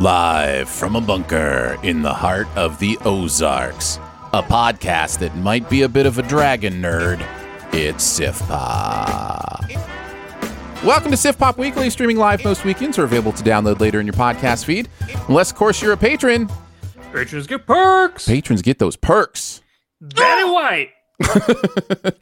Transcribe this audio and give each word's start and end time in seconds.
Live 0.00 0.68
from 0.68 0.94
a 0.94 1.00
bunker 1.00 1.78
in 1.82 2.02
the 2.02 2.12
heart 2.12 2.48
of 2.54 2.78
the 2.80 2.98
Ozarks, 3.06 3.96
a 4.34 4.42
podcast 4.42 5.20
that 5.20 5.34
might 5.38 5.70
be 5.70 5.82
a 5.82 5.88
bit 5.88 6.04
of 6.04 6.18
a 6.18 6.22
dragon 6.22 6.82
nerd. 6.82 7.26
It's 7.72 8.04
Sift 8.04 8.42
Pop. 8.42 9.64
Welcome 10.84 11.10
to 11.12 11.16
Sift 11.16 11.38
Pop 11.38 11.56
Weekly, 11.56 11.88
streaming 11.88 12.18
live 12.18 12.44
most 12.44 12.62
weekends 12.66 12.98
or 12.98 13.04
available 13.04 13.32
to 13.32 13.42
download 13.42 13.80
later 13.80 13.98
in 13.98 14.06
your 14.06 14.12
podcast 14.12 14.66
feed. 14.66 14.90
Unless, 15.28 15.52
of 15.52 15.56
course, 15.56 15.80
you're 15.80 15.94
a 15.94 15.96
patron. 15.96 16.50
patrons 17.14 17.46
get 17.46 17.66
perks. 17.66 18.26
Patrons 18.26 18.60
get 18.60 18.78
those 18.78 18.96
perks. 18.96 19.62
Betty 20.02 20.44
White. 20.44 20.90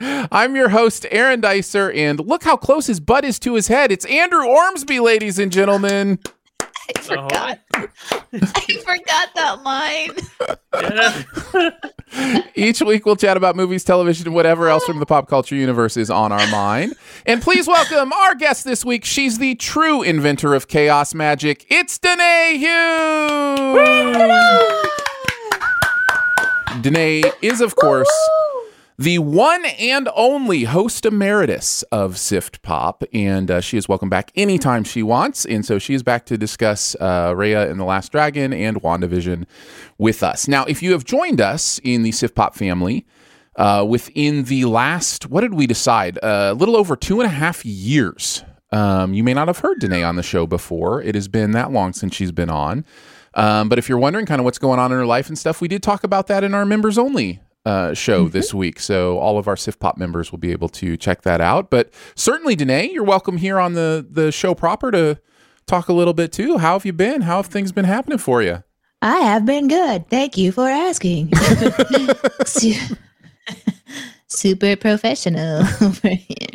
I'm 0.31 0.55
your 0.55 0.69
host, 0.69 1.07
Aaron 1.11 1.41
Dicer, 1.41 1.91
and 1.93 2.21
look 2.21 2.45
how 2.45 2.57
close 2.57 2.87
his 2.87 3.01
butt 3.01 3.25
is 3.25 3.41
to 3.41 3.55
his 3.55 3.67
head. 3.67 3.91
It's 3.91 4.05
Andrew 4.05 4.47
Ormsby, 4.47 5.01
ladies 5.01 5.41
and 5.41 5.51
gentlemen. 5.51 6.21
I 6.89 6.93
uh-huh. 6.99 7.03
forgot. 7.03 7.61
I 8.33 8.77
forgot 8.85 9.29
that 9.35 9.63
line. 9.63 10.11
Each 12.55 12.81
week 12.83 13.07
we'll 13.07 13.17
chat 13.17 13.37
about 13.37 13.57
movies, 13.57 13.85
television, 13.85 14.27
and 14.27 14.35
whatever 14.35 14.69
else 14.69 14.85
from 14.85 14.99
the 14.99 15.07
pop 15.07 15.29
culture 15.29 15.55
universe 15.55 15.97
is 15.97 16.11
on 16.11 16.33
our 16.33 16.47
mind. 16.49 16.95
And 17.27 17.41
please 17.43 17.67
welcome 17.67 18.13
our 18.13 18.35
guest 18.35 18.65
this 18.65 18.85
week. 18.85 19.05
She's 19.05 19.39
the 19.39 19.55
true 19.55 20.03
inventor 20.03 20.55
of 20.55 20.69
chaos 20.69 21.15
magic. 21.15 21.67
It's 21.71 21.99
Danae 21.99 22.59
Hughes. 22.59 23.85
Danae 26.83 27.23
is, 27.41 27.61
of 27.61 27.77
course, 27.77 28.11
the 28.97 29.19
one 29.19 29.65
and 29.65 30.09
only 30.15 30.65
host 30.65 31.05
emeritus 31.05 31.83
of 31.85 32.17
Sift 32.17 32.63
Pop, 32.63 33.03
and 33.13 33.51
uh, 33.51 33.61
she 33.61 33.77
is 33.77 33.89
welcome 33.89 34.09
back 34.09 34.31
anytime 34.37 34.85
she 34.85 35.03
wants. 35.03 35.45
And 35.45 35.67
so 35.67 35.79
she 35.79 35.95
is 35.95 36.03
back 36.05 36.27
to 36.27 36.39
discuss 36.39 36.95
uh, 37.01 37.33
Raya 37.33 37.69
and 37.69 37.81
the 37.81 37.85
Last 37.85 38.13
Dragon 38.13 38.53
and 38.53 38.81
WandaVision 38.83 39.47
with 39.99 40.23
us. 40.23 40.47
Now, 40.47 40.65
if 40.67 40.83
you 40.83 40.93
have 40.93 41.05
joined 41.05 41.41
us 41.41 41.81
in 41.83 42.05
the 42.05 42.13
Sift 42.13 42.37
Pop 42.37 42.55
family 42.55 43.05
uh, 43.57 43.85
within 43.89 44.45
the 44.45 44.65
last, 44.67 45.27
what 45.27 45.41
did 45.41 45.55
we 45.55 45.67
decide? 45.67 46.19
Uh, 46.23 46.51
a 46.53 46.55
little 46.55 46.77
over 46.77 46.95
two 46.95 47.21
and 47.21 47.27
a 47.27 47.35
half 47.35 47.65
years. 47.65 48.45
Um, 48.71 49.13
you 49.13 49.25
may 49.25 49.35
not 49.35 49.49
have 49.49 49.59
heard 49.59 49.81
Danae 49.81 50.05
on 50.05 50.17
the 50.17 50.23
show 50.23 50.47
before. 50.47 51.03
It 51.03 51.17
has 51.17 51.27
been 51.27 51.51
that 51.53 51.73
long 51.73 51.93
since 51.93 52.15
she's 52.15 52.33
been 52.33 52.51
on. 52.51 52.85
Um, 53.35 53.69
but 53.69 53.79
if 53.79 53.89
you're 53.89 53.99
wondering 53.99 54.27
kind 54.27 54.41
of 54.41 54.45
what's 54.45 54.59
going 54.59 54.79
on 54.79 54.93
in 54.93 54.99
her 54.99 55.07
life 55.07 55.27
and 55.27 55.37
stuff, 55.37 55.61
we 55.61 55.67
did 55.67 55.83
talk 55.83 56.05
about 56.05 56.29
that 56.29 56.45
in 56.45 56.55
our 56.55 56.65
members 56.65 56.97
only 56.97 57.41
uh, 57.65 57.95
show 57.95 58.29
this 58.29 58.53
week. 58.53 58.79
So 58.79 59.19
all 59.19 59.39
of 59.39 59.49
our 59.49 59.57
Sift 59.57 59.79
Pop 59.79 59.97
members 59.97 60.31
will 60.31 60.39
be 60.39 60.53
able 60.53 60.69
to 60.71 60.97
check 60.97 61.23
that 61.23 61.41
out. 61.41 61.71
But 61.71 61.93
certainly, 62.15 62.55
Danae, 62.55 62.91
you're 62.91 63.05
welcome 63.05 63.39
here 63.39 63.59
on 63.59 63.75
the 63.75 64.07
the 64.09 64.31
show 64.31 64.55
proper 64.55 64.91
to 64.91 65.19
talk 65.67 65.89
a 65.89 65.93
little 65.93 66.15
bit 66.15 66.33
too. 66.33 66.59
How 66.59 66.75
have 66.75 66.85
you 66.85 66.93
been? 66.93 67.23
How 67.23 67.37
have 67.37 67.47
things 67.47 67.73
been 67.73 67.87
happening 67.87 68.19
for 68.19 68.43
you? 68.43 68.63
I 69.03 69.19
have 69.19 69.45
been 69.45 69.69
good. 69.69 70.09
Thank 70.09 70.37
you 70.37 70.53
for 70.53 70.67
asking. 70.69 71.31
Super 74.29 74.77
professional 74.77 75.63
over 75.83 76.09
here. 76.09 76.49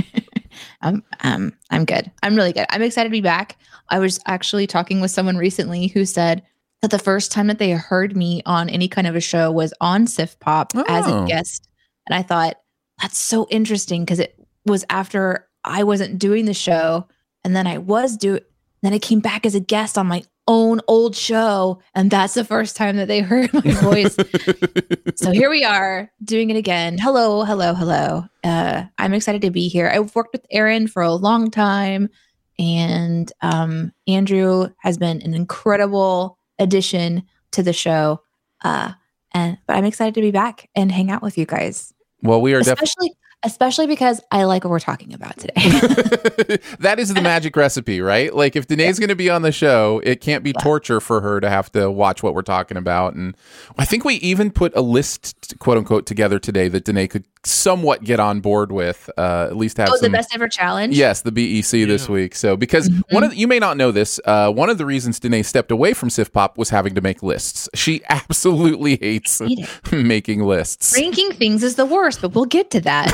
I'm 0.81 1.03
um 1.21 1.53
I'm 1.69 1.85
good. 1.85 2.11
I'm 2.23 2.35
really 2.35 2.53
good. 2.53 2.65
I'm 2.69 2.81
excited 2.81 3.09
to 3.09 3.11
be 3.11 3.21
back. 3.21 3.57
I 3.89 3.99
was 3.99 4.19
actually 4.25 4.67
talking 4.67 5.01
with 5.01 5.11
someone 5.11 5.37
recently 5.37 5.87
who 5.87 6.05
said 6.05 6.43
that 6.81 6.91
the 6.91 6.99
first 6.99 7.31
time 7.31 7.47
that 7.47 7.59
they 7.59 7.71
heard 7.71 8.15
me 8.15 8.41
on 8.45 8.69
any 8.69 8.87
kind 8.87 9.07
of 9.07 9.15
a 9.15 9.21
show 9.21 9.51
was 9.51 9.73
on 9.81 10.07
Sift 10.07 10.39
Pop 10.39 10.71
as 10.87 11.05
Oh. 11.07 11.23
a 11.23 11.27
guest. 11.27 11.67
And 12.07 12.15
I 12.15 12.21
thought, 12.21 12.55
that's 13.01 13.17
so 13.17 13.47
interesting 13.49 14.03
because 14.03 14.19
it 14.19 14.35
was 14.65 14.85
after 14.89 15.47
I 15.63 15.83
wasn't 15.83 16.19
doing 16.19 16.45
the 16.45 16.53
show 16.53 17.07
and 17.43 17.55
then 17.55 17.67
I 17.67 17.77
was 17.77 18.17
doing, 18.17 18.41
then 18.81 18.93
I 18.93 18.99
came 18.99 19.19
back 19.19 19.45
as 19.45 19.55
a 19.55 19.59
guest 19.59 19.97
on 19.97 20.07
my 20.07 20.23
own 20.47 20.81
old 20.87 21.15
show 21.15 21.79
and 21.93 22.09
that's 22.09 22.33
the 22.33 22.43
first 22.43 22.75
time 22.75 22.95
that 22.97 23.07
they 23.07 23.19
heard 23.19 23.53
my 23.53 23.61
voice. 23.61 24.15
so 25.15 25.31
here 25.31 25.49
we 25.49 25.63
are 25.63 26.09
doing 26.23 26.49
it 26.49 26.55
again. 26.57 26.97
Hello, 26.97 27.43
hello, 27.43 27.73
hello. 27.73 28.23
Uh, 28.43 28.85
I'm 28.97 29.13
excited 29.13 29.41
to 29.43 29.51
be 29.51 29.67
here. 29.67 29.87
I've 29.89 30.15
worked 30.15 30.33
with 30.33 30.45
Aaron 30.49 30.87
for 30.87 31.03
a 31.03 31.11
long 31.13 31.51
time, 31.51 32.09
and 32.57 33.31
um, 33.41 33.91
Andrew 34.07 34.69
has 34.79 34.97
been 34.97 35.21
an 35.21 35.33
incredible 35.35 36.38
addition 36.59 37.23
to 37.51 37.63
the 37.63 37.73
show. 37.73 38.21
Uh, 38.63 38.93
and 39.33 39.57
but 39.67 39.75
I'm 39.75 39.85
excited 39.85 40.13
to 40.15 40.21
be 40.21 40.31
back 40.31 40.69
and 40.75 40.91
hang 40.91 41.11
out 41.11 41.21
with 41.21 41.37
you 41.37 41.45
guys, 41.45 41.93
Well, 42.21 42.41
we 42.41 42.53
are 42.53 42.59
especially 42.59 43.13
especially 43.43 43.87
because 43.87 44.19
I 44.31 44.43
like 44.43 44.63
what 44.63 44.71
we're 44.71 44.79
talking 44.79 45.13
about 45.13 45.37
today. 45.37 45.53
that 46.79 46.95
is 46.97 47.13
the 47.13 47.21
magic 47.21 47.55
recipe, 47.55 48.01
right? 48.01 48.33
Like 48.33 48.55
if 48.55 48.67
Danae's 48.67 48.99
going 48.99 49.09
to 49.09 49.15
be 49.15 49.29
on 49.29 49.43
the 49.43 49.51
show, 49.51 50.01
it 50.03 50.21
can't 50.21 50.43
be 50.43 50.53
torture 50.53 50.99
for 50.99 51.21
her 51.21 51.39
to 51.39 51.49
have 51.49 51.71
to 51.71 51.89
watch 51.89 52.21
what 52.21 52.35
we're 52.35 52.41
talking 52.41 52.77
about. 52.77 53.13
And 53.13 53.35
I 53.77 53.85
think 53.85 54.03
we 54.03 54.15
even 54.15 54.51
put 54.51 54.75
a 54.75 54.81
list, 54.81 55.57
quote 55.59 55.77
unquote, 55.77 56.05
together 56.05 56.39
today 56.39 56.67
that 56.67 56.85
Danae 56.85 57.07
could 57.07 57.25
somewhat 57.45 58.03
get 58.03 58.19
on 58.19 58.41
board 58.41 58.71
with. 58.71 59.09
Uh, 59.17 59.47
at 59.49 59.55
least 59.55 59.77
have 59.77 59.89
oh, 59.91 59.97
the 59.97 60.09
best 60.09 60.33
ever 60.33 60.47
challenge. 60.47 60.95
Yes, 60.95 61.21
the 61.21 61.31
BEC 61.31 61.87
this 61.87 62.09
week. 62.09 62.35
So, 62.35 62.57
because 62.57 62.89
one 63.11 63.23
of 63.23 63.31
the, 63.31 63.37
you 63.37 63.47
may 63.47 63.59
not 63.59 63.77
know 63.77 63.91
this, 63.91 64.19
uh, 64.25 64.51
one 64.51 64.69
of 64.69 64.77
the 64.77 64.85
reasons 64.85 65.19
Danae 65.19 65.43
stepped 65.43 65.71
away 65.71 65.93
from 65.93 66.09
Sift 66.09 66.33
Pop 66.33 66.57
was 66.57 66.69
having 66.69 66.95
to 66.95 67.01
make 67.01 67.23
lists. 67.23 67.69
She 67.73 68.01
absolutely 68.09 68.97
hates 68.97 69.41
making 69.91 70.43
lists. 70.43 70.95
Ranking 70.95 71.31
things 71.31 71.63
is 71.63 71.75
the 71.75 71.85
worst, 71.85 72.21
but 72.21 72.33
we'll 72.33 72.45
get 72.45 72.71
to 72.71 72.81
that. 72.81 73.11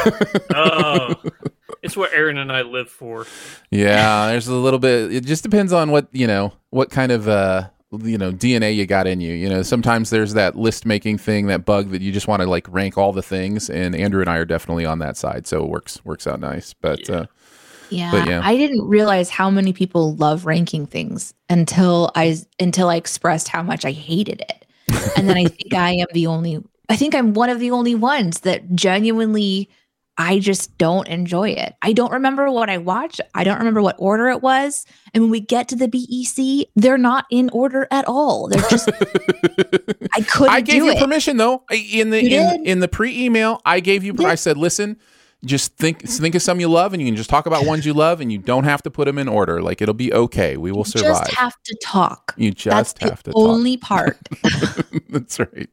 oh, 0.56 1.16
it's 1.82 1.96
what 1.96 2.12
Aaron 2.14 2.38
and 2.38 2.52
I 2.52 2.64
live 2.64 2.90
for. 2.90 3.26
Yeah, 3.70 4.28
there's 4.28 4.48
a 4.48 4.56
little 4.56 4.80
bit. 4.80 5.14
It 5.14 5.26
just 5.26 5.44
depends 5.44 5.72
on 5.72 5.92
what 5.92 6.08
you 6.12 6.28
know, 6.28 6.54
what 6.72 6.90
kind 6.90 7.12
of 7.12 7.28
uh, 7.28 7.70
you 8.04 8.18
know 8.18 8.32
DNA 8.32 8.76
you 8.76 8.86
got 8.86 9.08
in 9.08 9.22
you. 9.22 9.34
You 9.34 9.50
know, 9.50 9.62
sometimes 9.62 10.10
there's 10.10 10.34
that 10.34 10.56
list 10.56 10.86
making 10.86 11.18
thing, 11.18 11.48
that 11.48 11.66
bug 11.66 11.90
that 11.92 12.02
you 12.02 12.12
just 12.12 12.28
want 12.28 12.42
to 12.42 12.48
like 12.48 12.68
rank 12.70 12.98
all 12.98 13.14
the 13.14 13.22
things. 13.22 13.70
And 13.70 13.96
Andrew 13.96 14.22
and 14.22 14.30
I 14.30 14.38
are 14.38 14.46
definitely 14.46 14.86
on 14.86 15.00
that 15.00 15.18
side, 15.18 15.48
so 15.48 15.64
it 15.64 15.70
works 15.70 16.04
works 16.06 16.28
out 16.28 16.40
nice. 16.40 16.74
But 16.74 17.10
uh, 17.10 17.26
Yeah, 17.90 18.12
But 18.12 18.28
yeah. 18.28 18.42
I 18.44 18.58
didn't 18.58 18.88
realize 18.88 19.30
how 19.30 19.50
many 19.50 19.74
people 19.74 20.16
love 20.16 20.46
ranking 20.46 20.86
things 20.86 21.34
until 21.50 22.12
I 22.16 22.38
until 22.60 22.90
I 22.90 22.96
expressed 22.96 23.48
how 23.48 23.64
much 23.64 23.86
I 23.86 23.92
hated 23.92 24.42
it. 24.42 24.66
And 25.18 25.30
then 25.30 25.38
I 25.38 25.46
think 25.46 25.74
I 25.74 25.92
am 25.92 26.08
the 26.14 26.28
only 26.28 26.64
I 26.90 26.96
think 26.96 27.16
I'm 27.16 27.34
one 27.34 27.50
of 27.50 27.60
the 27.60 27.72
only 27.72 27.96
ones 27.96 28.42
that 28.42 28.76
genuinely 28.76 29.70
I 30.18 30.40
just 30.40 30.78
don't 30.78 31.08
enjoy 31.10 31.50
it. 31.50 31.76
I 31.82 31.92
don't 31.92 32.12
remember 32.14 32.50
what 32.50 32.70
I 32.70 32.78
watched. 32.78 33.20
I 33.34 33.44
don't 33.44 33.58
remember 33.58 33.82
what 33.82 33.96
order 34.00 34.30
it 34.30 34.42
was. 34.42 34.86
And 35.14 35.24
when 35.24 35.30
we 35.32 35.42
get 35.42 35.68
to 35.70 35.76
the 35.76 35.88
BEC, 35.90 36.68
they're 36.76 36.98
not 36.98 37.26
in 37.30 37.50
order 37.52 37.86
at 37.92 38.06
all. 38.08 38.48
They're 38.48 38.62
just 38.70 38.88
I 40.14 40.22
couldn't 40.22 40.54
I 40.54 40.62
gave 40.62 40.84
you 40.84 40.90
it. 40.92 41.00
permission 41.00 41.38
though. 41.38 41.64
In 41.72 42.12
the 42.12 42.34
in, 42.34 42.66
in 42.66 42.80
the 42.80 42.88
pre-email, 42.88 43.62
I 43.66 43.80
gave 43.82 44.04
you 44.04 44.14
did. 44.14 44.26
I 44.26 44.36
said, 44.36 44.58
"Listen, 44.58 44.98
just 45.44 45.76
think 45.76 46.02
think 46.08 46.34
of 46.36 46.42
some 46.42 46.60
you 46.62 46.70
love 46.70 46.94
and 46.94 47.02
you 47.02 47.08
can 47.10 47.16
just 47.18 47.30
talk 47.30 47.46
about 47.46 47.66
ones 47.66 47.86
you 47.86 47.94
love 47.94 48.22
and 48.22 48.32
you 48.32 48.38
don't 48.38 48.64
have 48.64 48.82
to 48.84 48.90
put 48.92 49.06
them 49.06 49.18
in 49.18 49.28
order. 49.28 49.62
Like 49.62 49.82
it'll 49.82 49.94
be 49.94 50.14
okay. 50.14 50.56
We 50.58 50.72
will 50.72 50.80
You 50.80 50.86
survive." 50.86 51.26
just 51.28 51.34
have 51.34 51.62
to 51.64 51.78
talk. 51.84 52.34
you 52.38 52.52
That's 52.52 52.94
just 52.94 53.00
have 53.04 53.24
the 53.24 53.32
to 53.32 53.32
talk. 53.32 53.42
only 53.50 53.76
part. 53.78 54.18
That's 55.10 55.40
right. 55.40 55.70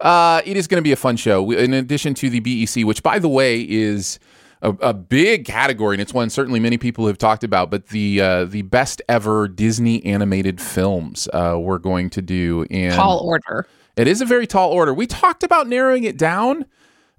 Uh, 0.00 0.42
it 0.44 0.56
is 0.56 0.66
going 0.66 0.78
to 0.78 0.82
be 0.82 0.92
a 0.92 0.96
fun 0.96 1.16
show. 1.16 1.50
In 1.50 1.72
addition 1.74 2.14
to 2.14 2.30
the 2.30 2.40
BEC, 2.40 2.84
which, 2.84 3.02
by 3.02 3.18
the 3.18 3.28
way, 3.28 3.60
is 3.60 4.18
a, 4.62 4.70
a 4.80 4.94
big 4.94 5.44
category, 5.44 5.94
and 5.94 6.02
it's 6.02 6.14
one 6.14 6.30
certainly 6.30 6.58
many 6.58 6.78
people 6.78 7.06
have 7.06 7.18
talked 7.18 7.44
about. 7.44 7.70
But 7.70 7.88
the 7.88 8.20
uh, 8.20 8.44
the 8.46 8.62
best 8.62 9.02
ever 9.08 9.46
Disney 9.46 10.04
animated 10.04 10.60
films 10.60 11.28
uh, 11.32 11.56
we're 11.60 11.78
going 11.78 12.10
to 12.10 12.22
do, 12.22 12.66
in 12.70 12.92
Tall 12.92 13.18
order. 13.20 13.66
it 13.96 14.08
is 14.08 14.20
a 14.20 14.26
very 14.26 14.46
tall 14.46 14.70
order. 14.72 14.92
We 14.92 15.06
talked 15.06 15.42
about 15.42 15.68
narrowing 15.68 16.04
it 16.04 16.16
down 16.16 16.64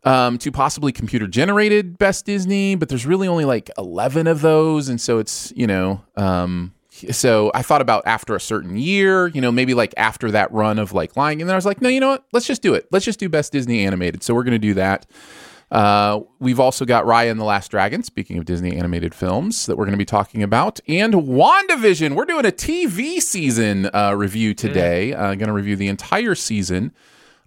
um, 0.06 0.38
to 0.38 0.51
possibly 0.51 0.92
computer 0.92 1.27
generated 1.27 1.98
best 1.98 2.25
Disney, 2.25 2.75
but 2.75 2.89
there's 2.89 3.06
really 3.06 3.27
only 3.27 3.45
like 3.45 3.69
11 3.77 4.27
of 4.27 4.42
those. 4.42 4.88
And 4.88 5.01
so 5.01 5.18
it's, 5.18 5.51
you 5.56 5.68
know, 5.68 6.04
um, 6.16 6.74
so 7.12 7.51
I 7.53 7.62
thought 7.62 7.81
about 7.81 8.03
after 8.06 8.36
a 8.36 8.39
certain 8.39 8.77
year, 8.77 9.27
you 9.27 9.42
know, 9.42 9.51
maybe 9.51 9.74
like 9.74 9.94
after 9.97 10.31
that 10.31 10.51
run 10.51 10.80
of 10.80 10.94
like 10.94 11.18
lying. 11.18 11.42
And 11.42 11.50
then 11.50 11.56
I 11.56 11.57
was 11.57 11.65
like, 11.65 11.81
no, 11.81 11.89
you 11.89 12.00
know 12.00 12.09
what? 12.09 12.25
Let's 12.31 12.47
just 12.47 12.62
do 12.62 12.74
it. 12.74 12.88
Let's 12.92 13.06
just 13.06 13.19
do 13.19 13.30
best 13.30 13.51
Disney 13.51 13.86
animated. 13.86 14.24
So 14.24 14.33
we're 14.33 14.44
going 14.44 14.53
to 14.53 14.59
do 14.59 14.74
that. 14.75 15.06
Uh, 15.71 16.21
we've 16.39 16.59
also 16.59 16.86
got 16.86 17.06
Raya 17.06 17.31
and 17.31 17.39
the 17.39 17.44
Last 17.44 17.71
Dragon, 17.71 18.03
speaking 18.03 18.38
of 18.38 18.45
Disney 18.45 18.77
animated 18.77 19.15
films 19.15 19.65
that 19.65 19.77
we're 19.77 19.86
going 19.86 19.94
to 19.94 19.97
be 19.97 20.06
talking 20.06 20.44
about, 20.44 20.80
and 20.88 21.13
WandaVision. 21.13 22.15
We're 22.15 22.25
doing 22.25 22.45
a 22.45 22.51
TV 22.51 23.19
season 23.19 23.89
uh, 23.94 24.13
review 24.15 24.53
today. 24.53 25.13
Uh, 25.13 25.36
going 25.36 25.48
to 25.48 25.53
review 25.53 25.75
the 25.75 25.88
entire 25.88 26.36
season 26.36 26.94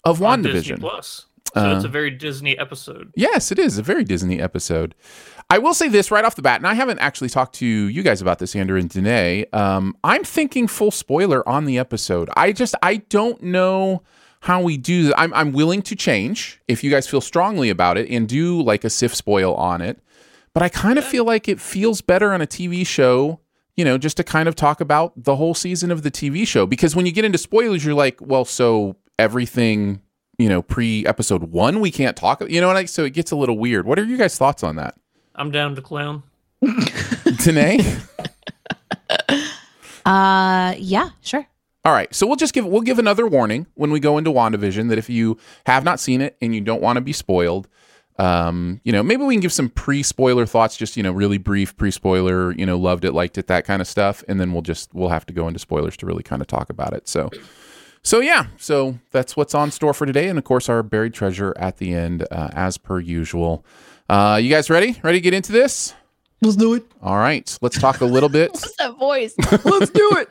of 0.05 0.19
WandaVision. 0.19 0.81
Plus. 0.81 1.27
So 1.55 1.61
Uh, 1.61 1.77
it's 1.77 1.85
a 1.85 1.89
very 1.89 2.11
Disney 2.11 2.59
episode. 2.59 3.13
Yes, 3.17 3.51
it 3.53 3.59
is 3.59 3.79
a 3.79 3.83
very 3.83 4.05
Disney 4.05 4.41
episode. 4.41 4.95
I 5.51 5.59
will 5.59 5.73
say 5.73 5.89
this 5.89 6.11
right 6.11 6.25
off 6.25 6.35
the 6.37 6.43
bat, 6.43 6.59
and 6.61 6.67
I 6.67 6.75
haven't 6.75 6.99
actually 6.99 7.31
talked 7.31 7.55
to 7.57 7.67
you 7.67 8.03
guys 8.03 8.21
about 8.21 8.39
this, 8.39 8.55
Andrew 8.55 8.79
and 8.79 8.91
Danae. 8.91 9.47
Um, 9.53 9.97
I'm 10.05 10.23
thinking 10.25 10.67
full 10.67 10.91
spoiler 10.91 11.47
on 11.49 11.65
the 11.65 11.79
episode. 11.79 12.29
I 12.37 12.53
just 12.53 12.75
I 12.83 12.97
don't 12.97 13.43
know 13.43 14.03
how 14.41 14.61
we 14.63 14.77
do. 14.77 15.05
that. 15.05 15.19
I'm 15.19 15.33
I'm 15.33 15.53
willing 15.53 15.81
to 15.83 15.97
change 15.97 16.61
if 16.69 16.85
you 16.85 16.91
guys 16.91 17.09
feel 17.09 17.23
strongly 17.23 17.71
about 17.71 17.97
it 17.97 18.11
and 18.11 18.29
do 18.29 18.61
like 18.63 18.85
a 18.85 18.91
SIF 18.91 19.15
spoil 19.15 19.55
on 19.55 19.81
it. 19.81 19.99
But 20.53 20.63
I 20.63 20.69
kind 20.69 20.99
of 20.99 21.05
feel 21.05 21.25
like 21.25 21.49
it 21.49 21.61
feels 21.61 22.01
better 22.03 22.33
on 22.33 22.41
a 22.43 22.47
TV 22.47 22.87
show. 22.87 23.41
You 23.75 23.85
know, 23.85 23.97
just 23.97 24.17
to 24.19 24.25
kind 24.25 24.49
of 24.49 24.55
talk 24.57 24.81
about 24.81 25.13
the 25.17 25.37
whole 25.37 25.55
season 25.55 25.91
of 25.91 26.03
the 26.03 26.11
TV 26.11 26.47
show. 26.47 26.67
Because 26.67 26.95
when 26.97 27.07
you 27.07 27.13
get 27.13 27.25
into 27.25 27.39
spoilers, 27.39 27.85
you're 27.85 27.95
like, 27.95 28.19
well, 28.21 28.45
so 28.45 28.97
everything 29.21 30.03
you 30.39 30.49
know, 30.49 30.63
pre 30.63 31.05
episode 31.07 31.45
one, 31.45 31.81
we 31.81 31.91
can't 31.91 32.17
talk. 32.17 32.43
You 32.49 32.61
know 32.61 32.69
what? 32.69 32.77
I, 32.77 32.85
so 32.87 33.05
it 33.05 33.13
gets 33.13 33.31
a 33.31 33.37
little 33.37 33.59
weird. 33.59 33.87
What 33.87 33.99
are 33.99 34.05
you 34.05 34.17
guys' 34.17 34.39
thoughts 34.39 34.63
on 34.63 34.77
that? 34.77 34.95
I'm 35.35 35.51
down 35.51 35.75
to 35.77 35.83
clown. 35.83 36.23
Danae? 37.45 37.79
Uh 40.05 40.75
yeah, 40.79 41.11
sure. 41.21 41.47
All 41.85 41.93
right. 41.93 42.13
So 42.15 42.27
we'll 42.27 42.37
just 42.37 42.55
give 42.55 42.67
we'll 42.67 42.81
give 42.83 42.99
another 42.99 43.27
warning 43.27 43.67
when 43.75 43.91
we 43.91 44.01
go 44.01 44.19
into 44.19 44.31
WandaVision 44.31 44.89
that 44.89 44.99
if 44.99 45.11
you 45.11 45.39
have 45.67 45.85
not 45.85 46.01
seen 46.01 46.21
it 46.21 46.37
and 46.41 46.55
you 46.55 46.61
don't 46.61 46.83
want 46.83 46.97
to 46.97 47.01
be 47.01 47.13
spoiled, 47.13 47.69
um, 48.19 48.81
you 48.85 48.93
know, 48.93 49.03
maybe 49.03 49.23
we 49.23 49.35
can 49.35 49.41
give 49.41 49.53
some 49.53 49.69
pre-spoiler 49.69 50.45
thoughts, 50.45 50.77
just, 50.77 50.97
you 50.97 51.03
know, 51.05 51.13
really 51.13 51.39
brief 51.39 51.77
pre-spoiler, 51.77 52.53
you 52.53 52.67
know, 52.67 52.77
loved 52.77 53.05
it, 53.05 53.13
liked 53.13 53.39
it, 53.39 53.47
that 53.47 53.65
kind 53.65 53.81
of 53.81 53.87
stuff. 53.87 54.25
And 54.27 54.41
then 54.41 54.53
we'll 54.53 54.63
just 54.63 54.93
we'll 54.93 55.09
have 55.09 55.25
to 55.27 55.33
go 55.33 55.47
into 55.47 55.61
spoilers 55.61 55.97
to 55.99 56.07
really 56.07 56.25
kind 56.25 56.43
of 56.43 56.49
talk 56.49 56.69
about 56.69 56.95
it. 56.95 57.07
So 57.07 57.31
so 58.09 58.21
yeah, 58.21 58.47
so 58.57 58.99
that's 59.11 59.37
what's 59.37 59.55
on 59.55 59.71
store 59.71 59.93
for 59.93 60.07
today, 60.07 60.29
and 60.29 60.39
of 60.39 60.45
course 60.45 60.69
our 60.71 60.83
buried 60.83 61.13
treasure 61.13 61.53
at 61.59 61.77
the 61.77 61.93
end, 61.93 62.27
uh, 62.31 62.49
as 62.53 62.79
per 62.79 62.99
usual. 63.01 63.65
Uh, 64.09 64.39
you 64.43 64.49
guys 64.49 64.71
ready? 64.71 64.99
Ready 65.03 65.19
to 65.19 65.23
get 65.23 65.35
into 65.35 65.53
this? 65.53 65.93
Let's 66.41 66.57
do 66.57 66.73
it. 66.75 66.85
All 67.03 67.17
right, 67.19 67.59
let's 67.61 67.79
talk 67.79 68.01
a 68.01 68.07
little 68.07 68.31
bit. 68.31 68.51
What's 68.53 68.77
that 68.77 68.97
voice? 68.99 69.35
Let's 69.65 69.91
do 69.91 70.11
it. 70.19 70.29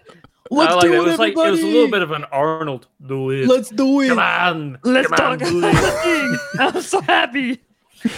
Let's 0.50 0.74
like 0.76 0.82
do 0.82 0.94
it. 0.94 0.96
it, 0.96 0.98
It 0.98 1.04
was 1.04 1.20
like 1.20 1.32
it 1.34 1.52
was 1.52 1.62
a 1.62 1.66
little 1.68 1.92
bit 1.92 2.02
of 2.02 2.12
an 2.12 2.24
Arnold. 2.32 2.88
Do 3.06 3.30
it. 3.32 3.48
Let's 3.48 3.70
do 3.70 4.00
it. 4.02 4.08
Come 4.08 4.20
on. 4.20 4.80
Let's 4.84 5.10
Come 5.10 5.32
on, 5.32 5.38
talk 5.40 5.48
do 5.50 5.60
about 5.60 5.76
it. 5.76 6.34
it. 6.34 6.40
I'm 6.60 6.82
so 6.82 7.02
happy. 7.02 7.62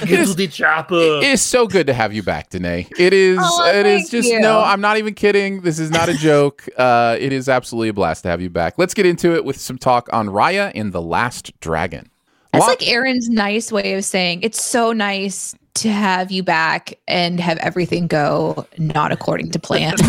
Get 0.06 0.36
to 0.38 0.48
chopper. 0.48 0.96
It 0.96 1.24
is 1.24 1.42
so 1.42 1.68
good 1.68 1.88
to 1.88 1.94
have 1.94 2.14
you 2.14 2.24
back, 2.24 2.50
Danae. 2.50 2.88
It 2.98 3.14
is. 3.14 3.38
Oh, 3.42 3.66
it 3.68 3.86
is 3.86 4.10
just 4.10 4.30
you. 4.30 4.40
no. 4.40 4.60
I'm 4.62 4.82
not 4.82 4.98
even 4.98 5.14
kidding. 5.14 5.62
This 5.62 5.80
is 5.80 5.90
not 5.92 6.10
a 6.10 6.14
joke. 6.14 6.68
Uh, 6.80 7.18
it 7.20 7.34
is 7.34 7.50
absolutely 7.50 7.90
a 7.90 7.94
blast 7.94 8.24
to 8.24 8.30
have 8.30 8.40
you 8.42 8.50
back. 8.50 8.78
Let's 8.78 8.94
get 8.94 9.06
into 9.06 9.36
it 9.36 9.44
with 9.44 9.60
some 9.60 9.78
talk 9.78 10.08
on 10.14 10.28
Raya 10.28 10.72
and 10.74 10.94
the 10.94 11.02
Last 11.02 11.60
Dragon. 11.60 12.10
That's 12.54 12.62
Lot- 12.62 12.70
like 12.70 12.88
Aaron's 12.88 13.28
nice 13.28 13.70
way 13.70 13.94
of 13.96 14.06
saying 14.06 14.42
it's 14.44 14.64
so 14.64 14.94
nice 14.94 15.56
to 15.76 15.90
have 15.90 16.32
you 16.32 16.42
back 16.42 16.98
and 17.08 17.40
have 17.40 17.58
everything 17.58 18.08
go 18.08 18.66
not 18.78 19.12
according 19.12 19.52
to 19.52 19.60
plan. 19.60 19.96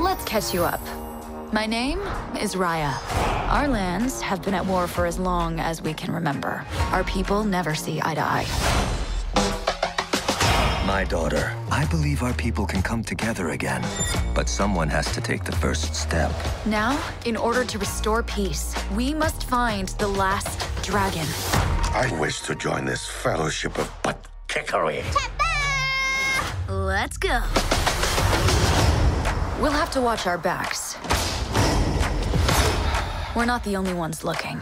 Let's 0.00 0.24
catch 0.24 0.54
you 0.54 0.64
up. 0.64 0.80
My 1.50 1.64
name 1.64 1.98
is 2.38 2.56
Raya. 2.56 2.94
Our 3.48 3.68
lands 3.68 4.20
have 4.20 4.42
been 4.42 4.52
at 4.52 4.66
war 4.66 4.86
for 4.86 5.06
as 5.06 5.18
long 5.18 5.58
as 5.60 5.80
we 5.80 5.94
can 5.94 6.12
remember. 6.12 6.62
Our 6.92 7.04
people 7.04 7.42
never 7.42 7.74
see 7.74 8.02
eye 8.02 8.14
to 8.14 8.20
eye. 8.20 8.46
My 10.86 11.04
daughter, 11.04 11.54
I 11.70 11.86
believe 11.86 12.22
our 12.22 12.34
people 12.34 12.66
can 12.66 12.82
come 12.82 13.02
together 13.02 13.50
again. 13.50 13.82
But 14.34 14.50
someone 14.50 14.88
has 14.88 15.10
to 15.14 15.22
take 15.22 15.44
the 15.44 15.52
first 15.52 15.94
step. 15.94 16.32
Now, 16.66 17.00
in 17.24 17.34
order 17.34 17.64
to 17.64 17.78
restore 17.78 18.22
peace, 18.22 18.74
we 18.94 19.14
must 19.14 19.44
find 19.44 19.88
the 19.98 20.08
last 20.08 20.60
dragon. 20.82 21.26
I 21.94 22.14
wish 22.20 22.42
to 22.42 22.54
join 22.54 22.84
this 22.84 23.06
fellowship 23.06 23.78
of 23.78 23.90
butt 24.02 24.28
kickery. 24.48 25.02
Let's 26.68 27.16
go. 27.16 27.40
We'll 29.62 29.72
have 29.72 29.90
to 29.92 30.02
watch 30.02 30.26
our 30.26 30.38
backs. 30.38 30.96
We're 33.38 33.44
not 33.44 33.62
the 33.62 33.76
only 33.76 33.94
ones 33.94 34.24
looking. 34.24 34.60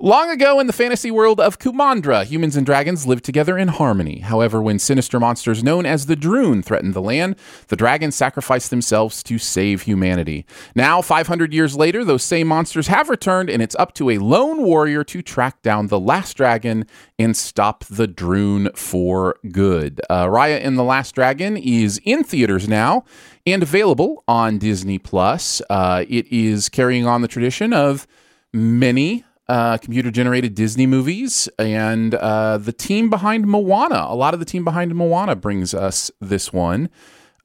Long 0.00 0.28
ago 0.28 0.58
in 0.58 0.66
the 0.66 0.72
fantasy 0.72 1.12
world 1.12 1.38
of 1.38 1.60
Kumandra, 1.60 2.24
humans 2.24 2.56
and 2.56 2.66
dragons 2.66 3.06
lived 3.06 3.24
together 3.24 3.56
in 3.56 3.68
harmony. 3.68 4.18
However, 4.18 4.60
when 4.60 4.80
sinister 4.80 5.20
monsters 5.20 5.62
known 5.62 5.86
as 5.86 6.06
the 6.06 6.16
Druun 6.16 6.64
threatened 6.64 6.94
the 6.94 7.00
land, 7.00 7.36
the 7.68 7.76
dragons 7.76 8.16
sacrificed 8.16 8.70
themselves 8.70 9.22
to 9.22 9.38
save 9.38 9.82
humanity. 9.82 10.46
Now, 10.74 11.00
500 11.00 11.54
years 11.54 11.76
later, 11.76 12.04
those 12.04 12.24
same 12.24 12.48
monsters 12.48 12.88
have 12.88 13.08
returned, 13.08 13.48
and 13.48 13.62
it's 13.62 13.76
up 13.76 13.94
to 13.94 14.10
a 14.10 14.18
lone 14.18 14.62
warrior 14.62 15.04
to 15.04 15.22
track 15.22 15.62
down 15.62 15.86
the 15.86 16.00
last 16.00 16.36
dragon 16.36 16.86
and 17.16 17.36
stop 17.36 17.84
the 17.84 18.08
Druun 18.08 18.76
for 18.76 19.36
good. 19.52 20.00
Uh, 20.10 20.26
Raya 20.26 20.58
and 20.64 20.76
the 20.76 20.82
Last 20.82 21.14
Dragon 21.14 21.56
is 21.56 22.00
in 22.04 22.24
theaters 22.24 22.68
now 22.68 23.04
and 23.46 23.62
available 23.62 24.24
on 24.26 24.58
Disney 24.58 24.98
Plus. 24.98 25.62
Uh, 25.70 26.04
it 26.08 26.26
is 26.32 26.68
carrying 26.68 27.06
on 27.06 27.22
the 27.22 27.28
tradition 27.28 27.72
of 27.72 28.08
many 28.52 29.24
uh, 29.48 29.78
computer 29.78 30.10
generated 30.10 30.54
Disney 30.54 30.86
movies, 30.86 31.48
and 31.58 32.14
uh, 32.14 32.58
the 32.58 32.72
team 32.72 33.10
behind 33.10 33.46
Moana. 33.46 34.06
A 34.08 34.14
lot 34.14 34.34
of 34.34 34.40
the 34.40 34.46
team 34.46 34.64
behind 34.64 34.94
Moana 34.94 35.36
brings 35.36 35.74
us 35.74 36.10
this 36.20 36.52
one. 36.52 36.88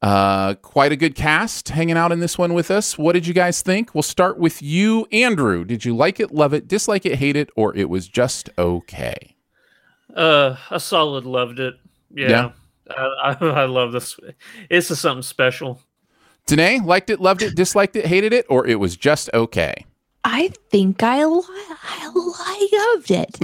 Uh, 0.01 0.53
quite 0.56 0.94
a 0.94 0.96
good 0.96 1.13
cast 1.13 1.70
hanging 1.70 1.98
out 1.98 2.13
in 2.13 2.22
this 2.22 2.38
one 2.38 2.53
with 2.53 2.72
us. 2.72 2.98
What 2.98 3.13
did 3.13 3.27
you 3.27 3.34
guys 3.34 3.62
think? 3.62 3.94
We'll 3.94 4.01
start 4.01 4.39
with 4.39 4.62
you, 4.62 5.08
Andrew. 5.12 5.65
Did 5.65 5.84
you 5.84 5.94
like 5.94 6.22
it, 6.22 6.32
love 6.32 6.53
it, 6.53 6.70
dislike 6.70 7.06
it, 7.06 7.15
hate 7.15 7.36
it, 7.36 7.50
or 7.58 7.75
it 7.75 7.89
was 7.89 8.08
just 8.08 8.50
okay? 8.58 9.36
Uh, 10.15 10.56
a 10.72 10.79
solid 10.79 11.25
loved 11.25 11.60
it. 11.60 11.75
Yeah. 12.13 12.29
Yeah. 12.29 12.51
I, 12.89 13.38
I, 13.41 13.46
I 13.46 13.65
love 13.65 13.91
this. 13.91 14.18
It's 14.70 14.88
just 14.88 15.01
something 15.01 15.22
special. 15.22 15.82
Danae, 16.46 16.79
liked 16.79 17.10
it, 17.10 17.20
loved 17.20 17.41
it, 17.41 17.56
disliked 17.56 17.96
it, 17.96 18.06
hated 18.06 18.34
it, 18.34 18.46
or 18.50 18.65
it 18.65 18.79
was 18.79 18.96
just 18.96 19.29
okay? 19.34 19.86
I 20.24 20.52
think 20.70 21.02
I, 21.02 21.24
li- 21.26 21.42
I, 21.48 22.12
I 22.14 22.94
loved 22.96 23.12
it. 23.12 23.38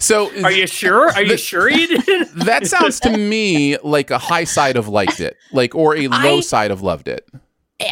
So, 0.00 0.30
Are 0.42 0.50
you 0.50 0.66
sure? 0.66 1.10
Are 1.10 1.22
you 1.22 1.36
sure 1.36 1.70
you 1.70 1.86
did? 1.86 2.28
that 2.34 2.66
sounds 2.66 2.98
to 3.00 3.16
me 3.16 3.78
like 3.78 4.10
a 4.10 4.18
high 4.18 4.44
side 4.44 4.76
of 4.76 4.88
liked 4.88 5.20
it, 5.20 5.36
like 5.52 5.74
or 5.76 5.96
a 5.96 6.08
low 6.08 6.38
I- 6.38 6.40
side 6.40 6.70
of 6.72 6.82
loved 6.82 7.06
it. 7.08 7.26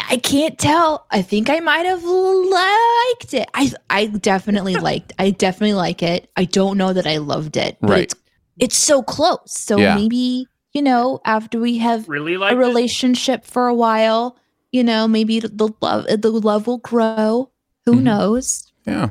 I 0.08 0.18
can't 0.18 0.56
tell. 0.58 1.06
I 1.10 1.20
think 1.22 1.50
I 1.50 1.58
might 1.60 1.84
have 1.86 2.02
liked 2.04 3.34
it. 3.34 3.48
I 3.54 3.72
I 3.88 4.06
definitely 4.06 4.74
liked. 4.88 5.12
I 5.18 5.30
definitely 5.30 5.74
like 5.74 6.02
it. 6.02 6.28
I 6.36 6.44
don't 6.44 6.76
know 6.78 6.92
that 6.92 7.06
I 7.08 7.16
loved 7.18 7.56
it. 7.56 7.76
But 7.80 7.90
Right. 7.90 8.02
It's, 8.04 8.14
it's 8.58 8.76
so 8.76 9.02
close. 9.02 9.40
So 9.46 9.78
Yeah. 9.78 9.94
maybe 9.96 10.46
you 10.72 10.82
know 10.82 11.20
after 11.24 11.58
we 11.60 11.78
have 11.78 12.08
really 12.08 12.36
like 12.36 12.52
a 12.52 12.56
relationship 12.56 13.44
for 13.44 13.66
a 13.68 13.74
while, 13.74 14.36
you 14.72 14.84
know, 14.84 15.08
maybe 15.08 15.40
the 15.40 15.68
love 15.80 16.06
the 16.08 16.30
love 16.30 16.66
will 16.66 16.78
grow. 16.78 17.50
Who 17.86 17.94
Mhm. 17.96 18.02
knows? 18.02 18.70
Yeah. 18.86 19.10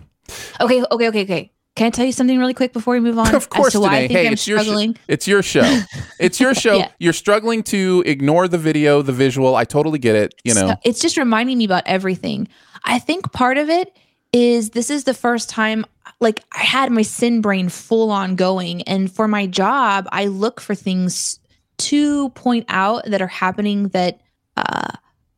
Okay, 0.62 0.84
okay, 0.92 1.08
okay, 1.10 1.22
okay. 1.24 1.52
Can 1.76 1.88
I 1.88 1.90
tell 1.92 2.06
you 2.06 2.12
something 2.12 2.38
really 2.38 2.54
quick 2.54 2.74
before 2.74 2.94
we 2.94 3.00
move 3.00 3.18
on? 3.18 3.34
Of 3.34 3.50
course, 3.50 3.68
as 3.68 3.74
to 3.74 3.80
why 3.80 3.88
I 3.88 3.92
Danae. 3.92 4.08
think 4.08 4.20
Hey, 4.20 4.28
I'm 4.28 4.34
it's 4.34 4.48
your, 4.48 4.64
sh- 4.64 5.00
it's 5.08 5.28
your 5.28 5.42
show. 5.42 5.82
It's 6.20 6.40
your 6.40 6.54
show. 6.54 6.78
Yeah. 6.78 6.90
You're 7.00 7.14
struggling 7.14 7.64
to 7.64 8.04
ignore 8.06 8.48
the 8.50 8.58
video, 8.58 9.02
the 9.02 9.14
visual. 9.14 9.56
I 9.56 9.64
totally 9.64 9.98
get 10.00 10.16
it. 10.16 10.34
You 10.44 10.54
know, 10.56 10.68
So 10.70 10.76
it's 10.84 11.00
just 11.00 11.16
reminding 11.18 11.58
me 11.58 11.64
about 11.64 11.84
everything. 11.86 12.50
I 12.84 13.00
think 13.00 13.32
part 13.32 13.58
of 13.58 13.70
it 13.70 13.96
is 14.34 14.72
this 14.72 14.90
is 14.90 15.06
the 15.06 15.14
first 15.14 15.50
time 15.50 15.86
like 16.20 16.44
I 16.52 16.64
had 16.64 16.92
my 16.92 17.02
sin 17.02 17.40
brain 17.42 17.70
full 17.70 18.12
on 18.12 18.36
going 18.36 18.82
and 18.84 19.10
for 19.12 19.28
my 19.28 19.48
job 19.48 20.08
I 20.12 20.26
look 20.26 20.60
for 20.60 20.76
things 20.76 21.40
to 21.78 22.30
point 22.32 22.66
out 22.68 23.06
that 23.06 23.22
are 23.22 23.28
happening 23.28 23.88
that 23.90 24.20
uh, 24.58 24.90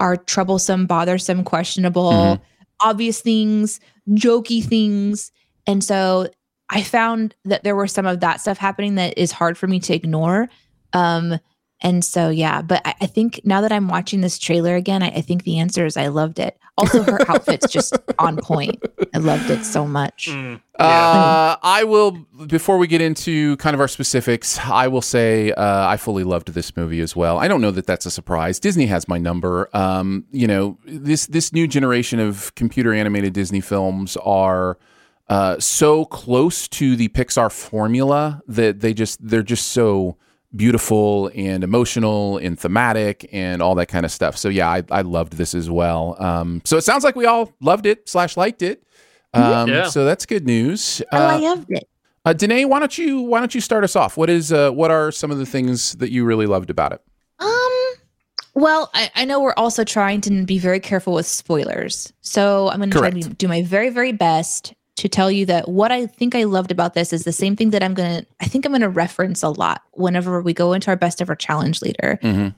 are 0.02 0.18
troublesome, 0.18 0.88
bothersome, 0.88 1.44
questionable, 1.44 2.12
Mhm. 2.12 2.42
obvious 2.82 3.22
things, 3.22 3.80
jokey 4.10 4.64
things. 4.66 5.32
And 5.68 5.84
so 5.84 6.28
I 6.70 6.82
found 6.82 7.36
that 7.46 7.64
there 7.64 7.76
were 7.76 7.88
some 7.88 8.08
of 8.08 8.20
that 8.22 8.42
stuff 8.42 8.58
happening 8.58 8.96
that 8.96 9.18
is 9.18 9.32
hard 9.32 9.58
for 9.58 9.68
me 9.68 9.80
to 9.82 9.94
ignore. 9.94 10.50
Um, 10.94 11.38
and 11.84 12.04
so, 12.04 12.30
yeah, 12.30 12.62
but 12.64 12.82
I, 12.86 12.96
I 13.02 13.06
think 13.06 13.42
now 13.44 13.62
that 13.62 13.72
I'm 13.72 13.88
watching 13.88 14.22
this 14.22 14.40
trailer 14.40 14.76
again, 14.76 15.04
I, 15.04 15.10
I 15.10 15.22
think 15.22 15.44
the 15.44 15.60
answer 15.60 15.86
is 15.86 15.98
I 15.98 16.08
loved 16.08 16.40
it. 16.40 16.58
Also, 16.78 17.04
her 17.04 17.20
outfit's 17.30 17.70
just 17.72 17.96
on 18.18 18.38
point. 18.38 18.82
I 19.14 19.18
loved 19.20 19.50
it 19.52 19.64
so 19.66 19.86
much. 19.86 20.30
Mm, 20.32 20.62
Uh, 20.80 21.56
I 21.62 21.84
will. 21.84 22.12
Before 22.48 22.78
we 22.78 22.88
get 22.88 23.02
into 23.02 23.58
kind 23.58 23.74
of 23.74 23.80
our 23.82 23.88
specifics, 23.90 24.58
I 24.60 24.88
will 24.88 25.02
say 25.02 25.52
uh, 25.52 25.88
I 25.88 25.98
fully 25.98 26.24
loved 26.24 26.54
this 26.54 26.76
movie 26.76 27.02
as 27.02 27.16
well. 27.16 27.38
I 27.38 27.48
don't 27.48 27.62
know 27.62 27.72
that 27.72 27.86
that's 27.86 28.06
a 28.06 28.12
surprise. 28.12 28.60
Disney 28.60 28.86
has 28.88 29.08
my 29.08 29.18
number. 29.20 29.70
Um, 29.76 30.26
you 30.32 30.48
know, 30.48 30.78
this 30.86 31.28
this 31.28 31.52
new 31.54 31.68
generation 31.68 32.20
of 32.20 32.56
computer 32.56 32.94
animated 32.94 33.34
Disney 33.34 33.62
films 33.62 34.18
are 34.18 34.78
uh, 35.28 35.60
so 35.60 36.06
close 36.06 36.68
to 36.70 36.96
the 36.96 37.10
Pixar 37.10 37.52
formula 37.52 38.42
that 38.48 38.80
they 38.80 38.94
just 38.94 39.20
they're 39.28 39.44
just 39.44 39.68
so 39.68 40.18
beautiful 40.56 41.32
and 41.36 41.64
emotional 41.64 42.38
and 42.38 42.60
thematic 42.60 43.30
and 43.32 43.62
all 43.62 43.76
that 43.76 43.88
kind 43.88 44.06
of 44.06 44.12
stuff. 44.12 44.38
So 44.38 44.50
yeah, 44.50 44.70
I, 44.70 44.84
I 44.92 45.02
loved 45.02 45.34
this 45.34 45.54
as 45.56 45.70
well. 45.70 46.16
Um, 46.22 46.62
so 46.66 46.78
it 46.78 46.82
sounds 46.84 47.04
like 47.04 47.16
we 47.16 47.26
all 47.26 47.54
loved 47.62 47.86
it 47.86 48.10
slash 48.10 48.36
liked 48.38 48.62
it. 48.62 48.84
Um, 49.34 49.70
Yeah. 49.70 49.88
So 49.88 50.04
that's 50.04 50.26
good 50.26 50.46
news. 50.46 51.02
Oh, 51.12 51.18
I 51.18 51.36
Uh, 51.36 51.40
loved 51.40 51.72
it. 51.72 51.88
uh, 52.26 52.34
Danae, 52.34 52.66
why 52.66 52.80
don't 52.80 52.98
you 52.98 53.22
why 53.22 53.40
don't 53.40 53.56
you 53.56 53.62
start 53.62 53.84
us 53.84 53.96
off? 53.96 54.18
What 54.18 54.30
is 54.30 54.52
uh, 54.52 54.72
what 54.72 54.92
are 54.92 55.12
some 55.12 55.32
of 55.32 55.38
the 55.38 55.46
things 55.46 55.94
that 55.94 56.12
you 56.12 56.26
really 56.26 56.46
loved 56.48 56.70
about 56.70 56.92
it? 56.92 57.02
Um, 57.40 57.72
well, 58.54 58.90
I, 58.94 59.10
I 59.16 59.24
know 59.26 59.40
we're 59.40 59.54
also 59.56 59.86
trying 59.86 60.20
to 60.22 60.44
be 60.46 60.60
very 60.60 60.82
careful 60.82 61.14
with 61.14 61.26
spoilers. 61.26 62.12
So 62.20 62.70
I'm 62.70 62.78
going 62.80 62.92
to 62.92 62.98
try 63.00 63.10
to 63.10 63.30
do 63.30 63.48
my 63.48 63.62
very, 63.64 63.90
very 63.90 64.12
best 64.12 64.74
to 65.02 65.10
tell 65.10 65.30
you 65.32 65.46
that 65.48 65.68
what 65.68 65.92
I 65.92 66.06
think 66.06 66.34
I 66.36 66.44
loved 66.44 66.72
about 66.72 66.94
this 66.94 67.12
is 67.12 67.24
the 67.24 67.32
same 67.32 67.56
thing 67.56 67.72
that 67.72 67.84
I'm 67.84 67.94
going 67.94 68.22
to, 68.22 68.28
I 68.40 68.46
think 68.46 68.66
I'm 68.66 68.72
going 68.72 68.82
to 68.82 68.90
reference 68.90 69.44
a 69.44 69.50
lot 69.50 69.84
whenever 69.94 70.42
we 70.42 70.54
go 70.54 70.74
into 70.74 70.90
our 70.90 70.96
best 70.96 71.22
ever 71.22 71.36
challenge 71.36 71.82
leader, 71.82 72.20
Mm-hmm. 72.22 72.50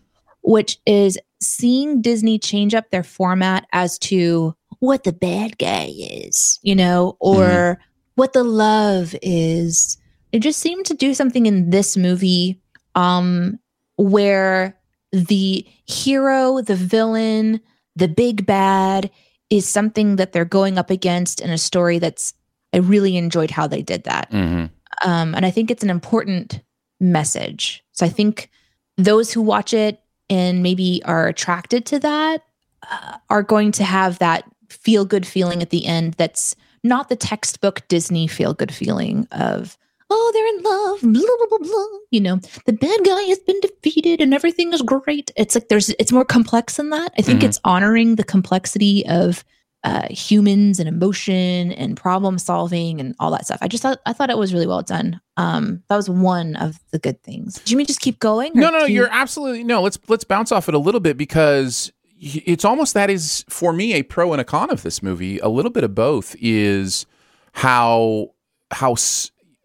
which 0.42 0.78
is 0.86 1.18
seeing 1.42 2.02
Disney 2.02 2.38
change 2.38 2.74
up 2.74 2.90
their 2.90 3.04
format 3.04 3.66
as 3.74 3.98
to 4.00 4.56
what 4.80 5.04
the 5.04 5.14
bad 5.14 5.58
guy 5.58 5.90
is, 5.98 6.60
you 6.62 6.76
know, 6.76 7.16
or 7.20 7.80
what 8.16 8.34
the 8.34 8.44
love 8.44 9.16
is. 9.22 9.98
It 10.32 10.40
just 10.40 10.60
seemed 10.60 10.86
to 10.88 10.94
do 10.94 11.14
something 11.14 11.46
in 11.46 11.70
this 11.70 11.96
movie 11.98 12.60
um 12.96 13.60
where 13.96 14.78
the 15.12 15.66
hero, 15.86 16.62
the 16.62 16.76
villain, 16.76 17.62
the 17.96 18.08
big 18.08 18.46
bad 18.46 19.10
is 19.54 19.68
something 19.68 20.16
that 20.16 20.32
they're 20.32 20.46
going 20.46 20.80
up 20.80 20.90
against 20.90 21.40
in 21.40 21.52
a 21.52 21.58
story 21.58 22.00
that's 22.00 22.34
I 22.74 22.78
really 22.78 23.18
enjoyed 23.18 23.52
how 23.52 23.68
they 23.68 23.84
did 23.84 24.04
that. 24.06 24.32
Mm-hmm. 24.32 24.66
Um, 25.08 25.36
and 25.36 25.46
I 25.46 25.52
think 25.52 25.70
it's 25.70 25.84
an 25.84 25.92
important 25.92 26.60
message. 27.00 27.84
So 27.92 28.04
I 28.04 28.10
think 28.10 28.50
those 28.98 29.32
who 29.32 29.44
watch 29.44 29.74
it 29.74 30.02
and 30.28 30.64
maybe 30.64 31.02
are 31.06 31.28
attracted 31.28 31.86
to 31.88 32.00
that 32.00 32.44
uh, 32.90 33.18
are 33.30 33.44
going 33.44 33.72
to 33.74 33.84
have 33.84 34.18
that 34.20 34.44
feel 34.70 35.06
good 35.06 35.28
feeling 35.28 35.62
at 35.62 35.70
the 35.70 35.86
end 35.86 36.16
that's 36.16 36.56
not 36.84 37.10
the 37.10 37.16
textbook 37.16 37.88
Disney 37.88 38.26
feel 38.26 38.56
good 38.56 38.74
feeling 38.74 39.28
of, 39.32 39.78
oh, 40.10 40.32
they're 40.34 40.48
in 40.48 40.64
love, 40.64 41.02
blah, 41.14 41.36
blah, 41.48 41.58
blah, 41.58 41.68
blah. 41.68 42.00
You 42.12 42.22
know, 42.22 42.40
the 42.66 42.74
bad 42.74 43.00
guy 43.04 43.22
has 43.24 43.40
been 43.40 43.60
defeated 43.62 44.22
and 44.22 44.34
everything 44.34 44.72
is 44.74 44.82
great. 44.82 45.32
It's 45.36 45.56
like 45.56 45.70
there's, 45.70 45.90
it's 46.00 46.12
more 46.12 46.26
complex 46.26 46.78
than 46.78 46.90
that. 46.92 47.14
I 47.18 47.22
think 47.22 47.42
Mhm. 47.42 47.46
it's 47.46 47.60
honoring 47.64 48.16
the 48.16 48.24
complexity 48.24 49.06
of 49.08 49.44
uh, 49.86 50.08
humans 50.10 50.80
and 50.80 50.88
emotion 50.88 51.74
and 51.74 51.98
problem 51.98 52.38
solving 52.38 53.02
and 53.02 53.14
all 53.20 53.30
that 53.32 53.46
stuff. 53.46 53.58
I 53.62 53.68
just 53.68 53.84
thought 53.84 54.00
I 54.06 54.14
thought 54.14 54.30
it 54.30 54.38
was 54.38 54.54
really 54.54 54.66
well 54.68 54.82
done. 54.82 55.20
Um, 55.36 55.84
that 55.90 55.98
was 55.98 56.10
one 56.10 56.56
of 56.56 56.80
the 56.92 57.00
good 57.00 57.22
things. 57.22 57.60
Do 57.66 57.72
you 57.72 57.76
mean 57.78 57.86
just 57.86 58.00
keep 58.00 58.18
going? 58.20 58.54
No, 58.56 58.70
no, 58.70 58.86
you- 58.86 58.96
you're 58.96 59.10
absolutely 59.12 59.66
no. 59.66 59.82
Let's 59.82 60.00
let's 60.08 60.24
bounce 60.24 60.54
off 60.54 60.70
it 60.70 60.74
a 60.74 60.78
little 60.80 61.02
bit 61.02 61.18
because 61.18 61.92
it's 62.18 62.64
almost 62.64 62.94
that 62.94 63.10
is 63.10 63.44
for 63.50 63.74
me 63.74 63.94
a 63.96 64.04
pro 64.04 64.32
and 64.32 64.40
a 64.40 64.46
con 64.46 64.72
of 64.72 64.84
this 64.84 65.04
movie. 65.04 65.40
A 65.40 65.50
little 65.50 65.72
bit 65.72 65.84
of 65.84 65.94
both 65.94 66.34
is 66.40 67.06
how 67.52 68.30
how 68.72 68.96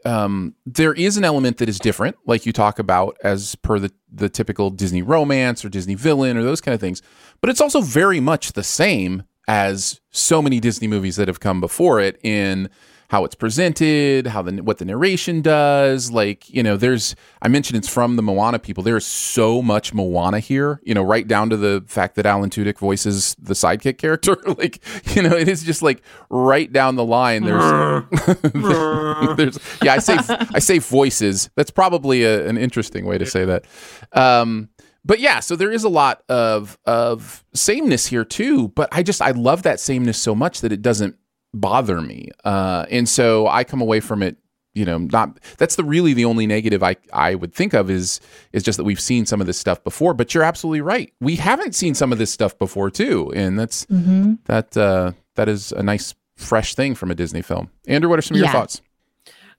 um, 0.05 0.55
there 0.64 0.95
is 0.95 1.17
an 1.17 1.25
element 1.25 1.59
that 1.59 1.69
is 1.69 1.78
different, 1.78 2.17
like 2.26 2.47
you 2.47 2.52
talk 2.52 2.78
about 2.78 3.17
as 3.23 3.55
per 3.57 3.78
the 3.78 3.93
the 4.12 4.28
typical 4.28 4.71
Disney 4.71 5.02
romance 5.02 5.64
or 5.64 5.69
Disney 5.69 5.95
villain 5.95 6.37
or 6.37 6.43
those 6.43 6.61
kind 6.61 6.75
of 6.75 6.81
things. 6.81 7.02
But 7.40 7.50
it's 7.50 7.61
also 7.61 7.81
very 7.81 8.21
much 8.21 8.52
the 8.52 8.62
same 8.62 9.25
as 9.49 10.00
so 10.11 10.40
many 10.40 10.61
Disney 10.61 10.88
movies 10.88 11.17
that 11.17 11.28
have 11.28 11.40
come 11.40 11.61
before 11.61 12.00
it 12.00 12.19
in 12.23 12.69
how 13.09 13.25
it's 13.25 13.35
presented, 13.35 14.27
how 14.27 14.43
the 14.43 14.62
what 14.62 14.79
the 14.79 14.85
narration 14.85 15.41
does. 15.41 16.11
Like 16.11 16.49
you 16.50 16.62
know, 16.62 16.77
there's 16.77 17.17
I 17.41 17.49
mentioned 17.49 17.79
it's 17.79 17.88
from 17.88 18.17
the 18.17 18.23
Moana 18.23 18.59
people. 18.59 18.85
There 18.85 18.97
is 18.97 19.07
so 19.07 19.62
much 19.62 19.95
Moana 19.95 20.41
here. 20.41 20.81
You 20.85 20.95
know, 20.95 21.03
right 21.03 21.27
down 21.27 21.49
to 21.50 21.57
the 21.57 21.83
fact 21.87 22.17
that 22.17 22.27
Alan 22.27 22.50
Tudyk 22.50 22.79
voices 22.79 23.35
the 23.38 23.55
sidekick 23.55 23.97
character. 23.99 24.37
like 24.59 24.81
you 25.17 25.23
know, 25.23 25.35
it 25.35 25.49
is 25.49 25.65
just 25.65 25.83
like 25.83 26.03
right 26.29 26.71
down 26.71 26.97
the 26.97 27.05
line. 27.05 27.45
There's 27.45 28.05
there's 29.37 29.59
yeah. 29.83 29.95
I 29.95 29.99
say 29.99 30.19
I 30.55 30.59
say 30.59 30.79
voices. 30.79 31.49
That's 31.57 31.71
probably 31.71 32.25
a, 32.25 32.47
an 32.47 32.59
interesting 32.59 33.07
way 33.07 33.17
to 33.17 33.27
say 33.27 33.47
that. 33.47 33.65
Um, 34.12 34.69
but 35.03 35.19
yeah, 35.19 35.41
so 35.41 35.57
there 35.57 35.73
is 35.73 35.85
a 35.85 35.88
lot 35.88 36.23
of 36.29 36.79
of 36.85 37.43
sameness 37.55 38.07
here 38.07 38.27
too. 38.27 38.69
But 38.69 38.91
I 38.93 39.03
just 39.03 39.23
I 39.23 39.31
love 39.31 39.62
that 39.62 39.81
sameness 39.81 40.19
so 40.19 40.35
much 40.35 40.61
that 40.61 40.73
it 40.73 40.83
doesn't 40.83 41.17
bother 41.55 42.00
me. 42.00 42.28
Uh, 42.45 42.87
and 42.90 43.09
so 43.09 43.47
I 43.49 43.64
come 43.64 43.81
away 43.81 44.00
from 44.00 44.23
it, 44.23 44.37
you 44.75 44.85
know, 44.85 44.99
not 44.99 45.38
that's 45.57 45.76
the 45.76 45.85
really 45.85 46.12
the 46.14 46.25
only 46.25 46.47
negative 46.47 46.83
I 46.83 46.97
I 47.12 47.35
would 47.35 47.52
think 47.55 47.73
of 47.75 47.90
is 47.90 48.21
is 48.52 48.62
just 48.62 48.76
that 48.76 48.85
we've 48.85 49.00
seen 49.00 49.26
some 49.26 49.40
of 49.40 49.47
this 49.47 49.59
stuff 49.59 49.83
before. 49.83 50.14
But 50.14 50.35
you're 50.35 50.45
absolutely 50.45 50.83
right. 50.83 51.12
We 51.21 51.37
haven't 51.37 51.75
seen 51.75 51.95
some 51.95 52.12
of 52.12 52.19
this 52.19 52.31
stuff 52.31 52.57
before 52.59 52.90
too, 52.90 53.33
and 53.35 53.59
that's 53.59 53.87
Mhm. 53.87 54.38
that 54.45 54.76
uh, 54.76 55.12
that 55.35 55.49
is 55.49 55.73
a 55.73 55.83
nice 55.83 56.14
fresh 56.37 56.75
thing 56.75 56.95
from 56.95 57.11
a 57.11 57.14
Disney 57.14 57.43
film. 57.43 57.71
Andrew, 57.88 58.09
what 58.09 58.19
are 58.19 58.23
some 58.23 58.37
of 58.37 58.40
your 58.40 58.49
thoughts? 58.52 58.81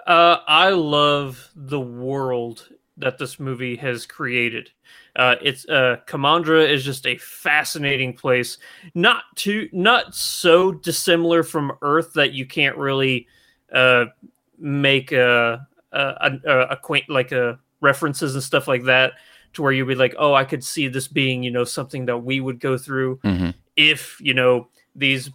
Uh, 0.07 0.37
I 0.47 0.69
love 0.69 1.49
the 1.55 1.79
world 1.81 2.67
that 2.97 3.17
this 3.17 3.39
movie 3.39 3.75
has 3.77 4.05
created. 4.05 4.71
Uh, 5.15 5.35
it's 5.41 5.67
uh, 5.69 5.97
Kumandra 6.07 6.67
is 6.67 6.83
just 6.83 7.05
a 7.07 7.17
fascinating 7.17 8.13
place, 8.13 8.57
not 8.95 9.23
too 9.35 9.67
not 9.71 10.13
so 10.15 10.71
dissimilar 10.71 11.43
from 11.43 11.71
Earth 11.81 12.13
that 12.13 12.33
you 12.33 12.45
can't 12.45 12.77
really 12.77 13.27
uh, 13.73 14.05
make 14.57 15.11
a, 15.11 15.67
a, 15.91 15.99
a, 15.99 16.39
a 16.45 16.59
acquaint 16.67 17.09
like 17.09 17.31
a 17.31 17.59
references 17.81 18.35
and 18.35 18.43
stuff 18.43 18.67
like 18.67 18.83
that 18.83 19.13
to 19.53 19.61
where 19.61 19.71
you'd 19.71 19.87
be 19.87 19.95
like, 19.95 20.15
oh, 20.19 20.33
I 20.33 20.43
could 20.43 20.63
see 20.63 20.87
this 20.87 21.07
being 21.07 21.41
you 21.43 21.51
know 21.51 21.63
something 21.63 22.05
that 22.05 22.17
we 22.17 22.39
would 22.39 22.59
go 22.59 22.77
through 22.77 23.17
Mhm. 23.23 23.53
if 23.75 24.19
you 24.21 24.33
know 24.33 24.67
these 24.95 25.29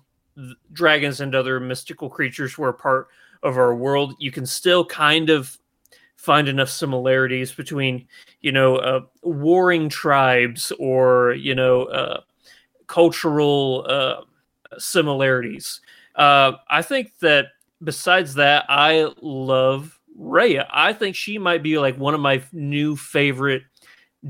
dragons 0.72 1.20
and 1.20 1.34
other 1.34 1.60
mystical 1.60 2.08
creatures 2.10 2.58
were 2.58 2.68
a 2.68 2.74
part 2.74 3.08
of 3.44 3.56
our 3.56 3.74
world 3.74 4.14
you 4.18 4.32
can 4.32 4.44
still 4.44 4.84
kind 4.84 5.30
of 5.30 5.56
find 6.24 6.48
enough 6.48 6.70
similarities 6.70 7.52
between 7.52 8.06
you 8.40 8.50
know 8.50 8.76
uh, 8.76 9.00
warring 9.22 9.88
tribes 9.88 10.72
or 10.78 11.34
you 11.34 11.54
know 11.54 11.84
uh, 11.84 12.20
cultural 12.86 13.84
uh, 13.88 14.20
similarities 14.78 15.80
uh, 16.16 16.52
i 16.68 16.80
think 16.80 17.12
that 17.20 17.48
besides 17.82 18.34
that 18.34 18.64
i 18.68 19.06
love 19.20 19.98
Raya. 20.18 20.66
i 20.70 20.92
think 20.92 21.14
she 21.14 21.38
might 21.38 21.62
be 21.62 21.78
like 21.78 21.98
one 21.98 22.14
of 22.14 22.20
my 22.20 22.42
new 22.52 22.96
favorite 22.96 23.62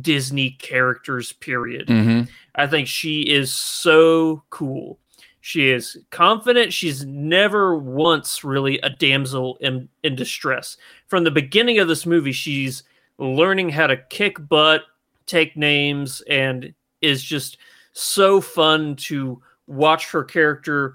disney 0.00 0.50
characters 0.50 1.32
period 1.32 1.88
Mm-hmm. 1.88 2.22
I 2.54 2.66
think 2.66 2.86
she 2.86 3.22
is 3.22 3.52
so 3.52 4.44
cool. 4.50 4.98
She 5.46 5.68
is 5.68 5.98
confident. 6.08 6.72
She's 6.72 7.04
never 7.04 7.76
once 7.76 8.44
really 8.44 8.78
a 8.78 8.88
damsel 8.88 9.58
in, 9.60 9.90
in 10.02 10.16
distress. 10.16 10.78
From 11.06 11.22
the 11.22 11.30
beginning 11.30 11.78
of 11.80 11.86
this 11.86 12.06
movie, 12.06 12.32
she's 12.32 12.82
learning 13.18 13.68
how 13.68 13.86
to 13.86 13.98
kick 14.08 14.38
butt, 14.48 14.84
take 15.26 15.54
names, 15.54 16.22
and 16.30 16.72
is 17.02 17.22
just 17.22 17.58
so 17.92 18.40
fun 18.40 18.96
to 18.96 19.42
watch 19.66 20.10
her 20.12 20.24
character 20.24 20.94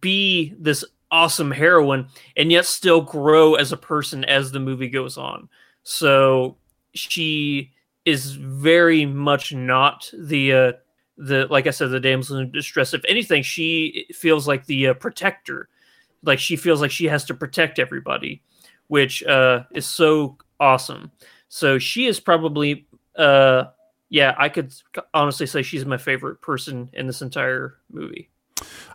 be 0.00 0.54
this 0.56 0.84
awesome 1.10 1.50
heroine 1.50 2.06
and 2.36 2.52
yet 2.52 2.66
still 2.66 3.00
grow 3.00 3.56
as 3.56 3.72
a 3.72 3.76
person 3.76 4.24
as 4.26 4.52
the 4.52 4.60
movie 4.60 4.88
goes 4.88 5.18
on. 5.18 5.48
So 5.82 6.56
she 6.94 7.72
is 8.04 8.36
very 8.36 9.04
much 9.04 9.52
not 9.52 10.08
the 10.16 10.52
uh, 10.52 10.72
the 11.20 11.46
like 11.50 11.66
I 11.66 11.70
said 11.70 11.90
the 11.90 12.00
damsel 12.00 12.38
in 12.38 12.50
distress. 12.50 12.94
If 12.94 13.02
anything, 13.06 13.42
she 13.42 14.06
feels 14.12 14.48
like 14.48 14.66
the 14.66 14.88
uh, 14.88 14.94
protector. 14.94 15.68
Like 16.22 16.38
she 16.38 16.56
feels 16.56 16.80
like 16.80 16.90
she 16.90 17.06
has 17.06 17.24
to 17.26 17.34
protect 17.34 17.78
everybody, 17.78 18.42
which 18.88 19.22
uh, 19.24 19.64
is 19.72 19.86
so 19.86 20.38
awesome. 20.58 21.12
So 21.48 21.78
she 21.78 22.06
is 22.06 22.20
probably 22.20 22.86
uh, 23.16 23.64
yeah, 24.08 24.34
I 24.38 24.48
could 24.48 24.74
honestly 25.14 25.46
say 25.46 25.62
she's 25.62 25.84
my 25.84 25.98
favorite 25.98 26.40
person 26.40 26.88
in 26.92 27.06
this 27.06 27.22
entire 27.22 27.76
movie. 27.92 28.30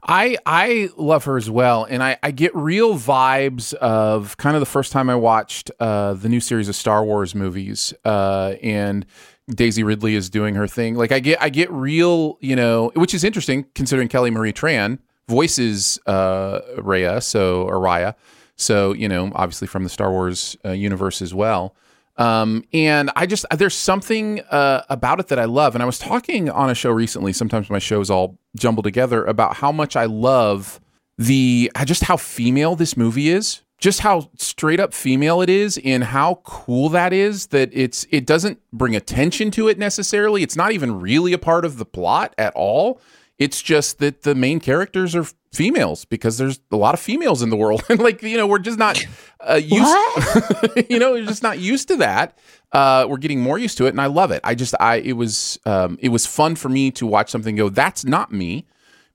I 0.03 0.37
I 0.45 0.89
love 0.97 1.25
her 1.25 1.37
as 1.37 1.49
well, 1.49 1.85
and 1.85 2.03
I, 2.03 2.17
I 2.21 2.31
get 2.31 2.55
real 2.55 2.95
vibes 2.95 3.73
of 3.75 4.37
kind 4.37 4.55
of 4.55 4.59
the 4.59 4.67
first 4.67 4.91
time 4.91 5.09
I 5.09 5.15
watched 5.15 5.71
uh, 5.79 6.13
the 6.13 6.29
new 6.29 6.39
series 6.39 6.69
of 6.69 6.75
Star 6.75 7.03
Wars 7.03 7.33
movies, 7.33 7.93
uh, 8.03 8.55
and 8.61 9.05
Daisy 9.49 9.83
Ridley 9.83 10.15
is 10.15 10.29
doing 10.29 10.55
her 10.55 10.67
thing. 10.67 10.95
Like 10.95 11.11
I 11.11 11.19
get 11.19 11.41
I 11.41 11.49
get 11.49 11.71
real, 11.71 12.37
you 12.41 12.55
know, 12.55 12.91
which 12.95 13.13
is 13.13 13.23
interesting 13.23 13.65
considering 13.75 14.07
Kelly 14.07 14.31
Marie 14.31 14.53
Tran 14.53 14.99
voices 15.27 15.99
uh, 16.05 16.61
Raya, 16.77 17.21
so 17.21 17.65
Araya, 17.67 18.15
so 18.55 18.93
you 18.93 19.07
know, 19.07 19.31
obviously 19.35 19.67
from 19.67 19.83
the 19.83 19.89
Star 19.89 20.11
Wars 20.11 20.57
uh, 20.65 20.71
universe 20.71 21.21
as 21.21 21.33
well. 21.33 21.75
Um, 22.17 22.63
and 22.73 23.11
I 23.15 23.25
just 23.25 23.45
there's 23.55 23.75
something 23.75 24.39
uh, 24.49 24.83
about 24.89 25.19
it 25.19 25.27
that 25.27 25.39
I 25.39 25.45
love. 25.45 25.75
And 25.75 25.83
I 25.83 25.85
was 25.85 25.99
talking 25.99 26.49
on 26.49 26.69
a 26.69 26.75
show 26.75 26.91
recently. 26.91 27.33
Sometimes 27.33 27.69
my 27.69 27.79
shows 27.79 28.09
all 28.09 28.37
jumble 28.55 28.83
together 28.83 29.25
about 29.25 29.55
how 29.55 29.71
much 29.71 29.95
I 29.95 30.05
love 30.05 30.79
the 31.17 31.71
just 31.85 32.03
how 32.03 32.17
female 32.17 32.75
this 32.75 32.97
movie 32.97 33.29
is. 33.29 33.61
Just 33.77 33.99
how 33.99 34.29
straight 34.37 34.79
up 34.79 34.93
female 34.93 35.41
it 35.41 35.49
is, 35.49 35.79
and 35.83 36.03
how 36.03 36.41
cool 36.43 36.89
that 36.89 37.13
is. 37.13 37.47
That 37.47 37.69
it's 37.73 38.05
it 38.09 38.25
doesn't 38.25 38.59
bring 38.71 38.95
attention 38.95 39.51
to 39.51 39.67
it 39.67 39.77
necessarily. 39.77 40.43
It's 40.43 40.55
not 40.55 40.71
even 40.71 40.99
really 40.99 41.33
a 41.33 41.37
part 41.37 41.65
of 41.65 41.77
the 41.77 41.85
plot 41.85 42.33
at 42.37 42.53
all. 42.55 43.01
It's 43.37 43.61
just 43.61 43.99
that 43.99 44.21
the 44.21 44.33
main 44.33 44.61
characters 44.61 45.13
are 45.13 45.25
females 45.55 46.05
because 46.05 46.37
there's 46.37 46.59
a 46.71 46.75
lot 46.75 46.93
of 46.93 46.99
females 46.99 47.41
in 47.41 47.49
the 47.49 47.55
world 47.55 47.81
and 47.89 47.99
like 48.07 48.21
you 48.21 48.37
know 48.37 48.45
we're 48.45 48.59
just 48.59 48.77
not 48.77 49.03
uh, 49.39 49.55
used 49.55 49.95
you 50.89 50.99
know 50.99 51.13
we're 51.13 51.25
just 51.25 51.41
not 51.41 51.57
used 51.59 51.87
to 51.87 51.95
that 51.95 52.37
uh, 52.73 53.05
we're 53.09 53.17
getting 53.17 53.39
more 53.39 53.57
used 53.57 53.77
to 53.77 53.85
it 53.85 53.89
and 53.89 54.01
i 54.01 54.05
love 54.05 54.31
it 54.31 54.41
i 54.43 54.53
just 54.53 54.75
i 54.79 54.97
it 54.97 55.13
was 55.13 55.57
um, 55.65 55.97
it 56.01 56.09
was 56.09 56.25
fun 56.25 56.55
for 56.55 56.69
me 56.69 56.91
to 56.91 57.07
watch 57.07 57.29
something 57.29 57.55
go 57.55 57.69
that's 57.69 58.03
not 58.03 58.31
me 58.31 58.65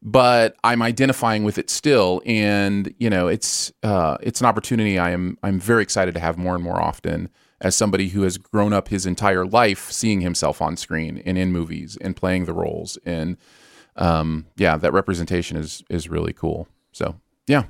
but 0.03 0.57
i'm 0.65 0.83
identifying 0.83 1.45
with 1.45 1.59
it 1.59 1.69
still 1.69 2.23
and 2.25 2.95
you 2.99 3.11
know 3.11 3.29
it's 3.29 3.73
uh, 3.83 4.17
it's 4.23 4.41
an 4.41 4.47
opportunity 4.47 4.99
i 4.99 5.11
am 5.11 5.37
i'm 5.43 5.61
very 5.61 5.83
excited 5.83 6.15
to 6.15 6.21
have 6.21 6.39
more 6.39 6.55
and 6.55 6.65
more 6.65 6.81
often 6.81 7.29
as 7.61 7.77
somebody 7.77 8.09
who 8.09 8.23
has 8.23 8.39
grown 8.39 8.73
up 8.73 8.89
his 8.89 9.05
entire 9.05 9.45
life 9.45 9.91
seeing 9.91 10.23
himself 10.23 10.63
on 10.63 10.77
screen 10.77 11.23
and 11.27 11.37
in 11.37 11.53
movies 11.53 11.99
and 12.01 12.17
playing 12.17 12.47
the 12.47 12.55
roles 12.55 12.99
and 13.05 13.37
um, 13.97 14.47
yeah, 14.57 14.77
that 14.77 14.93
representation 14.93 15.57
is 15.57 15.85
is 15.89 16.09
really 16.09 16.33
cool. 16.33 16.69
So 16.93 17.17
yeah. 17.47 17.65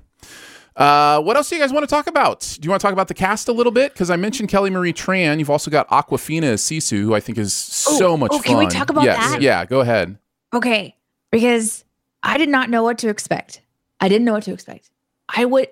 Uh, 0.76 1.20
what 1.20 1.36
else 1.36 1.50
do 1.50 1.56
you 1.56 1.60
guys 1.60 1.72
want 1.72 1.82
to 1.82 1.92
talk 1.92 2.06
about? 2.06 2.56
Do 2.58 2.64
you 2.64 2.70
want 2.70 2.80
to 2.80 2.86
talk 2.86 2.92
about 2.92 3.08
the 3.08 3.14
cast 3.14 3.48
a 3.48 3.52
little 3.52 3.72
bit? 3.72 3.92
Because 3.92 4.08
I 4.08 4.16
mentioned 4.16 4.48
Kelly 4.48 4.70
Marie 4.70 4.94
Tran. 4.94 5.38
You've 5.38 5.50
also 5.50 5.70
got 5.70 5.86
Awkwafina 5.88 6.44
as 6.44 6.62
Sisu, 6.62 7.02
who 7.02 7.14
I 7.14 7.20
think 7.20 7.36
is 7.36 7.52
so 7.52 8.12
oh, 8.12 8.16
much 8.16 8.30
oh, 8.32 8.38
fun. 8.38 8.44
Can 8.44 8.58
we 8.58 8.66
talk 8.66 8.88
about 8.88 9.04
yes. 9.04 9.32
that? 9.32 9.42
Yeah, 9.42 9.64
go 9.66 9.80
ahead. 9.80 10.16
Okay, 10.54 10.96
because 11.30 11.84
I 12.22 12.38
did 12.38 12.48
not 12.48 12.70
know 12.70 12.82
what 12.82 12.98
to 12.98 13.08
expect. 13.08 13.62
I 14.00 14.08
didn't 14.08 14.24
know 14.24 14.32
what 14.32 14.44
to 14.44 14.52
expect. 14.52 14.90
I 15.28 15.44
would, 15.44 15.68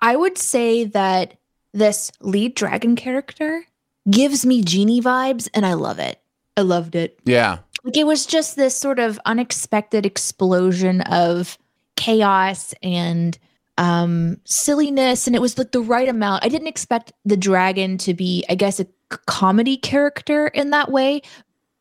I 0.00 0.16
would 0.16 0.38
say 0.38 0.84
that 0.84 1.34
this 1.72 2.10
lead 2.20 2.54
dragon 2.54 2.96
character 2.96 3.64
gives 4.10 4.46
me 4.46 4.62
genie 4.62 5.00
vibes, 5.00 5.48
and 5.54 5.66
I 5.66 5.74
love 5.74 5.98
it. 5.98 6.20
I 6.56 6.62
loved 6.62 6.94
it. 6.94 7.18
Yeah, 7.24 7.58
like 7.86 7.96
it 7.96 8.06
was 8.06 8.26
just 8.26 8.56
this 8.56 8.76
sort 8.76 8.98
of 8.98 9.18
unexpected 9.24 10.04
explosion 10.04 11.00
of 11.02 11.56
chaos 11.94 12.74
and 12.82 13.38
um 13.78 14.38
silliness 14.44 15.26
and 15.26 15.34
it 15.36 15.40
was 15.40 15.56
like 15.56 15.72
the 15.72 15.80
right 15.80 16.08
amount. 16.08 16.44
I 16.44 16.48
didn't 16.48 16.66
expect 16.66 17.12
the 17.24 17.36
dragon 17.36 17.96
to 17.98 18.12
be 18.12 18.44
I 18.48 18.54
guess 18.54 18.80
a 18.80 18.86
comedy 19.26 19.76
character 19.76 20.48
in 20.48 20.70
that 20.70 20.90
way. 20.90 21.22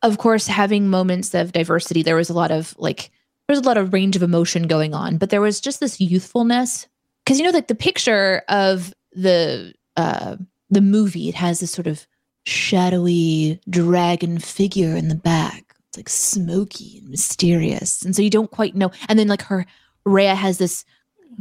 Of 0.04 0.20
course, 0.20 0.46
having 0.46 0.88
moments 0.88 1.34
of 1.34 1.52
diversity, 1.52 2.04
there 2.04 2.16
was 2.16 2.30
a 2.30 2.34
lot 2.34 2.52
of 2.52 2.76
like 2.78 3.10
there 3.48 3.56
was 3.56 3.60
a 3.60 3.68
lot 3.68 3.78
of 3.78 3.94
range 3.94 4.16
of 4.16 4.24
emotion 4.24 4.64
going 4.64 4.94
on, 4.94 5.18
but 5.18 5.30
there 5.30 5.42
was 5.42 5.62
just 5.62 5.80
this 5.80 6.00
youthfulness 6.02 6.88
because 7.24 7.40
you 7.40 7.46
know 7.46 7.52
like 7.52 7.68
the 7.68 7.76
picture 7.76 8.44
of 8.50 8.94
the 9.14 9.74
uh 9.98 10.36
the 10.70 10.82
movie 10.82 11.30
it 11.30 11.36
has 11.36 11.60
this 11.60 11.72
sort 11.72 11.88
of 11.88 12.06
shadowy 12.46 13.60
dragon 13.70 14.38
figure 14.38 14.96
in 14.96 15.08
the 15.08 15.16
back 15.16 15.76
It's 15.90 15.98
like 15.98 16.10
smoky 16.10 17.00
and 17.00 17.10
mysterious. 17.10 18.04
And 18.04 18.16
so 18.16 18.22
you 18.22 18.30
don't 18.30 18.52
quite 18.52 18.76
know. 18.76 18.92
And 19.10 19.18
then 19.18 19.28
like 19.28 19.42
her 19.44 19.66
Raya 20.08 20.36
has 20.36 20.58
this 20.60 20.86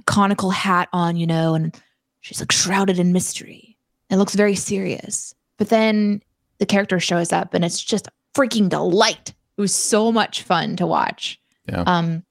conical 0.06 0.50
hat 0.50 0.88
on, 0.92 1.16
you 1.16 1.26
know, 1.26 1.54
and 1.54 1.78
she's 2.20 2.40
like 2.40 2.52
shrouded 2.52 2.98
in 2.98 3.12
mystery. 3.12 3.76
It 4.10 4.16
looks 4.16 4.34
very 4.34 4.54
serious. 4.54 5.34
But 5.58 5.68
then 5.68 6.22
the 6.58 6.66
character 6.66 6.98
shows 7.00 7.32
up 7.32 7.52
and 7.52 7.64
it's 7.64 7.82
just 7.82 8.08
freaking 8.34 8.68
delight. 8.68 9.34
It 9.56 9.60
was 9.60 9.74
so 9.74 10.10
much 10.10 10.42
fun 10.42 10.76
to 10.76 10.86
watch. 10.86 11.38
Yeah. 11.68 11.82
Um 11.86 12.24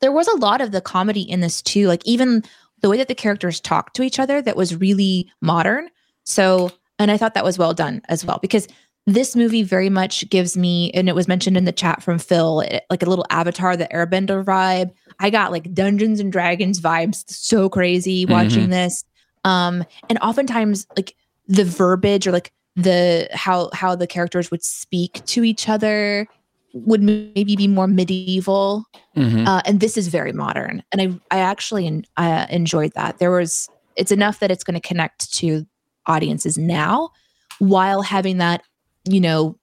there 0.00 0.12
was 0.12 0.28
a 0.28 0.36
lot 0.36 0.60
of 0.60 0.72
the 0.72 0.80
comedy 0.80 1.22
in 1.22 1.40
this 1.40 1.60
too. 1.60 1.86
Like 1.86 2.02
even 2.06 2.42
the 2.80 2.88
way 2.88 2.96
that 2.96 3.08
the 3.08 3.14
characters 3.14 3.60
talk 3.60 3.92
to 3.94 4.02
each 4.02 4.18
other 4.18 4.40
that 4.40 4.56
was 4.56 4.74
really 4.74 5.30
modern. 5.40 5.90
So 6.24 6.70
and 6.98 7.10
I 7.10 7.16
thought 7.16 7.34
that 7.34 7.44
was 7.44 7.58
well 7.58 7.74
done 7.74 8.02
as 8.08 8.24
well 8.24 8.38
because 8.40 8.68
this 9.06 9.34
movie 9.34 9.62
very 9.62 9.90
much 9.90 10.28
gives 10.30 10.56
me, 10.56 10.90
and 10.92 11.08
it 11.08 11.14
was 11.14 11.26
mentioned 11.26 11.56
in 11.56 11.64
the 11.64 11.72
chat 11.72 12.02
from 12.02 12.18
Phil, 12.18 12.60
it, 12.60 12.84
like 12.90 13.02
a 13.02 13.06
little 13.06 13.26
Avatar, 13.30 13.76
the 13.76 13.88
Airbender 13.88 14.44
vibe. 14.44 14.92
I 15.18 15.30
got 15.30 15.50
like 15.50 15.72
Dungeons 15.74 16.20
and 16.20 16.30
Dragons 16.30 16.80
vibes, 16.80 17.24
so 17.28 17.68
crazy 17.68 18.26
watching 18.26 18.64
mm-hmm. 18.64 18.70
this. 18.70 19.04
Um, 19.44 19.84
and 20.08 20.18
oftentimes, 20.20 20.86
like 20.96 21.14
the 21.48 21.64
verbiage 21.64 22.26
or 22.26 22.32
like 22.32 22.52
the 22.76 23.28
how 23.32 23.70
how 23.72 23.96
the 23.96 24.06
characters 24.06 24.50
would 24.50 24.62
speak 24.62 25.24
to 25.26 25.44
each 25.44 25.68
other 25.68 26.28
would 26.72 27.02
maybe 27.02 27.56
be 27.56 27.66
more 27.66 27.86
medieval 27.86 28.84
mm-hmm. 29.16 29.46
uh, 29.46 29.60
and 29.64 29.80
this 29.80 29.96
is 29.96 30.08
very 30.08 30.32
modern 30.32 30.82
and 30.92 31.00
i 31.00 31.36
i 31.36 31.40
actually 31.40 32.04
uh, 32.16 32.46
enjoyed 32.50 32.92
that 32.94 33.18
there 33.18 33.30
was 33.30 33.68
it's 33.96 34.12
enough 34.12 34.38
that 34.40 34.50
it's 34.50 34.64
going 34.64 34.80
to 34.80 34.88
connect 34.88 35.32
to 35.32 35.66
audiences 36.06 36.56
now 36.56 37.10
while 37.58 38.02
having 38.02 38.38
that 38.38 38.62
you 39.04 39.20
know, 39.20 39.56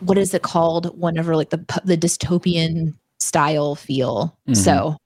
what 0.00 0.18
is 0.18 0.32
it 0.34 0.42
called? 0.42 0.98
Whenever 0.98 1.36
like 1.36 1.50
the 1.50 1.64
the 1.84 1.96
dystopian 1.96 2.94
style 3.18 3.74
feel. 3.74 4.36
Mm-hmm. 4.48 4.54
So. 4.54 4.96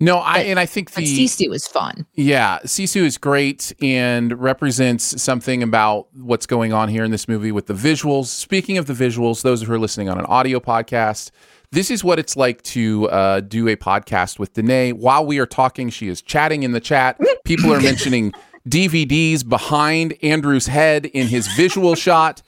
No, 0.00 0.18
I 0.18 0.38
but, 0.38 0.46
and 0.46 0.58
I 0.58 0.66
think 0.66 0.92
the 0.92 1.02
Sisu 1.02 1.54
is 1.54 1.66
fun. 1.66 2.06
Yeah, 2.14 2.58
Sisu 2.64 3.02
is 3.02 3.18
great 3.18 3.72
and 3.82 4.38
represents 4.40 5.20
something 5.22 5.62
about 5.62 6.08
what's 6.14 6.46
going 6.46 6.72
on 6.72 6.88
here 6.88 7.04
in 7.04 7.10
this 7.10 7.28
movie 7.28 7.52
with 7.52 7.66
the 7.66 7.74
visuals. 7.74 8.26
Speaking 8.26 8.78
of 8.78 8.86
the 8.86 8.92
visuals, 8.92 9.42
those 9.42 9.62
who 9.62 9.72
are 9.72 9.78
listening 9.78 10.08
on 10.08 10.18
an 10.18 10.26
audio 10.26 10.60
podcast, 10.60 11.30
this 11.70 11.90
is 11.90 12.04
what 12.04 12.18
it's 12.18 12.36
like 12.36 12.62
to 12.62 13.08
uh, 13.10 13.40
do 13.40 13.68
a 13.68 13.76
podcast 13.76 14.38
with 14.38 14.52
Danae. 14.52 14.92
While 14.92 15.26
we 15.26 15.38
are 15.38 15.46
talking, 15.46 15.90
she 15.90 16.08
is 16.08 16.22
chatting 16.22 16.62
in 16.62 16.72
the 16.72 16.80
chat. 16.80 17.20
People 17.44 17.72
are 17.72 17.80
mentioning 17.82 18.32
DVDs 18.68 19.46
behind 19.46 20.14
Andrew's 20.22 20.66
head 20.66 21.06
in 21.06 21.26
his 21.26 21.48
visual 21.48 21.94
shot. 21.94 22.42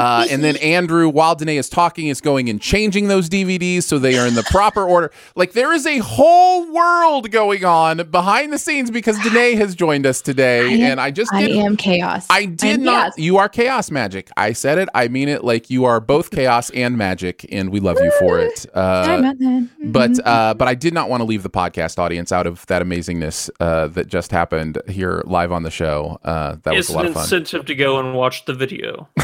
Uh, 0.10 0.26
and 0.30 0.42
then 0.42 0.56
Andrew, 0.56 1.08
while 1.08 1.34
Danae 1.34 1.58
is 1.58 1.68
talking, 1.68 2.08
is 2.08 2.20
going 2.20 2.48
and 2.48 2.60
changing 2.60 3.08
those 3.08 3.28
DVDs 3.28 3.82
so 3.82 3.98
they 3.98 4.18
are 4.18 4.26
in 4.26 4.34
the 4.34 4.42
proper 4.44 4.82
order. 4.82 5.12
Like 5.36 5.52
there 5.52 5.72
is 5.72 5.86
a 5.86 5.98
whole 5.98 6.72
world 6.72 7.30
going 7.30 7.64
on 7.64 8.08
behind 8.10 8.52
the 8.52 8.58
scenes 8.58 8.90
because 8.90 9.18
Danae 9.18 9.54
has 9.56 9.74
joined 9.74 10.06
us 10.06 10.20
today, 10.22 10.60
I 10.60 10.70
am, 10.70 10.80
and 10.80 11.00
I 11.00 11.10
just 11.10 11.32
I 11.32 11.42
am 11.42 11.76
chaos. 11.76 12.26
I 12.30 12.46
did 12.46 12.80
not. 12.80 13.14
Chaos. 13.14 13.18
You 13.18 13.36
are 13.36 13.48
chaos 13.48 13.90
magic. 13.90 14.30
I 14.36 14.52
said 14.52 14.78
it. 14.78 14.88
I 14.94 15.08
mean 15.08 15.28
it. 15.28 15.44
Like 15.44 15.70
you 15.70 15.84
are 15.84 16.00
both 16.00 16.30
chaos 16.30 16.70
and 16.70 16.96
magic, 16.96 17.46
and 17.52 17.70
we 17.70 17.78
love 17.80 17.98
you 18.00 18.10
for 18.18 18.38
it. 18.38 18.66
Uh, 18.80 19.32
but 19.84 20.26
uh, 20.26 20.54
but 20.54 20.66
I 20.68 20.74
did 20.74 20.94
not 20.94 21.10
want 21.10 21.20
to 21.20 21.24
leave 21.24 21.42
the 21.42 21.50
podcast 21.50 21.98
audience 21.98 22.32
out 22.32 22.46
of 22.46 22.64
that 22.66 22.82
amazingness 22.82 23.50
uh, 23.60 23.88
that 23.88 24.06
just 24.06 24.30
happened 24.30 24.78
here 24.88 25.22
live 25.26 25.52
on 25.52 25.62
the 25.64 25.70
show. 25.70 26.18
Uh, 26.24 26.56
that 26.62 26.74
it's 26.74 26.88
was 26.88 26.90
a 26.90 26.92
lot 26.96 27.06
of 27.06 27.14
fun. 27.14 27.22
incentive 27.24 27.66
to 27.66 27.74
go 27.74 27.98
and 27.98 28.14
watch 28.14 28.44
the 28.46 28.54
video. 28.54 29.08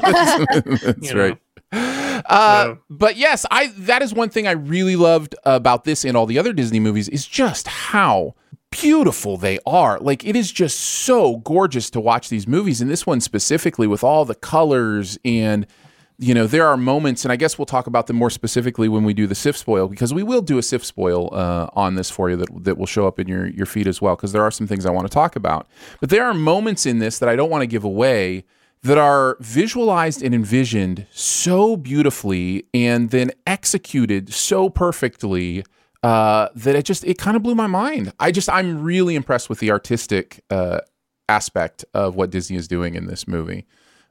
That's 0.00 1.10
you 1.12 1.20
right. 1.20 1.38
Uh, 1.72 2.76
But 2.88 3.16
yes, 3.16 3.44
I 3.50 3.68
that 3.78 4.02
is 4.02 4.14
one 4.14 4.30
thing 4.30 4.46
I 4.46 4.52
really 4.52 4.96
loved 4.96 5.34
about 5.44 5.84
this 5.84 6.04
and 6.04 6.16
all 6.16 6.26
the 6.26 6.38
other 6.38 6.52
Disney 6.52 6.80
movies 6.80 7.08
is 7.08 7.26
just 7.26 7.66
how 7.66 8.34
beautiful 8.70 9.36
they 9.36 9.58
are. 9.66 9.98
Like 10.00 10.24
it 10.24 10.36
is 10.36 10.50
just 10.52 10.78
so 10.80 11.38
gorgeous 11.38 11.90
to 11.90 12.00
watch 12.00 12.28
these 12.28 12.46
movies, 12.46 12.80
and 12.80 12.90
this 12.90 13.06
one 13.06 13.20
specifically 13.20 13.86
with 13.86 14.04
all 14.04 14.24
the 14.24 14.34
colors 14.34 15.18
and 15.24 15.66
you 16.16 16.32
know, 16.32 16.46
there 16.46 16.64
are 16.64 16.76
moments, 16.76 17.24
and 17.24 17.32
I 17.32 17.36
guess 17.36 17.58
we'll 17.58 17.66
talk 17.66 17.88
about 17.88 18.06
them 18.06 18.14
more 18.14 18.30
specifically 18.30 18.88
when 18.88 19.02
we 19.02 19.14
do 19.14 19.26
the 19.26 19.34
SIF 19.34 19.56
spoil, 19.56 19.88
because 19.88 20.14
we 20.14 20.22
will 20.22 20.42
do 20.42 20.58
a 20.58 20.62
SIF 20.62 20.84
spoil 20.84 21.28
uh, 21.32 21.66
on 21.72 21.96
this 21.96 22.08
for 22.08 22.30
you 22.30 22.36
that, 22.36 22.64
that 22.64 22.78
will 22.78 22.86
show 22.86 23.08
up 23.08 23.18
in 23.18 23.26
your, 23.26 23.48
your 23.48 23.66
feed 23.66 23.88
as 23.88 24.00
well, 24.00 24.14
because 24.14 24.30
there 24.30 24.44
are 24.44 24.52
some 24.52 24.68
things 24.68 24.86
I 24.86 24.90
want 24.90 25.08
to 25.08 25.12
talk 25.12 25.34
about. 25.34 25.68
But 25.98 26.10
there 26.10 26.24
are 26.24 26.32
moments 26.32 26.86
in 26.86 27.00
this 27.00 27.18
that 27.18 27.28
I 27.28 27.34
don't 27.34 27.50
want 27.50 27.62
to 27.62 27.66
give 27.66 27.82
away 27.82 28.44
that 28.84 28.98
are 28.98 29.36
visualized 29.40 30.22
and 30.22 30.34
envisioned 30.34 31.06
so 31.10 31.76
beautifully 31.76 32.66
and 32.74 33.10
then 33.10 33.30
executed 33.46 34.32
so 34.32 34.68
perfectly 34.68 35.64
uh, 36.02 36.48
that 36.54 36.76
it 36.76 36.84
just 36.84 37.02
it 37.04 37.16
kind 37.18 37.34
of 37.34 37.42
blew 37.42 37.54
my 37.54 37.66
mind. 37.66 38.12
I 38.20 38.30
just 38.30 38.48
I'm 38.50 38.82
really 38.82 39.16
impressed 39.16 39.48
with 39.48 39.58
the 39.58 39.70
artistic 39.70 40.44
uh, 40.50 40.80
aspect 41.30 41.84
of 41.94 42.14
what 42.14 42.30
Disney 42.30 42.58
is 42.58 42.68
doing 42.68 42.94
in 42.94 43.06
this 43.06 43.26
movie. 43.26 43.66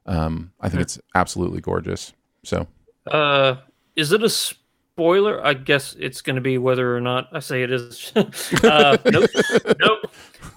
Um, 0.07 0.51
I 0.59 0.69
think 0.69 0.81
it's 0.81 0.99
absolutely 1.15 1.61
gorgeous. 1.61 2.11
So, 2.43 2.67
Uh, 3.05 3.57
is 3.95 4.11
it 4.11 4.23
a 4.23 4.29
spoiler? 4.29 5.45
I 5.45 5.53
guess 5.53 5.95
it's 5.99 6.21
going 6.21 6.35
to 6.35 6.41
be 6.41 6.57
whether 6.57 6.97
or 6.97 6.99
not 6.99 7.27
I 7.31 7.39
say 7.39 7.61
it 7.61 7.71
is. 7.71 8.11
uh, 8.15 8.97
no, 9.05 9.27
no, 9.79 9.97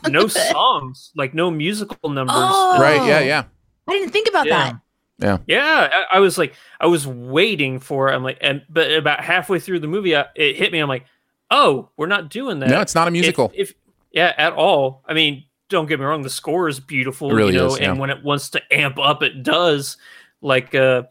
no 0.09 0.27
songs, 0.27 1.13
like 1.15 1.35
no 1.35 1.51
musical 1.51 2.09
numbers. 2.09 2.35
Oh. 2.39 2.81
right? 2.81 3.07
Yeah, 3.07 3.21
yeah, 3.21 3.45
I 3.89 3.93
didn't 3.93 4.11
think 4.13 4.29
about 4.29 4.47
Yeah. 4.47 4.63
that. 4.65 4.81
yeah. 5.19 5.39
Yeah, 5.47 6.05
I, 6.13 6.17
I 6.17 6.21
was 6.21 6.37
like, 6.39 6.55
I 6.81 6.87
was 6.87 7.07
waiting 7.07 7.79
for. 7.81 8.09
I'm 8.13 8.23
like, 8.23 8.39
and 8.41 8.63
but 8.69 8.91
about 8.93 9.21
halfway 9.23 9.59
through 9.61 9.81
the 9.81 9.89
movie, 9.89 10.17
I, 10.17 10.27
it 10.35 10.57
hit 10.57 10.73
me. 10.73 10.79
I'm 10.79 10.89
like, 10.89 11.07
oh, 11.51 11.89
we're 11.97 12.07
not 12.07 12.29
doing 12.31 12.59
that. 12.61 12.69
No, 12.71 12.81
it's 12.81 12.95
not 12.95 13.07
a 13.07 13.09
If- 13.09 13.13
musical. 13.13 13.53
If, 13.55 13.75
yeah, 14.13 14.33
at 14.37 14.53
all. 14.55 15.03
I 15.07 15.15
mean, 15.15 15.45
don't 15.69 15.87
get 15.87 15.99
me 16.01 16.07
wrong. 16.07 16.23
The 16.23 16.31
score 16.31 16.69
is 16.69 16.81
beautiful, 16.81 17.31
It 17.31 17.35
really 17.35 17.53
you 17.55 17.59
know, 17.59 17.67
is, 17.75 17.81
yeah. 17.81 17.91
and 17.91 17.99
when 18.01 18.11
it 18.11 18.23
wants 18.25 18.51
to 18.51 18.63
amp 18.73 18.99
up, 18.99 19.23
it 19.23 19.43
does. 19.43 19.97
Like, 20.41 20.75
uh, 20.75 21.05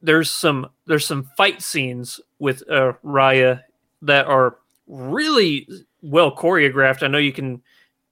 there's 0.00 0.30
some 0.30 0.68
there's 0.86 1.06
some 1.06 1.30
fight 1.36 1.62
scenes 1.62 2.20
with 2.38 2.62
uh, 2.68 2.92
Raya 3.04 3.62
that 4.02 4.26
are 4.26 4.56
really 4.88 5.68
well 6.00 6.34
choreographed. 6.34 7.02
I 7.02 7.06
know 7.08 7.18
you 7.18 7.32
can 7.32 7.62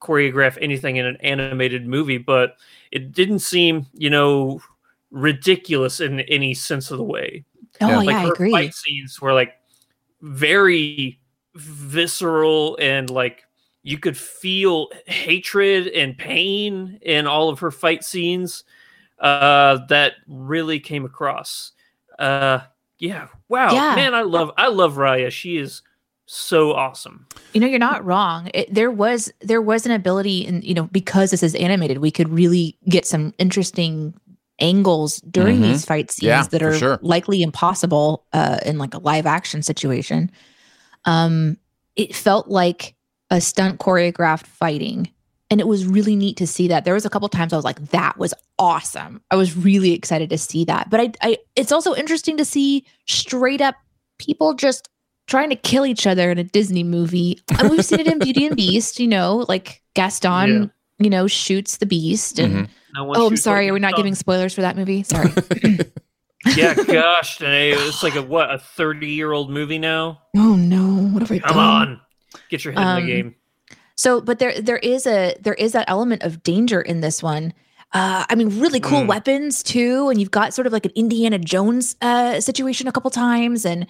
choreograph 0.01 0.59
anything 0.61 0.97
in 0.97 1.07
an 1.07 1.17
animated 1.19 1.87
movie, 1.87 2.19
but 2.19 2.57
it 2.91 3.13
didn't 3.13 3.41
seem, 3.41 3.87
you 3.95 4.11
know, 4.11 4.61
ridiculous 5.11 6.01
in 6.01 6.21
any 6.21 6.55
sense 6.55 6.91
of 6.91 6.99
the 6.99 7.05
way. 7.05 7.45
Oh 7.81 7.89
Yeah. 7.89 7.99
yeah, 8.01 8.07
Like 8.07 8.17
I 8.17 8.23
her 8.25 8.35
agree. 8.35 8.53
fight 8.53 8.75
scenes 8.75 9.21
were 9.21 9.33
like 9.33 9.55
very 10.23 11.21
visceral 11.55 12.77
and 12.81 13.11
like 13.11 13.45
you 13.83 13.99
could 13.99 14.17
feel 14.17 14.89
hatred 15.07 15.89
and 15.89 16.17
pain 16.17 16.99
in 17.03 17.27
all 17.27 17.49
of 17.49 17.59
her 17.59 17.71
fight 17.71 18.05
scenes 18.05 18.65
uh 19.19 19.79
that 19.89 20.15
really 20.29 20.79
came 20.79 21.05
across 21.05 21.73
uh 22.19 22.61
yeah 22.99 23.27
wow 23.49 23.75
Yeah. 23.75 23.95
man 23.97 24.15
i 24.15 24.23
love 24.23 24.51
i 24.57 24.69
love 24.69 24.95
raya 24.95 25.31
she 25.31 25.57
is 25.57 25.83
so 26.33 26.73
awesome 26.75 27.27
You 27.53 27.61
know, 27.61 27.67
you're 27.67 27.81
not 27.81 28.05
wrong. 28.05 28.49
It, 28.55 28.73
there 28.73 28.91
was 28.91 29.33
there 29.41 29.61
was 29.61 29.85
an 29.87 29.91
ability, 29.93 30.47
and 30.47 30.63
you 30.63 30.75
know, 30.75 30.85
because 30.93 31.33
this 31.33 31.43
is 31.43 31.55
animated, 31.57 31.99
we 31.99 32.11
could 32.13 32.29
really 32.29 32.79
get 32.89 33.05
some 33.05 33.35
interesting 33.39 34.15
angles 34.61 35.21
during 35.23 35.59
Mhm. 35.59 35.63
these 35.63 35.85
fight 35.85 36.11
scenes 36.13 36.27
Yeah, 36.29 36.43
that 36.45 36.63
are 36.63 36.79
sure. 36.79 36.99
likely 37.03 37.43
impossible 37.43 38.27
uh, 38.33 38.59
in 38.65 38.79
like 38.79 38.95
a 38.95 38.99
live 38.99 39.27
action 39.27 39.63
situation. 39.63 40.31
Um, 41.05 41.57
it 41.97 42.15
felt 42.15 42.49
like 42.49 42.95
a 43.31 43.41
stunt 43.41 43.81
choreographed 43.81 44.47
fighting, 44.47 45.11
and 45.51 45.61
it 45.61 45.67
was 45.67 45.85
really 45.87 46.15
neat 46.15 46.37
to 46.37 46.47
see 46.47 46.69
that. 46.69 46.85
There 46.85 46.95
was 46.95 47.05
a 47.07 47.11
couple 47.11 47.29
times 47.29 47.53
I 47.53 47.57
was 47.57 47.65
like, 47.65 47.81
"That 47.91 48.19
was 48.19 48.35
awesome!" 48.59 49.21
I 49.33 49.37
was 49.37 49.57
really 49.57 49.93
excited 49.93 50.31
to 50.31 50.39
see 50.39 50.65
that. 50.67 50.91
But 50.91 51.01
I, 51.01 51.13
I 51.23 51.39
it's 51.57 51.73
also 51.73 51.95
interesting 51.95 52.37
to 52.37 52.45
see 52.45 52.85
straight 53.07 53.61
up 53.61 53.75
people 54.19 54.55
just 54.55 54.89
trying 55.31 55.49
to 55.49 55.57
kill 55.57 55.87
each 55.87 56.07
other 56.07 56.31
in 56.31 56.37
a 56.39 56.45
Disney 56.45 56.83
movie. 56.85 57.41
And 57.59 57.71
we've 57.71 57.85
seen 57.85 58.01
it 58.01 58.07
in 58.09 58.19
Beauty 58.19 58.45
and 58.47 58.57
Beast, 58.63 59.01
you 59.01 59.07
know, 59.09 59.47
like 59.49 59.81
Gaston, 59.95 60.71
you 60.99 61.09
know, 61.09 61.27
shoots 61.27 61.79
the 61.79 61.87
beast. 61.87 62.39
And 62.39 62.67
Mhm. 62.67 62.69
No 62.95 63.05
one 63.05 63.17
oh, 63.19 63.27
I'm 63.29 63.37
sorry, 63.37 63.69
are 63.69 63.73
we 63.73 63.79
not 63.81 63.93
dog. 63.93 63.99
giving 63.99 64.15
spoilers 64.17 64.53
for 64.53 64.61
that 64.63 64.77
movie? 64.77 65.03
Sorry. 65.05 65.31
yeah 66.57 66.73
gosh 66.75 67.39
it's 67.43 68.03
like 68.03 68.15
a 68.17 68.23
what 68.23 68.51
a 68.51 68.57
30 68.59 69.07
year 69.07 69.31
old 69.33 69.51
movie 69.51 69.79
now 69.79 70.23
oh 70.37 70.57
no, 70.57 71.07
what 71.13 71.21
have 71.21 71.31
I 71.31 71.39
come 71.39 71.57
done? 71.57 71.89
on 71.89 72.01
get 72.49 72.65
your 72.65 72.73
head 72.73 72.81
in 72.83 72.89
Um, 72.89 73.01
the 73.07 73.13
game 73.13 73.35
So, 73.97 74.21
but 74.23 74.39
there 74.39 74.59
there 74.61 74.79
is 74.79 75.07
a 75.07 75.37
there 75.41 75.53
is 75.55 75.73
that 75.73 75.85
element 75.89 76.23
of 76.23 76.43
danger 76.43 76.81
in 76.81 77.01
this 77.03 77.23
one. 77.23 77.53
Uh, 77.93 78.25
I 78.31 78.35
mean, 78.37 78.59
really 78.61 78.81
cool 78.81 79.03
Mm. 79.03 79.09
weapons 79.09 79.63
too, 79.63 80.09
and 80.09 80.19
you've 80.19 80.31
got 80.31 80.55
sort 80.55 80.67
of 80.67 80.73
like 80.73 80.87
an 80.87 80.93
Indiana 80.95 81.39
Jones 81.39 81.97
uh, 82.01 82.41
situation 82.41 82.89
a 82.89 82.93
couple 82.93 83.11
times, 83.11 83.67
and 83.67 83.87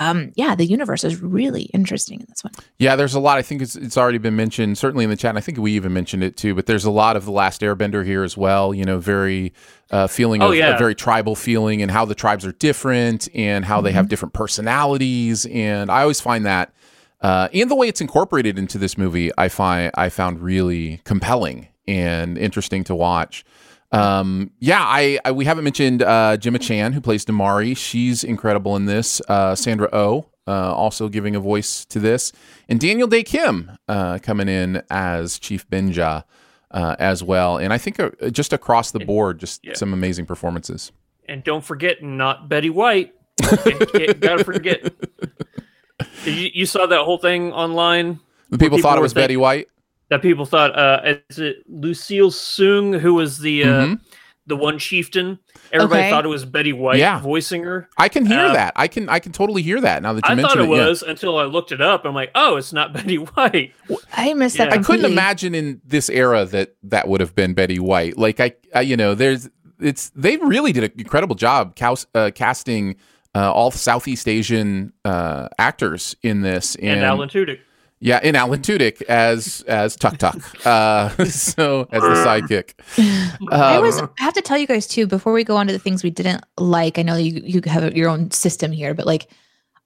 um, 0.00 0.32
yeah, 0.34 0.54
the 0.56 0.64
universe 0.64 1.04
is 1.04 1.22
really 1.22 1.64
interesting 1.74 2.20
in 2.20 2.26
this 2.28 2.42
one. 2.42 2.52
Yeah, 2.78 2.96
there's 2.96 3.14
a 3.14 3.20
lot. 3.20 3.38
I 3.38 3.42
think 3.42 3.62
it's, 3.62 3.76
it's 3.76 3.96
already 3.96 4.18
been 4.18 4.34
mentioned, 4.34 4.78
certainly 4.78 5.04
in 5.04 5.10
the 5.10 5.16
chat. 5.16 5.28
And 5.28 5.38
I 5.38 5.42
think 5.42 5.58
we 5.58 5.72
even 5.72 5.92
mentioned 5.92 6.24
it 6.24 6.36
too. 6.36 6.54
But 6.54 6.66
there's 6.66 6.86
a 6.86 6.90
lot 6.90 7.16
of 7.16 7.26
the 7.26 7.30
Last 7.30 7.60
Airbender 7.60 8.04
here 8.04 8.24
as 8.24 8.36
well. 8.36 8.74
You 8.74 8.84
know, 8.84 8.98
very 8.98 9.52
uh, 9.90 10.06
feeling 10.08 10.42
Oh, 10.42 10.48
of 10.48 10.56
yeah. 10.56 10.74
a 10.74 10.78
very 10.78 10.94
tribal 10.94 11.36
feeling, 11.36 11.82
and 11.82 11.90
how 11.90 12.04
the 12.04 12.14
tribes 12.14 12.44
are 12.44 12.52
different, 12.52 13.28
and 13.34 13.64
how 13.64 13.80
they 13.80 13.92
have 13.92 14.08
different 14.08 14.32
personalities. 14.32 15.46
And 15.46 15.90
I 15.90 16.02
always 16.02 16.20
find 16.20 16.46
that, 16.46 16.72
uh, 17.20 17.48
and 17.52 17.70
the 17.70 17.74
way 17.74 17.86
it's 17.88 18.00
incorporated 18.00 18.58
into 18.58 18.78
this 18.78 18.96
movie, 18.96 19.30
I 19.36 19.48
find 19.48 19.92
I 19.94 20.08
found 20.08 20.40
really 20.40 21.00
compelling 21.04 21.68
and 21.86 22.38
interesting 22.38 22.84
to 22.84 22.94
watch. 22.94 23.44
Um, 23.92 24.52
yeah, 24.60 24.82
I, 24.82 25.18
I 25.24 25.32
we 25.32 25.44
haven't 25.44 25.64
mentioned 25.64 26.02
uh, 26.02 26.36
Gemma 26.36 26.58
Chan 26.58 26.92
who 26.92 27.00
plays 27.00 27.24
Namaari. 27.24 27.76
She's 27.76 28.22
incredible 28.24 28.76
in 28.76 28.86
this. 28.86 29.20
Uh, 29.28 29.54
Sandra 29.54 29.88
Oh 29.92 30.26
uh, 30.46 30.72
also 30.74 31.08
giving 31.08 31.34
a 31.34 31.40
voice 31.40 31.84
to 31.86 31.98
this, 31.98 32.32
and 32.68 32.78
Daniel 32.80 33.08
Dae 33.08 33.22
Kim 33.24 33.72
uh, 33.88 34.18
coming 34.22 34.48
in 34.48 34.82
as 34.90 35.38
Chief 35.38 35.68
Benja 35.68 36.24
uh, 36.70 36.96
as 36.98 37.22
well. 37.24 37.56
And 37.58 37.72
I 37.72 37.78
think 37.78 37.98
uh, 37.98 38.10
just 38.30 38.52
across 38.52 38.90
the 38.92 39.00
board, 39.00 39.40
just 39.40 39.64
Yeah. 39.64 39.74
some 39.74 39.92
amazing 39.92 40.26
performances. 40.26 40.92
and 41.28 41.42
don't 41.44 41.64
forget 41.64 42.02
not 42.02 42.48
betty 42.48 42.70
white 42.70 43.14
Can't- 43.40 43.92
can't- 43.92 44.20
gotta 44.20 44.44
forget 44.44 44.92
you, 46.24 46.50
you 46.54 46.66
saw 46.66 46.86
that 46.86 47.00
whole 47.02 47.18
thing 47.18 47.52
online 47.52 48.18
The 48.50 48.58
people, 48.58 48.78
people 48.78 48.82
thought 48.82 48.98
it 48.98 49.02
was 49.02 49.14
Betty 49.14 49.36
White. 49.36 49.68
That 50.10 50.22
people 50.22 50.44
thought 50.44 50.76
uh 50.76 51.18
is 51.30 51.38
it 51.38 51.56
Lucille 51.68 52.30
Soong 52.30 52.98
who 52.98 53.14
was 53.14 53.38
the 53.38 53.62
uh 53.64 53.66
Mhm. 53.86 54.00
the 54.46 54.56
one 54.56 54.78
chieftain 54.78 55.38
everybody 55.72 56.00
Okay. 56.00 56.10
thought 56.10 56.24
it 56.24 56.28
was 56.28 56.44
Betty 56.44 56.72
White 56.72 56.98
Yeah. 56.98 57.20
voicing 57.20 57.62
her 57.62 57.88
I 57.96 58.08
can 58.08 58.26
hear 58.26 58.40
Uh, 58.40 58.52
that. 58.54 58.72
I 58.74 58.88
can 58.88 59.08
I 59.08 59.20
can 59.20 59.30
totally 59.30 59.62
hear 59.62 59.80
that 59.80 60.02
now 60.02 60.12
that 60.12 60.24
you 60.26 60.32
I 60.32 60.34
mention 60.34 60.48
thought 60.58 60.64
it 60.64 60.68
yeah. 60.76 60.88
was 60.88 61.02
until 61.02 61.38
I 61.38 61.44
looked 61.44 61.70
it 61.70 61.80
up 61.80 62.04
I'm 62.04 62.14
like 62.14 62.32
oh 62.34 62.56
it's 62.56 62.72
not 62.72 62.92
Betty 62.96 63.18
White 63.18 63.72
I 64.16 64.34
missed 64.34 64.58
Yeah. 64.58 64.64
that. 64.66 64.72
I 64.74 64.80
I 64.80 64.82
couldn't 64.82 65.10
imagine 65.10 65.54
in 65.54 65.80
this 65.86 66.10
era 66.10 66.44
that 66.46 66.74
that 66.82 67.06
would 67.06 67.20
have 67.20 67.34
been 67.36 67.54
Betty 67.54 67.78
White. 67.78 68.18
Like 68.18 68.40
I, 68.40 68.52
I 68.74 68.80
you 68.80 68.96
know, 68.96 69.14
there's 69.14 69.48
it's 69.80 70.10
they 70.16 70.36
really 70.38 70.72
did 70.72 70.84
an 70.84 70.92
incredible 70.98 71.36
job 71.36 71.76
cous- 71.76 72.06
uh, 72.16 72.30
casting 72.34 72.96
uh, 73.34 73.50
all 73.52 73.70
Southeast 73.70 74.26
Asian 74.28 74.92
uh, 75.04 75.46
actors 75.58 76.16
in 76.24 76.42
this, 76.42 76.74
and, 76.74 76.90
and 76.98 77.04
Alan 77.04 77.28
Tudyk 77.28 77.60
yeah, 78.00 78.18
in 78.22 78.34
Alan 78.34 78.60
Tudyk 78.60 79.02
as 79.02 79.62
as 79.68 79.94
Tuk 79.96 80.16
Tuk, 80.18 80.66
uh, 80.66 81.08
so 81.26 81.86
as 81.92 82.02
the 82.02 82.08
sidekick. 82.24 82.72
I 83.52 83.76
Um, 83.76 83.82
was. 83.82 84.00
I 84.00 84.08
have 84.18 84.34
to 84.34 84.42
tell 84.42 84.56
you 84.58 84.66
guys 84.66 84.86
too 84.86 85.06
before 85.06 85.32
we 85.34 85.44
go 85.44 85.56
on 85.56 85.66
to 85.66 85.72
the 85.72 85.78
things 85.78 86.02
we 86.02 86.10
didn't 86.10 86.42
like. 86.58 86.98
I 86.98 87.02
know 87.02 87.16
you 87.16 87.42
you 87.44 87.60
have 87.66 87.94
your 87.94 88.08
own 88.08 88.30
system 88.30 88.72
here, 88.72 88.94
but 88.94 89.06
like, 89.06 89.28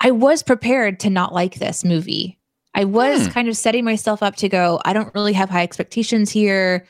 I 0.00 0.12
was 0.12 0.42
prepared 0.44 1.00
to 1.00 1.11
not 1.11 1.33
like 1.35 1.57
this 1.57 1.85
movie. 1.85 2.38
I 2.77 2.85
was 2.85 3.27
Hmm. 3.27 3.33
kind 3.33 3.48
of 3.48 3.57
setting 3.57 3.85
myself 3.85 4.22
up 4.22 4.37
to 4.37 4.48
go. 4.48 4.81
I 4.85 4.92
don't 4.92 5.12
really 5.14 5.33
have 5.33 5.50
high 5.50 5.62
expectations 5.64 6.31
here. 6.31 6.87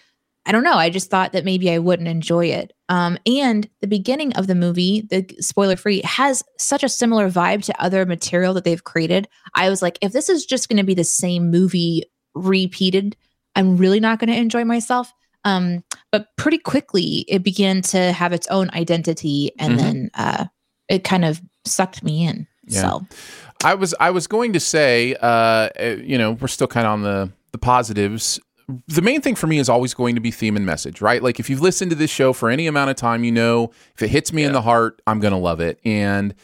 I 0.47 0.53
don't 0.53 0.63
know. 0.63 0.75
I 0.77 0.91
just 0.91 1.09
thought 1.11 1.33
that 1.33 1.45
maybe 1.47 1.71
I 1.71 1.79
wouldn't 1.79 2.09
enjoy 2.09 2.47
it. 2.49 2.74
Um, 2.88 3.16
and 3.27 3.68
the 3.81 3.87
beginning 3.87 4.35
of 4.35 4.47
the 4.47 4.55
movie, 4.55 5.07
the 5.09 5.27
spoiler 5.40 5.77
free, 5.77 6.03
has 6.05 6.42
such 6.59 6.83
a 6.85 6.88
similar 6.88 7.31
vibe 7.31 7.64
to 7.64 7.83
other 7.83 8.05
material 8.05 8.53
that 8.55 8.64
they've 8.64 8.85
created. 8.85 9.27
I 9.55 9.70
was 9.70 9.81
like, 9.81 9.99
if 10.03 10.12
this 10.12 10.29
is 10.29 10.44
just 10.44 10.68
going 10.68 10.77
to 10.77 10.85
be 10.85 10.94
the 10.94 11.05
same 11.05 11.51
movie 11.51 12.05
repeated, 12.35 13.16
I'm 13.57 13.77
really 13.77 14.01
not 14.01 14.18
going 14.18 14.31
to 14.31 14.37
enjoy 14.37 14.64
myself. 14.64 15.12
Um, 15.44 15.85
but 16.11 16.29
pretty 16.37 16.59
quickly, 16.59 17.25
it 17.29 17.42
began 17.42 17.83
to 17.83 18.12
have 18.12 18.33
its 18.33 18.47
own 18.49 18.70
identity, 18.73 19.53
and 19.59 19.75
Mhm. 19.75 19.77
then 19.79 20.11
uh, 20.14 20.44
it 20.88 21.05
kind 21.05 21.25
of 21.25 21.40
sucked 21.64 22.03
me 22.03 22.27
in. 22.27 22.47
Yeah. 22.66 22.81
So 22.81 23.07
I 23.62 23.75
was 23.75 23.94
I 24.01 24.11
was 24.11 24.27
going 24.27 24.55
to 24.55 24.61
say, 24.61 25.14
uh, 25.20 25.27
uh, 25.27 25.97
you 26.03 26.16
know, 26.18 26.33
we're 26.33 26.49
still 26.49 26.66
kind 26.66 26.87
of 26.87 26.92
on 26.94 27.03
the 27.03 27.31
the 27.53 27.59
positives. 27.59 28.40
The 28.88 29.03
main 29.03 29.20
thing 29.20 29.35
for 29.35 29.46
me 29.46 29.59
is 29.59 29.68
always 29.68 29.94
going 29.94 30.14
to 30.14 30.20
be 30.20 30.31
theme 30.31 30.57
and 30.57 30.64
message, 30.64 31.00
right? 31.00 31.22
Like 31.22 31.38
if 31.38 31.50
you've 31.50 31.61
listened 31.61 31.90
to 31.90 31.96
this 31.96 32.11
show 32.11 32.33
for 32.33 32.50
any 32.50 32.66
amount 32.66 32.90
of 32.90 32.96
time, 32.96 33.24
you 33.24 33.33
know 33.33 33.70
if 33.94 34.03
it 34.03 34.09
hits 34.09 34.33
me 34.33 34.44
in 34.44 34.53
the 34.53 34.62
heart, 34.62 35.03
I'm 35.07 35.20
going 35.20 35.33
to 35.33 35.38
love 35.38 35.61
it. 35.61 35.79
And 35.85 36.35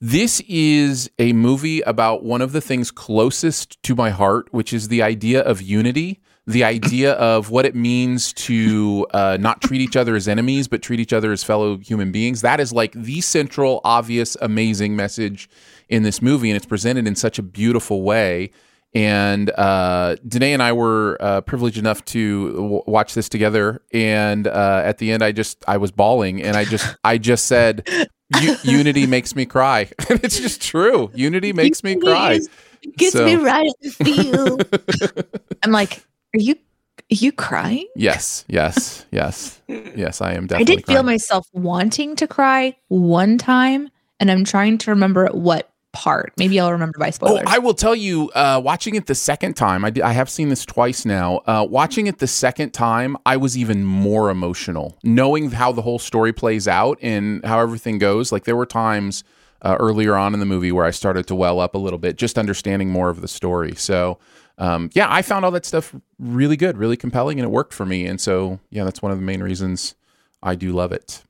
this 0.00 0.40
is 0.48 1.10
a 1.18 1.32
movie 1.32 1.80
about 1.82 2.22
one 2.22 2.42
of 2.42 2.52
the 2.52 2.60
things 2.60 2.90
closest 2.90 3.82
to 3.84 3.94
my 3.94 4.10
heart, 4.10 4.52
which 4.52 4.72
is 4.72 4.88
the 4.88 5.02
idea 5.02 5.40
of 5.42 5.62
unity 5.62 6.20
the 6.46 6.64
idea 6.64 7.12
of 7.14 7.50
what 7.50 7.64
it 7.66 7.74
means 7.74 8.32
to 8.32 9.06
uh, 9.12 9.36
not 9.40 9.60
treat 9.60 9.80
each 9.80 9.96
other 9.96 10.14
as 10.14 10.28
enemies, 10.28 10.68
but 10.68 10.82
treat 10.82 11.00
each 11.00 11.12
other 11.12 11.32
as 11.32 11.44
fellow 11.44 11.78
human 11.78 12.12
beings. 12.12 12.42
That 12.42 12.60
is 12.60 12.72
like 12.72 12.92
the 12.92 13.20
central, 13.20 13.80
obvious, 13.84 14.36
amazing 14.40 14.96
message 14.96 15.48
in 15.88 16.02
this 16.02 16.22
movie, 16.22 16.50
and 16.50 16.56
it's 16.56 16.66
presented 16.66 17.06
in 17.06 17.14
such 17.14 17.38
a 17.38 17.42
beautiful 17.42 18.02
way. 18.02 18.50
And 18.94 19.50
uh, 19.50 20.16
Danae 20.26 20.52
and 20.52 20.62
I 20.62 20.72
were 20.72 21.16
uh, 21.20 21.40
privileged 21.40 21.78
enough 21.78 22.04
to 22.06 22.52
w- 22.52 22.82
watch 22.86 23.14
this 23.14 23.28
together. 23.28 23.82
And 23.92 24.46
uh, 24.46 24.82
at 24.84 24.98
the 24.98 25.10
end, 25.10 25.22
I 25.24 25.32
just 25.32 25.64
I 25.66 25.78
was 25.78 25.90
bawling, 25.90 26.42
and 26.42 26.56
I 26.56 26.64
just 26.64 26.96
I 27.04 27.18
just 27.18 27.46
said, 27.46 27.88
"Unity 28.62 29.06
makes 29.06 29.34
me 29.34 29.46
cry." 29.46 29.90
and 30.08 30.22
it's 30.22 30.38
just 30.38 30.62
true. 30.62 31.10
Unity 31.14 31.52
makes 31.52 31.82
me 31.82 31.96
cry. 31.96 32.38
Gets 32.96 33.12
So- 33.14 33.24
me 33.24 33.34
right 33.36 33.66
at 33.66 33.80
the 33.80 33.90
feel. 33.90 34.58
I'm 35.62 35.72
like, 35.72 36.04
are 36.34 36.40
you 36.40 36.54
are 36.54 37.16
you 37.16 37.32
crying? 37.32 37.88
Yes, 37.96 38.44
yes, 38.48 39.06
yes, 39.10 39.60
yes. 39.68 40.20
I 40.20 40.34
am 40.34 40.46
definitely. 40.46 40.74
I 40.74 40.76
did 40.76 40.86
feel 40.86 41.02
myself 41.02 41.48
wanting 41.52 42.14
to 42.16 42.28
cry 42.28 42.76
one 42.88 43.38
time, 43.38 43.90
and 44.20 44.30
I'm 44.30 44.44
trying 44.44 44.78
to 44.78 44.90
remember 44.92 45.24
at 45.26 45.34
what 45.34 45.70
part. 45.94 46.34
Maybe 46.36 46.60
I'll 46.60 46.72
remember 46.72 46.98
by 46.98 47.08
Oh, 47.08 47.10
spoilers. 47.12 47.44
I 47.46 47.58
will 47.58 47.72
tell 47.72 47.94
you, 47.94 48.30
uh, 48.34 48.60
watching 48.62 48.96
it 48.96 49.06
the 49.06 49.14
second 49.14 49.54
time, 49.54 49.84
I, 49.84 49.92
I 50.04 50.12
have 50.12 50.28
seen 50.28 50.50
this 50.50 50.66
twice 50.66 51.06
now. 51.06 51.38
Uh, 51.46 51.66
watching 51.68 52.06
it 52.06 52.18
the 52.18 52.26
second 52.26 52.72
time, 52.72 53.16
I 53.24 53.38
was 53.38 53.56
even 53.56 53.84
more 53.84 54.28
emotional, 54.28 54.98
knowing 55.02 55.50
how 55.52 55.72
the 55.72 55.82
whole 55.82 55.98
story 55.98 56.32
plays 56.32 56.68
out 56.68 56.98
and 57.00 57.42
how 57.46 57.60
everything 57.60 57.98
goes. 57.98 58.30
Like, 58.32 58.44
there 58.44 58.56
were 58.56 58.66
times 58.66 59.24
uh, 59.62 59.76
earlier 59.80 60.14
on 60.14 60.34
in 60.34 60.40
the 60.40 60.46
movie 60.46 60.72
where 60.72 60.84
I 60.84 60.90
started 60.90 61.26
to 61.28 61.34
well 61.34 61.58
up 61.60 61.74
a 61.74 61.78
little 61.78 61.98
bit, 61.98 62.16
just 62.16 62.36
understanding 62.36 62.90
more 62.90 63.08
of 63.08 63.22
the 63.22 63.28
story. 63.28 63.74
So, 63.76 64.18
um, 64.58 64.90
yeah, 64.92 65.06
I 65.08 65.22
found 65.22 65.44
all 65.44 65.50
that 65.52 65.64
stuff 65.64 65.94
really 66.18 66.56
good, 66.56 66.76
really 66.76 66.96
compelling, 66.96 67.38
and 67.40 67.46
it 67.46 67.50
worked 67.50 67.72
for 67.72 67.86
me. 67.86 68.06
And 68.06 68.20
so, 68.20 68.60
yeah, 68.70 68.84
that's 68.84 69.00
one 69.00 69.10
of 69.10 69.18
the 69.18 69.24
main 69.24 69.42
reasons 69.42 69.94
I 70.42 70.54
do 70.54 70.72
love 70.72 70.92
it. 70.92 71.22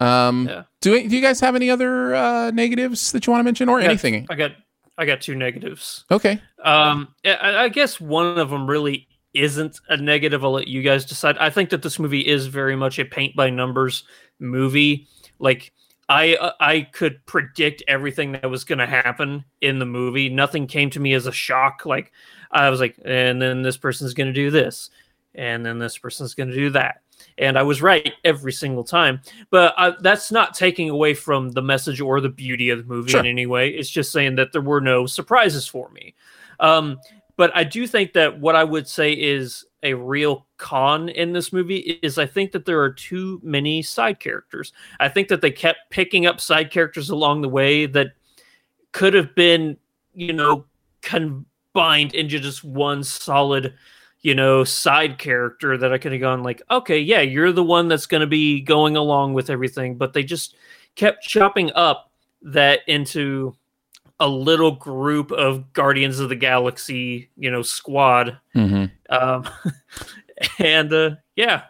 Um, 0.00 0.46
Yeah. 0.48 0.62
do, 0.80 1.08
do 1.08 1.14
you 1.14 1.22
guys 1.22 1.40
have 1.40 1.54
any 1.56 1.70
other 1.70 2.14
uh, 2.14 2.50
negatives 2.52 3.12
that 3.12 3.26
you 3.26 3.30
want 3.32 3.40
to 3.40 3.44
mention 3.44 3.68
or 3.68 3.78
I 3.78 3.82
got- 3.82 3.90
anything? 3.90 4.26
I 4.30 4.34
got 4.34 4.52
I 4.98 5.06
got 5.06 5.20
two 5.22 5.34
negatives. 5.34 6.04
Okay. 6.10 6.40
Um, 6.62 7.14
I, 7.24 7.64
I 7.64 7.68
guess 7.68 8.00
one 8.00 8.38
of 8.38 8.50
them 8.50 8.68
really 8.68 9.08
isn't 9.32 9.80
a 9.88 9.96
negative. 9.96 10.44
I'll 10.44 10.52
let 10.52 10.68
you 10.68 10.82
guys 10.82 11.04
decide. 11.06 11.38
I 11.38 11.48
think 11.48 11.70
that 11.70 11.80
this 11.82 11.98
movie 11.98 12.20
is 12.20 12.46
very 12.48 12.76
much 12.76 12.98
a 12.98 13.04
paint 13.06 13.34
by 13.34 13.48
numbers 13.48 14.04
movie. 14.40 15.06
Like 15.38 15.72
I 16.10 16.52
I 16.60 16.82
could 16.92 17.24
predict 17.24 17.82
everything 17.88 18.32
that 18.32 18.50
was 18.50 18.64
going 18.64 18.80
to 18.80 18.86
happen 18.86 19.44
in 19.62 19.78
the 19.78 19.86
movie. 19.86 20.28
Nothing 20.28 20.66
came 20.66 20.90
to 20.90 21.00
me 21.00 21.14
as 21.14 21.26
a 21.26 21.32
shock. 21.32 21.86
Like 21.86 22.12
I 22.50 22.68
was 22.68 22.80
like, 22.80 22.98
and 23.04 23.40
then 23.40 23.62
this 23.62 23.76
person's 23.78 24.12
going 24.12 24.26
to 24.26 24.32
do 24.34 24.50
this, 24.50 24.90
and 25.34 25.64
then 25.64 25.78
this 25.78 25.96
person's 25.96 26.34
going 26.34 26.48
to 26.50 26.54
do 26.54 26.68
that. 26.70 27.00
And 27.38 27.58
I 27.58 27.62
was 27.62 27.82
right 27.82 28.12
every 28.24 28.52
single 28.52 28.84
time. 28.84 29.20
But 29.50 29.74
uh, 29.76 29.92
that's 30.00 30.30
not 30.30 30.54
taking 30.54 30.90
away 30.90 31.14
from 31.14 31.50
the 31.50 31.62
message 31.62 32.00
or 32.00 32.20
the 32.20 32.28
beauty 32.28 32.70
of 32.70 32.78
the 32.78 32.84
movie 32.84 33.10
Sure. 33.10 33.20
in 33.20 33.26
any 33.26 33.46
way. 33.46 33.70
It's 33.70 33.90
just 33.90 34.12
saying 34.12 34.36
that 34.36 34.52
there 34.52 34.60
were 34.60 34.80
no 34.80 35.06
surprises 35.06 35.66
for 35.66 35.88
me. 35.90 36.14
Um, 36.60 37.00
but 37.36 37.50
I 37.56 37.64
do 37.64 37.86
think 37.86 38.12
that 38.12 38.38
what 38.38 38.54
I 38.54 38.64
would 38.64 38.86
say 38.86 39.12
is 39.12 39.64
a 39.82 39.94
real 39.94 40.46
con 40.58 41.08
in 41.08 41.32
this 41.32 41.54
movie 41.54 41.98
is 42.02 42.18
I 42.18 42.26
think 42.26 42.52
that 42.52 42.66
there 42.66 42.82
are 42.82 42.92
too 42.92 43.40
many 43.42 43.80
side 43.80 44.20
characters. 44.20 44.74
I 45.00 45.08
think 45.08 45.28
that 45.28 45.40
they 45.40 45.50
kept 45.50 45.88
picking 45.88 46.26
up 46.26 46.38
side 46.38 46.70
characters 46.70 47.08
along 47.08 47.40
the 47.40 47.48
way 47.48 47.86
that 47.86 48.08
could 48.92 49.14
have 49.14 49.34
been, 49.34 49.78
you 50.12 50.34
know, 50.34 50.66
combined 51.00 52.14
into 52.14 52.38
just 52.38 52.62
one 52.62 53.02
solid, 53.02 53.72
you 54.22 54.34
know, 54.34 54.64
side 54.64 55.18
character 55.18 55.78
that 55.78 55.92
I 55.92 55.98
could 55.98 56.12
have 56.12 56.20
gone 56.20 56.42
like, 56.42 56.62
okay, 56.70 56.98
yeah, 56.98 57.20
you're 57.20 57.52
the 57.52 57.64
one 57.64 57.88
that's 57.88 58.06
going 58.06 58.20
to 58.20 58.26
be 58.26 58.60
going 58.60 58.96
along 58.96 59.34
with 59.34 59.48
everything, 59.48 59.96
but 59.96 60.12
they 60.12 60.22
just 60.22 60.56
kept 60.94 61.22
chopping 61.22 61.70
up 61.74 62.10
that 62.42 62.80
into 62.86 63.56
a 64.18 64.28
little 64.28 64.72
group 64.72 65.32
of 65.32 65.72
Guardians 65.72 66.18
of 66.18 66.28
the 66.28 66.36
Galaxy, 66.36 67.30
you 67.36 67.50
know, 67.50 67.62
squad. 67.62 68.38
Mm-hmm. 68.54 68.86
Um, 69.08 69.48
and 70.58 70.92
uh, 70.92 71.10
yeah, 71.36 71.62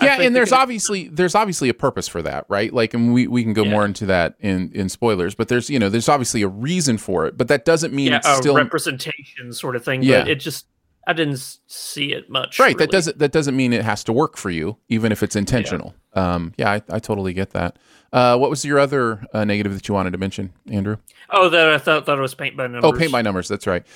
yeah 0.00 0.20
and 0.20 0.34
there's 0.34 0.52
obviously 0.52 1.08
there's 1.08 1.34
obviously 1.34 1.68
a 1.68 1.74
purpose 1.74 2.08
for 2.08 2.22
that 2.22 2.44
right 2.48 2.72
like 2.72 2.94
and 2.94 3.12
we, 3.12 3.26
we 3.26 3.42
can 3.42 3.52
go 3.52 3.64
more 3.64 3.84
into 3.84 4.06
that 4.06 4.34
in 4.40 4.70
in 4.72 4.88
spoilers 4.88 5.34
but 5.34 5.48
there's 5.48 5.68
you 5.68 5.78
know 5.78 5.88
there's 5.88 6.08
obviously 6.08 6.42
a 6.42 6.48
reason 6.48 6.96
for 6.96 7.26
it 7.26 7.36
but 7.36 7.48
that 7.48 7.64
doesn't 7.64 7.92
mean 7.92 8.08
yeah, 8.08 8.18
it's 8.18 8.28
a 8.28 8.36
still 8.36 8.54
representation 8.54 9.52
sort 9.52 9.76
of 9.76 9.84
thing. 9.84 10.02
Yeah. 10.02 10.20
but 10.20 10.28
it 10.28 10.36
just 10.36 10.66
I 11.06 11.12
didn't 11.12 11.38
see 11.66 12.12
it 12.12 12.30
much. 12.30 12.58
right 12.58 12.76
that 12.78 12.90
doesn't 12.90 13.18
that 13.18 13.32
doesn't 13.32 13.56
mean 13.56 13.72
it 13.72 13.84
has 13.84 14.04
to 14.04 14.12
work 14.12 14.36
for 14.36 14.50
you 14.50 14.76
even 14.88 15.10
if 15.12 15.22
it's 15.22 15.34
intentional 15.36 15.94
um 16.14 16.52
yeah 16.56 16.70
i, 16.70 16.82
I 16.88 16.98
totally 16.98 17.32
get 17.32 17.50
that 17.50 17.76
uh 18.12 18.36
what 18.38 18.50
was 18.50 18.64
your 18.64 18.78
other 18.78 19.26
uh, 19.34 19.44
negative 19.44 19.74
that 19.74 19.88
you 19.88 19.94
wanted 19.94 20.12
to 20.12 20.18
mention 20.18 20.52
andrew 20.70 20.96
Oh, 21.34 21.48
that 21.48 21.70
I 21.70 21.78
thought 21.78 22.04
thought 22.04 22.18
it 22.18 22.22
was 22.22 22.34
paint 22.34 22.58
by 22.58 22.66
numbers. 22.66 22.84
Oh, 22.84 22.92
paint 22.92 23.10
by 23.10 23.22
numbers. 23.22 23.48
That's 23.48 23.66
right. 23.66 23.86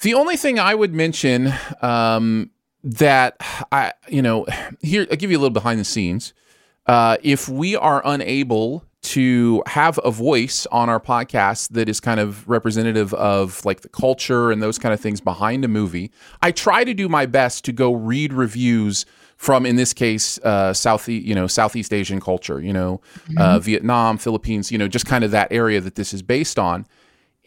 The 0.00 0.14
only 0.14 0.36
thing 0.36 0.58
I 0.58 0.74
would 0.74 0.92
mention 0.92 1.52
um, 1.80 2.50
that 2.82 3.36
I, 3.70 3.92
you 4.08 4.20
know, 4.20 4.46
here 4.80 5.06
I'll 5.08 5.16
give 5.16 5.30
you 5.30 5.36
a 5.38 5.40
little 5.40 5.50
behind 5.54 5.78
the 5.78 5.84
scenes. 5.84 6.32
Uh, 6.86 7.18
if 7.22 7.48
we 7.48 7.76
are 7.76 8.02
unable 8.04 8.84
to 9.02 9.62
have 9.66 9.98
a 10.04 10.10
voice 10.10 10.66
on 10.70 10.88
our 10.88 11.00
podcast 11.00 11.70
that 11.70 11.88
is 11.88 11.98
kind 11.98 12.20
of 12.20 12.48
representative 12.48 13.12
of 13.14 13.64
like 13.64 13.80
the 13.80 13.88
culture 13.88 14.50
and 14.50 14.62
those 14.62 14.78
kind 14.78 14.94
of 14.94 15.00
things 15.00 15.20
behind 15.20 15.64
a 15.64 15.68
movie, 15.68 16.12
I 16.40 16.52
try 16.52 16.84
to 16.84 16.94
do 16.94 17.08
my 17.08 17.26
best 17.26 17.64
to 17.64 17.72
go 17.72 17.92
read 17.92 18.32
reviews 18.32 19.04
from, 19.36 19.66
in 19.66 19.74
this 19.74 19.92
case, 19.92 20.38
uh, 20.44 20.72
South, 20.72 21.08
you 21.08 21.34
know, 21.34 21.48
Southeast 21.48 21.92
Asian 21.92 22.20
culture, 22.20 22.60
you 22.60 22.72
know, 22.72 23.00
uh, 23.36 23.58
Vietnam, 23.58 24.16
Philippines, 24.18 24.70
you 24.70 24.78
know, 24.78 24.86
just 24.86 25.04
kind 25.04 25.24
of 25.24 25.32
that 25.32 25.48
area 25.50 25.80
that 25.80 25.96
this 25.96 26.14
is 26.14 26.22
based 26.22 26.60
on 26.60 26.86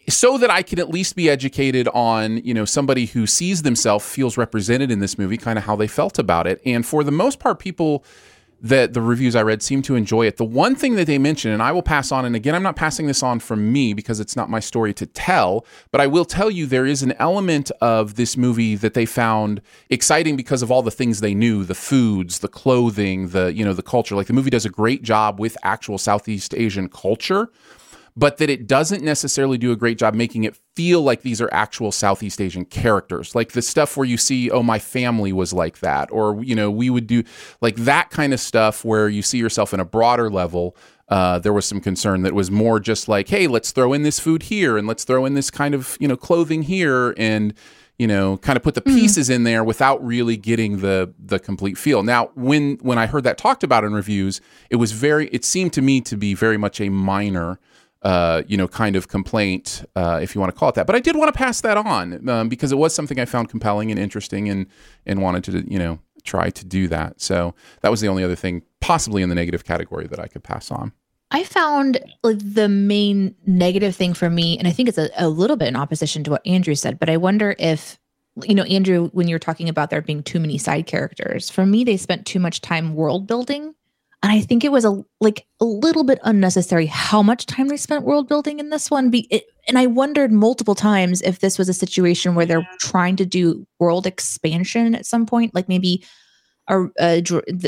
so 0.08 0.38
that 0.38 0.50
I 0.50 0.62
can 0.62 0.78
at 0.78 0.88
least 0.88 1.16
be 1.16 1.28
educated 1.28 1.88
on, 1.88 2.38
you 2.38 2.54
know, 2.54 2.64
somebody 2.64 3.06
who 3.06 3.26
sees 3.26 3.62
themselves 3.62 4.06
feels 4.06 4.36
represented 4.36 4.90
in 4.90 5.00
this 5.00 5.18
movie, 5.18 5.36
kind 5.36 5.58
of 5.58 5.64
how 5.64 5.74
they 5.74 5.88
felt 5.88 6.18
about 6.18 6.46
it. 6.46 6.60
And 6.64 6.86
for 6.86 7.02
the 7.02 7.10
most 7.10 7.38
part, 7.38 7.58
people 7.58 8.04
that 8.60 8.94
the 8.94 9.00
reviews 9.00 9.36
I 9.36 9.42
read 9.42 9.62
seem 9.62 9.82
to 9.82 9.96
enjoy 9.96 10.26
it. 10.26 10.38
The 10.38 10.44
one 10.44 10.74
thing 10.74 10.96
that 10.96 11.06
they 11.06 11.18
mention, 11.18 11.50
and 11.50 11.62
I 11.62 11.72
will 11.72 11.82
pass 11.82 12.10
on, 12.10 12.24
and 12.24 12.34
again, 12.34 12.54
I'm 12.54 12.62
not 12.62 12.76
passing 12.76 13.06
this 13.06 13.22
on 13.22 13.38
from 13.38 13.72
me 13.72 13.92
because 13.92 14.18
it's 14.18 14.34
not 14.34 14.48
my 14.48 14.60
story 14.60 14.94
to 14.94 15.06
tell, 15.06 15.66
but 15.92 16.00
I 16.00 16.06
will 16.06 16.24
tell 16.24 16.50
you 16.50 16.66
there 16.66 16.86
is 16.86 17.02
an 17.02 17.12
element 17.18 17.70
of 17.80 18.14
this 18.14 18.36
movie 18.36 18.74
that 18.76 18.94
they 18.94 19.06
found 19.06 19.60
exciting 19.90 20.36
because 20.36 20.62
of 20.62 20.70
all 20.70 20.82
the 20.82 20.90
things 20.90 21.20
they 21.20 21.34
knew, 21.34 21.64
the 21.64 21.74
foods, 21.74 22.38
the 22.38 22.48
clothing, 22.48 23.28
the, 23.28 23.52
you 23.52 23.64
know, 23.64 23.74
the 23.74 23.82
culture. 23.82 24.16
Like 24.16 24.26
the 24.26 24.32
movie 24.32 24.50
does 24.50 24.64
a 24.64 24.70
great 24.70 25.02
job 25.02 25.38
with 25.38 25.56
actual 25.62 25.98
Southeast 25.98 26.54
Asian 26.54 26.88
culture 26.88 27.50
but 28.16 28.38
that 28.38 28.48
it 28.48 28.66
doesn't 28.66 29.02
necessarily 29.02 29.58
do 29.58 29.72
a 29.72 29.76
great 29.76 29.98
job 29.98 30.14
making 30.14 30.44
it 30.44 30.58
feel 30.74 31.02
like 31.02 31.22
these 31.22 31.40
are 31.40 31.50
actual 31.52 31.92
Southeast 31.92 32.40
Asian 32.40 32.64
characters. 32.64 33.34
Like 33.34 33.52
the 33.52 33.60
stuff 33.60 33.96
where 33.96 34.06
you 34.06 34.16
see, 34.16 34.50
oh, 34.50 34.62
my 34.62 34.78
family 34.78 35.32
was 35.32 35.52
like 35.52 35.80
that, 35.80 36.10
or, 36.10 36.42
you 36.42 36.54
know, 36.54 36.70
we 36.70 36.88
would 36.88 37.06
do 37.06 37.22
like 37.60 37.76
that 37.76 38.10
kind 38.10 38.32
of 38.32 38.40
stuff 38.40 38.84
where 38.84 39.08
you 39.08 39.20
see 39.20 39.38
yourself 39.38 39.74
in 39.74 39.80
a 39.80 39.84
broader 39.84 40.30
level. 40.30 40.76
Uh, 41.08 41.38
there 41.38 41.52
was 41.52 41.66
some 41.66 41.80
concern 41.80 42.22
that 42.22 42.32
was 42.32 42.50
more 42.50 42.80
just 42.80 43.06
like, 43.06 43.28
hey, 43.28 43.46
let's 43.46 43.70
throw 43.70 43.92
in 43.92 44.02
this 44.02 44.18
food 44.18 44.44
here 44.44 44.78
and 44.78 44.88
let's 44.88 45.04
throw 45.04 45.26
in 45.26 45.34
this 45.34 45.50
kind 45.50 45.74
of, 45.74 45.96
you 46.00 46.08
know, 46.08 46.16
clothing 46.16 46.62
here 46.62 47.14
and, 47.18 47.52
you 47.98 48.06
know, 48.06 48.38
kind 48.38 48.56
of 48.56 48.62
put 48.62 48.74
the 48.74 48.80
pieces 48.80 49.30
in 49.30 49.44
there 49.44 49.62
without 49.62 50.04
really 50.04 50.36
getting 50.36 50.80
the 50.80 51.14
the 51.18 51.38
complete 51.38 51.78
feel. 51.78 52.02
Now, 52.02 52.30
when 52.34 52.76
when 52.82 52.98
I 52.98 53.06
heard 53.06 53.24
that 53.24 53.38
talked 53.38 53.62
about 53.62 53.84
in 53.84 53.92
reviews, 53.92 54.40
it 54.68 54.76
was 54.76 54.92
very 54.92 55.28
it 55.28 55.44
seemed 55.44 55.72
to 55.74 55.82
me 55.82 56.00
to 56.02 56.16
be 56.16 56.34
very 56.34 56.56
much 56.56 56.80
a 56.80 56.88
minor 56.88 57.58
uh, 58.02 58.42
you 58.46 58.56
know, 58.56 58.68
kind 58.68 58.96
of 58.96 59.08
complaint, 59.08 59.84
uh, 59.96 60.20
if 60.22 60.34
you 60.34 60.40
want 60.40 60.52
to 60.54 60.58
call 60.58 60.68
it 60.68 60.74
that. 60.76 60.86
But 60.86 60.96
I 60.96 61.00
did 61.00 61.16
want 61.16 61.32
to 61.32 61.36
pass 61.36 61.60
that 61.62 61.76
on 61.76 62.28
um, 62.28 62.48
because 62.48 62.72
it 62.72 62.78
was 62.78 62.94
something 62.94 63.18
I 63.18 63.24
found 63.24 63.48
compelling 63.48 63.90
and 63.90 63.98
interesting, 63.98 64.48
and 64.48 64.66
and 65.04 65.22
wanted 65.22 65.44
to, 65.44 65.70
you 65.70 65.78
know, 65.78 65.98
try 66.22 66.50
to 66.50 66.64
do 66.64 66.88
that. 66.88 67.20
So 67.20 67.54
that 67.80 67.90
was 67.90 68.00
the 68.00 68.08
only 68.08 68.24
other 68.24 68.36
thing, 68.36 68.62
possibly 68.80 69.22
in 69.22 69.28
the 69.28 69.34
negative 69.34 69.64
category, 69.64 70.06
that 70.06 70.20
I 70.20 70.26
could 70.26 70.42
pass 70.42 70.70
on. 70.70 70.92
I 71.32 71.42
found 71.42 71.98
like 72.22 72.38
the 72.38 72.68
main 72.68 73.34
negative 73.46 73.96
thing 73.96 74.14
for 74.14 74.30
me, 74.30 74.58
and 74.58 74.68
I 74.68 74.70
think 74.70 74.88
it's 74.88 74.98
a, 74.98 75.10
a 75.16 75.28
little 75.28 75.56
bit 75.56 75.68
in 75.68 75.76
opposition 75.76 76.22
to 76.24 76.30
what 76.30 76.46
Andrew 76.46 76.76
said, 76.76 77.00
but 77.00 77.10
I 77.10 77.16
wonder 77.16 77.56
if, 77.58 77.98
you 78.44 78.54
know, 78.54 78.62
Andrew, 78.64 79.08
when 79.08 79.26
you're 79.26 79.40
talking 79.40 79.68
about 79.68 79.90
there 79.90 80.00
being 80.02 80.22
too 80.22 80.38
many 80.38 80.56
side 80.56 80.86
characters, 80.86 81.50
for 81.50 81.66
me, 81.66 81.82
they 81.82 81.96
spent 81.96 82.26
too 82.26 82.38
much 82.38 82.60
time 82.60 82.94
world 82.94 83.26
building. 83.26 83.74
And 84.26 84.32
I 84.32 84.40
think 84.40 84.64
it 84.64 84.72
was 84.72 84.84
a 84.84 85.04
like 85.20 85.46
a 85.60 85.64
little 85.64 86.02
bit 86.02 86.18
unnecessary 86.24 86.86
how 86.86 87.22
much 87.22 87.46
time 87.46 87.68
they 87.68 87.76
spent 87.76 88.04
world 88.04 88.26
building 88.26 88.58
in 88.58 88.70
this 88.70 88.90
one. 88.90 89.08
Be 89.08 89.28
it, 89.30 89.44
and 89.68 89.78
I 89.78 89.86
wondered 89.86 90.32
multiple 90.32 90.74
times 90.74 91.22
if 91.22 91.38
this 91.38 91.60
was 91.60 91.68
a 91.68 91.72
situation 91.72 92.34
where 92.34 92.44
they're 92.44 92.68
trying 92.80 93.14
to 93.16 93.24
do 93.24 93.64
world 93.78 94.04
expansion 94.04 94.96
at 94.96 95.06
some 95.06 95.26
point, 95.26 95.54
like 95.54 95.68
maybe 95.68 96.04
are 96.66 96.90
uh, 96.98 97.20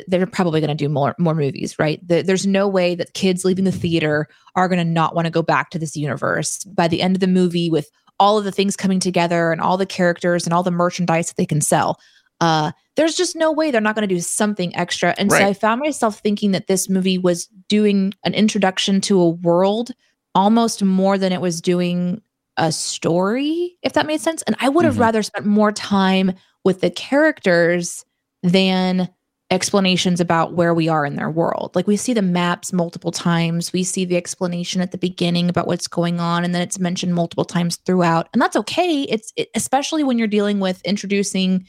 they're 0.08 0.26
probably 0.26 0.60
going 0.60 0.66
to 0.66 0.74
do 0.74 0.88
more 0.88 1.14
more 1.16 1.36
movies, 1.36 1.78
right? 1.78 2.00
The, 2.04 2.22
there's 2.22 2.44
no 2.44 2.66
way 2.66 2.96
that 2.96 3.14
kids 3.14 3.44
leaving 3.44 3.64
the 3.64 3.70
theater 3.70 4.26
are 4.56 4.66
going 4.66 4.84
to 4.84 4.84
not 4.84 5.14
want 5.14 5.26
to 5.26 5.30
go 5.30 5.42
back 5.42 5.70
to 5.70 5.78
this 5.78 5.94
universe 5.94 6.64
by 6.64 6.88
the 6.88 7.02
end 7.02 7.14
of 7.14 7.20
the 7.20 7.28
movie 7.28 7.70
with 7.70 7.88
all 8.18 8.36
of 8.36 8.42
the 8.42 8.50
things 8.50 8.74
coming 8.74 8.98
together 8.98 9.52
and 9.52 9.60
all 9.60 9.76
the 9.76 9.86
characters 9.86 10.44
and 10.44 10.52
all 10.52 10.64
the 10.64 10.72
merchandise 10.72 11.28
that 11.28 11.36
they 11.36 11.46
can 11.46 11.60
sell. 11.60 12.00
Uh 12.40 12.70
there's 12.96 13.14
just 13.14 13.36
no 13.36 13.50
way 13.52 13.70
they're 13.70 13.80
not 13.80 13.94
going 13.94 14.08
to 14.08 14.14
do 14.14 14.20
something 14.20 14.74
extra 14.76 15.14
and 15.18 15.30
so 15.30 15.38
i 15.38 15.52
found 15.52 15.80
myself 15.80 16.18
thinking 16.20 16.52
that 16.52 16.66
this 16.66 16.88
movie 16.88 17.18
was 17.18 17.46
doing 17.68 18.12
an 18.24 18.34
introduction 18.34 19.00
to 19.00 19.20
a 19.20 19.28
world 19.28 19.90
almost 20.34 20.82
more 20.82 21.18
than 21.18 21.32
it 21.32 21.40
was 21.40 21.60
doing 21.60 22.20
a 22.56 22.70
story 22.72 23.76
if 23.82 23.92
that 23.92 24.06
made 24.06 24.20
sense 24.20 24.42
and 24.42 24.56
i 24.60 24.68
would 24.68 24.84
have 24.84 24.96
Mhm. 24.96 25.00
rather 25.00 25.22
spent 25.22 25.46
more 25.46 25.72
time 25.72 26.32
with 26.64 26.80
the 26.80 26.90
characters 26.90 28.04
than 28.42 29.08
explanations 29.50 30.20
about 30.20 30.52
where 30.52 30.74
we 30.74 30.88
are 30.88 31.06
in 31.06 31.16
their 31.16 31.30
world. 31.30 31.70
Like 31.74 31.86
we 31.86 31.96
see 31.96 32.12
the 32.12 32.20
maps 32.20 32.70
multiple 32.70 33.10
times. 33.10 33.72
We 33.72 33.82
see 33.82 34.04
the 34.04 34.18
explanation 34.18 34.82
at 34.82 34.90
the 34.92 34.98
beginning 34.98 35.48
about 35.48 35.66
what's 35.66 35.88
going 35.88 36.20
on 36.20 36.44
and 36.44 36.54
then 36.54 36.60
it's 36.60 36.78
mentioned 36.78 37.14
multiple 37.14 37.46
times 37.46 37.76
throughout. 37.76 38.28
And 38.34 38.42
that's 38.42 38.56
okay. 38.56 39.04
It's 39.04 39.32
it, 39.36 39.48
especially 39.54 40.04
when 40.04 40.18
you're 40.18 40.26
dealing 40.28 40.60
with 40.60 40.82
introducing 40.84 41.64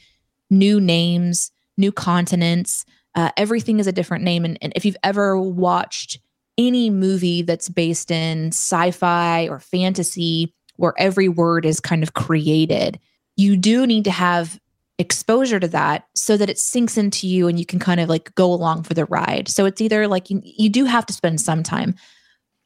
new 0.50 0.80
names, 0.80 1.50
new 1.76 1.92
continents. 1.92 2.84
Uh, 3.14 3.30
everything 3.36 3.80
is 3.80 3.86
a 3.86 3.92
different 3.92 4.24
name 4.24 4.44
and, 4.44 4.58
and 4.62 4.72
if 4.76 4.84
you've 4.84 4.96
ever 5.02 5.38
watched 5.38 6.18
any 6.58 6.90
movie 6.90 7.42
that's 7.42 7.68
based 7.68 8.10
in 8.10 8.48
sci-fi 8.48 9.48
or 9.48 9.58
fantasy 9.58 10.54
where 10.76 10.94
every 10.98 11.28
word 11.28 11.64
is 11.64 11.80
kind 11.80 12.02
of 12.02 12.14
created, 12.14 12.98
you 13.36 13.56
do 13.56 13.86
need 13.86 14.04
to 14.04 14.10
have 14.10 14.60
exposure 14.98 15.58
to 15.58 15.68
that 15.68 16.06
so 16.14 16.36
that 16.36 16.50
it 16.50 16.58
sinks 16.58 16.98
into 16.98 17.26
you 17.26 17.48
and 17.48 17.58
you 17.58 17.64
can 17.64 17.78
kind 17.78 18.00
of 18.00 18.08
like 18.08 18.34
go 18.34 18.52
along 18.52 18.82
for 18.82 18.92
the 18.92 19.06
ride. 19.06 19.48
So 19.48 19.64
it's 19.64 19.80
either 19.80 20.06
like 20.06 20.28
you, 20.28 20.42
you 20.44 20.68
do 20.68 20.84
have 20.84 21.06
to 21.06 21.12
spend 21.14 21.40
some 21.40 21.62
time, 21.62 21.94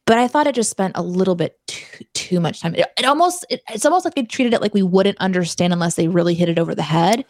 but 0.05 0.19
I 0.19 0.27
thought 0.27 0.49
it 0.49 0.55
just 0.57 0.71
spent 0.71 0.97
a 0.97 1.03
little 1.03 1.37
bit 1.37 1.59
too, 1.69 2.05
too 2.15 2.41
much 2.41 2.61
time. 2.61 2.75
It, 2.75 2.87
it 2.99 3.05
almost 3.05 3.47
it, 3.51 3.63
it's 3.71 3.87
almost 3.87 4.05
like 4.05 4.17
they 4.17 4.25
treated 4.25 4.53
it 4.53 4.61
like 4.61 4.75
we 4.75 4.83
wouldn't 4.83 5.19
understand 5.19 5.73
unless 5.73 5.95
they 5.95 6.09
really 6.09 6.35
hit 6.35 6.49
it 6.49 6.59
over 6.59 6.75
the 6.75 6.83
head. 6.83 7.25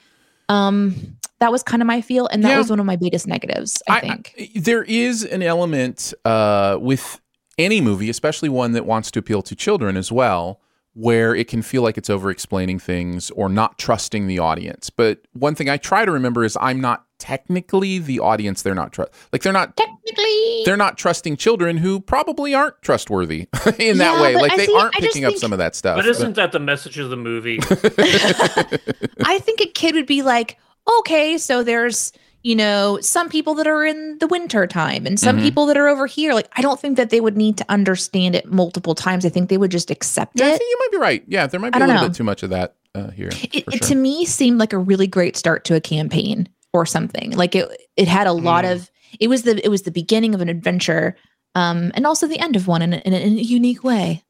Um, 0.49 1.17
that 1.41 1.51
was 1.53 1.63
kind 1.63 1.83
of 1.83 1.87
my 1.87 2.01
feel, 2.01 2.27
and 2.29 2.45
that 2.45 2.51
Yeah. 2.51 2.59
was 2.59 2.71
one 2.71 2.81
of 2.81 2.87
my 2.87 2.97
biggest 2.97 3.27
negatives. 3.27 3.83
I, 3.89 4.01
think. 4.01 4.51
there 4.55 4.83
is 4.85 5.25
an 5.25 5.43
element 5.43 6.15
uh, 6.25 6.79
with 6.81 7.21
any 7.59 7.81
movie, 7.81 8.09
especially 8.11 8.49
one 8.49 8.73
that 8.73 8.87
wants 8.87 9.11
to 9.13 9.19
appeal 9.19 9.43
to 9.43 9.55
children 9.55 9.97
as 9.97 10.11
well, 10.13 10.61
where 10.95 11.35
it 11.35 11.49
can 11.49 11.61
feel 11.63 11.83
like 11.83 11.99
it's 11.99 12.09
over 12.11 12.31
explaining 12.31 12.79
things 12.79 13.31
or 13.33 13.49
not 13.49 13.79
trusting 13.79 14.27
the 14.27 14.39
audience. 14.39 14.91
But 14.91 15.21
one 15.33 15.55
thing 15.55 15.69
I 15.69 15.77
try 15.77 16.05
to 16.05 16.11
remember 16.13 16.45
is 16.45 16.57
I'm 16.61 16.81
not 16.81 17.05
technically 17.25 17.99
the 17.99 18.21
audience 18.21 18.61
they're 18.61 18.75
not 18.75 18.93
trust 18.93 19.11
like 19.33 19.41
they're 19.43 19.51
not 19.53 19.75
technically 19.79 20.63
they're 20.67 20.77
not 20.77 20.99
trusting 20.99 21.37
children 21.39 21.79
who 21.79 21.99
probably 21.99 22.55
aren't 22.55 22.81
trustworthy 22.83 23.41
in 23.79 23.97
that 23.97 24.15
Yeah, 24.17 24.23
way 24.23 24.35
like 24.37 24.53
I 24.53 24.57
they 24.59 24.67
see- 24.67 24.75
aren't 24.77 24.95
I 24.95 25.01
just 25.01 25.15
picking 25.15 25.25
up 25.25 25.31
think- 25.31 25.41
some 25.41 25.53
of 25.53 25.59
that 25.59 25.75
stuff 25.75 25.97
But 25.97 26.07
isn't 26.07 26.35
that 26.37 26.53
the 26.53 26.61
message 26.61 26.99
of 26.99 27.09
the 27.09 27.17
movie? 27.17 27.61
I 29.25 29.39
think 29.41 29.61
a 29.61 29.67
kid 29.67 29.95
would 29.95 30.07
be 30.07 30.23
like, 30.23 30.59
okay, 31.01 31.39
so 31.39 31.63
there's, 31.63 32.13
you 32.43 32.55
know, 32.55 32.99
some 33.01 33.29
people 33.29 33.55
that 33.55 33.67
are 33.67 33.85
in 33.87 34.19
the 34.19 34.27
winter 34.27 34.67
time 34.67 35.07
and 35.07 35.19
some 35.19 35.39
Mhm. 35.39 35.43
people 35.43 35.67
that 35.67 35.77
are 35.79 35.89
over 35.89 36.07
here. 36.07 36.35
Like, 36.35 36.49
I 36.57 36.61
don't 36.63 36.79
think 36.79 36.97
that 36.99 37.11
they 37.11 37.21
would 37.21 37.37
need 37.37 37.57
to 37.59 37.65
understand 37.71 38.35
it 38.35 38.47
multiple 38.51 38.95
times. 38.95 39.25
I 39.25 39.31
think 39.31 39.49
they 39.49 39.57
would 39.59 39.71
just 39.71 39.91
accept 39.91 40.39
yeah, 40.39 40.47
I 40.47 40.49
it. 40.51 40.59
think 40.59 40.71
you 40.71 40.77
might 40.81 40.91
be 40.93 40.99
right 40.99 41.25
yeah 41.27 41.47
there 41.47 41.59
might 41.61 41.73
be 41.73 41.79
a 41.81 41.87
little 41.87 42.03
know. 42.03 42.09
bit 42.09 42.17
too 42.17 42.25
much 42.25 42.43
of 42.43 42.51
that 42.51 42.75
uh, 42.95 43.11
here 43.11 43.29
It, 43.33 43.65
for 43.65 43.71
it 43.73 43.79
sure. 43.85 43.89
to 43.89 43.95
me 43.95 44.25
seemed 44.27 44.59
like 44.59 44.73
a 44.73 44.79
really 44.79 45.07
great 45.07 45.37
start 45.37 45.65
to 45.65 45.75
a 45.75 45.81
campaign 45.81 46.49
or 46.75 46.85
something. 46.85 47.31
Like 47.31 47.55
it, 47.55 47.69
it 47.97 48.09
had 48.09 48.27
a 48.27 48.33
lot 48.33 48.65
Mm. 48.65 48.73
of. 48.73 48.91
It 49.21 49.29
was 49.29 49.45
the 49.45 49.65
it 49.65 49.69
was 49.69 49.83
the 49.83 49.93
beginning 49.93 50.35
of 50.35 50.41
an 50.41 50.49
adventure, 50.49 51.17
um, 51.55 51.93
and 51.95 52.05
also 52.07 52.27
the 52.27 52.41
end 52.41 52.57
of 52.57 52.67
one 52.67 52.83
in 52.83 52.93
a, 52.93 52.97
in 52.99 53.15
a, 53.15 53.17
in 53.17 53.39
a 53.39 53.43
unique 53.43 53.85
way. 53.85 54.25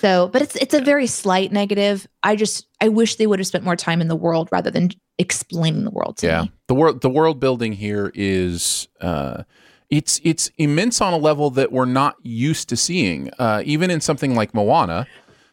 So, 0.00 0.28
but 0.28 0.40
it's 0.40 0.54
it's 0.56 0.72
a 0.72 0.80
very 0.80 1.08
slight 1.08 1.52
negative. 1.52 2.06
I 2.22 2.36
just 2.36 2.66
I 2.80 2.88
wish 2.88 3.16
they 3.16 3.26
would 3.26 3.40
have 3.40 3.46
spent 3.48 3.64
more 3.64 3.76
time 3.76 4.00
in 4.00 4.06
the 4.08 4.16
world 4.16 4.48
rather 4.52 4.70
than 4.70 4.90
explaining 5.18 5.84
the 5.84 5.90
world 5.90 6.16
to 6.18 6.26
me. 6.26 6.32
yeah 6.32 6.42
me. 6.42 6.52
the 6.68 6.74
world 6.74 7.00
the 7.02 7.10
world 7.10 7.40
building 7.40 7.72
here 7.74 8.10
is 8.14 8.88
uh 9.00 9.42
it's 9.90 10.20
it's 10.24 10.50
immense 10.56 11.00
on 11.02 11.12
a 11.12 11.18
level 11.18 11.50
that 11.50 11.72
we're 11.72 11.84
not 11.84 12.14
used 12.22 12.68
to 12.70 12.76
seeing 12.76 13.30
uh 13.38 13.60
even 13.66 13.90
in 13.90 14.00
something 14.00 14.34
like 14.34 14.54
moana 14.54 15.06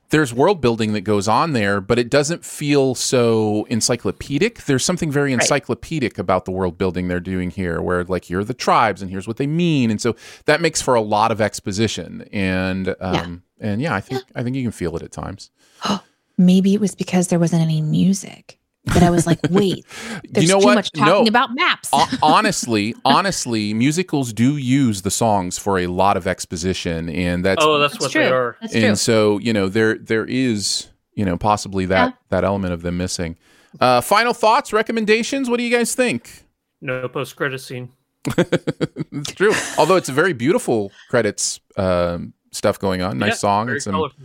there's 0.09 0.33
world 0.33 0.61
building 0.61 0.93
that 0.93 1.01
goes 1.01 1.27
on 1.27 1.53
there 1.53 1.81
but 1.81 1.99
it 1.99 2.09
doesn't 2.09 2.45
feel 2.45 2.95
so 2.95 3.65
encyclopedic. 3.69 4.63
There's 4.65 4.85
something 4.85 5.11
very 5.11 5.33
Right. 5.33 5.41
encyclopedic 5.41 6.17
about 6.17 6.45
the 6.45 6.51
world 6.51 6.77
building 6.77 7.07
they're 7.07 7.19
doing 7.19 7.49
here 7.51 7.81
where 7.81 8.03
like 8.03 8.25
here 8.25 8.39
are 8.39 8.43
the 8.43 8.53
tribes 8.53 9.01
and 9.01 9.11
here's 9.11 9.27
what 9.27 9.37
they 9.37 9.47
mean. 9.47 9.91
And 9.91 9.99
so 10.01 10.15
that 10.45 10.61
makes 10.61 10.81
for 10.81 10.95
a 10.95 11.01
lot 11.01 11.31
of 11.31 11.41
exposition. 11.41 12.27
And 12.31 12.95
um 13.01 13.43
and 13.59 13.81
yeah 13.81 13.95
i 13.95 13.99
think 14.01 14.23
i 14.35 14.43
think 14.43 14.55
you 14.55 14.61
can 14.63 14.71
feel 14.71 14.95
it 14.95 15.03
at 15.03 15.11
times. 15.11 15.49
Maybe 16.37 16.73
it 16.75 16.79
was 16.79 16.93
because 16.95 17.29
there 17.29 17.39
wasn't 17.39 17.63
any 17.63 17.81
music. 17.81 18.59
That 18.93 19.03
I 19.03 19.09
was 19.09 19.25
like, 19.27 19.39
wait, 19.49 19.85
there's 20.29 20.47
know 20.49 20.59
too 20.59 20.65
what? 20.65 20.75
much 20.75 20.91
talking 20.91 21.23
No. 21.23 21.27
about 21.27 21.53
maps. 21.53 21.89
Ho- 21.91 22.17
honestly, 22.23 22.95
honestly, 23.05 23.73
musicals 23.73 24.33
do 24.33 24.57
use 24.57 25.01
the 25.03 25.11
songs 25.11 25.57
for 25.57 25.79
a 25.79 25.87
lot 25.87 26.17
of 26.17 26.27
exposition, 26.27 27.09
and 27.09 27.43
that's 27.45 27.63
oh, 27.63 27.79
that's, 27.79 27.93
That's 27.93 28.03
what 28.05 28.11
true. 28.11 28.21
they 28.23 28.31
are. 28.31 28.57
That's 28.61 28.73
true. 28.73 28.81
and 28.83 28.97
so 28.99 29.37
you 29.39 29.53
know 29.53 29.69
there 29.69 29.97
there 29.97 30.25
is 30.25 30.87
you 31.13 31.25
know 31.25 31.37
possibly 31.37 31.85
that 31.87 32.09
Yeah. 32.09 32.15
that 32.29 32.43
element 32.43 32.73
of 32.73 32.81
them 32.81 32.97
missing. 32.97 33.37
Uh, 33.79 34.01
final 34.01 34.33
thoughts, 34.33 34.73
recommendations. 34.73 35.49
What 35.49 35.57
do 35.57 35.63
you 35.63 35.75
guys 35.75 35.93
think? 35.93 36.45
No 36.81 37.07
post 37.09 37.35
credit 37.35 37.59
scene. 37.59 37.89
it's 38.37 39.33
true. 39.33 39.53
Although 39.77 39.95
it's 39.95 40.09
a 40.09 40.13
very 40.13 40.33
beautiful 40.33 40.91
credits 41.09 41.59
um, 41.77 42.33
stuff 42.51 42.79
going 42.79 43.01
on. 43.01 43.17
Nice 43.19 43.29
Yeah, 43.29 43.35
song 43.35 43.65
very 43.67 43.75
and 43.77 43.83
some 43.83 43.93
colorful. 43.93 44.19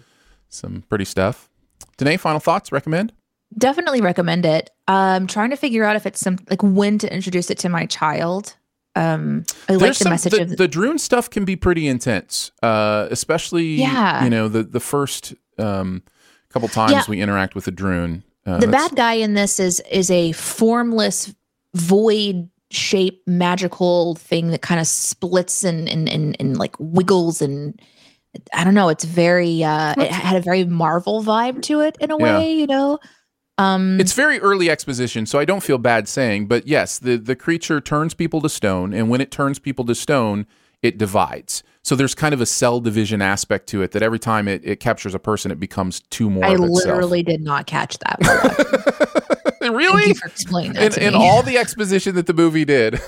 some 0.48 0.84
pretty 0.88 1.04
stuff. 1.04 1.48
Danae, 1.98 2.16
final 2.16 2.40
thoughts. 2.40 2.72
Recommend. 2.72 3.12
Definitely 3.58 4.00
recommend 4.00 4.44
it. 4.46 4.70
I'm 4.88 5.26
trying 5.26 5.50
to 5.50 5.56
figure 5.56 5.84
out 5.84 5.96
if 5.96 6.06
it's 6.06 6.20
some 6.20 6.38
like 6.50 6.62
when 6.62 6.98
to 6.98 7.12
introduce 7.12 7.50
it 7.50 7.58
to 7.58 7.68
my 7.68 7.86
child. 7.86 8.56
Um, 8.94 9.44
I 9.68 9.74
like 9.74 9.90
the 9.90 9.94
some- 9.94 10.10
message 10.10 10.32
the, 10.32 10.42
of 10.42 10.56
the 10.56 10.68
Druun 10.68 11.00
stuff 11.00 11.30
can 11.30 11.44
be 11.44 11.56
pretty 11.56 11.86
intense, 11.88 12.50
uh, 12.62 13.08
especially 13.10 13.66
Yeah. 13.76 14.24
you 14.24 14.30
know 14.30 14.48
the 14.48 14.62
the 14.62 14.80
first 14.80 15.34
um, 15.58 16.02
couple 16.50 16.68
times 16.68 16.92
Yeah. 16.92 17.04
we 17.08 17.20
interact 17.20 17.54
with 17.54 17.64
the 17.64 17.72
Druun. 17.72 18.22
Uh, 18.44 18.58
the 18.58 18.68
bad 18.68 18.94
guy 18.96 19.14
in 19.14 19.34
this 19.34 19.58
is 19.60 19.80
is 19.90 20.10
a 20.10 20.32
formless 20.32 21.34
void 21.74 22.48
shape 22.70 23.22
magical 23.26 24.14
thing 24.16 24.48
that 24.48 24.62
kind 24.62 24.80
of 24.80 24.86
splits 24.86 25.62
and 25.64 25.88
and, 25.88 26.08
and 26.08 26.36
and 26.40 26.56
like 26.58 26.74
wiggles 26.78 27.40
and 27.42 27.80
I 28.54 28.64
don't 28.64 28.74
know. 28.74 28.88
It's 28.88 29.04
very 29.04 29.62
uh 29.62 29.94
it 29.98 30.10
had 30.10 30.36
a 30.36 30.40
very 30.40 30.64
Marvel 30.64 31.22
vibe 31.22 31.62
to 31.62 31.80
it 31.80 31.96
in 32.00 32.10
a 32.10 32.18
Yeah. 32.18 32.22
way, 32.38 32.52
you 32.54 32.66
know. 32.66 32.98
Um 33.58 34.00
It's 34.00 34.12
very 34.14 34.40
early 34.40 34.70
exposition, 34.70 35.26
so 35.26 35.38
I 35.38 35.44
don't 35.44 35.62
feel 35.62 35.78
bad 35.78 36.08
saying, 36.08 36.46
but 36.46 36.66
yes, 36.66 36.98
the 36.98 37.16
the 37.16 37.36
creature 37.36 37.80
turns 37.80 38.14
people 38.14 38.40
to 38.42 38.48
stone, 38.48 38.92
and 38.94 39.08
when 39.08 39.20
it 39.20 39.30
turns 39.30 39.58
people 39.58 39.84
to 39.86 39.94
stone, 39.94 40.46
it 40.82 40.98
divides. 40.98 41.62
So 41.84 41.96
there's 41.96 42.14
kind 42.14 42.32
of 42.32 42.40
a 42.40 42.46
cell 42.46 42.80
division 42.80 43.20
aspect 43.20 43.66
to 43.70 43.82
it 43.82 43.90
that 43.90 44.02
every 44.02 44.18
time 44.20 44.46
it, 44.48 44.62
it 44.64 44.78
captures 44.80 45.14
a 45.14 45.18
person, 45.18 45.50
it 45.50 45.58
becomes 45.60 46.00
two 46.10 46.30
more 46.30 46.44
I 46.44 46.50
of 46.50 46.60
itself. 46.60 46.70
literally 46.86 47.22
did 47.24 47.40
not 47.42 47.66
catch 47.66 47.98
that. 47.98 48.18
watching. 48.20 49.52
Thank 49.60 49.76
really? 49.76 50.08
you 50.08 50.14
for 50.14 50.26
explaining 50.28 50.72
that 50.74 50.96
in 50.98 51.12
me. 51.12 51.18
all 51.18 51.42
the 51.42 51.58
exposition 51.58 52.14
that 52.16 52.26
the 52.26 52.34
movie 52.34 52.64
did. 52.64 52.94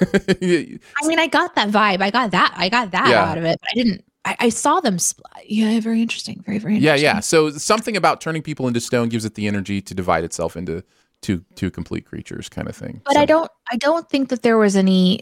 I 1.02 1.07
mean, 1.07 1.18
I 1.18 1.26
got 1.28 1.54
that 1.57 1.68
vibe. 1.70 2.00
I 2.02 2.11
got 2.11 2.30
that. 2.33 2.52
I 2.57 2.68
got 2.68 2.90
that 2.92 3.09
Yeah. 3.09 3.24
out 3.24 3.38
of 3.38 3.44
it. 3.44 3.59
But 3.61 3.70
I 3.72 3.74
didn't. 3.74 4.04
I, 4.24 4.37
I 4.40 4.48
saw 4.48 4.80
them. 4.80 4.96
Spl- 4.96 5.20
yeah, 5.46 5.78
very 5.80 6.00
interesting. 6.02 6.42
Very 6.46 6.58
very 6.58 6.74
yeah, 6.74 6.92
interesting. 6.92 7.04
yeah. 7.04 7.20
So 7.20 7.50
something 7.50 7.96
about 7.96 8.20
turning 8.20 8.42
people 8.42 8.66
into 8.68 8.80
stone 8.80 9.08
gives 9.08 9.24
it 9.24 9.34
the 9.34 9.46
energy 9.46 9.80
to 9.82 9.94
divide 9.94 10.24
itself 10.24 10.56
into 10.56 10.82
two 11.22 11.44
two 11.54 11.70
complete 11.70 12.06
creatures, 12.06 12.48
kind 12.48 12.68
of 12.68 12.76
thing. 12.76 13.00
But 13.04 13.14
So- 13.14 13.20
I 13.20 13.24
don't. 13.26 13.50
I 13.72 13.76
don't 13.76 14.08
think 14.08 14.28
that 14.30 14.42
there 14.42 14.58
was 14.58 14.76
any. 14.76 15.20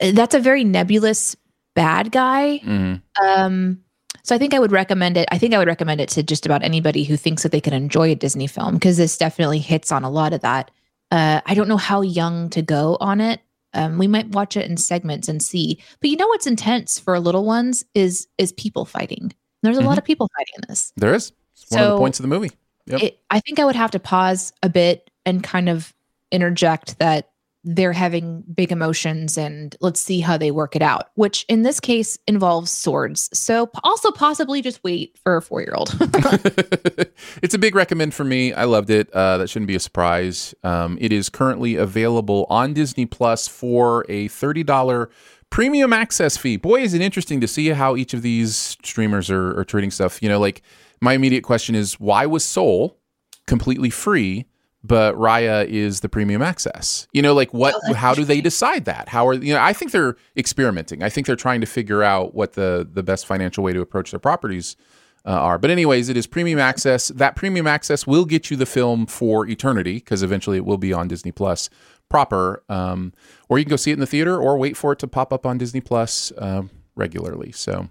That's 0.00 0.34
a 0.34 0.40
very 0.40 0.64
nebulous 0.64 1.36
bad 1.74 2.12
guy. 2.12 2.60
Mhm. 2.64 3.02
Um. 3.24 3.80
So 4.22 4.34
I 4.34 4.38
think 4.38 4.54
I 4.54 4.58
would 4.58 4.72
recommend 4.72 5.16
it. 5.16 5.28
I 5.30 5.36
think 5.38 5.52
I 5.52 5.58
would 5.58 5.68
recommend 5.68 6.00
it 6.00 6.08
to 6.10 6.22
just 6.22 6.46
about 6.46 6.62
anybody 6.62 7.04
who 7.04 7.16
thinks 7.16 7.42
that 7.42 7.52
they 7.52 7.60
can 7.60 7.74
enjoy 7.74 8.10
a 8.10 8.14
Disney 8.14 8.46
film 8.46 8.74
because 8.74 8.96
this 8.96 9.18
definitely 9.18 9.58
hits 9.58 9.92
on 9.92 10.02
a 10.02 10.08
lot 10.10 10.32
of 10.32 10.40
that. 10.40 10.70
Uh, 11.10 11.40
I 11.44 11.54
don't 11.54 11.68
know 11.68 11.76
how 11.76 12.00
young 12.00 12.48
to 12.50 12.62
go 12.62 12.96
on 13.00 13.20
it. 13.20 13.40
Um, 13.74 13.98
we 13.98 14.06
might 14.06 14.28
watch 14.28 14.56
it 14.56 14.68
in 14.70 14.76
segments 14.76 15.28
and 15.28 15.42
see. 15.42 15.78
But 16.00 16.10
you 16.10 16.16
know 16.16 16.28
what's 16.28 16.46
intense 16.46 16.98
for 16.98 17.18
little 17.20 17.44
ones 17.44 17.84
is 17.94 18.26
is 18.38 18.52
people 18.52 18.84
fighting. 18.84 19.32
There's 19.62 19.78
a 19.78 19.82
lot 19.82 19.94
Mhm. 19.94 19.98
of 19.98 20.04
people 20.04 20.30
fighting 20.36 20.54
in 20.56 20.64
this. 20.68 20.92
There 20.96 21.14
is. 21.14 21.32
It's 21.54 21.70
one 21.70 21.80
of 21.80 21.86
the 21.88 21.94
So- 21.94 21.98
points 21.98 22.18
of 22.18 22.22
the 22.22 22.28
movie. 22.28 22.50
Yep. 22.86 23.02
It, 23.02 23.18
I 23.30 23.40
think 23.40 23.58
I 23.58 23.64
would 23.64 23.76
have 23.76 23.90
to 23.92 23.98
pause 23.98 24.52
a 24.62 24.68
bit 24.68 25.10
and 25.24 25.42
kind 25.42 25.68
of 25.70 25.94
interject 26.30 26.98
that 26.98 27.30
they're 27.64 27.92
having 27.92 28.44
big 28.54 28.70
emotions 28.70 29.38
and 29.38 29.74
let's 29.80 30.00
see 30.00 30.20
how 30.20 30.36
they 30.36 30.50
work 30.50 30.76
it 30.76 30.82
out, 30.82 31.10
which 31.14 31.44
in 31.48 31.62
this 31.62 31.80
case 31.80 32.18
involves 32.26 32.70
swords. 32.70 33.30
So 33.32 33.70
also 33.82 34.10
possibly 34.10 34.62
just 34.62 34.82
wait 34.84 35.18
for 35.22 35.36
a 35.36 35.42
four 35.42 35.62
year 35.62 35.74
old. 35.74 35.94
it's 37.42 37.54
a 37.54 37.58
big 37.58 37.74
recommend 37.74 38.14
for 38.14 38.24
me. 38.24 38.52
I 38.52 38.64
loved 38.64 38.90
it. 38.90 39.10
Uh, 39.12 39.38
that 39.38 39.48
shouldn't 39.48 39.68
be 39.68 39.76
a 39.76 39.80
surprise. 39.80 40.54
Um, 40.62 40.98
it 41.00 41.12
is 41.12 41.28
currently 41.28 41.76
available 41.76 42.46
on 42.50 42.74
Disney 42.74 43.06
Plus 43.06 43.48
for 43.48 44.04
a 44.08 44.28
thirty 44.28 44.62
dollar 44.62 45.10
premium 45.50 45.92
access 45.92 46.36
fee. 46.36 46.56
Boy, 46.56 46.82
is 46.82 46.94
it 46.94 47.00
interesting 47.00 47.40
to 47.40 47.48
see 47.48 47.68
how 47.68 47.96
each 47.96 48.12
of 48.12 48.22
these 48.22 48.56
streamers 48.56 49.30
are, 49.30 49.58
are 49.58 49.64
treating 49.64 49.90
stuff. 49.90 50.22
You 50.22 50.28
know, 50.28 50.40
like 50.40 50.62
my 51.00 51.12
immediate 51.14 51.44
question 51.44 51.74
is, 51.74 52.00
why 52.00 52.26
was 52.26 52.44
Soul 52.44 52.98
completely 53.46 53.90
free, 53.90 54.46
but 54.84 55.14
Raya 55.14 55.66
is 55.66 56.00
the 56.00 56.10
premium 56.10 56.42
access. 56.42 57.08
You 57.12 57.22
know, 57.22 57.32
like 57.32 57.54
what? 57.54 57.74
Oh, 57.88 57.94
how 57.94 58.14
do 58.14 58.24
they 58.24 58.42
decide 58.42 58.84
that? 58.84 59.08
How 59.08 59.26
are 59.26 59.32
you 59.32 59.54
know? 59.54 59.60
I 59.60 59.72
think 59.72 59.90
they're 59.90 60.16
experimenting. 60.36 61.02
I 61.02 61.08
think 61.08 61.26
they're 61.26 61.36
trying 61.36 61.62
to 61.62 61.66
figure 61.66 62.02
out 62.02 62.34
what 62.34 62.52
the 62.52 62.86
the 62.88 63.02
best 63.02 63.26
financial 63.26 63.64
way 63.64 63.72
to 63.72 63.80
approach 63.80 64.10
their 64.10 64.20
properties 64.20 64.76
uh, 65.24 65.30
are. 65.30 65.58
But 65.58 65.70
anyways, 65.70 66.10
it 66.10 66.18
is 66.18 66.26
premium 66.26 66.58
access. 66.58 67.08
That 67.08 67.34
premium 67.34 67.66
access 67.66 68.06
will 68.06 68.26
get 68.26 68.50
you 68.50 68.58
the 68.58 68.66
film 68.66 69.06
for 69.06 69.48
eternity 69.48 69.94
because 69.94 70.22
eventually 70.22 70.58
it 70.58 70.66
will 70.66 70.78
be 70.78 70.92
on 70.92 71.08
Disney 71.08 71.32
Plus 71.32 71.70
proper. 72.10 72.62
Um, 72.68 73.14
or 73.48 73.58
you 73.58 73.64
can 73.64 73.70
go 73.70 73.76
see 73.76 73.90
it 73.90 73.94
in 73.94 74.00
the 74.00 74.06
theater 74.06 74.38
or 74.38 74.58
wait 74.58 74.76
for 74.76 74.92
it 74.92 74.98
to 74.98 75.08
pop 75.08 75.32
up 75.32 75.46
on 75.46 75.56
Disney 75.56 75.80
Plus 75.80 76.30
uh, 76.32 76.64
regularly. 76.94 77.52
So 77.52 77.88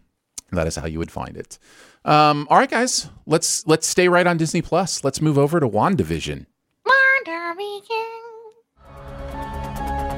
that 0.52 0.68
is 0.68 0.76
how 0.76 0.86
you 0.86 1.00
would 1.00 1.12
find 1.12 1.36
it. 1.36 1.58
Um, 2.06 2.48
all 2.52 2.58
right, 2.58 2.70
guys, 2.70 3.10
let's 3.26 3.66
let's 3.66 3.88
stay 3.88 4.08
right 4.10 4.28
on 4.28 4.38
Disney 4.38 4.62
Plus. 4.62 5.04
Let's 5.04 5.22
move 5.22 5.40
over 5.40 5.60
to 5.60 5.68
WandaVision. 5.68 6.46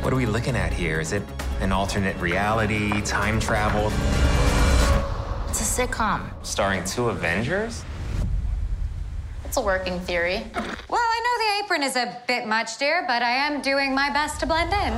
What 0.05 0.13
are 0.13 0.17
we 0.17 0.27
looking 0.27 0.55
at 0.55 0.71
here? 0.71 0.99
Is 0.99 1.13
it 1.13 1.23
an 1.61 1.71
alternate 1.71 2.15
reality, 2.17 3.01
time 3.01 3.39
travel, 3.39 3.87
It's 5.49 5.59
a 5.61 5.87
sitcom. 5.87 6.29
starring 6.45 6.83
two 6.83 7.09
Avengers? 7.09 7.83
It's 9.45 9.57
a 9.57 9.61
working 9.61 9.99
theory. 10.01 10.45
Well, 10.53 11.01
I 11.01 11.21
know 11.23 11.43
the 11.43 11.65
apron 11.65 11.81
is 11.81 11.95
a 11.95 12.21
bit 12.27 12.45
much, 12.45 12.77
dear, 12.77 13.03
but 13.07 13.23
I 13.23 13.31
am 13.31 13.63
doing 13.63 13.95
my 13.95 14.11
best 14.11 14.39
to 14.41 14.45
blend 14.45 14.73
in. 14.73 14.93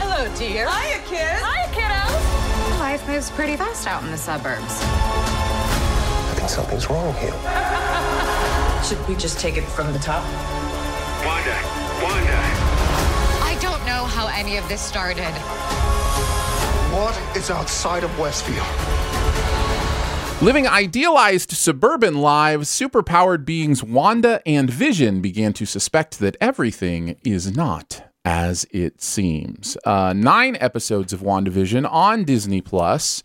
Hello, 0.00 0.34
dear. 0.34 0.66
Hiya, 0.66 1.00
kids. 1.00 1.42
Hiya, 1.44 1.68
kiddos. 1.76 2.78
Life 2.80 3.06
moves 3.06 3.30
pretty 3.32 3.54
fast 3.58 3.86
out 3.86 4.02
in 4.02 4.10
the 4.10 4.16
suburbs. 4.16 4.80
I 4.80 6.34
think 6.36 6.48
something's 6.48 6.88
wrong 6.88 7.12
here. 7.16 7.34
Should 8.82 9.06
we 9.06 9.14
just 9.14 9.38
take 9.38 9.58
it 9.58 9.64
from 9.64 9.92
the 9.92 9.98
top? 9.98 10.24
Wanda, 11.26 11.77
Wanda. 12.02 12.38
I 13.44 13.58
don't 13.60 13.84
know 13.84 14.04
how 14.04 14.28
any 14.28 14.56
of 14.56 14.68
this 14.68 14.80
started. 14.80 15.32
What 16.94 17.36
is 17.36 17.50
outside 17.50 18.04
of 18.04 18.18
Westfield? 18.18 18.66
Living 20.40 20.68
idealized 20.68 21.50
suburban 21.50 22.18
lives, 22.18 22.68
superpowered 22.70 23.44
beings 23.44 23.82
Wanda 23.82 24.40
and 24.46 24.70
Vision 24.70 25.20
began 25.20 25.52
to 25.54 25.66
suspect 25.66 26.20
that 26.20 26.36
everything 26.40 27.16
is 27.24 27.56
not 27.56 28.04
as 28.24 28.64
it 28.70 29.02
seems. 29.02 29.76
Uh, 29.84 30.12
nine 30.12 30.56
episodes 30.60 31.12
of 31.12 31.20
WandaVision 31.20 31.90
on 31.90 32.24
Disney 32.24 32.60
Plus. 32.60 33.22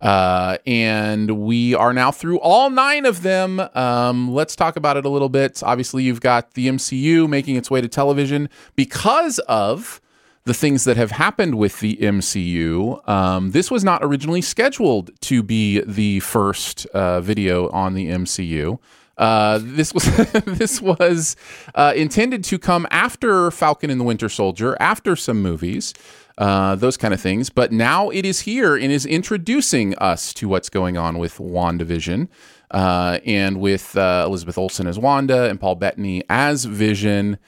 Uh, 0.00 0.58
and 0.66 1.42
we 1.44 1.74
are 1.74 1.92
now 1.92 2.10
through 2.10 2.38
all 2.40 2.70
nine 2.70 3.06
of 3.06 3.22
them. 3.22 3.60
Um, 3.74 4.32
let's 4.32 4.54
talk 4.54 4.76
about 4.76 4.96
it 4.96 5.04
a 5.04 5.08
little 5.08 5.28
bit. 5.28 5.62
Obviously, 5.62 6.02
you've 6.02 6.20
got 6.20 6.52
the 6.54 6.68
MCU 6.68 7.28
making 7.28 7.56
its 7.56 7.70
way 7.70 7.80
to 7.80 7.88
television 7.88 8.48
because 8.76 9.38
of 9.40 10.00
the 10.44 10.54
things 10.54 10.84
that 10.84 10.96
have 10.96 11.10
happened 11.10 11.56
with 11.56 11.80
the 11.80 11.96
MCU. 11.96 13.06
Um, 13.08 13.52
this 13.52 13.70
was 13.70 13.82
not 13.82 14.04
originally 14.04 14.42
scheduled 14.42 15.10
to 15.22 15.42
be 15.42 15.80
the 15.80 16.20
first 16.20 16.84
uh, 16.86 17.20
video 17.20 17.70
on 17.70 17.94
the 17.94 18.08
MCU. 18.08 18.78
Uh, 19.16 19.60
this 19.62 19.94
was 19.94 20.04
this 20.44 20.80
was 20.80 21.36
uh, 21.74 21.92
intended 21.96 22.44
to 22.44 22.58
come 22.58 22.86
after 22.90 23.50
Falcon 23.50 23.90
and 23.90 24.00
the 24.00 24.04
Winter 24.04 24.28
Soldier, 24.28 24.76
after 24.80 25.16
some 25.16 25.40
movies, 25.40 25.94
uh, 26.38 26.74
those 26.74 26.96
kind 26.96 27.14
of 27.14 27.20
things. 27.20 27.50
But 27.50 27.72
now 27.72 28.10
it 28.10 28.24
is 28.24 28.40
here 28.40 28.76
and 28.76 28.90
is 28.92 29.06
introducing 29.06 29.94
us 29.98 30.32
to 30.34 30.48
what's 30.48 30.68
going 30.68 30.96
on 30.96 31.18
with 31.18 31.38
WandaVision. 31.38 32.28
Uh, 32.70 33.20
and 33.24 33.60
with 33.60 33.96
uh, 33.96 34.24
Elizabeth 34.26 34.58
Olsen 34.58 34.88
as 34.88 34.98
Wanda 34.98 35.48
and 35.48 35.60
Paul 35.60 35.76
Bettany 35.76 36.24
as 36.28 36.64
Vision. 36.64 37.38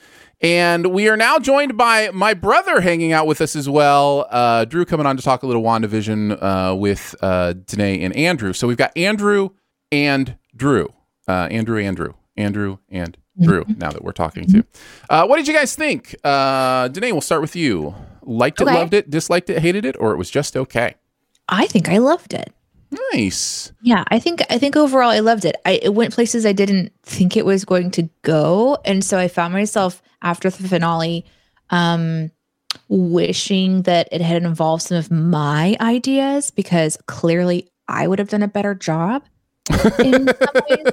And 0.41 0.89
we 0.89 1.09
are 1.09 1.17
now 1.17 1.39
joined 1.39 1.77
by 1.77 2.11
my 2.13 2.35
brother 2.35 2.81
hanging 2.81 3.13
out 3.13 3.27
with 3.27 3.41
us 3.41 3.57
as 3.57 3.69
well. 3.69 4.29
Uh, 4.31 4.67
Drew 4.67 4.85
coming 4.85 5.07
on 5.07 5.17
to 5.17 5.23
talk 5.23 5.43
a 5.43 5.47
little 5.47 5.63
WandaVision 5.63 6.41
uh, 6.41 6.77
with 6.77 7.15
uh, 7.23 7.55
Danae 7.55 8.03
and 8.03 8.15
Andrew. 8.15 8.53
So 8.53 8.69
we've 8.69 8.77
got 8.77 8.97
Andrew 8.97 9.51
and 9.91 10.37
Drew. 10.55 10.93
Uh, 11.27 11.49
Andrew, 11.51 11.81
Andrew, 11.81 12.13
Andrew, 12.37 12.79
and 12.89 13.17
Drew 13.41 13.65
now 13.67 13.91
that 13.91 14.05
we're 14.05 14.13
talking 14.13 14.47
to. 14.47 14.65
Uh, 15.11 15.27
what 15.27 15.37
did 15.39 15.49
you 15.49 15.55
guys 15.55 15.75
think? 15.75 16.15
Uh, 16.23 16.89
Danae, 16.89 17.13
we'll 17.13 17.21
start 17.21 17.41
with 17.41 17.57
you. 17.57 17.95
Liked 18.27 18.61
it, 18.61 18.65
Okay. 18.65 18.75
loved 18.75 18.93
it, 18.93 19.09
disliked 19.09 19.49
it, 19.49 19.61
hated 19.61 19.85
it, 19.85 19.97
or 19.99 20.13
it 20.13 20.17
was 20.17 20.29
just 20.31 20.57
okay? 20.57 20.97
I 21.49 21.67
think 21.67 21.89
I 21.89 21.99
loved 21.99 22.35
it. 22.35 22.53
Nice. 23.13 23.73
Yeah, 23.83 24.05
I 24.09 24.19
think 24.19 24.43
I 24.51 24.59
think 24.59 24.77
overall 24.77 25.11
I 25.11 25.21
loved 25.21 25.45
it. 25.45 25.57
I 25.65 25.81
it 25.83 25.95
went 25.95 26.13
places 26.15 26.45
I 26.45 26.53
didn't 26.53 26.93
think 27.03 27.37
it 27.37 27.45
was 27.45 27.65
going 27.65 27.91
to 27.93 28.09
go, 28.23 28.79
and 28.85 29.03
so 29.05 29.19
I 29.19 29.29
found 29.29 29.53
myself 29.53 30.03
after 30.23 30.51
the 30.51 30.69
finale, 30.69 31.25
um, 31.71 32.31
wishing 32.89 33.83
that 33.83 34.09
it 34.13 34.21
had 34.21 34.43
involved 34.43 34.83
some 34.83 34.99
of 34.99 35.11
my 35.11 35.77
ideas 35.81 36.51
because 36.51 36.97
clearly 37.07 37.69
I 37.89 38.07
would 38.07 38.19
have 38.19 38.29
done 38.29 38.43
a 38.43 38.49
better 38.49 38.75
job. 38.75 39.25
In 39.71 40.27
some 40.27 40.63
ways. 40.69 40.87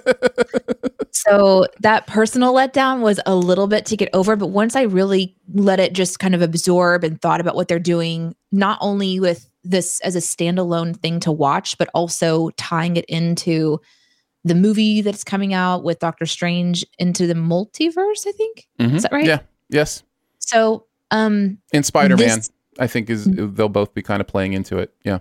So 1.12 1.68
that 1.82 2.08
personal 2.08 2.54
letdown 2.54 3.02
was 3.02 3.20
a 3.26 3.36
little 3.36 3.68
bit 3.68 3.86
to 3.88 3.96
get 3.98 4.10
over, 4.14 4.36
but 4.36 4.48
once 4.48 4.76
I 4.76 4.82
really 4.82 5.36
let 5.54 5.80
it 5.80 5.94
just 5.94 6.20
kind 6.20 6.36
of 6.36 6.42
absorb 6.42 7.04
and 7.04 7.22
thought 7.22 7.40
about 7.40 7.56
what 7.56 7.68
they're 7.68 7.80
doing, 7.80 8.36
not 8.52 8.78
only 8.82 9.20
with 9.20 9.50
this 9.64 10.00
as 10.02 10.16
a 10.16 10.20
standalone 10.20 10.98
thing 10.98 11.20
to 11.22 11.32
watch, 11.32 11.78
but 11.78 11.90
also 11.94 12.50
tying 12.52 12.98
it 12.98 13.06
into 13.06 13.80
the 14.44 14.56
movie 14.56 15.02
that's 15.02 15.24
coming 15.24 15.54
out 15.54 15.84
with 15.84 16.00
Doctor 16.00 16.26
Strange 16.26 16.86
into 17.00 17.28
the 17.28 17.36
multiverse, 17.36 18.28
I 18.28 18.32
think. 18.34 18.68
Mhm. 18.80 18.96
Is 18.96 19.04
that 19.04 19.12
right? 19.14 19.26
Yeah. 19.26 19.40
Yes. 19.70 20.04
So 20.40 20.86
um 21.12 21.60
And 21.72 21.86
Spider 21.86 22.18
Man, 22.18 22.42
I 22.80 22.88
think 22.88 23.10
is 23.10 23.26
they'll 23.26 23.70
both 23.70 23.94
be 23.94 24.02
kind 24.02 24.20
of 24.20 24.28
playing 24.28 24.54
into 24.54 24.80
it. 24.80 24.94
Yeah. 25.06 25.20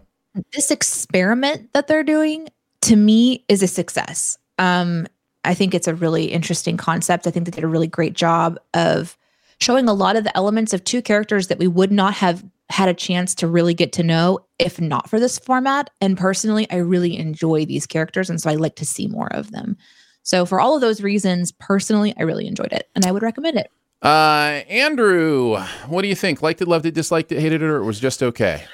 this 0.54 0.70
experiment 0.70 1.72
that 1.74 1.86
they're 1.86 2.02
doing 2.02 2.48
to 2.82 2.96
me 2.96 3.44
is 3.48 3.62
a 3.62 3.68
success. 3.68 4.38
Um, 4.58 5.06
I 5.44 5.54
think 5.54 5.74
it's 5.74 5.88
a 5.88 5.94
really 5.94 6.26
interesting 6.26 6.76
concept. 6.76 7.26
I 7.26 7.30
think 7.30 7.46
they 7.46 7.50
did 7.50 7.64
a 7.64 7.68
really 7.68 7.88
great 7.88 8.14
job 8.14 8.58
of 8.74 9.16
showing 9.60 9.88
a 9.88 9.94
lot 9.94 10.16
of 10.16 10.24
the 10.24 10.36
elements 10.36 10.72
of 10.72 10.84
two 10.84 11.02
characters 11.02 11.48
that 11.48 11.58
we 11.58 11.66
would 11.66 11.90
not 11.92 12.14
have 12.14 12.44
had 12.70 12.88
a 12.88 12.94
chance 12.94 13.34
to 13.36 13.46
really 13.46 13.74
get 13.74 13.92
to 13.92 14.02
know 14.02 14.38
if 14.58 14.80
not 14.80 15.08
for 15.08 15.20
this 15.20 15.38
format. 15.38 15.90
And 16.00 16.16
personally, 16.16 16.66
I 16.70 16.76
really 16.76 17.16
enjoy 17.16 17.64
these 17.64 17.86
characters. 17.86 18.30
And 18.30 18.40
so 18.40 18.50
I 18.50 18.54
like 18.54 18.76
to 18.76 18.86
see 18.86 19.08
more 19.08 19.32
of 19.32 19.50
them. 19.50 19.76
So, 20.24 20.46
for 20.46 20.60
all 20.60 20.74
of 20.74 20.80
those 20.80 21.02
reasons, 21.02 21.50
personally, 21.52 22.14
I 22.16 22.22
really 22.22 22.46
enjoyed 22.46 22.72
it 22.72 22.88
and 22.94 23.04
I 23.04 23.10
would 23.10 23.22
recommend 23.22 23.58
it. 23.58 23.70
Uh, 24.02 24.62
Andrew, 24.68 25.58
what 25.88 26.02
do 26.02 26.08
you 26.08 26.14
think? 26.14 26.42
Liked 26.42 26.62
it, 26.62 26.68
loved 26.68 26.86
it, 26.86 26.94
disliked 26.94 27.32
it, 27.32 27.40
hated 27.40 27.62
it, 27.62 27.66
or 27.66 27.76
it 27.76 27.84
was 27.84 28.00
just 28.00 28.22
okay? 28.22 28.64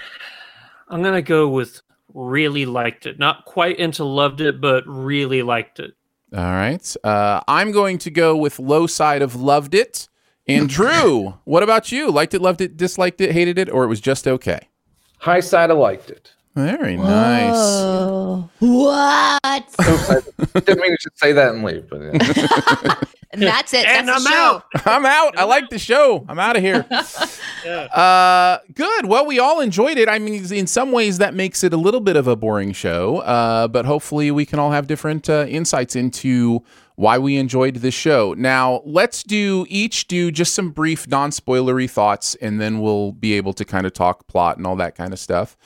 I'm 0.88 1.02
gonna 1.02 1.22
go 1.22 1.48
with 1.48 1.82
really 2.14 2.66
liked 2.66 3.06
it. 3.06 3.18
Not 3.18 3.44
quite 3.44 3.78
into 3.78 4.04
loved 4.04 4.40
it, 4.40 4.60
but 4.60 4.84
really 4.86 5.42
liked 5.42 5.80
it. 5.80 5.94
All 6.34 6.42
right. 6.42 6.96
Uh, 7.02 7.40
I'm 7.48 7.72
going 7.72 7.98
to 7.98 8.10
go 8.10 8.36
with 8.36 8.58
low 8.58 8.86
side 8.86 9.22
of 9.22 9.34
loved 9.34 9.74
it. 9.74 10.08
And 10.46 10.68
Drew, 10.68 11.34
what 11.44 11.62
about 11.62 11.92
you? 11.92 12.10
Liked 12.10 12.34
it, 12.34 12.42
loved 12.42 12.60
it, 12.60 12.76
disliked 12.76 13.20
it, 13.20 13.32
hated 13.32 13.58
it, 13.58 13.70
or 13.70 13.84
it 13.84 13.88
was 13.88 14.00
just 14.00 14.26
okay? 14.26 14.68
High 15.18 15.40
side, 15.40 15.70
I 15.70 15.74
liked 15.74 16.10
it. 16.10 16.32
Very 16.54 16.96
nice. 16.96 17.52
Oh, 17.54 18.50
what? 18.58 19.74
Oops, 19.80 20.10
I 20.54 20.60
didn't 20.60 20.80
mean 20.80 20.90
to 20.90 20.98
just 21.00 21.18
say 21.18 21.32
that 21.32 21.54
and 21.54 21.62
leave, 21.62 21.88
but 21.88 22.00
yeah. 22.00 22.94
And 23.30 23.42
that's 23.42 23.74
it. 23.74 23.86
And 23.86 24.08
that's 24.08 24.26
I'm 24.26 24.32
out. 24.32 24.64
I'm 24.86 25.06
out. 25.06 25.38
I 25.38 25.44
like 25.44 25.68
the 25.68 25.78
show. 25.78 26.24
I'm 26.28 26.38
out 26.38 26.56
of 26.56 26.62
here. 26.62 26.86
Uh, 27.68 28.58
good. 28.72 29.06
Well, 29.06 29.26
we 29.26 29.38
all 29.40 29.60
enjoyed 29.60 29.98
it. 29.98 30.08
I 30.08 30.18
mean, 30.18 30.50
in 30.52 30.66
some 30.66 30.92
ways, 30.92 31.18
that 31.18 31.34
makes 31.34 31.62
it 31.64 31.74
a 31.74 31.76
little 31.76 32.00
bit 32.00 32.16
of 32.16 32.26
a 32.26 32.36
boring 32.36 32.72
show. 32.72 33.18
Uh, 33.18 33.68
but 33.68 33.84
hopefully, 33.84 34.30
we 34.30 34.46
can 34.46 34.58
all 34.58 34.70
have 34.70 34.86
different 34.86 35.28
uh, 35.28 35.44
insights 35.48 35.94
into 35.96 36.62
why 36.94 37.18
we 37.18 37.36
enjoyed 37.36 37.76
this 37.76 37.94
show. 37.94 38.34
Now, 38.38 38.80
let's 38.84 39.22
do 39.22 39.66
each 39.68 40.08
do 40.08 40.30
just 40.30 40.54
some 40.54 40.70
brief, 40.70 41.06
non-spoilery 41.08 41.90
thoughts, 41.90 42.36
and 42.36 42.60
then 42.60 42.80
we'll 42.80 43.12
be 43.12 43.34
able 43.34 43.52
to 43.54 43.64
kind 43.64 43.86
of 43.86 43.92
talk 43.92 44.26
plot 44.28 44.56
and 44.56 44.66
all 44.66 44.76
that 44.76 44.94
kind 44.94 45.12
of 45.12 45.18
stuff. 45.18 45.56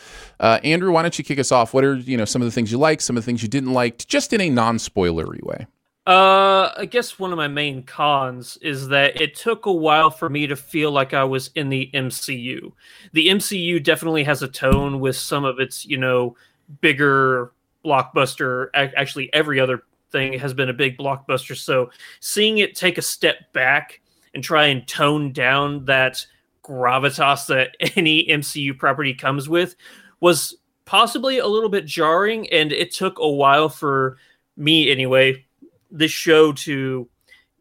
Uh, 0.40 0.58
Andrew, 0.64 0.92
why 0.92 1.02
don't 1.02 1.16
you 1.18 1.24
kick 1.24 1.38
us 1.38 1.52
off? 1.52 1.72
What 1.72 1.84
are 1.84 1.94
you 1.94 2.16
know 2.16 2.24
some 2.24 2.42
of 2.42 2.46
the 2.46 2.52
things 2.52 2.72
you 2.72 2.78
liked, 2.78 3.02
some 3.02 3.16
of 3.16 3.22
the 3.22 3.26
things 3.26 3.42
you 3.42 3.48
didn't 3.48 3.72
like, 3.74 4.06
just 4.06 4.32
in 4.32 4.40
a 4.40 4.50
non-spoilery 4.50 5.42
way? 5.42 5.66
Uh, 6.04 6.72
I 6.76 6.86
guess 6.86 7.16
one 7.16 7.30
of 7.30 7.36
my 7.36 7.46
main 7.46 7.84
cons 7.84 8.56
is 8.60 8.88
that 8.88 9.20
it 9.20 9.36
took 9.36 9.66
a 9.66 9.72
while 9.72 10.10
for 10.10 10.28
me 10.28 10.48
to 10.48 10.56
feel 10.56 10.90
like 10.90 11.14
I 11.14 11.22
was 11.22 11.50
in 11.54 11.68
the 11.68 11.90
MCU. 11.94 12.72
The 13.12 13.28
MCU 13.28 13.82
definitely 13.82 14.24
has 14.24 14.42
a 14.42 14.48
tone 14.48 14.98
with 14.98 15.14
some 15.14 15.44
of 15.44 15.60
its, 15.60 15.86
you 15.86 15.96
know, 15.96 16.36
bigger 16.80 17.52
blockbuster. 17.84 18.68
Actually, 18.74 19.32
every 19.32 19.60
other 19.60 19.84
thing 20.10 20.32
has 20.40 20.52
been 20.52 20.68
a 20.68 20.74
big 20.74 20.98
blockbuster. 20.98 21.56
So 21.56 21.90
seeing 22.18 22.58
it 22.58 22.74
take 22.74 22.98
a 22.98 23.02
step 23.02 23.52
back 23.52 24.00
and 24.34 24.42
try 24.42 24.66
and 24.66 24.86
tone 24.88 25.32
down 25.32 25.84
that 25.84 26.26
gravitas 26.64 27.46
that 27.46 27.76
any 27.96 28.26
MCU 28.26 28.76
property 28.76 29.14
comes 29.14 29.48
with 29.48 29.76
was 30.18 30.56
possibly 30.84 31.38
a 31.38 31.46
little 31.46 31.68
bit 31.68 31.86
jarring. 31.86 32.50
And 32.50 32.72
it 32.72 32.92
took 32.92 33.20
a 33.20 33.28
while 33.28 33.68
for 33.68 34.16
me, 34.56 34.90
anyway, 34.90 35.44
this 35.92 36.10
show 36.10 36.52
to 36.52 37.08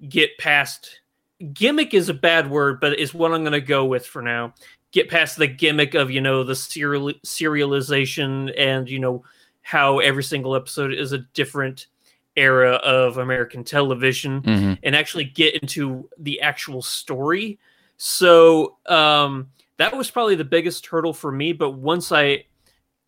get 0.10 0.38
past 0.40 1.02
gimmick 1.54 1.94
is 1.94 2.10
a 2.10 2.14
bad 2.14 2.50
word, 2.50 2.80
but 2.80 2.98
is 3.00 3.14
what 3.14 3.34
I'm 3.34 3.42
going 3.44 3.52
to 3.52 3.62
go 3.62 3.86
with 3.86 4.06
for 4.06 4.22
now. 4.22 4.54
Get 4.92 5.10
past 5.10 5.38
the 5.38 5.48
gimmick 5.48 5.94
of 5.94 6.10
you 6.10 6.22
know 6.22 6.44
the 6.44 6.56
serial 6.56 7.12
serialization 7.26 8.54
and 8.58 8.90
you 8.90 9.00
know 9.00 9.24
how 9.62 10.00
every 10.00 10.24
single 10.24 10.56
episode 10.56 10.94
is 10.94 11.12
a 11.14 11.20
different 11.34 11.88
era 12.36 12.74
of 12.76 13.18
American 13.18 13.64
television 13.64 14.42
Mhm. 14.42 14.80
and 14.84 14.96
actually 14.96 15.26
get 15.26 15.56
into 15.62 16.10
the 16.18 16.40
actual 16.42 16.82
story. 16.82 17.60
So 17.98 18.78
um, 18.88 19.50
that 19.78 19.96
was 19.96 20.10
probably 20.10 20.36
the 20.36 20.46
biggest 20.46 20.86
hurdle 20.88 21.14
for 21.14 21.32
me. 21.32 21.54
But 21.54 21.72
once 21.72 22.12
I 22.12 22.46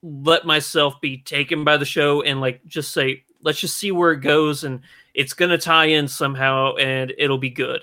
let 0.04 0.46
myself 0.46 1.00
be 1.02 1.18
taken 1.20 1.64
by 1.64 1.78
the 1.78 1.86
show 1.86 2.22
and 2.22 2.42
like 2.42 2.64
just 2.66 2.92
say, 2.92 3.24
let's 3.42 3.60
just 3.60 3.78
see 3.78 3.92
where 3.92 4.12
it 4.12 4.20
goes, 4.22 4.64
and 4.64 4.82
it's 5.14 5.34
gonna 5.34 5.58
tie 5.58 5.86
in 5.86 6.08
somehow, 6.08 6.76
and 6.76 7.14
it'll 7.18 7.38
be 7.38 7.50
good. 7.50 7.82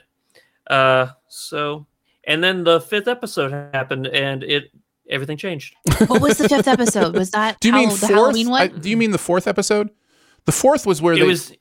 Uh, 0.69 1.09
so 1.29 1.87
and 2.25 2.43
then 2.45 2.65
the 2.65 2.81
fifth 2.81 3.09
episode 3.09 3.53
happened, 3.75 4.07
and 4.07 4.43
it 4.45 4.71
everything 5.09 5.37
changed. 5.37 5.75
What 6.07 6.21
was 6.21 6.39
the 6.39 6.49
fifth 6.49 6.69
episode? 6.69 7.15
Was 7.17 7.31
that 7.33 7.59
Do 7.61 7.69
you 7.69 7.75
Hall- 7.75 7.81
mean 7.83 7.91
the 7.91 7.97
fourth? 7.97 8.11
Halloween 8.13 8.47
I- 8.49 8.51
one? 8.51 8.81
do 8.81 8.91
you 8.91 8.97
mean 8.97 9.11
the 9.11 9.19
fourth 9.19 9.47
episode? 9.49 9.91
The 10.47 10.53
fourth 10.53 10.87
was 10.87 11.03
where 11.03 11.15
it 11.15 11.19
they 11.21 11.27
was 11.27 11.53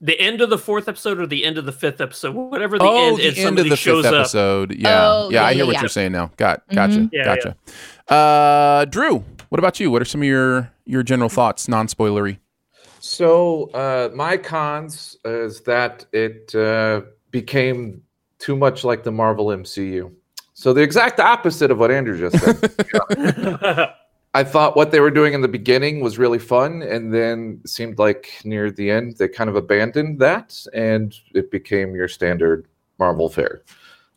the 0.00 0.20
end 0.20 0.42
of 0.42 0.50
the 0.50 0.58
fourth 0.58 0.88
episode 0.88 1.18
or 1.18 1.26
the 1.26 1.42
end 1.44 1.56
of 1.56 1.64
the 1.64 1.72
fifth 1.72 2.00
episode, 2.02 2.34
whatever 2.34 2.78
the 2.78 2.84
oh, 2.84 3.08
end. 3.08 3.16
the 3.18 3.28
and 3.28 3.38
end 3.38 3.58
of 3.58 3.68
the 3.70 3.76
shows 3.76 4.04
fifth 4.04 4.12
up. 4.14 4.20
episode. 4.20 4.74
Yeah, 4.74 5.08
Oh, 5.10 5.30
yeah, 5.30 5.40
yeah, 5.40 5.46
I 5.46 5.54
hear 5.54 5.64
yeah, 5.64 5.72
what 5.72 5.80
you're 5.80 5.88
saying 5.88 6.12
now. 6.12 6.30
Got, 6.36 6.62
gotcha, 6.68 6.98
Mhm. 6.98 7.10
Yeah, 7.12 7.24
gotcha. 7.24 7.56
Uh, 8.14 8.84
Drew, 8.84 9.24
what 9.48 9.58
about 9.58 9.80
you? 9.80 9.90
What 9.90 10.02
are 10.02 10.04
some 10.04 10.20
of 10.20 10.26
your 10.28 10.70
your 10.84 11.02
general 11.02 11.30
thoughts, 11.30 11.66
non 11.66 11.86
spoilery? 11.88 12.38
So 13.00 13.70
uh, 13.70 14.10
my 14.14 14.36
cons 14.36 15.16
is 15.24 15.60
that 15.62 16.06
it 16.12 16.54
uh, 16.54 17.02
became 17.30 18.02
too 18.38 18.56
much 18.56 18.84
like 18.84 19.04
the 19.04 19.12
Marvel 19.12 19.46
MCU. 19.46 20.12
So 20.54 20.72
the 20.72 20.80
exact 20.80 21.20
opposite 21.20 21.70
of 21.70 21.78
what 21.78 21.90
Andrew 21.90 22.18
just 22.18 22.42
said. 22.42 23.94
I 24.34 24.44
thought 24.44 24.76
what 24.76 24.90
they 24.90 25.00
were 25.00 25.10
doing 25.10 25.32
in 25.32 25.40
the 25.40 25.48
beginning 25.48 26.00
was 26.00 26.18
really 26.18 26.38
fun, 26.38 26.82
and 26.82 27.12
then 27.12 27.60
seemed 27.64 27.98
like 27.98 28.40
near 28.44 28.70
the 28.70 28.90
end 28.90 29.16
they 29.16 29.28
kind 29.28 29.48
of 29.48 29.56
abandoned 29.56 30.18
that, 30.20 30.62
and 30.74 31.14
it 31.34 31.50
became 31.50 31.94
your 31.94 32.08
standard 32.08 32.66
Marvel 32.98 33.30
fare. 33.30 33.62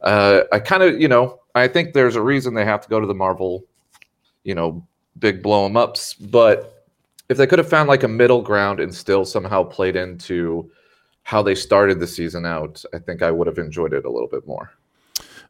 Uh, 0.02 0.42
I 0.52 0.60
kind 0.60 0.84
of, 0.84 1.00
you 1.00 1.08
know, 1.08 1.40
I 1.56 1.68
think 1.68 1.94
there's 1.94 2.16
a 2.16 2.22
reason 2.22 2.54
they 2.54 2.66
have 2.66 2.82
to 2.82 2.90
go 2.90 3.00
to 3.00 3.08
the 3.08 3.14
Marvel, 3.14 3.66
you 4.44 4.56
know, 4.56 4.86
big 5.20 5.42
blow 5.42 5.60
blow 5.60 5.66
'em 5.66 5.78
ups, 5.78 6.14
but 6.14 6.79
if 7.30 7.38
they 7.38 7.48
could 7.48 7.60
have 7.60 7.70
found 7.70 7.88
like 7.88 8.04
a 8.04 8.08
middle 8.08 8.42
ground 8.42 8.80
and 8.80 8.94
still 8.94 9.24
somehow 9.24 9.64
played 9.64 9.96
into 9.96 10.70
how 11.24 11.42
they 11.44 11.56
started 11.56 12.00
the 12.00 12.08
season 12.08 12.46
out, 12.46 12.84
I 12.94 13.00
think 13.00 13.22
I 13.22 13.32
would 13.32 13.48
have 13.48 13.60
enjoyed 13.60 13.94
it 13.94 14.04
a 14.04 14.10
little 14.10 14.28
bit 14.28 14.48
more. 14.48 14.72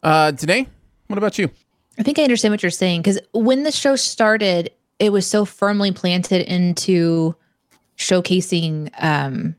Uh, 0.03 0.31
Danae, 0.31 0.67
what 1.07 1.17
about 1.17 1.37
you? 1.37 1.49
I 1.97 2.03
think 2.03 2.19
I 2.19 2.23
understand 2.23 2.51
what 2.51 2.63
you're 2.63 2.69
saying 2.69 3.01
because 3.01 3.19
when 3.33 3.63
the 3.63 3.71
show 3.71 3.95
started, 3.95 4.71
it 4.99 5.11
was 5.11 5.25
so 5.25 5.45
firmly 5.45 5.91
planted 5.91 6.41
into 6.51 7.35
showcasing 7.97 8.89
um 9.03 9.55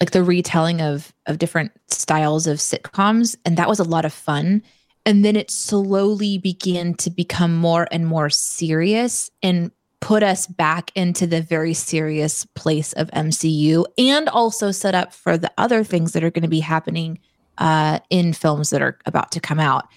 like 0.00 0.12
the 0.12 0.22
retelling 0.22 0.80
of 0.80 1.12
of 1.26 1.38
different 1.38 1.70
styles 1.88 2.46
of 2.46 2.56
sitcoms 2.56 3.36
and 3.44 3.58
that 3.58 3.68
was 3.68 3.78
a 3.78 3.84
lot 3.84 4.06
of 4.06 4.12
fun 4.12 4.62
and 5.04 5.22
then 5.22 5.36
it 5.36 5.50
slowly 5.50 6.38
began 6.38 6.94
to 6.94 7.10
become 7.10 7.54
more 7.54 7.86
and 7.90 8.06
more 8.06 8.30
serious 8.30 9.30
and 9.42 9.70
put 10.00 10.22
us 10.22 10.46
back 10.46 10.90
into 10.94 11.26
the 11.26 11.42
very 11.42 11.74
serious 11.74 12.44
place 12.54 12.92
of 12.94 13.10
MCU 13.10 13.84
and 13.98 14.28
also 14.28 14.70
set 14.70 14.94
up 14.94 15.12
for 15.12 15.36
the 15.36 15.52
other 15.58 15.82
things 15.84 16.12
that 16.12 16.22
are 16.22 16.30
going 16.30 16.42
to 16.42 16.48
be 16.48 16.60
happening 16.60 17.18
uh 17.58 17.98
in 18.08 18.32
films 18.32 18.70
that 18.70 18.80
are 18.80 18.98
about 19.06 19.32
to 19.32 19.40
come 19.40 19.58
out. 19.58 19.88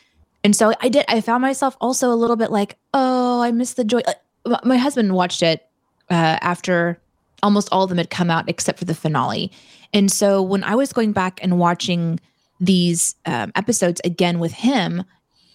And 0.44 0.56
so 0.56 0.74
I 0.82 0.90
did. 0.90 1.06
I 1.08 1.22
found 1.22 1.42
myself 1.42 1.78
also 1.80 2.12
a 2.12 2.16
little 2.16 2.36
bit 2.36 2.52
like, 2.52 2.78
oh, 2.94 3.42
I 3.42 3.52
missed 3.52 3.78
the 3.78 3.84
joy. 3.84 4.02
uh, 4.46 4.58
My 4.64 4.78
husband 4.78 5.14
watched 5.14 5.44
it 5.44 5.68
uh, 6.10 6.40
after 6.42 7.00
almost 7.44 7.70
all 7.72 7.84
of 7.84 7.90
them 7.90 7.98
had 7.98 8.10
come 8.10 8.32
out 8.32 8.50
except 8.50 8.80
for 8.80 8.86
the 8.86 8.96
finale. 8.96 9.52
And 9.94 10.12
so 10.12 10.42
when 10.42 10.64
I 10.64 10.76
was 10.76 10.94
going 10.94 11.12
back 11.12 11.40
and 11.44 11.60
watching 11.60 12.20
these 12.60 13.16
um, 13.26 13.52
episodes 13.56 14.02
again 14.04 14.40
with 14.40 14.52
him, 14.52 15.04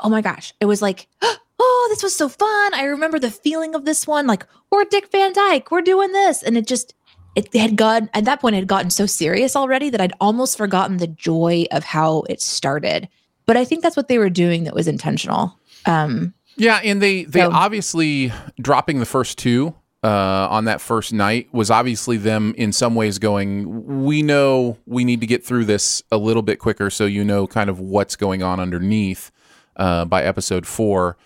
oh 0.00 0.08
my 0.08 0.20
gosh, 0.20 0.52
it 0.60 0.66
was 0.66 0.82
like, 0.82 1.08
oh, 1.58 1.86
this 1.90 2.02
was 2.02 2.14
so 2.14 2.28
fun. 2.28 2.74
I 2.74 2.84
remember 2.84 3.18
the 3.18 3.30
feeling 3.30 3.74
of 3.74 3.84
this 3.84 4.06
one. 4.06 4.26
Like, 4.26 4.46
we're 4.70 4.84
Dick 4.84 5.10
Van 5.10 5.32
Dyke, 5.32 5.70
we're 5.70 5.80
doing 5.82 6.12
this. 6.12 6.42
And 6.42 6.56
it 6.56 6.66
just, 6.66 6.94
it 7.34 7.52
had 7.54 7.76
gotten, 7.76 8.10
at 8.14 8.24
that 8.26 8.40
point, 8.40 8.54
it 8.56 8.58
had 8.60 8.68
gotten 8.68 8.90
so 8.90 9.06
serious 9.06 9.56
already 9.56 9.90
that 9.90 10.00
I'd 10.00 10.12
almost 10.20 10.56
forgotten 10.56 10.96
the 10.98 11.06
joy 11.06 11.64
of 11.70 11.84
how 11.84 12.22
it 12.28 12.40
started. 12.40 13.08
But 13.46 13.56
I 13.56 13.64
think 13.64 13.82
that's 13.82 13.96
what 13.96 14.08
they 14.08 14.18
were 14.18 14.30
doing 14.30 14.64
that 14.64 14.74
was 14.74 14.88
intentional. 14.88 15.58
Um, 15.86 16.34
Yeah, 16.56 16.80
and 16.82 17.00
they 17.00 17.24
they 17.24 17.40
So- 17.40 17.50
obviously 17.52 18.32
dropping 18.60 18.98
the 18.98 19.06
first 19.06 19.38
two 19.38 19.74
uh, 20.02 20.48
on 20.50 20.64
that 20.64 20.80
first 20.80 21.12
night 21.12 21.48
was 21.52 21.70
obviously 21.70 22.16
them 22.16 22.54
in 22.56 22.72
some 22.72 22.94
ways 22.94 23.18
going. 23.18 24.04
We 24.04 24.22
know 24.22 24.78
we 24.86 25.04
need 25.04 25.20
to 25.20 25.26
get 25.26 25.44
through 25.44 25.66
this 25.66 26.02
a 26.10 26.16
little 26.16 26.42
bit 26.42 26.58
quicker, 26.58 26.90
so 26.90 27.04
you 27.06 27.24
know 27.24 27.46
kind 27.46 27.68
of 27.70 27.78
what's 27.78 28.16
going 28.16 28.42
on 28.42 28.58
underneath 28.58 29.30
uh, 29.76 30.04
by 30.06 30.22
episode 30.24 30.66
four. 30.66 31.16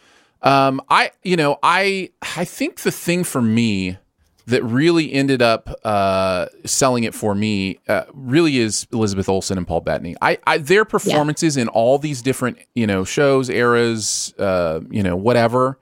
Um, 0.42 0.80
I 0.88 1.10
you 1.22 1.36
know 1.36 1.58
I 1.62 2.10
I 2.36 2.44
think 2.44 2.80
the 2.80 2.90
thing 2.90 3.24
for 3.24 3.42
me 3.42 3.98
that 4.46 4.62
really 4.64 5.12
ended 5.12 5.42
up 5.42 5.68
uh, 5.84 6.46
selling 6.64 7.04
it 7.04 7.14
for 7.14 7.34
me 7.34 7.78
uh, 7.88 8.04
really 8.12 8.58
is 8.58 8.86
Elizabeth 8.92 9.28
Olsen 9.28 9.56
and 9.58 9.66
Paul 9.66 9.80
Bettany. 9.80 10.16
I, 10.20 10.38
I 10.46 10.58
their 10.58 10.84
performances 10.84 11.56
in 11.56 11.68
all 11.68 11.98
these 11.98 12.22
different 12.22 12.58
you 12.74 12.86
know 12.86 13.04
shows, 13.04 13.48
eras, 13.48 14.34
uh, 14.38 14.80
you 14.90 15.02
know 15.02 15.16
whatever. 15.16 15.78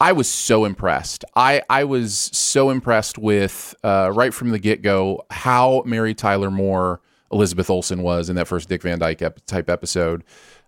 I 0.00 0.12
was 0.12 0.28
so 0.28 0.64
impressed. 0.64 1.24
I 1.34 1.62
I 1.70 1.84
was 1.84 2.14
so 2.32 2.70
impressed 2.70 3.18
with 3.18 3.74
uh, 3.84 4.10
right 4.12 4.34
from 4.34 4.50
the 4.50 4.58
get 4.58 4.82
go 4.82 5.24
how 5.30 5.82
Mary 5.86 6.14
Tyler 6.14 6.50
Moore 6.50 7.00
Elizabeth 7.32 7.70
Olsen 7.70 8.02
was 8.02 8.28
in 8.28 8.36
that 8.36 8.48
first 8.48 8.68
Dick 8.68 8.82
Van 8.82 8.98
Dyke 8.98 9.22
ep- 9.22 9.46
type 9.46 9.68
episode. 9.68 10.24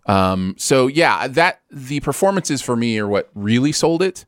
Um, 0.07 0.55
so 0.57 0.87
yeah, 0.87 1.29
that 1.29 1.61
the 1.71 2.01
performances 2.01 2.63
for 2.63 2.77
me 2.77 2.99
are 2.99 3.09
what 3.09 3.31
really 3.35 3.73
sold 3.73 4.03
it. 4.03 4.25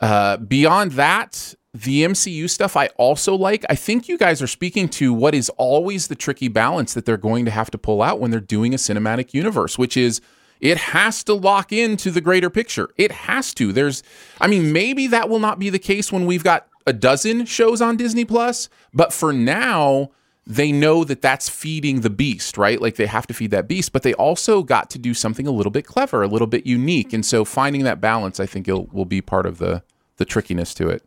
Uh, 0.00 0.36
beyond 0.36 0.92
that, 0.92 1.54
the 1.72 2.04
MCU 2.04 2.48
stuff 2.48 2.76
I 2.76 2.88
also 2.96 3.34
like. 3.34 3.64
I 3.68 3.74
think 3.74 4.08
you 4.08 4.18
guys 4.18 4.40
are 4.40 4.46
speaking 4.46 4.88
to 4.90 5.12
what 5.12 5.34
is 5.34 5.48
always 5.50 6.08
the 6.08 6.14
tricky 6.14 6.48
balance 6.48 6.94
that 6.94 7.04
they're 7.04 7.16
going 7.16 7.44
to 7.44 7.50
have 7.50 7.70
to 7.70 7.78
pull 7.78 8.02
out 8.02 8.20
when 8.20 8.30
they're 8.30 8.40
doing 8.40 8.72
a 8.72 8.78
cinematic 8.78 9.34
universe, 9.34 9.78
which 9.78 9.96
is 9.96 10.20
it 10.60 10.78
has 10.78 11.22
to 11.24 11.34
lock 11.34 11.72
into 11.72 12.10
the 12.10 12.20
greater 12.20 12.48
picture. 12.48 12.88
It 12.96 13.12
has 13.12 13.52
to. 13.54 13.72
There's, 13.72 14.02
I 14.40 14.46
mean, 14.46 14.72
maybe 14.72 15.06
that 15.08 15.28
will 15.28 15.38
not 15.38 15.58
be 15.58 15.68
the 15.70 15.78
case 15.78 16.10
when 16.10 16.24
we've 16.24 16.44
got 16.44 16.66
a 16.86 16.92
dozen 16.92 17.44
shows 17.44 17.82
on 17.82 17.96
Disney 17.96 18.24
Plus, 18.24 18.68
but 18.94 19.12
for 19.12 19.32
now, 19.32 20.10
they 20.46 20.70
know 20.70 21.02
that 21.02 21.22
that's 21.22 21.48
feeding 21.48 22.00
the 22.02 22.10
beast, 22.10 22.56
right? 22.56 22.80
Like 22.80 22.94
they 22.96 23.06
have 23.06 23.26
to 23.26 23.34
feed 23.34 23.50
that 23.50 23.66
beast, 23.66 23.92
but 23.92 24.02
they 24.02 24.14
also 24.14 24.62
got 24.62 24.90
to 24.90 24.98
do 24.98 25.12
something 25.12 25.46
a 25.46 25.50
little 25.50 25.72
bit 25.72 25.86
clever, 25.86 26.22
a 26.22 26.28
little 26.28 26.46
bit 26.46 26.66
unique, 26.66 27.12
and 27.12 27.26
so 27.26 27.44
finding 27.44 27.82
that 27.84 28.00
balance, 28.00 28.38
I 28.38 28.46
think, 28.46 28.68
will 28.68 29.04
be 29.04 29.20
part 29.20 29.46
of 29.46 29.58
the 29.58 29.82
the 30.18 30.24
trickiness 30.24 30.72
to 30.74 30.88
it. 30.88 31.02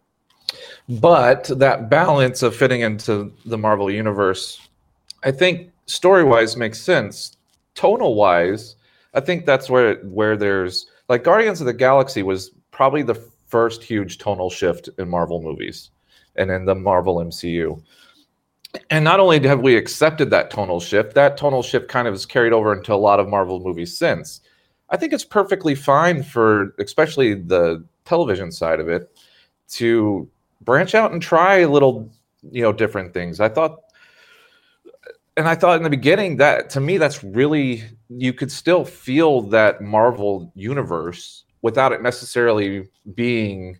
But 0.87 1.45
that 1.57 1.89
balance 1.89 2.43
of 2.43 2.55
fitting 2.55 2.81
into 2.81 3.31
the 3.45 3.57
Marvel 3.57 3.89
universe, 3.89 4.67
I 5.23 5.31
think 5.31 5.71
story 5.85 6.23
wise 6.23 6.57
makes 6.57 6.81
sense. 6.81 7.37
Tonal 7.75 8.15
wise, 8.15 8.75
I 9.13 9.21
think 9.21 9.45
that's 9.45 9.69
where 9.69 9.95
where 10.01 10.35
there's 10.35 10.87
like 11.07 11.23
Guardians 11.23 11.61
of 11.61 11.67
the 11.67 11.73
Galaxy 11.73 12.23
was 12.23 12.51
probably 12.71 13.03
the 13.03 13.15
first 13.47 13.83
huge 13.83 14.17
tonal 14.17 14.49
shift 14.49 14.89
in 14.97 15.09
Marvel 15.09 15.41
movies 15.41 15.89
and 16.35 16.51
in 16.51 16.65
the 16.65 16.75
Marvel 16.75 17.17
MCU. 17.17 17.81
And 18.89 19.03
not 19.03 19.19
only 19.19 19.45
have 19.47 19.61
we 19.61 19.75
accepted 19.75 20.29
that 20.29 20.51
tonal 20.51 20.79
shift, 20.79 21.15
that 21.15 21.37
tonal 21.37 21.63
shift 21.63 21.87
kind 21.87 22.07
of 22.07 22.13
has 22.13 22.25
carried 22.25 22.53
over 22.53 22.71
into 22.73 22.93
a 22.93 22.95
lot 22.95 23.19
of 23.19 23.27
Marvel 23.27 23.59
movies 23.59 23.97
since. 23.97 24.41
I 24.89 24.97
think 24.97 25.13
it's 25.13 25.25
perfectly 25.25 25.75
fine 25.75 26.23
for 26.23 26.75
especially 26.79 27.33
the 27.35 27.83
television 28.05 28.51
side 28.51 28.79
of 28.79 28.89
it 28.89 29.15
to 29.69 30.27
branch 30.61 30.95
out 30.95 31.11
and 31.11 31.21
try 31.21 31.63
little 31.65 32.11
you 32.51 32.61
know 32.61 32.71
different 32.71 33.13
things 33.13 33.39
i 33.39 33.47
thought 33.47 33.79
and 35.37 35.47
i 35.47 35.55
thought 35.55 35.77
in 35.77 35.83
the 35.83 35.89
beginning 35.89 36.37
that 36.37 36.69
to 36.69 36.79
me 36.79 36.97
that's 36.97 37.23
really 37.23 37.83
you 38.09 38.33
could 38.33 38.51
still 38.51 38.83
feel 38.83 39.41
that 39.41 39.81
marvel 39.81 40.51
universe 40.55 41.43
without 41.61 41.91
it 41.91 42.01
necessarily 42.01 42.87
being 43.13 43.77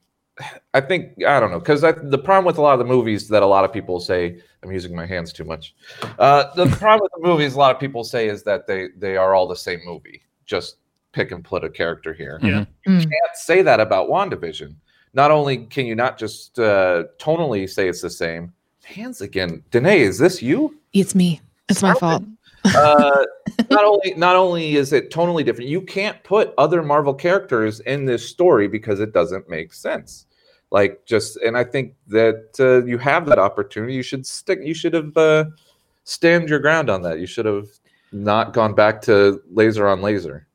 i 0.73 0.79
think 0.81 1.11
i 1.27 1.39
don't 1.39 1.51
know 1.51 1.59
because 1.59 1.81
the 1.81 2.17
problem 2.17 2.45
with 2.45 2.57
a 2.57 2.61
lot 2.61 2.73
of 2.73 2.79
the 2.79 2.85
movies 2.85 3.27
that 3.27 3.43
a 3.43 3.45
lot 3.45 3.65
of 3.65 3.73
people 3.73 3.99
say 3.99 4.39
i'm 4.63 4.71
using 4.71 4.95
my 4.95 5.05
hands 5.05 5.33
too 5.33 5.43
much 5.43 5.75
uh, 6.19 6.53
the 6.55 6.65
problem 6.77 7.01
with 7.03 7.11
the 7.21 7.27
movies 7.27 7.55
a 7.55 7.57
lot 7.57 7.73
of 7.73 7.79
people 7.79 8.03
say 8.03 8.27
is 8.29 8.43
that 8.43 8.65
they 8.67 8.89
they 8.97 9.17
are 9.17 9.33
all 9.33 9.47
the 9.47 9.55
same 9.55 9.79
movie 9.85 10.21
just 10.45 10.77
pick 11.11 11.31
and 11.31 11.43
put 11.43 11.63
a 11.63 11.69
character 11.69 12.13
here 12.13 12.39
Yeah. 12.41 12.65
you 12.85 12.99
can't 12.99 13.35
say 13.35 13.61
that 13.63 13.79
about 13.79 14.09
WandaVision. 14.09 14.75
Not 15.15 15.31
only 15.31 15.65
can 15.65 15.87
you 15.87 15.95
not 15.95 16.19
just 16.19 16.59
uh, 16.59 17.05
tonally 17.17 17.67
say 17.67 17.89
it's 17.89 18.01
the 18.01 18.11
same, 18.11 18.53
hands 18.83 19.21
again. 19.21 19.63
Danae, 19.71 20.01
is 20.01 20.19
this 20.19 20.39
you? 20.43 20.77
It's 20.93 21.15
me. 21.15 21.41
It's 21.67 21.81
my 21.81 21.95
fault. 21.95 22.23
uh, 22.65 23.25
not 23.71 23.85
only 23.85 24.13
not 24.15 24.35
only 24.35 24.75
is 24.75 24.93
it 24.93 25.09
tonally 25.09 25.43
different, 25.43 25.67
you 25.69 25.81
can't 25.81 26.21
put 26.23 26.53
other 26.59 26.83
Marvel 26.83 27.13
characters 27.13 27.79
in 27.81 28.05
this 28.05 28.27
story 28.29 28.67
because 28.67 28.99
it 28.99 29.11
doesn't 29.13 29.49
make 29.49 29.73
sense. 29.73 30.27
Like 30.71 31.05
just, 31.05 31.37
and 31.37 31.57
I 31.57 31.63
think 31.63 31.95
that 32.07 32.55
uh, 32.59 32.85
you 32.85 32.97
have 32.99 33.25
that 33.25 33.39
opportunity. 33.39 33.93
You 33.93 34.03
should 34.03 34.25
stick. 34.25 34.59
You 34.61 34.73
should 34.73 34.93
have 34.93 35.15
uh, 35.17 35.45
stand 36.03 36.49
your 36.49 36.59
ground 36.59 36.89
on 36.89 37.01
that. 37.03 37.19
You 37.19 37.25
should 37.25 37.45
have 37.45 37.69
not 38.11 38.53
gone 38.53 38.73
back 38.73 39.01
to 39.03 39.41
laser 39.51 39.87
on 39.87 40.01
laser. 40.01 40.47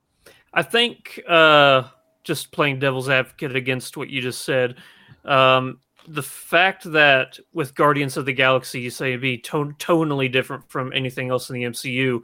I 0.52 0.62
think 0.62 1.20
uh, 1.28 1.84
just 2.22 2.52
playing 2.52 2.78
devil's 2.78 3.08
advocate 3.08 3.56
against 3.56 3.96
what 3.96 4.08
you 4.08 4.20
just 4.20 4.44
said, 4.44 4.76
um, 5.24 5.80
the 6.06 6.22
fact 6.22 6.84
that 6.92 7.38
with 7.52 7.74
Guardians 7.74 8.16
of 8.16 8.26
the 8.26 8.32
Galaxy, 8.32 8.80
you 8.80 8.90
say 8.90 9.10
it'd 9.10 9.20
be 9.20 9.38
ton- 9.38 9.74
tonally 9.78 10.30
different 10.30 10.68
from 10.70 10.92
anything 10.92 11.30
else 11.30 11.50
in 11.50 11.54
the 11.54 11.62
MCU, 11.64 12.22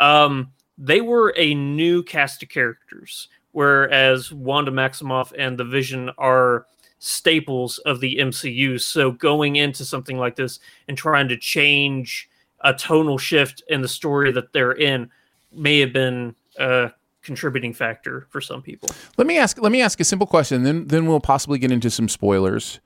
um, 0.00 0.52
they 0.76 1.00
were 1.00 1.34
a 1.36 1.54
new 1.54 2.02
cast 2.02 2.42
of 2.42 2.48
characters, 2.48 3.28
whereas 3.52 4.32
Wanda 4.32 4.70
Maximoff 4.70 5.32
and 5.36 5.58
the 5.58 5.64
Vision 5.64 6.10
are 6.18 6.66
staples 6.98 7.78
of 7.78 8.00
the 8.00 8.16
MCU. 8.16 8.80
So 8.80 9.12
going 9.12 9.56
into 9.56 9.84
something 9.84 10.18
like 10.18 10.36
this 10.36 10.58
and 10.88 10.96
trying 10.96 11.28
to 11.28 11.36
change 11.36 12.28
a 12.60 12.74
tonal 12.74 13.18
shift 13.18 13.62
in 13.68 13.82
the 13.82 13.88
story 13.88 14.32
that 14.32 14.52
they're 14.52 14.72
in 14.72 15.10
may 15.52 15.78
have 15.80 15.92
been 15.92 16.34
a 16.58 16.90
contributing 17.22 17.72
factor 17.72 18.26
for 18.30 18.40
some 18.40 18.62
people. 18.62 18.88
Let 19.16 19.26
me 19.26 19.38
ask. 19.38 19.60
Let 19.60 19.70
me 19.70 19.80
ask 19.82 20.00
a 20.00 20.04
simple 20.04 20.26
question. 20.26 20.62
Then, 20.64 20.88
then 20.88 21.06
we'll 21.06 21.20
possibly 21.20 21.58
get 21.58 21.70
into 21.70 21.90
some 21.90 22.08
spoilers. 22.08 22.80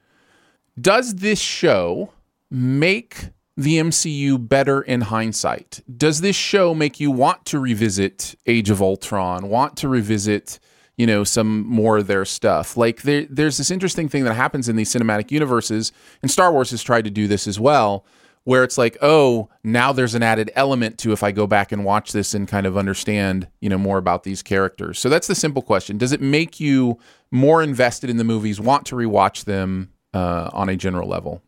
Does 0.81 1.17
this 1.17 1.41
show 1.41 2.13
make 2.51 3.29
the 3.57 3.79
MCU 3.79 4.49
better 4.49 4.83
in 4.83 5.03
hindsight? 5.03 5.83
Does 5.97 6.21
this 6.21 6.37
show 6.37 6.75
make 6.75 7.01
you 7.01 7.11
want 7.11 7.45
to 7.47 7.59
revisit 7.59 8.35
Age 8.47 8.71
of 8.71 8.81
Ultron? 8.83 9.49
Want 9.49 9.77
to 9.79 9.89
revisit? 9.89 10.59
You 11.03 11.07
know 11.09 11.25
some 11.25 11.67
more 11.67 11.99
of 11.99 12.07
their 12.07 12.25
stuff. 12.25 12.77
Like 12.77 13.03
there, 13.03 13.27
there's 13.29 13.59
this 13.59 13.73
interesting 13.73 14.09
thing 14.09 14.23
that 14.23 14.35
happens 14.35 14.69
in 14.69 14.77
these 14.77 14.95
cinematic 14.95 15.33
universes 15.33 15.91
and 16.23 16.31
star 16.31 16.53
wars 16.53 16.71
has 16.71 16.81
tried 16.81 17.03
to 17.03 17.11
do 17.11 17.27
this 17.27 17.49
as 17.49 17.59
well 17.59 18.07
where 18.45 18.63
it's 18.63 18.79
like 18.79 18.97
oh 19.03 19.49
now 19.65 19.93
there's 19.93 20.15
an 20.15 20.23
added 20.23 20.51
element 20.55 20.99
to 20.99 21.11
if 21.13 21.25
i 21.25 21.33
go 21.33 21.45
back 21.45 21.73
and 21.73 21.85
watch 21.85 22.13
this 22.13 22.35
and 22.35 22.47
kind 22.47 22.67
of 22.67 22.77
understand 22.77 23.49
you 23.61 23.69
know 23.69 23.79
more 23.79 23.99
about 23.99 24.23
these 24.23 24.45
characters. 24.45 25.01
So 25.01 25.09
that's 25.09 25.27
the 25.27 25.35
simple 25.35 25.61
question. 25.61 25.99
Does 25.99 26.13
it 26.13 26.21
make 26.21 26.61
you 26.61 27.01
more 27.33 27.65
invested 27.65 28.09
in 28.09 28.17
the 28.17 28.25
movies 28.25 28.61
want 28.61 28.87
to 28.87 28.95
rewatch 28.95 29.45
them 29.45 29.91
uh, 30.15 30.51
on 30.53 30.69
a 30.69 30.77
general 30.77 31.09
level? 31.09 31.43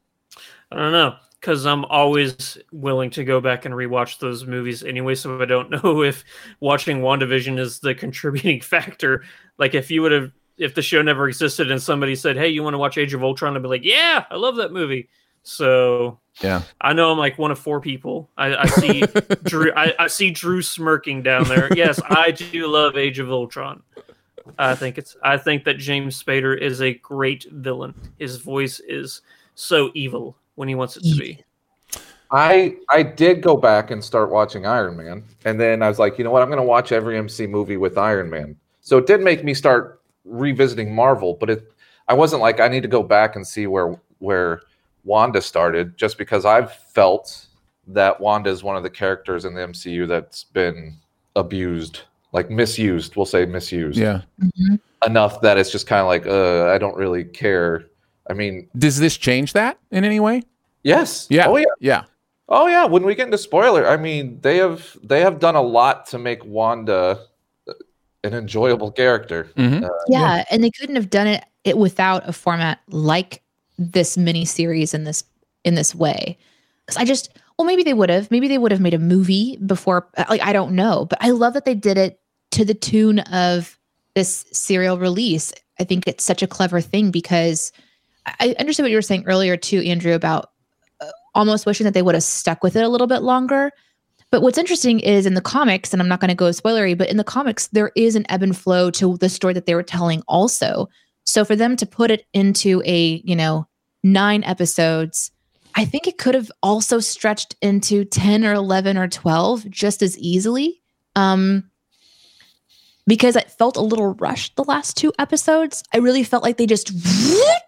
I 0.73 0.79
don't 0.79 0.91
know 0.91 1.15
because 1.45 1.67
I'm 1.67 1.85
always 1.85 2.57
willing 2.73 3.11
to 3.11 3.23
go 3.23 3.39
back 3.39 3.67
and 3.67 3.75
rewatch 3.75 4.19
those 4.19 4.47
movies 4.47 4.83
anyway. 4.83 5.15
So 5.15 5.43
I 5.43 5.45
don't 5.45 5.71
know 5.85 6.03
if 6.03 6.25
watching 6.61 7.01
WandaVision 7.01 7.59
is 7.59 7.81
the 7.81 7.95
contributing 7.95 8.63
factor. 8.63 9.25
Like 9.59 9.75
if 9.75 9.91
you 9.91 10.01
would 10.01 10.13
have, 10.13 10.33
if 10.57 10.75
the 10.75 10.81
show 10.81 11.03
never 11.03 11.29
existed 11.29 11.71
and 11.71 11.83
somebody 11.83 12.15
said, 12.15 12.37
"Hey, 12.37 12.49
you 12.49 12.63
want 12.63 12.75
to 12.75 12.79
watch 12.79 12.97
Age 12.97 13.13
of 13.13 13.23
Ultron?" 13.23 13.57
I'd 13.57 13.63
be 13.63 13.69
like, 13.69 13.85
"Yeah, 13.85 14.25
I 14.31 14.37
love 14.37 14.57
that 14.57 14.73
movie." 14.73 15.11
So 15.43 16.19
yeah, 16.41 16.63
I 16.81 16.95
know 16.95 17.13
I'm 17.13 17.19
like 17.19 17.37
one 17.39 17.51
of 17.51 17.59
four 17.59 17.81
people. 17.81 18.31
I, 18.39 18.57
I 18.57 18.67
see 18.67 19.05
Drew. 19.43 19.71
I, 19.77 19.93
I 19.99 20.07
see 20.07 20.31
Drew 20.31 20.63
smirking 20.63 21.23
down 21.23 21.45
there. 21.45 21.69
Yes, 21.77 22.01
I 22.09 22.31
do 22.31 22.69
love 22.69 22.97
Age 22.97 23.19
of 23.19 23.31
Ultron. 23.31 23.83
I 24.59 24.75
think 24.77 24.97
it's. 24.97 25.17
I 25.23 25.37
think 25.37 25.65
that 25.65 25.77
James 25.77 26.23
Spader 26.23 26.59
is 26.59 26.81
a 26.81 26.95
great 26.95 27.47
villain. 27.51 27.95
His 28.19 28.39
voice 28.39 28.81
is 28.81 29.21
so 29.57 29.91
evil 29.95 30.37
when 30.55 30.69
he 30.69 30.75
wants 30.75 30.97
it 30.97 31.03
to 31.05 31.17
be. 31.17 31.43
I 32.31 32.77
I 32.91 33.03
did 33.03 33.43
go 33.43 33.57
back 33.57 33.91
and 33.91 34.03
start 34.03 34.31
watching 34.31 34.67
Iron 34.67 34.97
Man, 34.97 35.23
and 35.45 35.61
then 35.61 35.83
I 35.83 35.89
was 35.89 35.99
like, 35.99 36.19
you 36.19 36.25
know 36.25 36.31
what, 36.31 36.43
I'm 36.43 36.49
going 36.49 36.59
to 36.59 36.65
watch 36.65 36.91
every 36.91 37.17
MC 37.17 37.47
movie 37.47 37.77
with 37.77 37.97
Iron 37.97 38.29
Man. 38.31 38.57
So 38.81 38.99
it 38.99 39.07
did 39.07 39.21
make 39.21 39.45
me 39.45 39.55
start 39.55 40.01
revisiting 40.25 40.95
Marvel, 40.95 41.37
but 41.39 41.51
it 41.51 41.73
I 42.09 42.15
wasn't 42.15 42.43
like 42.43 42.61
I 42.61 42.69
need 42.69 42.83
to 42.83 42.89
go 42.89 43.03
back 43.03 43.37
and 43.37 43.47
see 43.47 43.67
where 43.67 44.01
where 44.19 44.63
Wanda 45.05 45.41
started, 45.41 45.97
just 45.97 46.19
because 46.19 46.45
I've 46.45 46.73
felt 46.73 47.47
that 47.89 48.21
Wanda 48.21 48.51
is 48.51 48.63
one 48.63 48.77
of 48.77 48.83
the 48.83 48.91
characters 48.91 49.45
in 49.45 49.55
the 49.55 49.61
MCU 49.61 50.09
that's 50.09 50.45
been 50.45 50.97
abused, 51.37 52.01
like 52.33 52.51
misused. 52.51 53.17
We'll 53.17 53.27
say 53.27 53.45
misused. 53.45 53.99
Yeah. 53.99 54.23
Mm-hmm. 54.43 54.77
Enough 55.07 55.43
that 55.43 55.59
it's 55.59 55.71
just 55.71 55.87
kind 55.87 56.01
of 56.01 56.07
like, 56.07 56.27
uh, 56.27 56.73
I 56.73 56.79
don't 56.79 56.97
really 56.97 57.25
care. 57.25 57.87
I 58.29 58.33
mean, 58.33 58.69
does 58.77 58.99
this 58.99 59.17
change 59.17 59.53
that 59.53 59.79
in 59.91 60.05
any 60.05 60.21
way? 60.21 60.43
Yes. 60.83 61.27
Yeah. 61.31 61.47
Oh 61.49 61.57
yeah. 61.57 61.65
Yeah. 61.81 62.05
Oh 62.49 62.67
yeah. 62.67 62.85
When 62.85 63.05
we 63.05 63.15
get 63.15 63.27
into 63.27 63.39
spoiler, 63.39 63.87
I 63.87 63.97
mean, 63.97 64.41
they 64.41 64.59
have 64.59 64.97
they 65.03 65.21
have 65.21 65.39
done 65.41 65.55
a 65.57 65.63
lot 65.63 66.07
to 66.09 66.19
make 66.19 66.45
Wanda 66.45 67.21
an 68.23 68.35
enjoyable 68.35 68.91
character. 68.91 69.51
Mm-hmm. 69.57 69.85
Uh, 69.85 69.89
yeah, 70.09 70.45
and 70.51 70.65
they 70.65 70.71
couldn't 70.71 70.97
have 70.97 71.11
done 71.11 71.27
it, 71.27 71.45
it 71.65 71.77
without 71.77 72.27
a 72.29 72.33
format 72.33 72.81
like 72.89 73.43
this 73.79 74.17
mini 74.17 74.45
series 74.45 74.95
in 74.95 75.05
this 75.05 75.25
in 75.65 75.75
this 75.75 75.95
way. 75.95 76.39
'Cause 76.87 76.97
I 76.97 77.05
just 77.05 77.31
well, 77.59 77.67
maybe 77.67 77.83
they 77.83 77.95
would 77.95 78.11
have. 78.11 78.31
Maybe 78.31 78.49
they 78.49 78.59
would 78.59 78.73
have 78.73 78.81
made 78.81 78.95
a 78.95 78.99
movie 78.99 79.59
before. 79.65 80.09
Like 80.29 80.43
I 80.43 80.53
don't 80.53 80.75
know, 80.75 81.07
but 81.07 81.19
I 81.21 81.31
love 81.31 81.55
that 81.55 81.65
they 81.65 81.75
did 81.75 81.97
it 81.99 82.21
to 82.53 82.65
the 82.65 82.75
tune 82.75 83.21
of 83.21 83.79
this 84.15 84.45
serial 84.53 84.99
release. 84.99 85.53
I 85.81 85.85
think 85.85 86.07
it's 86.07 86.25
such 86.25 86.43
a 86.43 86.47
clever 86.47 86.81
thing 86.81 87.11
because 87.11 87.73
I 88.27 88.55
understand 88.59 88.85
what 88.85 88.91
you 88.91 88.97
were 88.97 89.03
saying 89.03 89.25
earlier 89.27 89.57
too, 89.57 89.81
Andrew, 89.81 90.15
about 90.15 90.51
uh, 91.01 91.11
almost 91.35 91.67
wishing 91.67 91.85
that 91.85 91.95
they 91.95 92.03
would 92.03 92.15
have 92.15 92.25
stuck 92.25 92.63
with 92.63 92.77
it 92.77 92.85
a 92.85 92.89
little 92.89 93.07
bit 93.07 93.23
longer. 93.23 93.71
But 94.31 94.43
what's 94.43 94.59
interesting 94.59 95.01
is 95.01 95.27
in 95.27 95.35
the 95.35 95.41
comics, 95.41 95.93
and 95.93 96.03
I'm 96.03 96.09
not 96.09 96.21
going 96.21 96.31
to 96.31 96.35
go 96.35 96.47
spoilery, 96.47 96.97
but 96.97 97.09
in 97.09 97.19
the 97.19 97.25
comics, 97.25 97.69
there 97.69 97.93
is 97.95 98.17
an 98.17 98.27
ebb 98.29 98.43
and 98.43 98.57
flow 98.57 98.91
to 98.93 99.17
the 99.19 99.29
story 99.29 99.55
that 99.55 99.67
they 99.67 99.75
were 99.75 99.83
telling 99.83 100.23
also. 100.27 100.89
So 101.25 101.45
for 101.45 101.55
them 101.55 101.77
to 101.77 101.87
put 101.87 102.11
it 102.11 102.27
into 102.33 102.83
a, 102.85 103.23
you 103.25 103.37
know, 103.37 103.69
nine 104.03 104.43
episodes, 104.45 105.31
I 105.77 105.85
think 105.85 106.07
it 106.07 106.19
could 106.19 106.35
have 106.35 106.51
also 106.63 107.01
stretched 107.01 107.57
into 107.61 108.05
10 108.05 108.45
or 108.45 108.55
11 108.55 108.97
or 108.97 109.09
12 109.09 109.71
just 109.71 110.03
as 110.03 110.19
easily. 110.19 110.83
Um, 111.17 111.71
because 113.07 113.37
it 113.37 113.51
felt 113.51 113.77
a 113.77 113.83
little 113.83 114.15
rushed 114.15 114.57
the 114.57 114.65
last 114.65 114.97
two 114.97 115.13
episodes. 115.19 115.83
I 115.93 115.99
really 115.99 116.25
felt 116.25 116.43
like 116.43 116.57
they 116.57 116.67
just 116.67 116.91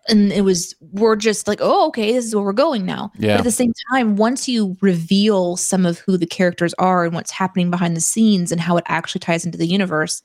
and 0.08 0.32
it 0.32 0.42
was 0.42 0.74
we're 0.92 1.16
just 1.16 1.46
like, 1.46 1.58
oh, 1.60 1.88
okay, 1.88 2.12
this 2.12 2.24
is 2.24 2.34
where 2.34 2.44
we're 2.44 2.52
going 2.52 2.86
now. 2.86 3.12
Yeah. 3.18 3.34
But 3.34 3.40
at 3.40 3.44
the 3.44 3.50
same 3.50 3.72
time, 3.92 4.16
once 4.16 4.48
you 4.48 4.76
reveal 4.80 5.56
some 5.56 5.84
of 5.84 5.98
who 5.98 6.16
the 6.16 6.26
characters 6.26 6.74
are 6.78 7.04
and 7.04 7.14
what's 7.14 7.30
happening 7.30 7.70
behind 7.70 7.96
the 7.96 8.00
scenes 8.00 8.50
and 8.50 8.60
how 8.60 8.76
it 8.76 8.84
actually 8.86 9.20
ties 9.20 9.44
into 9.44 9.58
the 9.58 9.66
universe, 9.66 10.22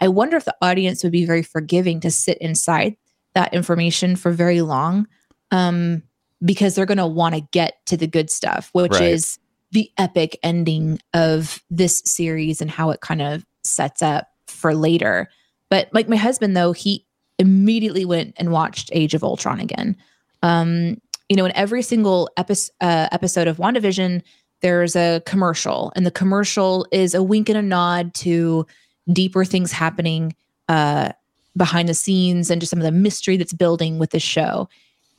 I 0.00 0.08
wonder 0.08 0.36
if 0.36 0.44
the 0.44 0.56
audience 0.62 1.02
would 1.02 1.12
be 1.12 1.26
very 1.26 1.42
forgiving 1.42 2.00
to 2.00 2.10
sit 2.10 2.38
inside 2.38 2.96
that 3.34 3.52
information 3.52 4.16
for 4.16 4.30
very 4.30 4.62
long. 4.62 5.06
Um, 5.50 6.02
because 6.44 6.74
they're 6.74 6.86
gonna 6.86 7.06
want 7.06 7.34
to 7.34 7.40
get 7.52 7.74
to 7.86 7.96
the 7.96 8.06
good 8.06 8.30
stuff, 8.30 8.68
which 8.72 8.92
Right. 8.92 9.10
is 9.10 9.38
the 9.72 9.90
epic 9.98 10.38
ending 10.42 10.98
of 11.14 11.62
this 11.70 12.02
series 12.04 12.60
and 12.60 12.70
how 12.70 12.90
it 12.90 13.00
kind 13.00 13.22
of 13.22 13.44
sets 13.64 14.02
up 14.02 14.28
for 14.56 14.74
later. 14.74 15.28
But 15.70 15.88
like 15.92 16.08
my 16.08 16.16
husband, 16.16 16.56
though, 16.56 16.72
he 16.72 17.04
immediately 17.38 18.04
went 18.04 18.34
and 18.38 18.50
watched 18.50 18.90
Age 18.92 19.14
of 19.14 19.22
Ultron 19.22 19.60
again. 19.60 19.96
Um, 20.42 21.00
you 21.28 21.36
know, 21.36 21.44
in 21.44 21.52
every 21.56 21.82
single 21.82 22.30
episode, 22.36 22.72
uh, 22.80 23.08
episode 23.12 23.48
of 23.48 23.56
WandaVision, 23.58 24.22
there's 24.62 24.96
a 24.96 25.22
commercial, 25.26 25.92
and 25.96 26.06
the 26.06 26.10
commercial 26.10 26.86
is 26.92 27.14
a 27.14 27.22
wink 27.22 27.48
and 27.48 27.58
a 27.58 27.62
nod 27.62 28.14
to 28.14 28.66
deeper 29.12 29.44
things 29.44 29.72
happening 29.72 30.34
uh, 30.68 31.10
behind 31.56 31.88
the 31.88 31.94
scenes 31.94 32.50
and 32.50 32.60
just 32.60 32.70
some 32.70 32.78
of 32.78 32.84
the 32.84 32.92
mystery 32.92 33.36
that's 33.36 33.52
building 33.52 33.98
with 33.98 34.10
the 34.10 34.20
show. 34.20 34.68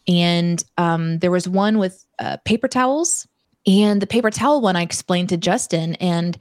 And 0.07 0.63
um, 0.77 1.19
there 1.19 1.31
was 1.31 1.47
one 1.47 1.77
with 1.77 2.05
uh, 2.19 2.37
paper 2.45 2.67
towels, 2.67 3.27
and 3.65 4.01
the 4.01 4.07
paper 4.07 4.31
towel 4.31 4.61
one 4.61 4.75
I 4.75 4.81
explained 4.81 5.29
to 5.29 5.37
Justin, 5.37 5.95
and 5.95 6.37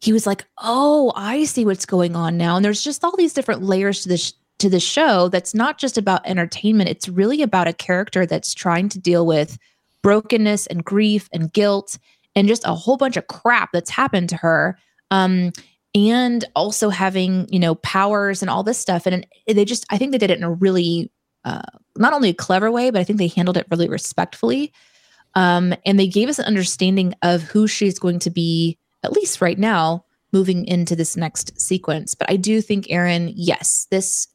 he 0.00 0.12
was 0.12 0.26
like, 0.26 0.44
"Oh, 0.58 1.12
I 1.14 1.44
see 1.44 1.64
what's 1.64 1.86
going 1.86 2.16
on 2.16 2.36
now." 2.36 2.56
And 2.56 2.64
there's 2.64 2.82
just 2.82 3.04
all 3.04 3.16
these 3.16 3.34
different 3.34 3.62
layers 3.62 4.02
to 4.02 4.08
this 4.08 4.34
to 4.58 4.68
the 4.68 4.80
show 4.80 5.28
that's 5.28 5.54
not 5.54 5.78
just 5.78 5.96
about 5.96 6.26
entertainment. 6.26 6.90
It's 6.90 7.08
really 7.08 7.42
about 7.42 7.68
a 7.68 7.72
character 7.72 8.26
that's 8.26 8.52
trying 8.52 8.88
to 8.90 8.98
deal 8.98 9.26
with 9.26 9.58
brokenness 10.02 10.66
and 10.66 10.84
grief 10.84 11.28
and 11.32 11.52
guilt 11.52 11.98
and 12.36 12.46
just 12.46 12.66
a 12.66 12.74
whole 12.74 12.96
bunch 12.96 13.16
of 13.16 13.26
crap 13.26 13.70
that's 13.72 13.90
happened 13.90 14.28
to 14.30 14.36
her. 14.36 14.78
Um, 15.10 15.52
and 15.94 16.44
also 16.54 16.88
having 16.88 17.48
you 17.52 17.58
know 17.58 17.74
powers 17.76 18.42
and 18.42 18.50
all 18.50 18.62
this 18.62 18.78
stuff, 18.78 19.06
and 19.06 19.26
they 19.46 19.64
just 19.64 19.84
I 19.90 19.98
think 19.98 20.12
they 20.12 20.18
did 20.18 20.30
it 20.30 20.38
in 20.38 20.44
a 20.44 20.52
really 20.52 21.10
uh, 21.44 21.62
not 21.96 22.12
only 22.12 22.30
a 22.30 22.34
clever 22.34 22.70
way, 22.70 22.90
but 22.90 23.00
I 23.00 23.04
think 23.04 23.18
they 23.18 23.28
handled 23.28 23.56
it 23.56 23.66
really 23.70 23.88
respectfully. 23.88 24.72
Um, 25.34 25.74
and 25.86 25.98
they 25.98 26.08
gave 26.08 26.28
us 26.28 26.38
an 26.38 26.44
understanding 26.44 27.14
of 27.22 27.42
who 27.42 27.66
she's 27.66 27.98
going 27.98 28.18
to 28.20 28.30
be, 28.30 28.78
at 29.02 29.12
least 29.12 29.40
right 29.40 29.58
now, 29.58 30.04
moving 30.32 30.64
into 30.66 30.94
this 30.94 31.16
next 31.16 31.58
sequence. 31.60 32.14
But 32.14 32.30
I 32.30 32.36
do 32.36 32.60
think, 32.60 32.86
Aaron, 32.90 33.32
yes, 33.34 33.86
this, 33.90 34.28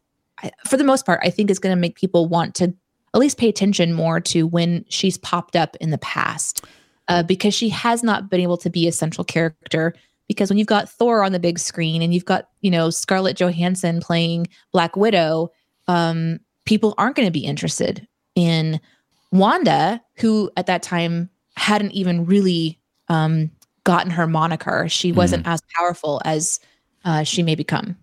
for 0.68 0.78
the 0.78 0.84
most 0.84 1.06
part, 1.06 1.22
I 1.24 1.30
think 1.30 1.50
is 1.50 1.60
going 1.60 1.76
to 1.76 1.80
make 1.80 1.96
people 1.96 2.28
want 2.28 2.56
to 2.56 2.74
at 3.14 3.20
least 3.20 3.38
pay 3.38 3.48
attention 3.48 3.94
more 3.94 4.20
to 4.20 4.46
when 4.46 4.84
she's 4.90 5.18
popped 5.18 5.56
up 5.56 5.78
in 5.78 5.90
the 5.90 5.98
past, 6.00 6.66
uh, 7.08 7.24
because 7.24 7.54
she 7.54 7.70
has 7.70 8.04
not 8.04 8.30
been 8.30 8.42
able 8.42 8.58
to 8.58 8.70
be 8.70 8.88
a 8.88 8.92
central 8.92 9.24
character. 9.24 9.94
Because 10.28 10.50
when 10.50 10.58
you've 10.58 10.68
got 10.68 10.90
Thor 10.90 11.24
on 11.24 11.32
the 11.32 11.40
big 11.40 11.60
screen 11.60 12.02
and 12.02 12.14
you've 12.14 12.26
got 12.26 12.50
you 12.62 12.72
know 12.72 12.90
Scarlett 12.90 13.38
Johansson 13.38 14.02
playing 14.02 14.48
Black 14.74 14.98
Widow, 14.98 15.50
um, 15.88 16.40
people 16.66 16.94
aren't 16.98 17.16
going 17.16 17.28
to 17.28 17.32
be 17.32 17.46
interested 17.46 18.06
in 18.34 18.82
Wanda, 19.32 20.02
who 20.18 20.52
at 20.58 20.66
that 20.66 20.84
time 20.84 21.30
hadn't 21.56 21.92
even 21.92 22.26
really 22.26 22.80
um, 23.08 23.52
gotten 23.86 24.12
her 24.12 24.28
moniker. 24.28 24.90
She 24.90 25.14
wasn't 25.14 25.48
as 25.48 25.62
powerful 25.78 26.22
as 26.26 26.60
uh, 27.06 27.24
she 27.24 27.42
may 27.42 27.56
become. 27.56 27.96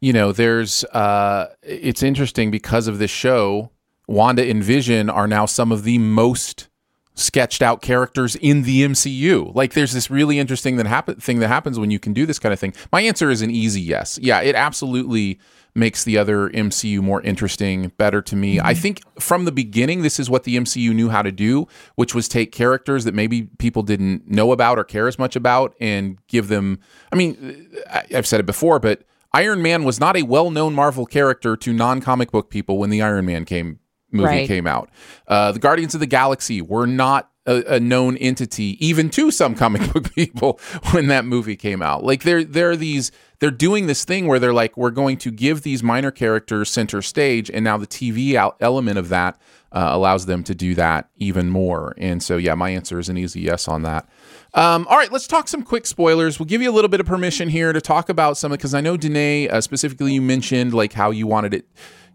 you 0.00 0.12
know, 0.12 0.32
there's 0.32 0.82
uh 0.86 1.46
it's 1.62 2.02
interesting 2.02 2.50
because 2.50 2.88
of 2.88 2.98
this 2.98 3.10
show, 3.10 3.70
Wanda 4.08 4.44
and 4.44 4.62
Vision 4.64 5.08
are 5.08 5.28
now 5.28 5.46
some 5.46 5.70
of 5.72 5.84
the 5.84 5.98
most 5.98 6.68
sketched 7.14 7.62
out 7.62 7.80
characters 7.80 8.34
in 8.36 8.64
the 8.64 8.82
MCU. 8.82 9.54
Like 9.54 9.74
there's 9.74 9.92
this 9.92 10.10
really 10.10 10.38
interesting 10.40 10.76
that 10.76 10.86
happen 10.86 11.14
thing 11.20 11.38
that 11.38 11.48
happens 11.48 11.78
when 11.78 11.90
you 11.92 12.00
can 12.00 12.12
do 12.12 12.26
this 12.26 12.40
kind 12.40 12.52
of 12.52 12.58
thing. 12.58 12.74
My 12.92 13.02
answer 13.02 13.30
is 13.30 13.40
an 13.40 13.50
easy 13.50 13.80
yes. 13.80 14.18
Yeah, 14.20 14.40
it 14.40 14.56
absolutely 14.56 15.38
makes 15.74 16.04
the 16.04 16.16
other 16.16 16.48
MCU 16.50 17.00
more 17.00 17.20
interesting, 17.22 17.90
better 17.98 18.22
to 18.22 18.36
me. 18.36 18.60
I 18.60 18.74
think 18.74 19.00
from 19.20 19.44
the 19.44 19.52
beginning 19.52 20.02
this 20.02 20.20
is 20.20 20.30
what 20.30 20.44
the 20.44 20.56
MCU 20.56 20.94
knew 20.94 21.08
how 21.08 21.22
to 21.22 21.32
do, 21.32 21.66
which 21.96 22.14
was 22.14 22.28
take 22.28 22.52
characters 22.52 23.04
that 23.04 23.14
maybe 23.14 23.42
people 23.58 23.82
didn't 23.82 24.28
know 24.30 24.52
about 24.52 24.78
or 24.78 24.84
care 24.84 25.08
as 25.08 25.18
much 25.18 25.34
about 25.34 25.74
and 25.80 26.18
give 26.28 26.48
them 26.48 26.78
I 27.12 27.16
mean, 27.16 27.68
I've 28.14 28.26
said 28.26 28.38
it 28.40 28.46
before, 28.46 28.78
but 28.78 29.02
Iron 29.32 29.62
Man 29.62 29.82
was 29.82 29.98
not 29.98 30.16
a 30.16 30.22
well-known 30.22 30.74
Marvel 30.74 31.06
character 31.06 31.56
to 31.56 31.72
non-comic 31.72 32.30
book 32.30 32.50
people 32.50 32.78
when 32.78 32.90
the 32.90 33.02
Iron 33.02 33.26
Man 33.26 33.44
came 33.44 33.80
movie 34.12 34.26
Right. 34.28 34.46
came 34.46 34.68
out. 34.68 34.90
Uh, 35.26 35.50
the 35.50 35.58
Guardians 35.58 35.92
of 35.94 35.98
the 36.00 36.06
Galaxy 36.06 36.62
were 36.62 36.86
not 36.86 37.30
a, 37.46 37.74
a 37.74 37.80
known 37.80 38.16
entity, 38.18 38.76
even 38.84 39.10
to 39.10 39.30
some 39.30 39.54
comic 39.54 39.92
book 39.92 40.14
people, 40.14 40.60
when 40.92 41.08
that 41.08 41.24
movie 41.24 41.56
came 41.56 41.82
out. 41.82 42.04
Like 42.04 42.22
there, 42.22 42.44
there 42.44 42.70
are 42.70 42.76
these. 42.76 43.10
They're 43.40 43.50
doing 43.50 43.88
this 43.88 44.04
thing 44.04 44.26
where 44.26 44.38
they're 44.38 44.54
like, 44.54 44.74
we're 44.76 44.90
going 44.90 45.18
to 45.18 45.30
give 45.30 45.62
these 45.62 45.82
minor 45.82 46.10
characters 46.10 46.70
center 46.70 47.02
stage, 47.02 47.50
and 47.50 47.64
now 47.64 47.76
the 47.76 47.86
TV 47.86 48.34
element 48.60 48.96
of 48.96 49.10
that 49.10 49.38
uh, 49.74 49.88
allows 49.90 50.26
them 50.26 50.44
to 50.44 50.54
do 50.54 50.74
that 50.76 51.10
even 51.16 51.50
more. 51.50 51.94
And 51.98 52.22
so, 52.22 52.36
yeah, 52.36 52.54
my 52.54 52.70
answer 52.70 52.98
is 53.00 53.08
an 53.08 53.18
easy 53.18 53.40
yes 53.40 53.66
on 53.66 53.82
that. 53.82 54.08
Um, 54.54 54.86
all 54.88 54.96
right, 54.96 55.10
let's 55.10 55.26
talk 55.26 55.48
some 55.48 55.62
quick 55.62 55.84
spoilers. 55.84 56.38
We'll 56.38 56.46
give 56.46 56.62
you 56.62 56.70
a 56.70 56.72
little 56.72 56.88
bit 56.88 57.00
of 57.00 57.06
permission 57.06 57.48
here 57.48 57.72
to 57.72 57.80
talk 57.80 58.08
about 58.08 58.36
some 58.36 58.52
because 58.52 58.72
I 58.72 58.80
know 58.80 58.96
Danae 58.96 59.48
uh, 59.48 59.60
specifically 59.60 60.12
you 60.12 60.22
mentioned 60.22 60.72
like 60.72 60.92
how 60.92 61.10
you 61.10 61.26
wanted 61.26 61.54
it, 61.54 61.66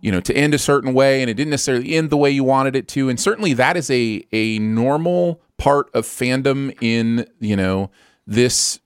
you 0.02 0.12
know, 0.12 0.22
to 0.22 0.36
end 0.36 0.54
a 0.54 0.58
certain 0.58 0.94
way, 0.94 1.22
and 1.22 1.30
it 1.30 1.36
didn't 1.36 1.52
necessarily 1.52 1.96
end 1.96 2.10
the 2.10 2.18
way 2.18 2.32
you 2.32 2.44
wanted 2.44 2.76
it 2.76 2.88
to, 2.90 3.10
and 3.10 3.20
certainly 3.20 3.54
that 3.54 3.78
is 3.78 3.90
a 3.90 4.26
a 4.32 4.60
normal 4.60 5.42
part 5.58 5.90
of 5.94 6.06
fandom 6.06 6.76
in 6.82 7.28
you 7.40 7.56
know 7.56 7.92
this 8.26 8.80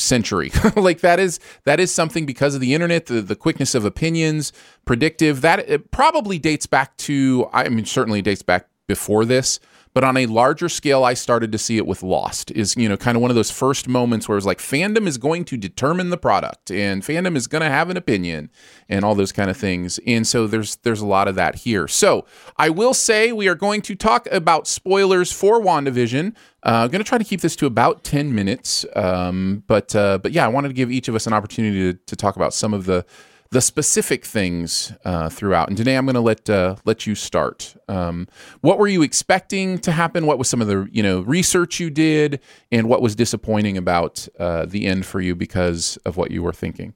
century. 0.00 0.50
Like 0.76 1.00
that 1.00 1.20
is 1.20 1.40
that 1.64 1.78
is 1.78 1.92
something 1.92 2.24
because 2.24 2.54
of 2.54 2.60
the 2.60 2.74
internet 2.74 3.06
the, 3.06 3.20
the 3.20 3.36
quickness 3.36 3.74
of 3.74 3.84
opinions 3.84 4.52
predictive 4.84 5.40
that 5.42 5.68
it 5.68 5.90
probably 5.90 6.38
dates 6.38 6.66
back 6.66 6.96
to 6.98 7.48
i 7.52 7.68
mean 7.68 7.84
certainly 7.84 8.22
dates 8.22 8.42
back 8.42 8.68
before 8.86 9.24
this 9.24 9.60
but 9.92 10.04
on 10.04 10.16
a 10.16 10.26
larger 10.26 10.68
scale 10.68 11.04
i 11.04 11.14
started 11.14 11.50
to 11.52 11.58
see 11.58 11.76
it 11.76 11.86
with 11.86 12.02
lost 12.02 12.50
is 12.52 12.76
you 12.76 12.88
know 12.88 12.96
kind 12.96 13.16
of 13.16 13.22
one 13.22 13.30
of 13.30 13.34
those 13.34 13.50
first 13.50 13.88
moments 13.88 14.28
where 14.28 14.36
it's 14.36 14.46
like 14.46 14.58
fandom 14.58 15.06
is 15.06 15.18
going 15.18 15.44
to 15.44 15.56
determine 15.56 16.10
the 16.10 16.16
product 16.16 16.70
and 16.70 17.02
fandom 17.02 17.36
is 17.36 17.46
going 17.46 17.62
to 17.62 17.68
have 17.68 17.90
an 17.90 17.96
opinion 17.96 18.50
and 18.88 19.04
all 19.04 19.14
those 19.14 19.32
kind 19.32 19.50
of 19.50 19.56
things 19.56 19.98
and 20.06 20.26
so 20.26 20.46
there's 20.46 20.76
there's 20.76 21.00
a 21.00 21.06
lot 21.06 21.28
of 21.28 21.34
that 21.34 21.56
here 21.56 21.86
so 21.88 22.24
i 22.56 22.68
will 22.68 22.94
say 22.94 23.32
we 23.32 23.48
are 23.48 23.54
going 23.54 23.82
to 23.82 23.94
talk 23.94 24.26
about 24.30 24.66
spoilers 24.66 25.32
for 25.32 25.60
wandavision 25.60 26.34
uh, 26.62 26.84
I'm 26.84 26.90
going 26.90 27.02
to 27.02 27.08
try 27.08 27.16
to 27.16 27.24
keep 27.24 27.40
this 27.40 27.56
to 27.56 27.66
about 27.66 28.04
10 28.04 28.34
minutes. 28.34 28.84
Um, 28.94 29.64
but 29.66 29.96
uh, 29.96 30.18
but 30.18 30.32
yeah, 30.32 30.44
I 30.44 30.48
wanted 30.48 30.68
to 30.68 30.74
give 30.74 30.90
each 30.90 31.08
of 31.08 31.14
us 31.14 31.26
an 31.26 31.32
opportunity 31.32 31.92
to, 31.92 31.98
to 32.06 32.16
talk 32.16 32.36
about 32.36 32.52
some 32.52 32.74
of 32.74 32.84
the 32.84 33.06
the 33.52 33.60
specific 33.60 34.24
things 34.24 34.92
uh, 35.04 35.28
throughout. 35.28 35.68
And 35.68 35.76
today 35.76 35.96
I'm 35.96 36.06
going 36.06 36.14
to 36.14 36.20
let 36.20 36.48
uh, 36.48 36.76
let 36.84 37.06
you 37.06 37.14
start. 37.14 37.74
Um, 37.88 38.28
what 38.60 38.78
were 38.78 38.86
you 38.86 39.02
expecting 39.02 39.78
to 39.80 39.92
happen? 39.92 40.26
What 40.26 40.38
was 40.38 40.48
some 40.48 40.60
of 40.60 40.68
the 40.68 40.88
you 40.92 41.02
know 41.02 41.20
research 41.22 41.80
you 41.80 41.90
did, 41.90 42.40
and 42.70 42.88
what 42.88 43.02
was 43.02 43.16
disappointing 43.16 43.76
about 43.76 44.28
uh, 44.38 44.66
the 44.66 44.86
end 44.86 45.04
for 45.04 45.20
you 45.20 45.34
because 45.34 45.96
of 46.04 46.16
what 46.16 46.30
you 46.30 46.42
were 46.42 46.52
thinking? 46.52 46.94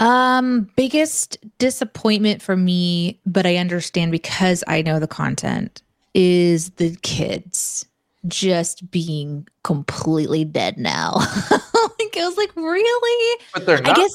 Um, 0.00 0.70
biggest 0.76 1.36
disappointment 1.58 2.40
for 2.40 2.56
me, 2.56 3.20
but 3.26 3.46
I 3.46 3.56
understand 3.56 4.12
because 4.12 4.64
I 4.66 4.82
know 4.82 4.98
the 4.98 5.06
content 5.06 5.82
is 6.14 6.70
the 6.70 6.96
kids 7.02 7.86
just 8.26 8.90
being 8.90 9.46
completely 9.62 10.44
dead 10.44 10.78
now. 10.78 11.12
like 11.50 12.16
I 12.16 12.26
was 12.26 12.36
like, 12.36 12.54
really? 12.56 13.40
But 13.52 13.66
they're 13.66 13.78
I 13.78 13.80
not. 13.80 13.96
guess 13.96 14.14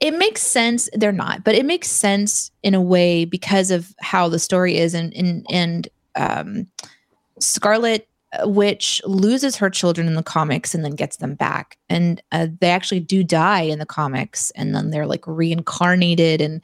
it 0.00 0.16
makes 0.16 0.42
sense. 0.42 0.88
They're 0.92 1.12
not, 1.12 1.44
but 1.44 1.54
it 1.54 1.64
makes 1.64 1.88
sense 1.88 2.50
in 2.62 2.74
a 2.74 2.80
way 2.80 3.24
because 3.24 3.70
of 3.70 3.94
how 4.00 4.28
the 4.28 4.38
story 4.38 4.76
is, 4.76 4.94
and 4.94 5.14
and 5.14 5.46
and 5.50 5.88
um, 6.16 6.66
Scarlet 7.40 8.08
uh, 8.38 8.48
Witch 8.48 9.00
loses 9.04 9.56
her 9.56 9.70
children 9.70 10.06
in 10.06 10.14
the 10.14 10.22
comics 10.22 10.74
and 10.74 10.84
then 10.84 10.94
gets 10.94 11.16
them 11.16 11.34
back, 11.34 11.78
and 11.88 12.22
uh, 12.32 12.48
they 12.60 12.70
actually 12.70 13.00
do 13.00 13.24
die 13.24 13.62
in 13.62 13.78
the 13.78 13.86
comics, 13.86 14.50
and 14.52 14.74
then 14.74 14.90
they're 14.90 15.06
like 15.06 15.26
reincarnated 15.26 16.40
and. 16.40 16.62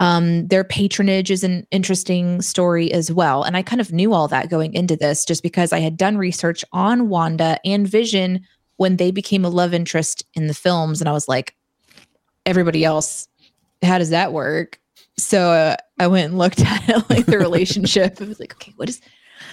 Um, 0.00 0.46
their 0.46 0.62
patronage 0.62 1.28
is 1.28 1.42
an 1.42 1.66
interesting 1.72 2.40
story 2.40 2.92
as 2.92 3.10
well. 3.10 3.42
And 3.42 3.56
I 3.56 3.62
kind 3.62 3.80
of 3.80 3.92
knew 3.92 4.12
all 4.12 4.28
that 4.28 4.48
going 4.48 4.72
into 4.72 4.94
this 4.94 5.24
just 5.24 5.42
because 5.42 5.72
I 5.72 5.80
had 5.80 5.96
done 5.96 6.16
research 6.16 6.64
on 6.72 7.08
Wanda 7.08 7.58
and 7.64 7.84
Vision 7.84 8.46
when 8.76 8.96
they 8.96 9.10
became 9.10 9.44
a 9.44 9.48
love 9.48 9.74
interest 9.74 10.24
in 10.34 10.46
the 10.46 10.54
films. 10.54 11.00
And 11.00 11.08
I 11.08 11.12
was 11.12 11.26
like, 11.26 11.52
everybody 12.48 12.84
else, 12.84 13.28
how 13.82 13.98
does 13.98 14.10
that 14.10 14.32
work? 14.32 14.80
So 15.16 15.50
uh, 15.50 15.76
I 15.98 16.06
went 16.06 16.30
and 16.30 16.38
looked 16.38 16.60
at 16.64 16.88
it, 16.88 17.10
like 17.10 17.26
the 17.26 17.38
relationship. 17.38 18.20
I 18.20 18.24
was 18.24 18.40
like, 18.40 18.54
okay, 18.54 18.72
what 18.76 18.88
is, 18.88 19.00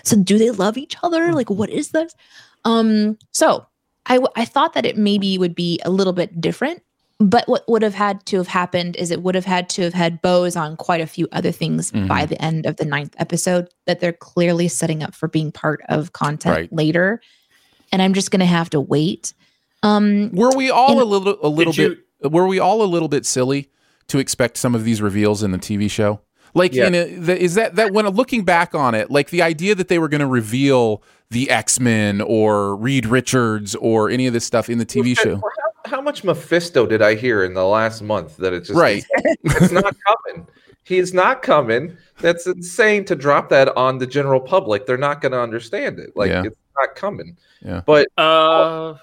so 0.04 0.16
do 0.18 0.38
they 0.38 0.52
love 0.52 0.78
each 0.78 0.96
other? 1.04 1.34
Like, 1.34 1.50
what 1.50 1.70
is 1.70 1.90
this? 1.92 2.16
Um, 2.64 3.18
so 3.32 3.66
I, 4.06 4.16
w- 4.16 4.32
I 4.36 4.46
thought 4.46 4.74
that 4.74 4.86
it 4.86 4.98
maybe 4.98 5.38
would 5.38 5.56
be 5.56 5.80
a 5.86 5.90
little 5.90 6.14
bit 6.14 6.40
different 6.42 6.82
but 7.18 7.48
what 7.48 7.64
would 7.70 7.82
have 7.82 7.94
had 7.94 8.26
to 8.26 8.36
have 8.36 8.48
happened 8.50 8.98
is 8.98 9.10
it 9.10 9.24
would 9.24 9.36
have 9.36 9.46
had 9.46 9.70
to 9.70 9.84
have 9.84 9.94
had 9.94 10.22
bows 10.22 10.58
on 10.58 10.76
quite 10.76 11.00
a 11.00 11.08
few 11.08 11.30
other 11.32 11.50
things 11.50 11.90
by 11.94 12.26
Mhm. 12.26 12.28
the 12.28 12.42
end 12.44 12.66
of 12.66 12.76
the 12.76 12.84
ninth 12.84 13.16
episode 13.18 13.70
that 13.86 14.02
they're 14.02 14.12
clearly 14.12 14.68
setting 14.68 15.02
up 15.02 15.16
for 15.16 15.30
being 15.30 15.50
part 15.50 15.80
of 15.88 16.12
content 16.12 16.54
Right. 16.54 16.74
later. 16.74 17.22
And 17.94 18.02
I'm 18.02 18.14
just 18.14 18.32
gonna 18.32 18.46
have 18.46 18.70
to 18.72 18.82
wait. 18.82 19.34
Um 19.82 20.30
Were 20.34 20.52
we 20.58 20.70
all 20.70 20.92
and- 20.92 21.00
a 21.00 21.06
little 21.06 21.38
a 21.42 21.48
little 21.48 21.72
Did 21.72 21.90
bit 21.92 22.05
were 22.30 22.48
we 22.48 22.60
all 22.60 22.82
a 22.82 22.86
little 22.86 23.08
bit 23.10 23.26
silly 23.26 23.70
to 24.08 24.20
expect 24.20 24.58
some 24.58 24.76
of 24.76 24.84
these 24.84 25.02
reveals 25.02 25.44
in 25.44 25.52
the 25.52 25.58
TV 25.58 25.90
show? 25.90 26.20
Like 26.54 26.74
Yeah. 26.74 26.88
in 26.88 26.96
a, 26.96 27.16
the, 27.16 27.38
is 27.38 27.56
that 27.56 27.76
that 27.76 27.92
when 27.92 28.08
looking 28.10 28.44
back 28.46 28.74
on 28.74 28.96
it, 28.96 29.12
like 29.12 29.30
the 29.30 29.42
idea 29.42 29.76
that 29.76 29.88
they 29.90 30.00
were 30.00 30.08
going 30.08 30.22
to 30.22 30.28
reveal 30.28 31.04
the 31.32 31.50
X-Men 31.50 32.22
or 32.22 32.76
Reed 32.76 33.06
Richards 33.06 33.76
or 33.76 34.10
any 34.10 34.28
of 34.28 34.34
this 34.34 34.46
stuff 34.46 34.70
in 34.70 34.78
the 34.78 34.86
TV 34.86 35.18
show. 35.18 35.36
How, 35.38 35.92
how 35.98 36.02
much 36.02 36.24
Mephisto 36.24 36.86
did 36.86 37.02
I 37.02 37.16
hear 37.16 37.44
in 37.44 37.54
the 37.56 37.66
last 37.66 38.02
month 38.02 38.38
that 38.38 38.54
it's 38.54 38.68
just 38.70 38.80
Right. 38.80 39.04
it's 39.44 39.72
not 39.72 39.96
coming. 40.08 40.48
He's 40.84 41.14
not 41.16 41.42
coming. 41.42 41.98
That's 42.22 42.46
insane 42.46 43.06
to 43.06 43.16
drop 43.16 43.50
that 43.50 43.76
on 43.76 43.98
the 43.98 44.06
general 44.08 44.40
public. 44.40 44.86
They're 44.86 44.98
not 44.98 45.20
going 45.20 45.32
to 45.32 45.42
understand 45.42 45.98
it. 46.00 46.16
Like 46.16 46.30
Yeah. 46.30 46.44
it's 46.46 46.58
not 46.78 46.96
coming. 46.96 47.38
Yeah. 47.66 47.82
But 47.86 48.08
Uh, 48.18 48.94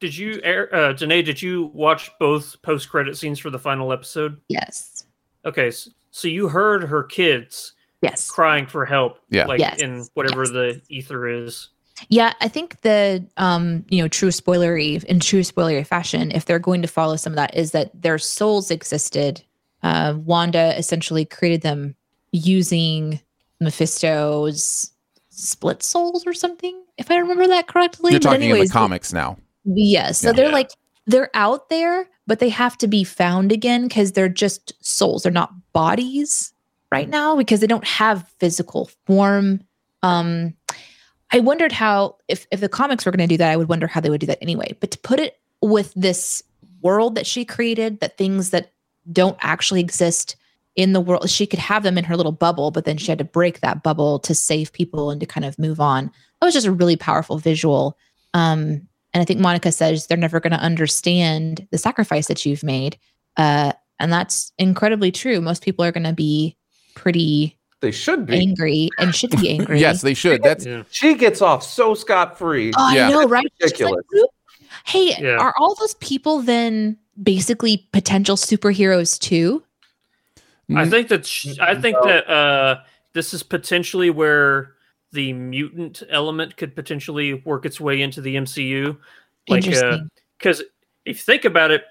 did 0.00 0.16
you, 0.16 0.40
uh, 0.42 0.92
Danae? 0.92 1.22
Did 1.22 1.40
you 1.42 1.66
watch 1.74 2.10
both 2.20 2.60
post-credit 2.62 3.16
scenes 3.16 3.38
for 3.38 3.50
the 3.50 3.58
final 3.58 3.92
episode? 3.92 4.40
yes. 4.48 5.04
Okay, 5.44 5.68
s- 5.68 5.88
so 6.10 6.28
you 6.28 6.48
heard 6.48 6.82
her 6.84 7.02
kids 7.04 7.72
Yes. 8.02 8.30
crying 8.30 8.66
for 8.66 8.84
help, 8.84 9.18
Yeah. 9.30 9.46
like 9.46 9.60
Yes. 9.60 9.80
in 9.80 10.06
whatever 10.14 10.46
the 10.46 10.80
ether 10.88 11.26
is. 11.28 11.68
Yeah, 12.08 12.32
I 12.40 12.46
think 12.48 12.80
the 12.82 13.24
um, 13.38 13.84
you 13.88 14.00
know, 14.02 14.08
true 14.08 14.28
spoilery 14.28 15.02
in 15.04 15.18
true 15.20 15.40
spoilery 15.40 15.84
fashion, 15.86 16.30
if 16.32 16.44
they're 16.44 16.58
going 16.60 16.82
to 16.82 16.88
follow 16.88 17.16
some 17.16 17.32
of 17.32 17.36
that, 17.36 17.56
is 17.56 17.72
that 17.72 17.90
their 18.00 18.18
souls 18.18 18.70
existed. 18.70 19.42
Uh, 19.82 20.14
Wanda 20.24 20.76
essentially 20.78 21.24
created 21.24 21.62
them 21.62 21.94
using 22.32 23.20
Mephisto's 23.60 24.92
split 25.30 25.82
souls 25.82 26.26
or 26.26 26.32
something, 26.34 26.82
if 26.98 27.10
I 27.10 27.16
remember 27.16 27.46
that 27.48 27.68
correctly. 27.68 28.12
You're 28.12 28.20
But 28.20 28.30
talking 28.30 28.50
in 28.50 28.58
the 28.58 28.68
comics 28.68 29.12
now. 29.12 29.38
Yes. 29.74 30.18
So 30.18 30.28
Yeah. 30.28 30.32
they're 30.32 30.52
like 30.52 30.70
they're 31.06 31.30
out 31.32 31.70
there, 31.70 32.06
but 32.26 32.38
they 32.38 32.50
have 32.50 32.76
to 32.78 32.86
be 32.86 33.02
found 33.02 33.50
again 33.50 33.88
because 33.88 34.12
they're 34.12 34.28
just 34.28 34.72
souls. 34.84 35.22
They're 35.22 35.32
not 35.32 35.52
bodies 35.72 36.52
right 36.92 37.08
now 37.08 37.34
because 37.36 37.60
they 37.60 37.66
don't 37.66 37.86
have 37.86 38.28
physical 38.40 38.90
form. 39.06 39.60
Um 40.02 40.54
I 41.30 41.40
wondered 41.40 41.72
how 41.72 42.16
if 42.28 42.46
if 42.50 42.60
the 42.60 42.68
comics 42.68 43.04
were 43.04 43.12
going 43.12 43.28
to 43.28 43.32
do 43.34 43.38
that, 43.38 43.50
I 43.52 43.56
would 43.56 43.68
wonder 43.68 43.86
how 43.86 44.00
they 44.00 44.10
would 44.10 44.20
do 44.20 44.26
that 44.26 44.42
anyway. 44.42 44.76
But 44.80 44.90
to 44.92 44.98
put 44.98 45.20
it 45.20 45.38
with 45.60 45.92
this 45.94 46.42
world 46.80 47.14
that 47.16 47.26
she 47.26 47.44
created, 47.44 48.00
that 48.00 48.16
things 48.16 48.50
that 48.50 48.72
don't 49.12 49.36
actually 49.40 49.80
exist 49.80 50.36
in 50.76 50.92
the 50.92 51.00
world. 51.00 51.28
She 51.28 51.46
could 51.46 51.58
have 51.58 51.82
them 51.82 51.98
in 51.98 52.04
her 52.04 52.16
little 52.16 52.32
bubble, 52.32 52.70
but 52.70 52.84
then 52.84 52.96
she 52.96 53.10
had 53.10 53.18
to 53.18 53.24
break 53.24 53.60
that 53.60 53.82
bubble 53.82 54.18
to 54.20 54.34
save 54.34 54.72
people 54.72 55.10
and 55.10 55.20
to 55.20 55.26
kind 55.26 55.44
of 55.44 55.58
move 55.58 55.80
on. 55.80 56.06
That 56.40 56.46
was 56.46 56.54
just 56.54 56.66
a 56.66 56.72
really 56.72 56.96
powerful 56.96 57.38
visual. 57.38 57.98
Um, 58.32 58.86
and 59.18 59.22
I 59.22 59.24
think 59.24 59.40
Monica 59.40 59.72
says 59.72 60.06
they're 60.06 60.16
never 60.16 60.38
going 60.38 60.52
to 60.52 60.60
understand 60.60 61.66
the 61.72 61.78
sacrifice 61.78 62.28
that 62.28 62.46
you've 62.46 62.62
made. 62.62 62.96
Uh, 63.36 63.72
and 63.98 64.12
that's 64.12 64.52
incredibly 64.58 65.10
true. 65.10 65.40
Most 65.40 65.64
people 65.64 65.84
are 65.84 65.90
going 65.90 66.04
to 66.04 66.12
be 66.12 66.56
pretty 66.94 67.58
They 67.80 67.90
should 67.90 68.26
be. 68.26 68.36
angry 68.38 68.90
and 69.00 69.12
should 69.12 69.32
be 69.32 69.50
angry. 69.58 69.80
yes, 69.80 70.02
they 70.02 70.14
should. 70.14 70.44
That's 70.44 70.64
She 70.92 71.14
gets 71.14 71.42
off 71.42 71.64
so 71.64 71.94
scot 71.94 72.38
free. 72.38 72.70
Oh, 72.76 72.86
I 72.90 73.10
know, 73.10 73.26
right? 73.26 73.52
She's 73.60 73.80
like, 73.80 73.94
hey, 74.86 75.14
Yeah. 75.18 75.38
are 75.38 75.52
all 75.58 75.74
those 75.74 75.94
people 75.94 76.42
then 76.42 76.96
basically 77.20 77.88
potential 77.92 78.36
superheroes 78.36 79.18
too? 79.18 79.64
I 80.76 80.88
think 80.88 81.08
that 81.08 81.26
sh- 81.26 81.58
I 81.60 81.74
think 81.74 81.96
that 82.04 82.28
uh, 82.30 82.82
this 83.14 83.34
is 83.34 83.42
potentially 83.42 84.10
where 84.10 84.74
the 85.12 85.32
mutant 85.32 86.02
element 86.10 86.56
could 86.56 86.74
potentially 86.74 87.34
work 87.34 87.64
its 87.64 87.80
way 87.80 88.02
into 88.02 88.20
the 88.20 88.36
MCU. 88.36 88.96
Like, 89.48 89.64
Interesting. 89.66 90.08
because 90.38 90.60
if 91.04 91.16
you 91.18 91.22
think 91.22 91.44
about 91.44 91.70
it, 91.70 91.84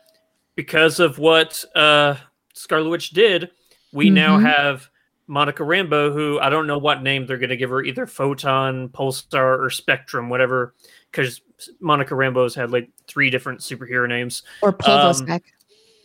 because 0.55 0.99
of 0.99 1.18
what 1.18 1.63
uh, 1.76 2.15
Scarlet 2.53 2.89
Witch 2.89 3.09
did, 3.11 3.49
we 3.93 4.09
now 4.09 4.38
Mhm. 4.38 4.43
have 4.55 4.89
Monica 5.28 5.63
Rambeau, 5.63 6.13
who 6.13 6.39
I 6.39 6.49
don't 6.49 6.68
know 6.68 6.78
what 6.78 7.01
name 7.03 7.26
they're 7.26 7.38
going 7.38 7.49
to 7.49 7.57
give 7.57 7.70
her, 7.72 7.84
either 7.84 8.05
Photon, 8.05 8.89
Pulsar, 8.89 9.59
or 9.59 9.70
Spectrum, 9.70 10.30
whatever. 10.30 10.74
Because 11.11 11.41
Monica 11.80 12.13
Rambeau's 12.13 12.53
had 12.55 12.72
like 12.72 12.89
three 13.07 13.30
different 13.30 13.59
superhero 13.61 14.07
names. 14.07 14.43
Or 14.61 14.76
Um, 14.86 15.26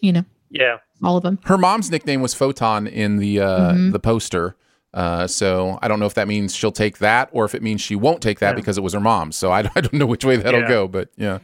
you 0.00 0.12
know, 0.12 0.24
yeah. 0.50 0.78
all 1.02 1.16
of 1.18 1.22
them. 1.22 1.38
her 1.44 1.58
mom's 1.58 1.90
nickname 1.90 2.22
was 2.22 2.34
Photon 2.34 2.86
in 2.86 3.18
the 3.18 3.40
uh, 3.40 3.72
Mhm. 3.72 3.92
the 3.92 4.00
poster. 4.00 4.56
Uh, 4.94 5.26
so 5.26 5.78
I 5.80 5.88
don't 5.88 6.00
know 6.00 6.06
if 6.06 6.14
that 6.14 6.28
means 6.28 6.54
she'll 6.54 6.70
take 6.72 6.98
that 6.98 7.30
or 7.32 7.44
if 7.44 7.54
it 7.54 7.62
means 7.62 7.80
she 7.80 7.96
won't 7.96 8.20
take 8.22 8.40
that 8.40 8.50
Yeah. 8.50 8.54
because 8.56 8.76
it 8.76 8.82
was 8.82 8.92
her 8.92 9.00
mom. 9.00 9.32
So 9.32 9.50
I, 9.50 9.60
I 9.74 9.80
don't 9.80 9.94
know 9.94 10.06
which 10.06 10.24
way 10.24 10.36
that'll 10.36 10.60
Yeah. 10.60 10.68
go, 10.68 10.88
but 10.88 11.08
yeah. 11.16 11.38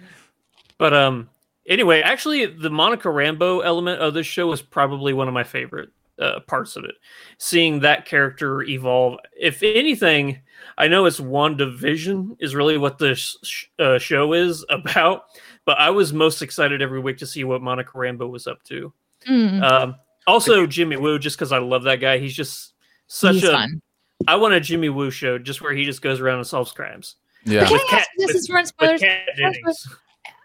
But 0.76 0.92
um, 0.94 1.28
anyway, 1.66 2.02
actually, 2.02 2.46
the 2.46 2.70
Monica 2.70 3.08
Rambeau 3.08 3.64
element 3.64 4.00
of 4.00 4.14
this 4.14 4.26
show 4.26 4.46
was 4.46 4.62
probably 4.62 5.12
one 5.12 5.28
of 5.28 5.34
my 5.34 5.44
favorite 5.44 5.88
uh, 6.18 6.40
parts 6.46 6.76
of 6.76 6.84
it. 6.84 6.96
Seeing 7.38 7.80
that 7.80 8.04
character 8.04 8.62
evolve. 8.62 9.18
If 9.38 9.62
anything, 9.62 10.40
I 10.76 10.88
know 10.88 11.06
it's 11.06 11.20
WandaVision 11.20 12.36
is 12.40 12.54
really 12.54 12.76
what 12.78 12.98
this 12.98 13.36
sh- 13.44 13.64
uh, 13.78 13.98
show 13.98 14.32
is 14.32 14.64
about. 14.70 15.24
But 15.64 15.78
I 15.78 15.90
was 15.90 16.12
most 16.12 16.42
excited 16.42 16.82
every 16.82 17.00
week 17.00 17.18
to 17.18 17.26
see 17.26 17.44
what 17.44 17.62
Monica 17.62 17.92
Rambeau 17.92 18.30
was 18.30 18.46
up 18.46 18.62
to. 18.64 18.92
Mm. 19.28 19.62
Um, 19.62 19.94
also, 20.26 20.66
Jimmy 20.66 20.96
Woo, 20.96 21.18
just 21.18 21.36
because 21.36 21.52
I 21.52 21.58
love 21.58 21.84
that 21.84 21.96
guy. 21.96 22.18
He's 22.18 22.34
just 22.34 22.74
such 23.08 23.34
He's 23.34 23.44
a. 23.44 23.52
fun. 23.52 23.82
I 24.26 24.36
want 24.36 24.54
a 24.54 24.60
Jimmy 24.60 24.88
Woo 24.88 25.10
show 25.10 25.38
just 25.38 25.60
where 25.62 25.72
he 25.72 25.84
just 25.84 26.02
goes 26.02 26.20
around 26.20 26.38
and 26.38 26.46
solves 26.46 26.72
crimes. 26.72 27.16
Yeah. 27.44 27.64
Can 27.64 27.72
With 27.74 27.82
I 27.82 27.84
ask 27.84 27.90
cat- 27.90 28.06
you 28.18 28.26
this 28.26 28.34
with- 28.34 28.42
is 28.42 28.50
run 28.50 28.66
spoilers? 28.66 29.02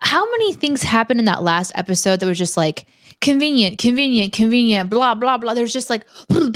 How 0.02 0.30
many 0.32 0.54
things 0.54 0.84
happened 0.84 1.20
in 1.20 1.26
that 1.26 1.44
last 1.44 1.72
episode 1.76 2.20
that 2.20 2.26
was 2.26 2.38
just 2.38 2.58
like 2.58 2.86
convenient, 3.22 3.78
convenient, 3.78 4.34
convenient, 4.34 4.90
blah 4.90 5.16
blah 5.16 5.38
blah? 5.38 5.54
There's 5.54 5.72
just 5.74 5.90
like, 5.90 6.06
and 6.30 6.56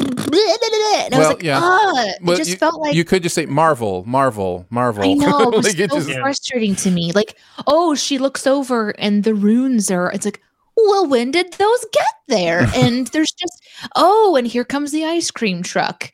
I 1.13 1.17
was 1.17 1.27
like, 1.29 1.43
ah, 1.45 2.03
it 2.07 2.17
Well, 2.21 2.37
just 2.37 2.51
you, 2.51 2.57
felt 2.57 2.79
like 2.81 2.93
you 2.93 3.03
could 3.05 3.23
just 3.23 3.35
say 3.35 3.45
Marvel, 3.45 4.03
Marvel, 4.05 4.65
Marvel. 4.69 5.03
I 5.03 5.13
know. 5.13 5.51
It 5.51 5.55
was 5.55 5.65
Like, 5.65 5.79
it 5.79 5.91
so 5.91 5.97
just- 6.01 6.19
frustrating 6.19 6.75
to 6.75 6.91
me. 6.91 7.11
Like, 7.13 7.35
oh, 7.67 7.95
she 7.95 8.17
looks 8.17 8.45
over 8.45 8.89
and 8.99 9.23
the 9.23 9.33
runes 9.33 9.89
are. 9.89 10.11
It's 10.11 10.25
like, 10.25 10.41
well, 10.77 11.07
when 11.07 11.31
did 11.31 11.53
those 11.53 11.85
get 11.91 12.13
there? 12.27 12.67
and 12.75 13.07
there's 13.07 13.31
just, 13.31 13.61
oh, 13.95 14.35
and 14.35 14.47
here 14.47 14.63
comes 14.63 14.91
the 14.91 15.03
ice 15.05 15.31
cream 15.31 15.63
truck. 15.63 16.11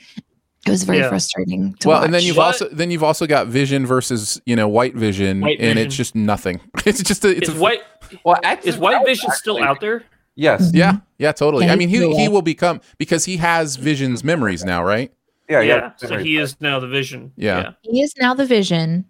It 0.65 0.69
was 0.71 0.83
very 0.83 0.99
Yeah. 0.99 1.09
frustrating. 1.09 1.73
To 1.81 1.89
well, 1.89 1.97
watch. 1.99 2.05
and 2.05 2.13
then 2.13 2.23
you've 2.23 2.39
also 2.39 2.69
then 2.69 2.89
you've 2.89 3.03
also 3.03 3.27
got 3.27 3.47
Vision 3.47 3.85
versus 3.85 4.39
you 4.45 4.55
know 4.55 4.67
White 4.69 4.95
Vision, 4.95 5.41
White 5.41 5.59
and 5.59 5.73
Vision. 5.73 5.77
it's 5.87 5.95
just 5.95 6.15
nothing. 6.15 6.61
It's 6.85 7.03
just 7.03 7.25
a 7.25 7.35
it's 7.35 7.49
is 7.49 7.57
a 7.57 7.59
white 7.59 7.81
well, 8.23 8.39
is 8.63 8.77
White 8.77 9.05
Vision 9.05 9.29
still 9.31 9.61
out 9.61 9.81
there? 9.81 10.03
Yes. 10.35 10.71
yeah 10.73 10.97
yeah 11.17 11.33
totally. 11.33 11.67
I 11.69 11.75
mean 11.75 11.89
he 11.89 11.97
he 12.15 12.29
will 12.29 12.41
become 12.41 12.79
because 12.97 13.25
he 13.25 13.35
has 13.37 13.75
Vision's 13.75 14.23
memories 14.23 14.63
now, 14.63 14.83
right? 14.85 15.11
Yeah, 15.49 15.59
Yeah. 15.59 15.75
yeah. 15.75 15.91
so 16.07 16.17
he 16.17 16.37
is 16.37 16.55
now 16.61 16.79
the 16.79 16.87
Vision. 16.87 17.33
Yeah. 17.35 17.71
he 17.81 18.01
is 18.01 18.13
now 18.17 18.33
the 18.33 18.45
Vision. 18.45 19.03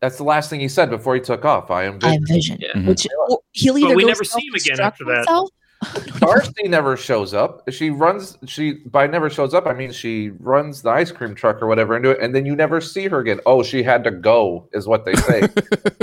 That's 0.00 0.16
the 0.16 0.24
last 0.24 0.50
thing 0.50 0.60
he 0.60 0.68
said 0.68 0.90
before 0.90 1.14
he 1.14 1.20
took 1.20 1.44
off. 1.44 1.70
I 1.70 1.84
am 1.84 1.98
I 2.02 2.14
am 2.14 2.26
Vision. 2.26 2.58
Vision, 2.58 2.82
Yeah. 2.82 2.88
Which 2.88 3.06
or 3.28 3.40
he'll 3.52 3.78
either 3.78 3.94
we 3.94 4.04
never 4.04 4.24
see 4.24 4.46
him 4.46 4.54
again 4.54 4.80
after 4.80 5.04
self-destruct 5.04 5.06
that. 5.06 5.16
himself- 5.18 5.50
Darcy 6.20 6.66
never 6.68 6.96
shows 6.96 7.34
up. 7.34 7.62
She 7.70 7.90
runs. 7.90 8.36
She 8.46 8.72
by 8.86 9.06
never 9.06 9.30
shows 9.30 9.54
up. 9.54 9.66
I 9.66 9.74
mean, 9.74 9.92
she 9.92 10.30
runs 10.40 10.82
the 10.82 10.90
ice 10.90 11.12
cream 11.12 11.34
truck 11.36 11.62
or 11.62 11.68
whatever 11.68 11.96
into 11.96 12.10
it, 12.10 12.18
and 12.20 12.34
then 12.34 12.44
you 12.44 12.56
never 12.56 12.80
see 12.80 13.06
her 13.06 13.20
again. 13.20 13.38
Oh, 13.46 13.62
she 13.62 13.84
had 13.84 14.02
to 14.04 14.10
go, 14.10 14.68
is 14.72 14.88
what 14.88 15.04
they 15.04 15.14
say. 15.14 15.42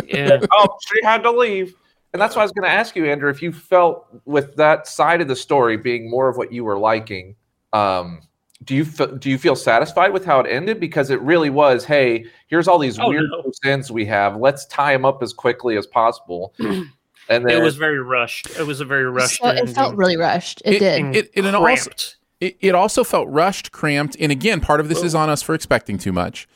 Yeah. 0.07 0.39
oh, 0.51 0.78
she 0.88 1.03
had 1.03 1.24
to 1.24 1.32
leave. 1.32 1.74
And 2.13 2.22
that's 2.22 2.38
why 2.38 2.43
I 2.43 2.45
was 2.45 2.53
going 2.53 2.63
to 2.63 2.74
ask 2.74 2.95
you, 2.95 3.05
Andrew, 3.05 3.30
if 3.30 3.41
you 3.41 3.51
felt 3.51 4.07
with 4.24 4.55
that 4.55 4.88
side 4.88 5.20
of 5.20 5.28
the 5.28 5.36
story 5.36 5.76
being 5.76 6.09
more 6.09 6.30
of 6.30 6.38
what 6.38 6.53
you 6.53 6.63
were 6.63 6.78
liking. 6.78 7.36
Um, 7.74 8.22
do 8.66 8.76
you 8.76 8.86
fe- 8.86 9.16
do 9.20 9.30
you 9.30 9.38
feel 9.38 9.55
satisfied 9.55 10.11
with 10.11 10.26
how 10.26 10.39
it 10.39 10.47
ended? 10.49 10.80
Because 10.80 11.09
it 11.09 11.22
really 11.22 11.49
was, 11.49 11.86
hey, 11.86 12.26
here's 12.47 12.68
all 12.68 12.80
these 12.80 12.99
Oh, 12.99 13.09
weird 13.09 13.30
no. 13.30 13.51
ends 13.63 13.91
we 13.91 14.05
have. 14.05 14.38
Let's 14.38 14.66
tie 14.66 14.93
them 14.93 15.05
up 15.05 15.22
as 15.24 15.34
quickly 15.34 15.78
as 15.78 15.86
possible. 15.88 16.53
and 16.59 16.89
then 17.30 17.49
It 17.49 17.61
was 17.61 17.76
very 17.76 17.99
rushed. 17.99 18.47
It 18.59 18.66
was 18.66 18.82
a 18.82 18.86
very 18.86 19.05
rushed. 19.05 19.41
So 19.41 19.49
it 19.49 19.70
felt 19.70 19.95
really 19.95 20.18
rushed. 20.18 20.61
It, 20.66 20.80
did. 20.80 21.16
It, 21.16 21.32
it, 21.34 21.45
and 21.45 21.55
also, 21.55 21.63
Cramped. 21.66 22.18
it, 22.39 22.57
it 22.59 22.76
also 22.76 23.03
felt 23.03 23.28
rushed, 23.30 23.72
cramped, 23.72 24.18
and 24.20 24.32
again, 24.32 24.61
part 24.61 24.80
of 24.80 24.89
this 24.89 25.03
is 25.03 25.13
on 25.16 25.30
us 25.30 25.41
for 25.41 25.53
expecting 25.55 25.97
too 25.97 26.11
much. 26.11 26.47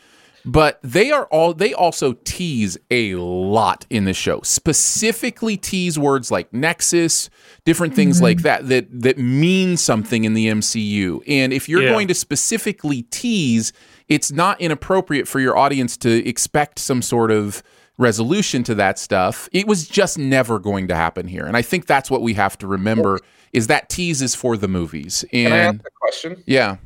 But 0.45 0.79
they 0.83 1.11
are 1.11 1.25
all 1.25 1.53
they 1.53 1.73
also 1.73 2.13
tease 2.23 2.77
a 2.89 3.15
lot 3.15 3.85
in 3.89 4.05
the 4.05 4.13
show. 4.13 4.41
Specifically 4.43 5.57
tease 5.57 5.99
words 5.99 6.31
like 6.31 6.53
nexus, 6.53 7.29
different 7.65 7.93
things 7.93 8.21
like 8.21 8.41
that 8.43 8.67
that 8.69 8.87
that 9.01 9.17
mean 9.17 9.75
something 9.77 10.23
in 10.23 10.33
the 10.33 10.47
MCU. 10.47 11.21
And 11.27 11.51
if 11.51 11.67
you're 11.67 11.83
Yeah. 11.83 11.89
going 11.89 12.07
to 12.07 12.13
specifically 12.13 13.01
tease, 13.03 13.73
it's 14.07 14.31
not 14.31 14.59
inappropriate 14.61 15.27
for 15.27 15.39
your 15.39 15.57
audience 15.57 15.97
to 15.97 16.27
expect 16.27 16.79
some 16.79 17.01
sort 17.01 17.31
of 17.31 17.61
resolution 17.97 18.63
to 18.63 18.75
that 18.75 18.97
stuff. 18.97 19.49
It 19.51 19.67
was 19.67 19.87
just 19.87 20.17
never 20.17 20.57
going 20.57 20.87
to 20.87 20.95
happen 20.95 21.27
here. 21.27 21.45
And 21.45 21.57
I 21.57 21.61
think 21.61 21.85
that's 21.85 22.09
what 22.09 22.21
we 22.21 22.33
have 22.35 22.57
to 22.59 22.67
remember 22.67 23.19
is 23.51 23.67
that 23.67 23.89
tease 23.89 24.21
is 24.21 24.35
for 24.35 24.55
the 24.55 24.69
movies. 24.69 25.25
Can 25.31 25.51
I 25.51 25.57
ask 25.57 25.69
And 25.71 25.81
a 25.81 25.89
question? 25.99 26.43
yeah. 26.45 26.77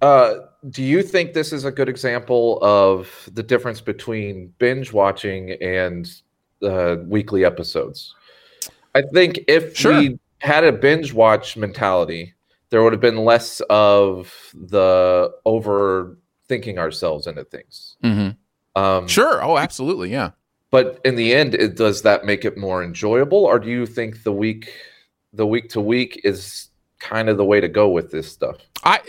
Uh, 0.00 0.34
do 0.70 0.82
you 0.82 1.02
think 1.02 1.32
this 1.32 1.52
is 1.52 1.64
a 1.64 1.70
good 1.70 1.88
example 1.88 2.58
of 2.62 3.28
the 3.32 3.42
difference 3.42 3.80
between 3.80 4.52
binge 4.58 4.92
watching 4.92 5.52
and 5.62 6.10
uh, 6.62 6.96
weekly 7.04 7.44
episodes? 7.44 8.14
I 8.94 9.02
think 9.14 9.40
if 9.48 9.76
Sure. 9.76 9.96
we 9.96 10.18
had 10.38 10.64
a 10.64 10.72
binge 10.72 11.12
watch 11.12 11.56
mentality, 11.56 12.34
there 12.70 12.82
would 12.82 12.92
have 12.92 13.00
been 13.00 13.24
less 13.24 13.60
of 13.70 14.34
the 14.54 15.32
overthinking 15.46 16.78
ourselves 16.78 17.26
into 17.26 17.44
things. 17.44 17.96
hmm 18.02 18.30
Um, 18.74 19.06
Sure. 19.08 19.42
Oh, 19.42 19.58
absolutely. 19.58 20.10
Yeah. 20.10 20.30
But 20.70 21.00
in 21.04 21.14
the 21.16 21.34
end, 21.34 21.54
it, 21.54 21.76
does 21.76 22.02
that 22.02 22.26
make 22.26 22.44
it 22.44 22.58
more 22.58 22.82
enjoyable, 22.84 23.44
or 23.44 23.58
do 23.58 23.70
you 23.70 23.86
think 23.86 24.22
the 24.22 24.32
week, 24.32 24.70
the 25.32 25.46
week 25.46 25.70
to 25.70 25.80
week, 25.80 26.20
is 26.24 26.67
kind 26.98 27.28
of 27.28 27.36
the 27.36 27.44
way 27.44 27.60
to 27.60 27.68
go 27.68 27.88
with 27.88 28.10
this 28.10 28.30
stuff? 28.30 28.56
I 28.84 29.00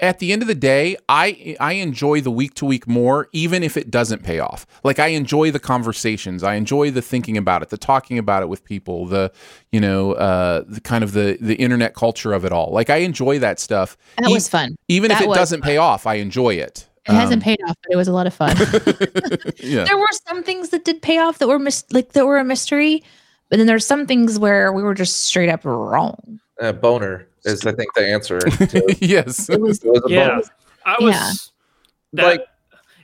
at 0.00 0.18
the 0.18 0.32
end 0.32 0.42
of 0.42 0.48
the 0.48 0.54
day, 0.54 0.96
I 1.08 1.56
I 1.60 1.74
enjoy 1.74 2.20
the 2.20 2.30
week 2.30 2.54
to 2.54 2.66
week 2.66 2.88
more, 2.88 3.28
even 3.32 3.62
if 3.62 3.76
it 3.76 3.88
doesn't 3.90 4.24
pay 4.24 4.40
off. 4.40 4.66
Like 4.82 4.98
I 4.98 5.08
enjoy 5.08 5.52
the 5.52 5.60
conversations, 5.60 6.42
I 6.42 6.54
enjoy 6.54 6.90
the 6.90 7.02
thinking 7.02 7.36
about 7.36 7.62
it, 7.62 7.68
the 7.70 7.76
talking 7.78 8.18
about 8.18 8.42
it 8.42 8.48
with 8.48 8.64
people, 8.64 9.06
the 9.06 9.32
you 9.70 9.80
know, 9.80 10.12
uh, 10.14 10.64
the 10.66 10.80
kind 10.80 11.04
of 11.04 11.12
the 11.12 11.38
the 11.40 11.54
internet 11.54 11.94
culture 11.94 12.32
of 12.32 12.44
it 12.44 12.52
all. 12.52 12.70
Like 12.72 12.90
I 12.90 12.96
enjoy 12.96 13.38
that 13.38 13.60
stuff. 13.60 13.96
That 14.18 14.28
E- 14.30 14.32
was 14.34 14.48
fun. 14.48 14.76
Even 14.88 15.10
if 15.12 15.20
it 15.20 15.32
doesn't 15.32 15.62
pay 15.62 15.76
off, 15.76 16.04
I 16.06 16.14
enjoy 16.14 16.54
it. 16.54 16.88
It 17.08 17.12
hasn't 17.12 17.42
Um, 17.42 17.44
paid 17.44 17.58
off, 17.68 17.76
but 17.82 17.92
it 17.92 17.96
was 17.96 18.06
a 18.08 18.12
lot 18.12 18.26
of 18.28 18.34
fun. 18.34 18.56
yeah. 19.58 19.84
there 19.84 19.98
were 19.98 20.06
some 20.28 20.42
things 20.42 20.68
that 20.70 20.84
did 20.84 21.02
pay 21.02 21.18
off 21.18 21.38
that 21.38 21.48
were 21.48 21.58
mis- 21.58 21.84
like 21.92 22.12
that 22.12 22.26
were 22.26 22.38
a 22.38 22.44
mystery, 22.44 23.02
but 23.48 23.56
then 23.58 23.66
there's 23.66 23.86
some 23.86 24.06
things 24.06 24.38
where 24.38 24.72
we 24.72 24.82
were 24.82 24.94
just 24.94 25.22
straight 25.22 25.48
up 25.48 25.64
wrong. 25.64 26.40
Uh, 26.62 26.72
Bohner 26.72 27.26
is, 27.44 27.66
I 27.66 27.72
think, 27.72 27.92
the 27.94 28.06
answer. 28.06 28.38
to- 28.38 28.96
yes. 29.04 29.48
It 29.50 29.60
was 29.60 29.82
It 29.82 29.90
was 29.90 30.02
a 30.06 30.10
Yeah, 30.10 30.28
bonus. 30.28 30.50
I 30.86 30.96
was. 31.00 31.12
Yeah. 31.14 32.22
That, 32.22 32.24
Like- 32.26 32.46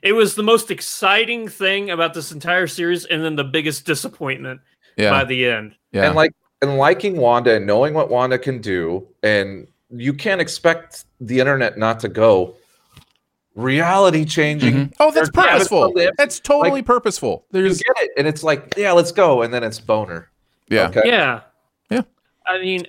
it 0.03 0.13
was 0.13 0.35
the 0.37 0.43
most 0.45 0.71
exciting 0.71 1.49
thing 1.49 1.91
about 1.91 2.15
this 2.15 2.31
entire 2.31 2.69
series, 2.69 3.05
and 3.07 3.25
then 3.25 3.35
the 3.37 3.43
biggest 3.45 3.85
disappointment 3.85 4.61
Yeah. 4.97 5.11
by 5.11 5.25
the 5.25 5.47
end. 5.47 5.75
yeah. 5.93 6.07
And 6.07 6.15
like 6.15 6.33
and 6.63 6.77
liking 6.79 7.17
Wanda 7.17 7.55
and 7.57 7.67
knowing 7.67 7.95
what 7.95 8.09
Wanda 8.11 8.39
can 8.39 8.61
do, 8.61 9.07
and 9.23 9.67
you 9.91 10.13
can't 10.15 10.41
expect 10.41 11.05
the 11.21 11.39
internet 11.41 11.79
not 11.79 11.99
to 12.01 12.09
go 12.09 12.55
reality 13.55 14.25
changing. 14.25 14.75
Mhm. 14.75 14.93
Oh, 15.01 15.07
that's 15.07 15.15
There's 15.15 15.31
Travis 15.31 15.53
purposeful. 15.69 15.93
Cliff. 15.93 16.11
That's 16.17 16.39
totally 16.41 16.71
Like, 16.71 16.87
purposeful. 16.87 17.45
You 17.53 17.63
There's 17.63 17.79
get 17.83 17.97
it, 18.05 18.11
and 18.17 18.27
it's 18.29 18.43
like, 18.45 18.75
yeah, 18.77 18.93
let's 18.93 19.11
go, 19.13 19.43
and 19.43 19.53
then 19.53 19.65
it's 19.65 19.81
Bohner. 19.81 20.27
yeah. 20.69 20.89
Okay. 20.89 21.03
Yeah, 21.07 21.41
Yeah. 21.91 22.03
I 22.47 22.59
mean, 22.61 22.87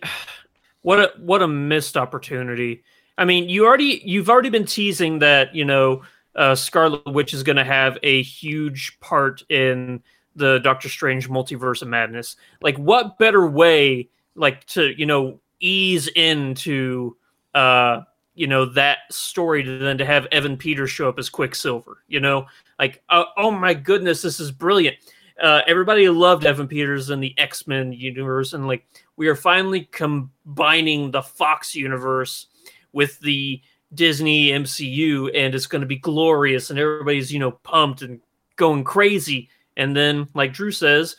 what 0.82 1.00
a 1.00 1.12
what 1.18 1.42
a 1.42 1.48
missed 1.48 1.98
opportunity. 1.98 2.84
I 3.18 3.26
mean, 3.26 3.50
you 3.50 3.66
already 3.66 4.02
you've 4.06 4.30
already 4.30 4.50
been 4.50 4.66
teasing 4.66 5.20
that 5.20 5.54
you 5.54 5.66
know 5.66 6.04
uh, 6.36 6.56
Scarlet 6.56 7.06
Witch 7.06 7.34
is 7.34 7.44
going 7.44 7.58
to 7.58 7.64
have 7.64 7.98
a 8.04 8.22
huge 8.22 8.98
part 9.02 9.44
in 9.50 10.02
the 10.36 10.60
Doctor 10.60 10.88
Strange 10.88 11.30
multiverse 11.30 11.82
of 11.82 11.90
madness. 11.90 12.38
Like, 12.62 12.78
what 12.78 13.18
better 13.18 13.46
way, 13.46 14.10
like, 14.36 14.66
to 14.68 14.98
you 14.98 15.06
know 15.06 15.40
ease 15.60 16.08
into 16.16 17.18
uh 17.54 18.02
you 18.36 18.48
know 18.48 18.64
that 18.64 19.00
story 19.12 19.64
than 19.64 19.98
to 19.98 20.06
have 20.06 20.26
Evan 20.32 20.56
Peters 20.56 20.90
show 20.90 21.10
up 21.10 21.20
as 21.20 21.30
Quicksilver? 21.30 22.04
You 22.08 22.22
know, 22.22 22.46
like, 22.80 23.04
uh, 23.10 23.26
oh 23.36 23.52
my 23.52 23.74
goodness, 23.74 24.22
this 24.22 24.40
is 24.40 24.52
brilliant. 24.52 24.96
Uh, 25.42 25.62
everybody 25.68 26.10
loved 26.10 26.46
Evan 26.46 26.68
Peters 26.68 27.10
in 27.10 27.20
the 27.20 27.34
X 27.38 27.68
Men 27.68 27.94
universe, 27.94 28.54
and 28.54 28.68
like 28.68 28.86
we 29.16 29.28
are 29.28 29.36
finally 29.36 29.88
combining 29.92 31.12
the 31.12 31.22
Fox 31.22 31.76
universe 31.76 32.48
with 32.94 33.20
the 33.20 33.62
Disney 33.94 34.50
MCU, 34.50 35.32
and 35.34 35.56
it's 35.56 35.68
going 35.68 35.82
to 35.82 35.88
be 35.88 35.98
glorious, 35.98 36.70
and 36.70 36.80
everybody's 36.80 37.32
you 37.32 37.40
know 37.40 37.52
pumped 37.52 38.02
and 38.02 38.20
going 38.56 38.84
crazy. 38.84 39.50
And 39.78 39.96
then, 39.96 40.28
like 40.34 40.54
Drew 40.54 40.72
says, 40.72 41.16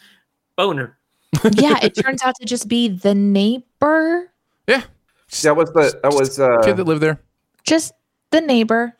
Bohner. 0.58 0.94
yeah, 1.52 1.78
it 1.82 1.94
turns 1.94 2.22
out 2.22 2.34
to 2.36 2.44
just 2.44 2.68
be 2.68 2.88
the 2.88 3.14
neighbor, 3.14 4.30
Yeah. 4.66 4.82
That 5.42 5.56
was 5.56 5.70
the 5.72 5.98
that 6.02 6.12
was 6.12 6.40
uh, 6.40 6.60
Kid 6.62 6.76
that 6.76 6.84
lived 6.84 7.00
there. 7.02 7.20
just 7.64 7.92
the 8.30 8.40
neighbor. 8.40 8.96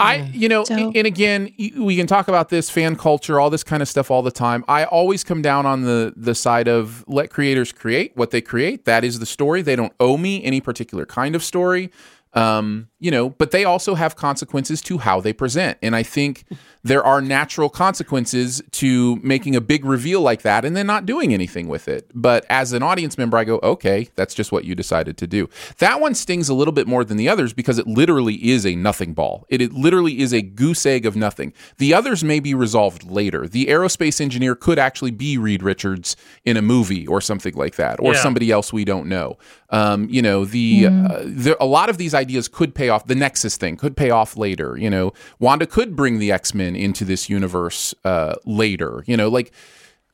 I, 0.00 0.30
you 0.32 0.48
know, 0.48 0.64
So- 0.64 0.92
and 0.94 1.06
again, 1.06 1.52
we 1.78 1.96
can 1.96 2.06
talk 2.06 2.28
about 2.28 2.48
this 2.48 2.70
fan 2.70 2.96
culture, 2.96 3.38
all 3.38 3.50
this 3.50 3.62
kind 3.64 3.82
of 3.82 3.88
stuff 3.88 4.10
all 4.10 4.22
the 4.22 4.30
time. 4.30 4.64
I 4.68 4.84
always 4.84 5.22
come 5.24 5.42
down 5.42 5.66
on 5.66 5.82
the 5.82 6.12
the 6.16 6.34
side 6.34 6.68
of 6.68 7.04
let 7.06 7.30
creators 7.30 7.72
create 7.72 8.12
what 8.16 8.30
they 8.30 8.40
create. 8.40 8.84
That 8.86 9.04
is 9.04 9.18
the 9.18 9.26
story. 9.26 9.62
They 9.62 9.76
don't 9.76 9.92
owe 10.00 10.16
me 10.16 10.42
any 10.44 10.60
particular 10.60 11.06
kind 11.06 11.34
of 11.36 11.44
story. 11.44 11.90
Um, 12.32 12.86
you 13.00 13.10
know, 13.10 13.30
but 13.30 13.50
they 13.50 13.64
also 13.64 13.96
have 13.96 14.14
consequences 14.14 14.80
to 14.82 14.98
how 14.98 15.20
they 15.20 15.32
present. 15.32 15.78
And 15.82 15.96
I 15.96 16.04
think 16.04 16.44
there 16.82 17.04
are 17.04 17.20
natural 17.20 17.68
consequences 17.68 18.62
to 18.72 19.16
making 19.16 19.54
a 19.54 19.60
big 19.60 19.84
reveal 19.84 20.20
like 20.22 20.42
that 20.42 20.64
and 20.64 20.74
then 20.74 20.86
not 20.86 21.04
doing 21.04 21.34
anything 21.34 21.68
with 21.68 21.88
it. 21.88 22.10
But 22.14 22.46
as 22.48 22.72
an 22.72 22.82
audience 22.82 23.18
member, 23.18 23.36
I 23.36 23.44
go, 23.44 23.60
okay, 23.62 24.08
that's 24.16 24.34
just 24.34 24.50
what 24.52 24.64
you 24.64 24.74
decided 24.74 25.18
to 25.18 25.26
do. 25.26 25.48
That 25.78 26.00
one 26.00 26.14
stings 26.14 26.48
a 26.48 26.54
little 26.54 26.72
bit 26.72 26.86
more 26.86 27.04
than 27.04 27.16
the 27.18 27.28
others 27.28 27.52
because 27.52 27.78
it 27.78 27.86
literally 27.86 28.50
is 28.50 28.64
a 28.64 28.74
nothing 28.76 29.12
ball. 29.12 29.44
It, 29.50 29.60
it 29.60 29.72
literally 29.72 30.20
is 30.20 30.32
a 30.32 30.40
goose 30.40 30.86
egg 30.86 31.04
of 31.04 31.16
nothing. 31.16 31.52
The 31.78 31.92
others 31.92 32.24
may 32.24 32.40
be 32.40 32.54
resolved 32.54 33.10
later. 33.10 33.46
The 33.46 33.66
aerospace 33.66 34.20
engineer 34.20 34.54
could 34.54 34.78
actually 34.78 35.10
be 35.10 35.36
Reed 35.36 35.62
Richards 35.62 36.16
in 36.44 36.56
a 36.56 36.62
movie 36.62 37.06
or 37.06 37.20
something 37.20 37.54
like 37.54 37.76
that, 37.76 38.00
or 38.00 38.14
Yeah. 38.14 38.22
somebody 38.22 38.50
else 38.50 38.72
we 38.72 38.84
don't 38.86 39.06
know. 39.06 39.36
Um, 39.68 40.08
you 40.10 40.20
know, 40.22 40.44
the, 40.44 40.86
uh, 40.86 41.20
there, 41.24 41.56
a 41.60 41.66
lot 41.66 41.88
of 41.90 41.96
these 41.98 42.12
ideas 42.14 42.48
could 42.48 42.74
pay 42.74 42.88
off. 42.88 43.06
The 43.06 43.14
Nexus 43.14 43.56
thing 43.56 43.76
could 43.76 43.96
pay 43.96 44.10
off 44.10 44.36
later. 44.36 44.76
You 44.76 44.90
know, 44.90 45.12
Wanda 45.38 45.66
could 45.66 45.94
bring 45.94 46.18
the 46.18 46.32
X 46.32 46.54
Men 46.54 46.69
into 46.76 47.04
this 47.04 47.28
universe 47.28 47.94
uh, 48.04 48.34
later. 48.44 49.04
You 49.06 49.16
know, 49.16 49.28
like, 49.28 49.52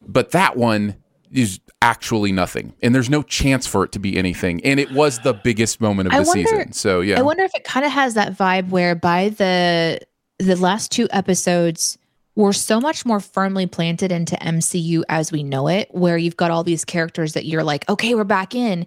but 0.06 0.30
that 0.32 0.56
one 0.56 0.96
is 1.32 1.60
actually 1.82 2.32
nothing, 2.32 2.74
and 2.82 2.94
there's 2.94 3.10
no 3.10 3.22
chance 3.22 3.66
for 3.66 3.84
it 3.84 3.92
to 3.92 3.98
be 3.98 4.16
anything. 4.16 4.64
And 4.64 4.78
it 4.80 4.92
was 4.92 5.18
the 5.20 5.34
biggest 5.34 5.80
moment 5.80 6.08
of 6.08 6.14
I 6.14 6.20
the 6.20 6.26
wonder- 6.26 6.48
season. 6.48 6.72
So 6.72 7.00
yeah, 7.00 7.18
I 7.18 7.22
wonder 7.22 7.44
if 7.44 7.54
it 7.54 7.64
kind 7.64 7.84
of 7.84 7.92
has 7.92 8.14
that 8.14 8.36
vibe 8.36 8.70
where 8.70 8.94
by 8.94 9.30
the 9.30 10.00
the 10.38 10.56
last 10.56 10.92
two 10.92 11.08
episodes 11.10 11.98
we're 12.36 12.52
so 12.52 12.78
much 12.78 13.06
more 13.06 13.18
firmly 13.18 13.66
planted 13.66 14.12
into 14.12 14.36
MCU 14.36 15.02
as 15.08 15.32
we 15.32 15.42
know 15.42 15.68
it, 15.68 15.88
where 15.90 16.18
you've 16.18 16.36
got 16.36 16.50
all 16.50 16.62
these 16.62 16.84
characters 16.84 17.32
that 17.32 17.46
you're 17.46 17.64
like, 17.64 17.88
okay, 17.88 18.14
we're 18.14 18.24
back 18.24 18.54
in, 18.54 18.86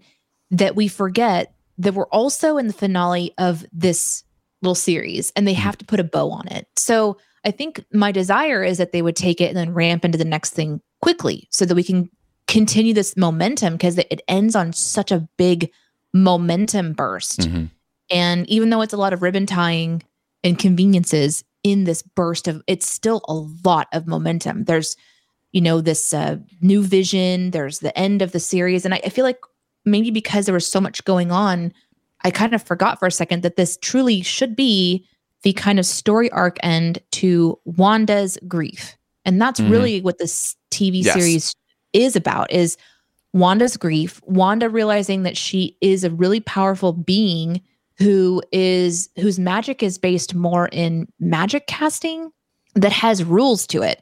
that 0.52 0.76
we 0.76 0.88
forget 0.88 1.52
that 1.80 1.96
we're 1.96 2.08
also 2.08 2.58
in 2.58 2.68
the 2.68 2.74
finale 2.74 3.34
of 3.40 3.66
this 3.74 4.24
little 4.62 4.76
series 4.76 5.32
and 5.36 5.48
they 5.48 5.54
have 5.54 5.78
to 5.78 5.86
put 5.86 6.00
a 6.00 6.04
bow 6.04 6.30
on 6.30 6.48
it. 6.50 6.68
So 6.76 7.18
I 7.46 7.52
think 7.52 7.84
my 7.94 8.12
desire 8.12 8.64
is 8.64 8.78
that 8.78 8.92
they 8.92 9.02
would 9.02 9.16
take 9.16 9.40
it 9.42 9.46
and 9.48 9.58
then 9.58 9.74
ramp 9.74 10.04
into 10.04 10.18
the 10.18 10.26
next 10.26 10.52
thing 10.52 10.82
quickly 11.02 11.48
so 11.52 11.66
that 11.66 11.76
we 11.76 11.84
can 11.84 12.10
continue 12.48 12.94
this 12.94 13.16
momentum 13.16 13.74
because 13.74 13.98
it 13.98 14.22
ends 14.28 14.56
on 14.56 14.74
such 14.74 15.12
a 15.12 15.28
big 15.38 15.72
momentum 16.14 16.94
burst. 16.94 17.42
Mhm. 17.42 17.70
And 18.10 18.50
even 18.50 18.70
though 18.70 18.82
it's 18.82 18.94
a 18.94 18.98
lot 18.98 19.14
of 19.14 19.22
ribbon 19.22 19.46
tying 19.46 20.02
and 20.44 20.58
conveniences 20.58 21.44
in 21.64 21.84
this 21.84 22.02
burst 22.02 22.48
of, 22.48 22.64
it's 22.68 22.90
still 22.90 23.22
a 23.28 23.34
lot 23.34 23.88
of 23.94 24.08
momentum. 24.08 24.64
There's, 24.64 24.96
you 25.52 25.62
know, 25.62 25.82
this 25.82 26.14
uh, 26.14 26.38
new 26.62 26.82
vision, 26.82 27.52
there's 27.52 27.80
the 27.80 27.98
end 27.98 28.22
of 28.22 28.32
the 28.32 28.40
series. 28.40 28.84
And 28.84 28.94
I, 28.94 29.02
I 29.06 29.10
feel 29.10 29.26
like 29.26 29.40
maybe 29.86 30.10
because 30.12 30.46
there 30.46 30.54
was 30.54 30.68
so 30.70 30.82
much 30.82 31.04
going 31.06 31.32
on, 31.32 31.72
I 32.24 32.32
kind 32.32 32.54
of 32.54 32.64
forgot 32.64 33.00
for 33.00 33.08
a 33.08 33.12
second 33.12 33.44
that 33.44 33.56
this 33.56 33.78
truly 33.82 34.22
should 34.22 34.56
be 34.56 35.06
the 35.44 35.54
kind 35.54 35.80
of 35.80 35.86
story 35.86 36.30
arc 36.32 36.58
end 36.64 37.00
to 37.12 37.58
Wanda's 37.66 38.38
grief. 38.48 38.98
And 39.26 39.42
that's 39.42 39.60
Mhm. 39.60 39.70
really 39.72 40.02
what 40.02 40.18
this 40.18 40.56
TV 40.72 41.00
Yes. 41.02 41.14
series 41.14 41.54
is 41.94 42.16
about 42.16 42.52
is 42.52 42.78
Wanda's 43.34 43.78
grief, 43.78 44.22
Wanda 44.26 44.70
realizing 44.70 45.24
that 45.24 45.38
she 45.38 45.78
is 45.82 46.04
a 46.04 46.10
really 46.10 46.40
powerful 46.40 46.94
being 46.94 47.62
who 47.98 48.42
is 48.52 49.10
whose 49.18 49.38
magic 49.38 49.84
is 49.84 49.98
based 49.98 50.34
more 50.34 50.68
in 50.72 51.08
magic 51.20 51.68
casting 51.68 52.32
that 52.76 52.92
has 52.94 53.24
rules 53.24 53.68
to 53.68 53.82
it 53.82 54.02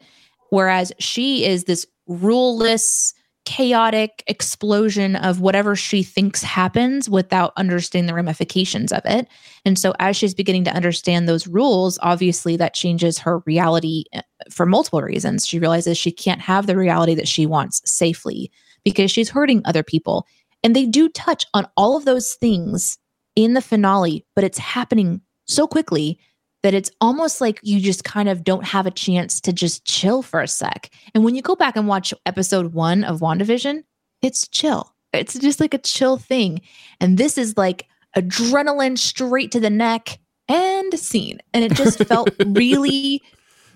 whereas 0.51 0.91
she 0.99 1.43
is 1.45 1.63
this 1.63 1.85
ruleless 2.07 3.13
chaotic 3.47 4.25
explosion 4.27 5.15
of 5.15 5.39
whatever 5.39 5.73
she 5.73 6.03
thinks 6.03 6.43
happens 6.43 7.09
without 7.09 7.53
understanding 7.55 8.05
the 8.05 8.13
ramifications 8.13 8.91
of 8.91 9.01
it. 9.05 9.25
And 9.63 9.79
so 9.79 9.93
as 9.99 10.17
she's 10.17 10.35
beginning 10.35 10.65
to 10.65 10.75
understand 10.75 11.29
those 11.29 11.47
rules 11.47 11.97
obviously 12.01 12.57
that 12.57 12.73
changes 12.73 13.17
her 13.19 13.39
reality 13.45 14.03
uh, 14.13 14.19
for 14.51 14.65
multiple 14.65 15.01
reasons. 15.01 15.47
She 15.47 15.59
realizes 15.59 15.97
she 15.97 16.11
can't 16.11 16.41
have 16.41 16.67
the 16.67 16.75
reality 16.75 17.15
that 17.15 17.29
she 17.29 17.45
wants 17.45 17.81
safely 17.89 18.51
because 18.83 19.11
she's 19.11 19.29
hurting 19.29 19.61
other 19.63 19.81
people. 19.81 20.27
And 20.61 20.75
they 20.75 20.85
do 20.85 21.07
touch 21.07 21.45
on 21.53 21.69
all 21.77 21.95
of 21.95 22.03
those 22.03 22.33
things 22.33 22.97
in 23.37 23.53
the 23.53 23.61
finale, 23.61 24.25
but 24.35 24.43
it's 24.43 24.57
happening 24.57 25.21
so 25.45 25.67
quickly 25.67 26.19
that 26.67 26.73
it's 26.73 26.91
almost 26.99 27.39
like 27.39 27.61
you 27.63 27.79
just 27.79 28.03
kind 28.03 28.27
of 28.27 28.43
don't 28.43 28.65
have 28.65 28.85
a 28.85 28.91
chance 28.91 29.39
to 29.39 29.53
just 29.53 29.85
chill 29.85 30.21
for 30.21 30.41
a 30.41 30.49
sec. 30.49 30.89
And 31.15 31.23
when 31.23 31.33
you 31.33 31.41
go 31.41 31.55
back 31.55 31.77
and 31.77 31.87
watch 31.87 32.13
episode 32.25 32.73
one 32.73 33.05
of 33.05 33.21
WandaVision, 33.21 33.85
it's 34.21 34.49
chill. 34.49 34.93
It's 35.13 35.39
just 35.39 35.61
like 35.61 35.73
a 35.73 35.77
chill 35.77 36.17
thing. 36.17 36.59
And 36.99 37.17
this 37.17 37.37
is 37.37 37.55
like 37.55 37.87
adrenaline 38.17 38.97
straight 38.97 39.49
to 39.53 39.61
the 39.61 39.69
neck 39.69 40.19
and 40.49 40.99
scene. 40.99 41.39
And 41.53 41.63
it 41.63 41.71
just 41.71 41.99
felt 42.03 42.31
really, 42.45 43.21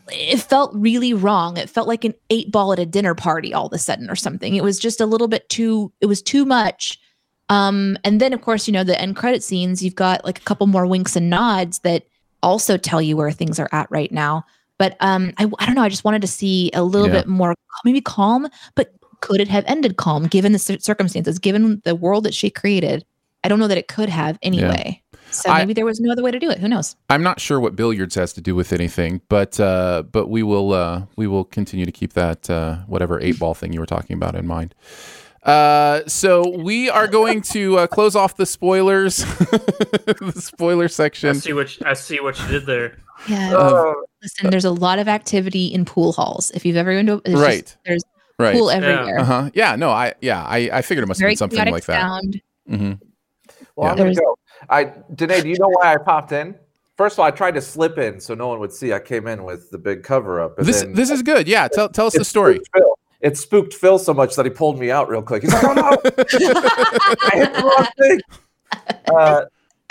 it 0.10 0.42
felt 0.42 0.72
really 0.74 1.14
wrong. 1.14 1.56
It 1.56 1.70
felt 1.70 1.88
like 1.88 2.04
an 2.04 2.14
eight 2.30 2.52
ball 2.52 2.74
at 2.74 2.80
a 2.80 2.86
dinner 2.86 3.16
party 3.16 3.54
all 3.54 3.68
of 3.68 3.74
a 3.74 3.78
sudden 3.78 4.10
or 4.10 4.18
something. 4.18 4.54
It 4.58 4.66
was 4.66 4.78
just 4.78 5.00
a 5.00 5.06
little 5.06 5.30
bit 5.30 5.48
too, 5.48 5.94
it 6.02 6.08
was 6.08 6.22
too 6.22 6.44
much. 6.44 7.00
Um, 7.48 7.98
and 8.04 8.20
then 8.20 8.34
of 8.34 8.42
course, 8.42 8.68
you 8.68 8.74
know, 8.74 8.84
the 8.84 9.00
end 9.00 9.16
credit 9.16 9.44
scenes, 9.44 9.82
you've 9.82 9.96
got 9.96 10.26
like 10.26 10.40
a 10.40 10.44
couple 10.44 10.68
more 10.68 10.86
winks 10.86 11.16
and 11.16 11.30
nods 11.30 11.80
that 11.80 12.04
also 12.44 12.78
tell 12.78 13.02
you 13.02 13.18
where 13.18 13.32
things 13.32 13.60
are 13.60 13.70
at 13.72 13.90
right 13.92 14.12
now. 14.12 14.46
But 14.78 14.98
um, 15.00 15.32
I, 15.38 15.50
I 15.60 15.66
don't 15.66 15.76
know. 15.76 15.84
I 15.84 15.90
just 15.90 16.04
wanted 16.04 16.22
to 16.22 16.28
see 16.28 16.72
a 16.74 16.84
little 16.84 17.08
Yeah. 17.08 17.20
bit 17.20 17.28
more, 17.28 17.54
maybe 17.86 18.02
calm, 18.02 18.48
but 18.76 18.92
could 19.22 19.40
it 19.40 19.48
have 19.48 19.64
ended 19.68 19.98
calm 19.98 20.26
given 20.28 20.52
the 20.52 20.58
circumstances, 20.60 21.38
given 21.38 21.82
the 21.86 21.94
world 21.96 22.24
that 22.24 22.34
she 22.34 22.50
created? 22.50 23.06
I 23.44 23.48
don't 23.48 23.60
know 23.60 23.68
that 23.68 23.78
it 23.78 23.88
could 23.88 24.10
have 24.10 24.40
anyway. 24.42 25.02
So 25.30 25.50
I- 25.50 25.60
maybe 25.60 25.74
there 25.74 25.86
was 25.86 26.00
no 26.00 26.12
other 26.12 26.24
way 26.24 26.32
to 26.32 26.40
do 26.40 26.50
it. 26.50 26.58
Who 26.60 26.68
knows? 26.68 26.96
I'm 27.10 27.24
not 27.24 27.40
sure 27.40 27.60
what 27.60 27.76
billiards 27.76 28.16
has 28.16 28.34
to 28.34 28.42
do 28.42 28.54
with 28.56 28.74
anything, 28.74 29.22
but 29.30 29.60
uh, 29.60 30.04
but 30.12 30.28
we 30.30 30.44
will 30.44 30.74
uh, 30.74 31.04
we 31.16 31.26
will 31.28 31.44
continue 31.46 31.86
to 31.86 31.92
keep 31.92 32.14
that 32.14 32.50
uh, 32.50 32.78
whatever 32.88 33.20
eight 33.22 33.40
ball 33.40 33.54
thing 33.54 33.72
you 33.74 33.80
were 33.80 33.86
talking 33.86 34.16
about 34.16 34.36
in 34.36 34.46
mind. 34.46 34.76
Uh, 35.44 36.02
so 36.08 36.48
we 36.58 36.90
are 36.90 37.08
going 37.08 37.42
to 37.42 37.78
uh, 37.80 37.88
close 37.88 38.16
off 38.16 38.38
the 38.38 38.46
spoilers, 38.46 39.18
the 39.18 40.34
spoiler 40.36 40.84
I 40.84 40.88
section. 40.88 41.36
see 41.36 41.54
what 41.54 41.76
I 41.86 41.94
see 41.94 42.20
what 42.20 42.40
you 42.40 42.48
did 42.48 42.66
there. 42.66 42.98
Yeah. 43.28 43.56
Uh, 43.56 43.94
Listen, 44.22 44.52
there's 44.52 44.66
a 44.66 44.72
lot 44.72 45.00
of 45.00 45.08
activity 45.08 45.66
in 45.68 45.84
pool 45.86 46.12
halls. 46.12 46.52
If 46.52 46.64
you've 46.66 46.76
ever 46.78 46.92
been 46.94 47.08
to, 47.08 47.22
there's 47.26 47.34
just- 47.40 47.44
Right. 47.48 47.78
there's 47.86 48.04
Right. 48.38 48.56
pool 48.56 48.70
everywhere. 48.72 49.20
Uh 49.20 49.24
huh. 49.24 49.50
Yeah. 49.54 49.76
No. 49.76 49.90
I 49.92 50.14
yeah. 50.22 50.44
I, 50.44 50.70
I 50.74 50.82
figured 50.82 51.04
it 51.04 51.08
must 51.08 51.20
have 51.22 51.28
been 51.30 51.38
something 51.38 51.58
chaotic 51.58 51.74
like 51.74 51.86
that. 51.86 52.22
Mm-hmm. 52.70 52.94
Well, 53.76 53.92
I'm 53.92 53.98
gonna 53.98 54.16
go. 54.16 54.38
I 54.70 54.86
Danae, 55.14 55.42
do 55.42 55.50
you 55.50 55.58
know 55.60 55.70
why 55.70 55.94
I 55.94 55.98
popped 55.98 56.32
in? 56.32 56.56
First 56.98 57.16
of 57.16 57.20
all, 57.20 57.26
I 57.26 57.32
tried 57.32 57.54
to 57.56 57.62
slip 57.62 57.98
in 58.00 58.20
so 58.20 58.34
no 58.34 58.48
one 58.48 58.60
would 58.60 58.72
see. 58.74 58.94
I 58.94 59.00
came 59.00 59.28
in 59.28 59.44
with 59.44 59.70
the 59.72 59.78
big 59.78 60.02
cover 60.04 60.40
up. 60.42 60.58
This 60.58 60.82
then 60.82 60.94
this 60.94 61.10
is 61.12 61.22
good. 61.22 61.48
Yeah. 61.48 61.68
Tell 61.68 61.90
tell 61.90 62.08
us 62.08 62.14
the 62.14 62.22
it 62.22 62.26
story. 62.26 62.60
It 63.22 63.38
spooked 63.38 63.74
Phil 63.74 64.00
so 64.00 64.14
much 64.14 64.36
that 64.36 64.46
he 64.46 64.52
pulled 64.52 64.80
me 64.80 64.90
out 64.90 65.08
real 65.08 65.22
quick. 65.22 65.44
He's 65.44 65.54
like, 65.54 65.64
"Oh 65.64 65.74
no, 65.74 65.84
I 66.06 67.32
hit 67.36 67.54
the 67.54 67.62
wrong 67.64 67.88
thing." 68.00 68.20
Uh, 69.16 69.46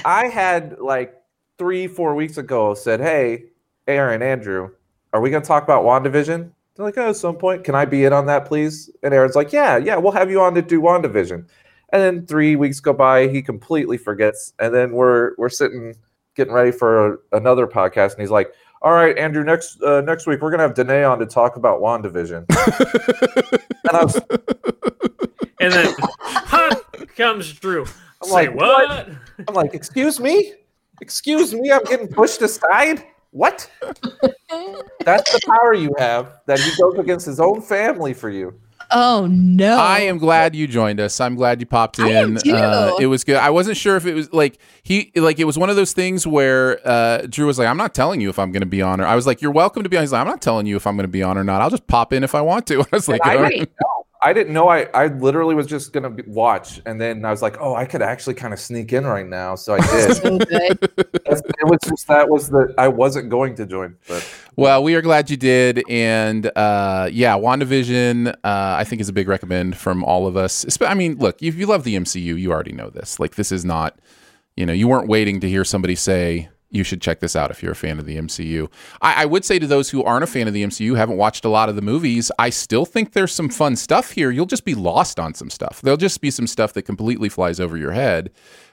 I 0.04 0.26
had 0.26 0.78
like 0.78 1.14
three, 1.56 1.86
four 1.86 2.14
weeks 2.14 2.38
ago 2.38 2.74
said, 2.74 3.00
"Hey, 3.00 3.44
Aaron, 3.86 4.22
Andrew, 4.22 4.70
are 5.12 5.20
we 5.20 5.30
going 5.30 5.42
to 5.42 5.46
talk 5.46 5.62
about 5.62 5.84
WandaVision?" 5.84 6.50
They're 6.74 6.86
like, 6.86 6.98
"Oh, 6.98 7.10
at 7.10 7.16
some 7.16 7.36
point, 7.36 7.62
can 7.62 7.74
I 7.74 7.84
be 7.84 8.04
in 8.04 8.12
on 8.12 8.26
that, 8.26 8.46
please?" 8.46 8.90
And 9.02 9.14
Aaron's 9.14 9.36
like, 9.36 9.52
"Yeah, 9.52 9.76
yeah, 9.76 9.96
we'll 9.96 10.12
have 10.12 10.30
you 10.30 10.40
on 10.40 10.54
to 10.54 10.62
do 10.62 10.80
WandaVision." 10.80 11.46
And 11.92 12.02
then 12.02 12.26
three 12.26 12.56
weeks 12.56 12.80
go 12.80 12.92
by, 12.92 13.28
he 13.28 13.42
completely 13.42 13.96
forgets. 13.96 14.54
And 14.58 14.74
then 14.74 14.92
we're 14.92 15.32
we're 15.38 15.48
sitting 15.48 15.94
getting 16.34 16.52
ready 16.52 16.72
for 16.72 17.20
another 17.32 17.66
podcast, 17.66 18.12
and 18.12 18.20
he's 18.20 18.30
like, 18.30 18.52
"All 18.82 18.92
right, 18.92 19.16
Andrew, 19.18 19.44
next 19.44 19.82
uh, 19.82 20.00
next 20.02 20.26
week 20.26 20.40
we're 20.40 20.50
gonna 20.50 20.62
have 20.62 20.74
Danae 20.74 21.04
on 21.04 21.18
to 21.18 21.26
talk 21.26 21.56
about 21.56 21.80
WandaVision." 21.80 22.44
and 23.88 23.96
I 23.96 24.04
was, 24.04 24.20
And 25.60 25.72
then 25.72 25.94
huh, 25.98 26.74
comes 27.16 27.52
Drew. 27.52 27.84
I'm 28.22 28.28
Say 28.28 28.48
like, 28.48 28.54
what? 28.54 28.88
what? 28.88 29.08
I'm 29.48 29.54
like, 29.54 29.74
"Excuse 29.74 30.20
me, 30.20 30.54
excuse 31.00 31.54
me, 31.54 31.70
I'm 31.72 31.84
getting 31.84 32.08
pushed 32.08 32.42
aside." 32.42 33.04
What? 33.32 33.70
That's 35.04 35.32
the 35.32 35.40
power 35.46 35.72
you 35.72 35.94
have 35.98 36.40
that 36.46 36.58
he 36.58 36.70
goes 36.80 36.98
against 36.98 37.26
his 37.26 37.38
own 37.38 37.60
family 37.62 38.12
for 38.12 38.28
you. 38.28 38.58
Oh 38.92 39.26
no! 39.30 39.78
I 39.78 40.00
am 40.00 40.18
glad 40.18 40.54
you 40.56 40.66
joined 40.66 41.00
us. 41.00 41.20
I'm 41.20 41.36
glad 41.36 41.60
you 41.60 41.66
popped 41.66 42.00
I 42.00 42.08
in. 42.10 42.16
am 42.16 42.36
too. 42.36 42.52
Uh, 42.52 42.96
it 43.00 43.06
was 43.06 43.24
good. 43.24 43.36
I 43.36 43.50
wasn't 43.50 43.76
sure 43.76 43.96
if 43.96 44.06
it 44.06 44.14
was 44.14 44.32
like 44.32 44.58
he 44.82 45.12
like 45.14 45.38
it 45.38 45.44
was 45.44 45.56
one 45.56 45.70
of 45.70 45.76
those 45.76 45.92
things 45.92 46.26
where 46.26 46.80
uh, 46.86 47.26
Drew 47.28 47.46
was 47.46 47.58
like, 47.58 47.68
"I'm 47.68 47.76
not 47.76 47.94
telling 47.94 48.20
you 48.20 48.28
if 48.30 48.38
I'm 48.38 48.52
going 48.52 48.62
to 48.62 48.66
be 48.66 48.82
on." 48.82 49.00
Or 49.00 49.06
I 49.06 49.14
was 49.14 49.26
like, 49.26 49.40
"You're 49.40 49.52
welcome 49.52 49.82
to 49.84 49.88
be 49.88 49.96
on." 49.96 50.02
He's 50.02 50.12
like, 50.12 50.20
"I'm 50.20 50.26
not 50.26 50.42
telling 50.42 50.66
you 50.66 50.76
if 50.76 50.86
I'm 50.86 50.96
going 50.96 51.04
to 51.04 51.08
be 51.08 51.22
on 51.22 51.38
or 51.38 51.44
not. 51.44 51.60
I'll 51.62 51.70
just 51.70 51.86
pop 51.86 52.12
in 52.12 52.24
if 52.24 52.34
I 52.34 52.40
want 52.40 52.66
to." 52.68 52.80
I 52.80 52.86
was 52.92 53.08
like, 53.08 53.24
I, 53.24 53.36
"All 53.36 53.42
know. 53.48 53.66
I 54.22 54.34
didn't 54.34 54.52
know. 54.52 54.68
I, 54.68 54.82
I 54.92 55.06
literally 55.06 55.54
was 55.54 55.66
just 55.66 55.92
gonna 55.92 56.10
be, 56.10 56.22
watch, 56.26 56.82
and 56.84 57.00
then 57.00 57.24
I 57.24 57.30
was 57.30 57.40
like, 57.40 57.56
"Oh, 57.58 57.74
I 57.74 57.86
could 57.86 58.02
actually 58.02 58.34
kind 58.34 58.52
of 58.52 58.60
sneak 58.60 58.92
in 58.92 59.06
right 59.06 59.26
now." 59.26 59.54
So 59.54 59.74
I 59.74 59.80
did. 59.80 60.16
so 60.16 60.36
it 60.36 61.64
was 61.64 61.78
just 61.88 62.06
that 62.06 62.28
was 62.28 62.50
the 62.50 62.74
I 62.76 62.88
wasn't 62.88 63.30
going 63.30 63.54
to 63.56 63.66
join, 63.66 63.96
but 64.06 64.28
Well, 64.56 64.82
we 64.82 64.94
are 64.94 65.00
glad 65.00 65.30
you 65.30 65.38
did, 65.38 65.82
and 65.88 66.50
uh, 66.54 67.08
yeah, 67.10 67.34
WandaVision, 67.34 68.28
uh, 68.28 68.34
I 68.44 68.84
think 68.84 69.00
is 69.00 69.08
a 69.08 69.12
big 69.14 69.26
recommend 69.26 69.78
from 69.78 70.04
all 70.04 70.26
of 70.26 70.36
us. 70.36 70.66
I 70.82 70.92
mean, 70.92 71.16
look, 71.16 71.42
if 71.42 71.54
you 71.54 71.66
love 71.66 71.84
the 71.84 71.96
MCU, 71.96 72.38
you 72.38 72.52
already 72.52 72.72
know 72.72 72.90
this. 72.90 73.18
Like, 73.18 73.36
this 73.36 73.50
is 73.50 73.64
not, 73.64 73.98
you 74.56 74.66
know, 74.66 74.74
you 74.74 74.86
weren't 74.86 75.08
waiting 75.08 75.40
to 75.40 75.48
hear 75.48 75.64
somebody 75.64 75.94
say 75.94 76.50
you 76.70 76.84
should 76.84 77.00
check 77.00 77.20
this 77.20 77.34
out 77.34 77.50
if 77.50 77.62
you're 77.62 77.72
a 77.72 77.76
fan 77.76 77.98
of 77.98 78.06
the 78.06 78.16
MCU. 78.16 78.70
I, 79.02 79.22
I 79.22 79.26
would 79.26 79.44
say 79.44 79.58
to 79.58 79.66
those 79.66 79.90
who 79.90 80.04
aren't 80.04 80.24
a 80.24 80.26
fan 80.26 80.46
of 80.48 80.54
the 80.54 80.62
MCU, 80.62 80.96
haven't 80.96 81.16
watched 81.16 81.44
a 81.44 81.48
lot 81.48 81.68
of 81.68 81.76
the 81.76 81.82
movies, 81.82 82.30
I 82.38 82.50
still 82.50 82.84
think 82.86 83.12
there's 83.12 83.32
some 83.32 83.48
fun 83.48 83.76
stuff 83.76 84.12
here. 84.12 84.30
You'll 84.30 84.46
just 84.46 84.64
be 84.64 84.74
lost 84.74 85.18
on 85.18 85.34
some 85.34 85.50
stuff. 85.50 85.80
There'll 85.82 85.96
just 85.96 86.20
be 86.20 86.30
some 86.30 86.46
stuff 86.46 86.72
that 86.74 86.82
completely 86.82 87.28
flies 87.28 87.58
over 87.60 87.76
your 87.76 87.92
head. 87.92 88.30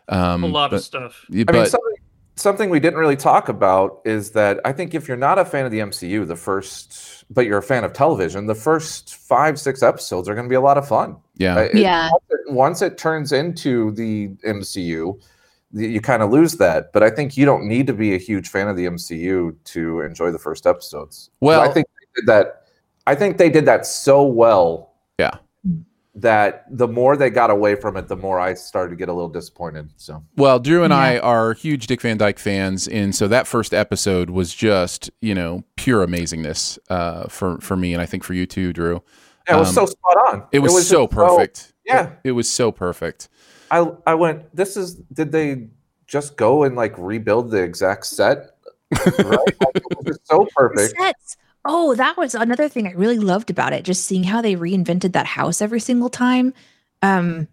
Um, 0.09 0.43
A 0.43 0.47
lot 0.47 0.71
but- 0.71 0.77
of 0.77 0.83
stuff. 0.83 1.25
yeah, 1.29 1.45
I 1.47 1.51
mean, 1.51 1.65
something, 1.65 1.95
something 2.35 2.69
we 2.69 2.79
didn't 2.79 2.99
really 2.99 3.15
talk 3.17 3.49
about 3.49 3.99
is 4.05 4.31
that 4.31 4.59
I 4.63 4.71
think 4.73 4.93
if 4.93 5.07
you're 5.07 5.17
not 5.17 5.39
a 5.39 5.43
fan 5.45 5.65
of 5.65 5.71
the 5.71 5.79
MCU, 5.79 6.25
the 6.27 6.35
first, 6.35 7.25
but 7.31 7.45
you're 7.47 7.57
a 7.57 7.63
fan 7.63 7.83
of 7.83 7.93
television, 7.93 8.45
the 8.45 8.55
first 8.55 9.15
five, 9.15 9.59
six 9.59 9.81
episodes 9.81 10.29
are 10.29 10.35
going 10.35 10.45
to 10.45 10.49
be 10.49 10.55
a 10.55 10.61
lot 10.61 10.77
of 10.77 10.87
fun. 10.87 11.17
yeah. 11.35 11.55
Uh, 11.55 11.59
it- 11.61 11.75
Yeah. 11.75 12.09
Once 12.11 12.23
it, 12.29 12.53
once 12.53 12.81
it 12.83 12.97
turns 12.99 13.31
into 13.31 13.91
the 13.93 14.27
MCU, 14.45 15.19
the, 15.19 15.27
you 15.73 15.99
kind 16.01 16.21
of 16.23 16.31
lose 16.31 16.53
that. 16.57 16.93
But 16.93 17.03
I 17.03 17.09
think 17.09 17.35
you 17.37 17.45
don't 17.45 17.67
need 17.67 17.87
to 17.87 17.93
be 17.93 18.15
a 18.15 18.17
huge 18.17 18.47
fan 18.49 18.67
of 18.67 18.75
the 18.77 18.85
MCU 18.85 19.55
to 19.65 20.01
enjoy 20.01 20.31
the 20.31 20.39
first 20.39 20.65
episodes. 20.65 21.29
Well- 21.41 21.61
I 21.61 21.67
think 21.69 21.87
they 21.87 22.21
did 22.21 22.27
that. 22.27 22.63
I 23.05 23.15
think 23.15 23.37
they 23.37 23.49
did 23.49 23.65
that 23.65 23.85
so 23.85 24.23
well 24.23 24.93
Yeah. 25.17 25.31
that 26.15 26.65
the 26.69 26.87
more 26.87 27.15
they 27.15 27.29
got 27.29 27.49
away 27.49 27.75
from 27.75 27.95
it, 27.95 28.07
the 28.07 28.15
more 28.17 28.39
I 28.39 28.53
started 28.55 28.89
to 28.89 28.95
get 28.95 29.07
a 29.07 29.13
little 29.13 29.29
disappointed. 29.29 29.89
So 29.97 30.23
Well, 30.35 30.59
Drew 30.59 30.83
and 30.83 30.93
I 30.93 31.19
are 31.19 31.53
huge 31.53 31.87
Dick 31.87 32.01
Van 32.01 32.17
Dyke 32.17 32.39
fans, 32.39 32.87
and 32.87 33.13
so 33.15 33.27
that 33.27 33.45
first 33.47 33.73
episode 33.73 34.29
was 34.29 34.53
just 34.53 35.09
you 35.21 35.35
know 35.35 35.63
pure 35.75 36.05
amazingness 36.05 36.79
uh, 36.89 37.27
for 37.27 37.59
for 37.59 37.77
me, 37.77 37.93
and 37.93 38.01
I 38.01 38.05
think 38.05 38.23
for 38.23 38.33
you 38.33 38.45
too, 38.45 38.73
Drew. 38.73 39.01
yeah, 39.47 39.55
it 39.55 39.59
was 39.59 39.69
Um, 39.69 39.73
so 39.75 39.85
spot 39.85 40.17
on. 40.33 40.43
It 40.51 40.59
was, 40.59 40.73
just 40.73 40.89
so 40.89 41.07
perfect. 41.07 41.73
yeah. 41.85 42.07
it, 42.23 42.29
it 42.29 42.31
was 42.31 42.49
so 42.49 42.71
perfect. 42.71 43.29
I 43.71 43.91
I 44.05 44.13
went. 44.15 44.55
This 44.55 44.77
is. 44.77 44.95
Did 45.13 45.31
they 45.31 45.67
just 46.07 46.37
go 46.37 46.63
and 46.63 46.75
like 46.75 46.93
rebuild 46.97 47.51
the 47.51 47.61
exact 47.61 48.05
set? 48.05 48.51
Right? 48.91 49.39
It 49.75 50.05
was 50.05 50.19
so 50.23 50.47
perfect. 50.55 50.97
Sets. 50.97 51.37
Oh, 51.65 51.95
that 51.95 52.15
was 52.17 52.33
another 52.33 52.69
thing 52.69 52.87
I 52.87 52.91
really 52.93 53.19
loved 53.19 53.49
about 53.49 53.73
it. 53.73 53.83
Just 53.83 54.05
seeing 54.05 54.23
how 54.23 54.41
they 54.41 54.55
reinvented 54.55 55.11
that 55.13 55.25
house 55.25 55.61
every 55.61 55.81
single 55.81 56.07
time. 56.09 56.53
Um, 57.01 57.49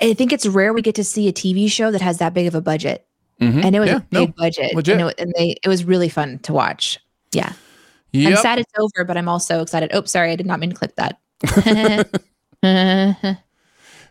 I 0.00 0.14
think 0.14 0.32
it's 0.32 0.46
rare 0.46 0.72
we 0.72 0.82
get 0.82 0.94
to 0.96 1.04
see 1.04 1.26
a 1.28 1.32
TV 1.32 1.68
show 1.70 1.90
that 1.90 2.00
has 2.00 2.18
that 2.18 2.32
big 2.32 2.46
of 2.46 2.54
a 2.54 2.60
budget, 2.60 3.06
Mhm. 3.40 3.64
and 3.64 3.74
it 3.76 3.80
was 3.80 3.88
Yeah, 3.90 3.96
a 3.96 4.02
no, 4.12 4.26
big 4.26 4.36
budget. 4.36 4.74
legit. 4.74 5.00
And, 5.00 5.10
it, 5.10 5.14
and 5.20 5.32
they 5.36 5.56
it 5.64 5.68
was 5.68 5.84
really 5.84 6.08
fun 6.08 6.38
to 6.40 6.52
watch. 6.52 7.00
Yeah, 7.32 7.52
I'm 8.14 8.36
sad 8.36 8.60
it's 8.60 8.72
over, 8.78 9.04
but 9.04 9.16
I'm 9.16 9.28
also 9.28 9.60
excited. 9.62 9.90
Oh, 9.92 10.04
sorry, 10.04 10.30
I 10.30 10.36
did 10.36 10.46
not 10.46 10.60
mean 10.60 10.70
to 10.70 10.76
click 10.76 10.94
that. 10.96 11.18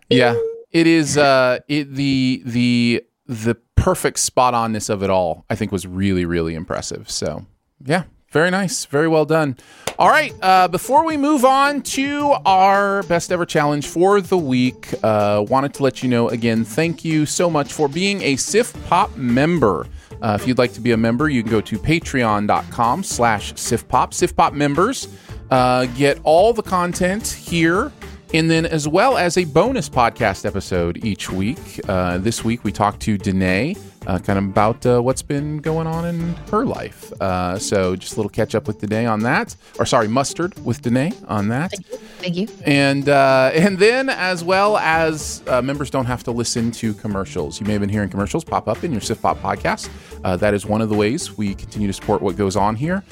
Yeah, 0.10 0.36
it 0.74 0.88
is. 0.88 1.18
Uh, 1.18 1.60
it 1.68 1.94
the 1.94 2.42
the 2.46 3.04
the 3.28 3.56
perfect 3.76 4.20
spot 4.20 4.54
onness 4.54 4.90
of 4.90 5.04
it 5.04 5.10
all. 5.10 5.46
I 5.50 5.56
think 5.56 5.72
was 5.72 5.88
really 5.88 6.26
really 6.26 6.56
impressive. 6.56 7.10
So 7.10 7.46
yeah, 7.86 8.04
very 8.32 8.52
nice, 8.52 8.86
very 8.86 9.08
well 9.08 9.26
done. 9.26 9.58
All 10.00 10.10
right, 10.10 10.34
uh, 10.42 10.68
before 10.68 11.06
we 11.06 11.18
move 11.18 11.46
on 11.46 11.84
to 11.84 12.34
our 12.46 13.04
best 13.04 13.32
ever 13.32 13.46
challenge 13.46 13.86
for 13.86 14.20
the 14.22 14.38
week, 14.38 14.92
uh, 15.04 15.46
wanted 15.48 15.76
to 15.76 15.84
let 15.84 16.02
you 16.02 16.10
know 16.10 16.30
again. 16.30 16.66
Thank 16.66 17.06
you 17.06 17.28
so 17.28 17.48
much 17.48 17.72
for 17.72 17.88
being 17.88 18.22
a 18.24 18.36
Sift 18.36 18.76
Pop 18.88 19.16
member. 19.16 19.86
Uh, 20.20 20.38
if 20.40 20.48
you'd 20.48 20.58
like 20.58 20.74
to 20.74 20.82
be 20.82 20.92
a 20.92 20.98
member, 20.98 21.30
you 21.30 21.44
can 21.44 21.52
go 21.52 21.62
to 21.62 21.78
patreon.com 21.78 23.04
slash 23.04 23.54
siftpop. 23.54 24.12
Siftpop 24.12 24.54
members 24.54 25.10
uh, 25.52 25.86
get 25.98 26.18
all 26.24 26.54
the 26.54 26.64
content 26.64 27.28
here 27.28 27.92
and 28.34 28.50
then, 28.50 28.66
as 28.66 28.88
well 28.88 29.18
as 29.18 29.38
a 29.38 29.46
bonus 29.46 29.88
podcast 29.88 30.46
episode 30.46 31.06
each 31.06 31.30
week. 31.30 31.80
Uh, 31.88 32.18
this 32.18 32.44
week, 32.44 32.64
we 32.64 32.72
talked 32.72 33.00
to 33.02 33.18
Danae 33.18 33.76
uh, 34.08 34.20
kind 34.20 34.40
of 34.40 34.46
about 34.46 34.86
uh, 34.86 35.02
what's 35.02 35.22
been 35.22 35.58
going 35.58 35.88
on 35.88 36.06
in 36.06 36.34
her 36.52 36.66
life. 36.66 37.14
Uh, 37.22 37.58
so, 37.58 37.96
just 37.96 38.14
a 38.14 38.16
little 38.18 38.30
catch 38.30 38.56
up 38.56 38.68
with 38.68 38.80
Danae 38.80 39.06
on 39.06 39.22
that. 39.22 39.56
Or, 39.80 39.86
sorry, 39.86 40.08
mustard 40.08 40.54
with 40.66 40.82
Danae 40.82 41.14
on 41.28 41.48
that. 41.50 41.74
Thank 42.20 42.36
you. 42.36 42.48
And 42.66 43.08
uh, 43.08 43.52
and 43.54 43.78
then 43.78 44.10
as 44.10 44.44
well 44.44 44.78
as 44.78 45.44
uh, 45.48 45.62
members 45.62 45.90
don't 45.90 46.06
have 46.06 46.24
to 46.24 46.32
listen 46.32 46.72
to 46.72 46.94
commercials. 46.96 47.60
You 47.60 47.66
may 47.66 47.74
have 47.74 47.82
been 47.82 47.90
hearing 47.90 48.10
commercials 48.10 48.44
pop 48.44 48.68
up 48.68 48.84
in 48.84 48.92
your 48.92 49.02
Sift 49.02 49.22
Pop 49.22 49.40
podcast. 49.40 49.90
Uh, 50.24 50.38
that 50.38 50.54
is 50.54 50.66
one 50.66 50.82
of 50.82 50.90
the 50.90 50.96
ways 50.96 51.38
we 51.38 51.54
continue 51.54 51.88
to 51.88 51.94
support 51.94 52.22
what 52.22 52.36
goes 52.36 52.56
on 52.56 52.76
here. 52.76 53.04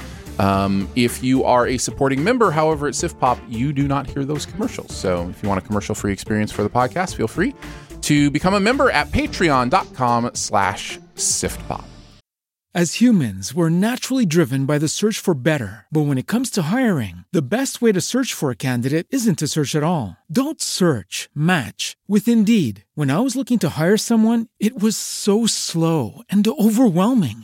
Um, 0.41 0.89
if 0.95 1.23
you 1.23 1.43
are 1.43 1.67
a 1.67 1.77
supporting 1.77 2.23
member, 2.23 2.49
however, 2.49 2.87
at 2.87 2.95
Sift 2.95 3.19
Pop, 3.19 3.37
you 3.47 3.71
do 3.71 3.87
not 3.87 4.07
hear 4.07 4.25
those 4.25 4.45
commercials. 4.45 4.91
So 4.95 5.29
if 5.29 5.43
you 5.43 5.47
want 5.47 5.63
a 5.63 5.67
commercial-free 5.67 6.11
experience 6.11 6.51
for 6.51 6.63
the 6.63 6.69
podcast, 6.69 7.15
feel 7.15 7.27
free 7.27 7.53
to 8.01 8.31
become 8.31 8.55
a 8.55 8.59
member 8.59 8.89
at 8.89 9.07
patreon.com 9.11 10.31
slash 10.33 10.97
siftpop. 11.15 11.85
As 12.73 13.01
humans, 13.01 13.53
we're 13.53 13.69
naturally 13.69 14.25
driven 14.25 14.65
by 14.65 14.77
the 14.77 14.87
search 14.87 15.19
for 15.19 15.33
better. 15.33 15.87
But 15.91 16.07
when 16.07 16.17
it 16.17 16.25
comes 16.25 16.49
to 16.51 16.61
hiring, 16.61 17.25
the 17.33 17.41
best 17.41 17.81
way 17.81 17.91
to 17.91 17.99
search 17.99 18.33
for 18.33 18.49
a 18.49 18.55
candidate 18.55 19.07
isn't 19.11 19.39
to 19.39 19.47
search 19.49 19.75
at 19.75 19.83
all. 19.83 20.15
Don't 20.31 20.61
search, 20.61 21.29
match 21.35 21.97
with 22.07 22.29
Indeed. 22.29 22.85
When 22.95 23.11
I 23.11 23.19
was 23.19 23.35
looking 23.35 23.59
to 23.59 23.75
hire 23.77 23.97
someone, 23.97 24.47
it 24.57 24.81
was 24.81 24.95
so 24.95 25.45
slow 25.45 26.21
and 26.29 26.47
overwhelming. 26.47 27.43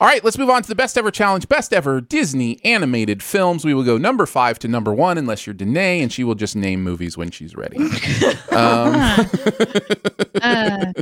All 0.00 0.06
right, 0.08 0.24
let's 0.24 0.38
move 0.38 0.48
on 0.48 0.62
to 0.62 0.68
the 0.68 0.74
best 0.74 0.96
ever 0.96 1.10
challenge, 1.10 1.46
best 1.46 1.74
ever 1.74 2.00
Disney 2.00 2.58
animated 2.64 3.22
films. 3.22 3.66
We 3.66 3.74
will 3.74 3.82
go 3.84 3.98
number 3.98 4.24
five 4.24 4.58
to 4.60 4.68
number 4.68 4.94
one, 4.94 5.18
unless 5.18 5.46
you're 5.46 5.52
Danae, 5.52 6.00
and 6.00 6.10
she 6.10 6.24
will 6.24 6.34
just 6.34 6.56
name 6.56 6.82
movies 6.82 7.18
when 7.18 7.30
she's 7.30 7.54
ready. 7.54 7.76
um, 8.52 9.26
Uh, 10.42 10.92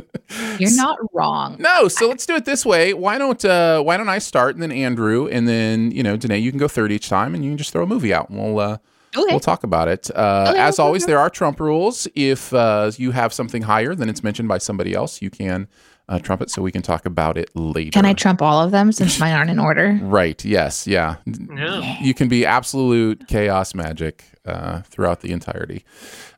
you're 0.59 0.75
not 0.75 0.97
wrong. 1.13 1.55
no, 1.59 1.87
so 1.87 2.09
let's 2.09 2.25
do 2.25 2.35
it 2.35 2.43
this 2.43 2.65
way. 2.65 2.93
Why 2.93 3.17
don't 3.17 3.43
uh, 3.45 3.81
Why 3.81 3.95
don't 3.95 4.09
I 4.09 4.19
start, 4.19 4.55
and 4.55 4.61
then 4.61 4.71
Andrew, 4.71 5.27
and 5.29 5.47
then 5.47 5.91
you 5.91 6.03
know 6.03 6.17
Danae, 6.17 6.39
you 6.39 6.51
can 6.51 6.59
go 6.59 6.67
third 6.67 6.91
each 6.91 7.07
time, 7.07 7.33
and 7.33 7.43
you 7.45 7.51
can 7.51 7.57
just 7.57 7.71
throw 7.71 7.83
a 7.83 7.87
movie 7.87 8.13
out, 8.13 8.29
and 8.29 8.37
we'll 8.37 8.59
uh, 8.59 8.77
Okay. 9.17 9.31
we'll 9.31 9.39
talk 9.39 9.63
about 9.63 9.87
it. 9.87 10.11
Uh, 10.13 10.47
Okay, 10.49 10.59
as 10.59 10.77
okay, 10.77 10.85
always, 10.85 11.05
there 11.05 11.17
are 11.19 11.29
Trump 11.29 11.59
rules. 11.61 12.05
If 12.15 12.53
uh, 12.53 12.91
you 12.97 13.11
have 13.11 13.31
something 13.33 13.61
higher 13.61 13.95
than 13.95 14.09
it's 14.09 14.23
mentioned 14.23 14.49
by 14.49 14.57
somebody 14.57 14.93
else, 14.93 15.21
you 15.21 15.29
can 15.29 15.67
uh, 16.09 16.19
trump 16.19 16.41
it 16.41 16.49
so 16.49 16.61
we 16.61 16.71
can 16.71 16.81
talk 16.81 17.05
about 17.05 17.37
it 17.37 17.49
later. 17.55 17.91
Can 17.91 18.03
I 18.05 18.13
trump 18.13 18.41
all 18.41 18.61
of 18.61 18.71
them 18.71 18.91
since 18.91 19.19
mine 19.19 19.33
aren't 19.33 19.49
in 19.51 19.59
order? 19.59 19.97
Right. 20.09 20.43
Yes. 20.43 20.87
Yeah. 20.87 21.17
Yeah. 21.25 22.01
You 22.01 22.13
can 22.13 22.27
be 22.27 22.45
absolute 22.45 23.27
chaos 23.27 23.75
magic 23.75 24.25
uh, 24.45 24.81
throughout 24.81 25.21
the 25.21 25.31
entirety. 25.31 25.85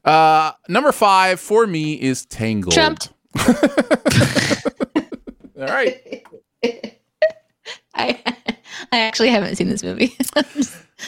Uh, 0.04 0.52
number 0.68 0.92
five 0.92 1.40
for 1.40 1.66
me 1.66 1.94
is 1.94 2.26
Tangled. 2.26 2.74
Trumped. 2.74 3.14
All 5.58 5.68
right. 5.68 6.24
I 7.96 8.20
I 8.92 9.00
actually 9.00 9.30
haven't 9.30 9.56
seen 9.56 9.70
this 9.70 9.84
movie. 9.84 10.16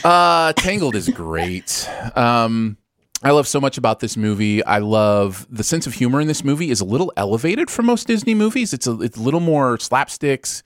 Uh, 0.04 0.54
Tangled 0.54 0.96
is 0.96 1.10
great. 1.10 1.90
Um, 2.16 2.78
I 3.24 3.32
love 3.32 3.48
so 3.48 3.62
much 3.62 3.78
about 3.78 4.02
this 4.02 4.18
movie. 4.18 4.64
I 4.66 4.80
love 4.80 5.48
the 5.50 5.64
sense 5.64 5.88
of 5.88 5.94
humor 5.94 6.20
in 6.20 6.28
this 6.28 6.44
movie 6.44 6.70
is 6.70 6.82
a 6.82 6.86
little 6.86 7.14
elevated 7.16 7.72
from 7.72 7.86
most 7.86 8.06
Disney 8.06 8.36
movies. 8.36 8.74
It's 8.74 8.86
a 8.86 9.00
it's 9.02 9.18
a 9.18 9.22
little 9.22 9.40
more 9.40 9.78
slapsticks, 9.78 10.62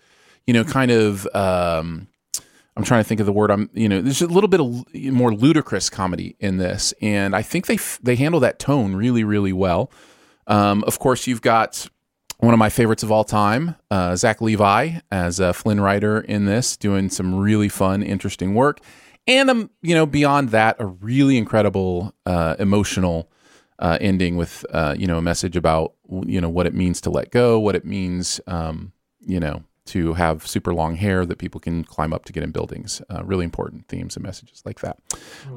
you 0.45 0.53
know, 0.53 0.63
kind 0.63 0.91
of. 0.91 1.27
Um, 1.35 2.07
I'm 2.75 2.83
trying 2.83 3.03
to 3.03 3.07
think 3.07 3.19
of 3.19 3.25
the 3.25 3.31
word. 3.31 3.49
I'm 3.51 3.69
you 3.73 3.89
know, 3.89 4.01
there's 4.01 4.21
a 4.21 4.27
little 4.27 4.47
bit 4.47 4.59
of 4.59 4.85
more 5.13 5.33
ludicrous 5.33 5.89
comedy 5.89 6.35
in 6.39 6.57
this, 6.57 6.93
and 7.01 7.35
I 7.35 7.41
think 7.41 7.67
they 7.67 7.75
f- 7.75 7.99
they 8.01 8.15
handle 8.15 8.39
that 8.39 8.59
tone 8.59 8.95
really 8.95 9.23
really 9.23 9.53
well. 9.53 9.91
Um, 10.47 10.83
of 10.85 10.97
course, 10.99 11.27
you've 11.27 11.41
got 11.41 11.87
one 12.39 12.53
of 12.53 12.59
my 12.59 12.69
favorites 12.69 13.03
of 13.03 13.11
all 13.11 13.23
time, 13.23 13.75
uh, 13.89 14.15
Zach 14.15 14.41
Levi 14.41 14.99
as 15.11 15.41
uh, 15.41 15.53
Flynn 15.53 15.79
Rider 15.79 16.19
in 16.19 16.45
this, 16.45 16.77
doing 16.77 17.09
some 17.09 17.35
really 17.35 17.69
fun, 17.69 18.03
interesting 18.03 18.53
work. 18.53 18.79
And 19.27 19.49
um, 19.49 19.69
you 19.81 19.93
know, 19.93 20.05
beyond 20.05 20.49
that, 20.49 20.77
a 20.79 20.85
really 20.85 21.37
incredible, 21.37 22.13
uh, 22.25 22.55
emotional 22.59 23.29
uh, 23.79 23.97
ending 24.01 24.37
with 24.37 24.65
uh, 24.71 24.95
you 24.97 25.05
know 25.07 25.17
a 25.17 25.21
message 25.21 25.55
about 25.57 25.93
you 26.25 26.39
know 26.41 26.49
what 26.49 26.65
it 26.65 26.73
means 26.73 27.01
to 27.01 27.09
let 27.09 27.31
go, 27.31 27.59
what 27.59 27.75
it 27.75 27.83
means, 27.85 28.39
um, 28.47 28.93
you 29.19 29.39
know, 29.39 29.63
to 29.87 30.13
have 30.13 30.47
super 30.47 30.73
long 30.73 30.95
hair 30.95 31.25
that 31.25 31.37
people 31.37 31.59
can 31.59 31.83
climb 31.83 32.13
up 32.13 32.23
to 32.25 32.33
get 32.33 32.43
in 32.43 32.51
buildings. 32.51 33.01
Uh, 33.09 33.23
really 33.25 33.43
important 33.43 33.87
themes 33.87 34.15
and 34.15 34.23
messages 34.23 34.63
like 34.65 34.79
that. 34.79 34.97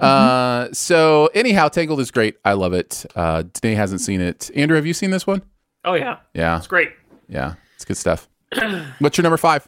Uh, 0.01 0.69
so 0.73 1.31
anyhow, 1.35 1.69
Tangled 1.69 2.01
is 2.01 2.11
great. 2.11 2.37
I 2.45 2.55
love 2.55 2.73
it. 2.73 3.07
Uh, 3.15 3.45
Danae 3.61 3.75
hasn't 3.77 4.01
seen 4.01 4.21
it. 4.21 4.51
Andrew, 4.57 4.77
have 4.77 4.87
you 4.87 4.95
seen 4.95 5.11
this 5.11 5.27
one? 5.27 5.43
Oh 5.85 5.95
yeah, 5.95 6.19
Yeah, 6.35 6.59
it's 6.59 6.67
great. 6.67 6.91
yeah, 7.29 7.55
it's 7.77 7.85
good 7.85 7.97
stuff. 7.97 8.29
What's 8.99 9.17
your 9.17 9.23
number 9.23 9.37
five? 9.37 9.67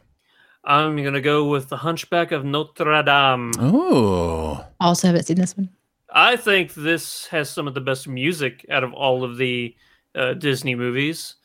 I'm 0.64 1.02
gonna 1.02 1.20
go 1.20 1.48
with 1.48 1.68
the 1.68 1.76
Hunchback 1.76 2.30
of 2.32 2.44
Notre 2.44 3.02
Dame. 3.02 3.51
Oh, 3.59 4.64
also 4.80 5.09
haven't 5.09 5.24
seen 5.24 5.39
this 5.39 5.56
one. 5.56 5.70
I 6.14 6.36
think 6.36 6.74
this 6.74 7.26
has 7.28 7.51
some 7.51 7.66
of 7.66 7.74
the 7.74 7.80
best 7.80 8.06
music 8.06 8.64
out 8.70 8.84
of 8.84 8.93
all 8.93 9.24
of 9.24 9.39
the 9.39 9.74
uh, 10.14 10.34
Disney 10.34 10.74
movies. 10.74 11.36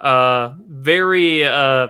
Uh, 0.00 0.54
very, 0.66 1.44
uh, 1.44 1.88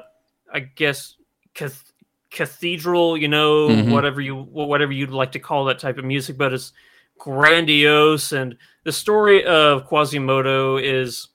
I 0.52 0.60
guess, 0.60 1.14
cath- 1.54 1.92
cathedral. 2.30 3.16
You 3.16 3.28
know, 3.28 3.68
Mhm. 3.68 3.90
whatever 3.92 4.20
you 4.20 4.34
whatever 4.36 4.92
you'd 4.92 5.10
like 5.10 5.32
to 5.32 5.38
call 5.38 5.64
that 5.66 5.78
type 5.78 5.98
of 5.98 6.04
music, 6.04 6.36
but 6.36 6.52
it's 6.52 6.72
grandiose. 7.18 8.32
And 8.32 8.56
the 8.84 8.92
story 8.92 9.44
of 9.44 9.86
Quasimodo 9.86 10.76
is 10.76 11.28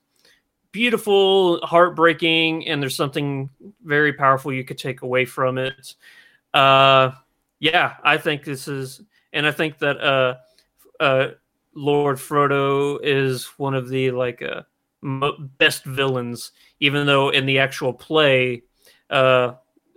beautiful, 0.71 1.59
heartbreaking, 1.65 2.67
and 2.67 2.81
there's 2.81 2.95
something 2.95 3.49
very 3.83 4.13
powerful 4.13 4.53
you 4.53 4.63
could 4.63 4.77
take 4.77 5.01
away 5.01 5.25
from 5.25 5.57
it. 5.57 5.95
Uh, 6.53 7.11
yeah, 7.59 7.95
I 8.03 8.17
think 8.17 8.43
this 8.43 8.67
is, 8.67 9.01
and 9.33 9.45
I 9.45 9.51
think 9.51 9.77
that 9.79 9.99
uh, 10.01 10.35
uh, 10.99 11.27
Lord 11.75 12.19
Frollo 12.19 12.97
is 12.97 13.45
one 13.57 13.73
of 13.75 13.89
the 13.89 14.11
like 14.11 14.41
uh, 14.41 14.63
mo- 15.01 15.37
best 15.57 15.83
villains, 15.85 16.51
even 16.79 17.05
though 17.05 17.29
in 17.29 17.45
the 17.45 17.59
actual 17.59 17.93
play, 17.93 18.63
uh, 19.09 19.53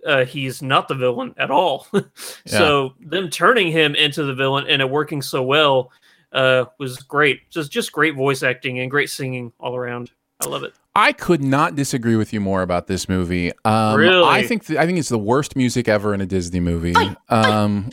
uh, 0.07 0.25
he's 0.25 0.61
not 0.63 0.89
the 0.89 0.95
villain 0.95 1.35
at 1.39 1.51
all. 1.51 1.87
so 2.47 2.95
them 3.01 3.31
turning 3.31 3.73
him 3.73 3.95
into 3.95 4.25
the 4.25 4.35
villain 4.35 4.67
and 4.69 4.83
it 4.83 4.91
working 4.91 5.23
so 5.23 5.43
well 5.43 5.91
uh, 6.33 6.67
was 6.79 6.99
great. 6.99 7.49
Just 7.51 7.73
just 7.73 7.93
great 7.93 8.15
voice 8.15 8.43
acting 8.43 8.81
and 8.81 8.91
great 8.91 9.11
singing 9.11 9.53
all 9.59 9.75
around. 9.75 10.11
I 10.41 10.49
love 10.49 10.63
it. 10.65 10.73
I 10.97 11.13
could 11.13 11.43
not 11.43 11.75
disagree 11.75 12.15
with 12.17 12.33
you 12.33 12.41
more 12.41 12.63
about 12.63 12.87
this 12.87 13.09
movie. 13.09 13.51
Um, 13.65 13.97
Really? 13.99 14.29
I 14.29 14.47
think 14.47 14.65
th- 14.67 14.79
I 14.79 14.87
think 14.87 14.99
it's 14.99 15.09
the 15.09 15.19
worst 15.19 15.57
music 15.57 15.89
ever 15.89 16.15
in 16.15 16.21
a 16.21 16.27
Disney 16.27 16.61
movie. 16.61 16.95
Um, 17.29 17.91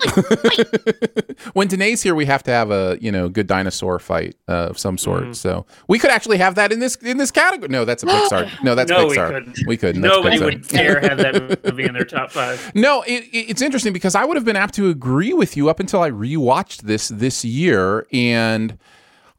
when 1.54 1.68
Danae's 1.68 2.02
here, 2.04 2.14
we 2.16 2.26
have 2.26 2.44
to 2.44 2.52
have 2.52 2.72
a 2.72 2.98
you 3.02 3.12
know 3.12 3.30
good 3.30 3.48
dinosaur 3.48 4.00
fight 4.00 4.36
uh, 4.48 4.68
of 4.70 4.78
some 4.80 4.98
sort. 4.98 5.24
Mhm. 5.24 5.36
So 5.36 5.66
we 5.88 5.98
could 6.00 6.12
actually 6.12 6.38
have 6.38 6.56
that 6.56 6.72
in 6.72 6.80
this 6.80 6.96
in 6.98 7.18
this 7.18 7.32
category. 7.32 7.70
No, 7.70 7.86
that's 7.86 8.04
a 8.04 8.06
Pixar. 8.08 8.64
No, 8.64 8.76
that's 8.76 8.92
no, 8.92 9.08
we 9.08 9.16
Pixar. 9.16 9.28
couldn't. 9.32 9.60
We 9.68 9.78
couldn't. 9.78 10.02
That's 10.02 10.16
Nobody 10.16 10.38
Pixar. 10.38 10.46
would 10.46 10.68
dare 10.68 11.00
have 11.00 11.18
that 11.18 11.64
movie 11.66 11.84
in 11.86 11.94
their 11.94 12.06
top 12.06 12.32
five. 12.40 12.72
No, 12.76 13.02
it, 13.04 13.24
it- 13.32 13.50
it's 13.52 13.62
interesting 13.62 13.94
because 13.94 14.16
I 14.16 14.26
would 14.26 14.38
have 14.38 14.46
been 14.46 14.56
apt 14.56 14.76
to 14.76 14.90
agree 14.90 15.34
with 15.34 15.58
you 15.58 15.70
up 15.70 15.80
until 15.80 16.02
I 16.02 16.12
rewatched 16.12 16.82
this 16.82 17.08
this 17.10 17.44
year, 17.44 18.06
and 18.14 18.78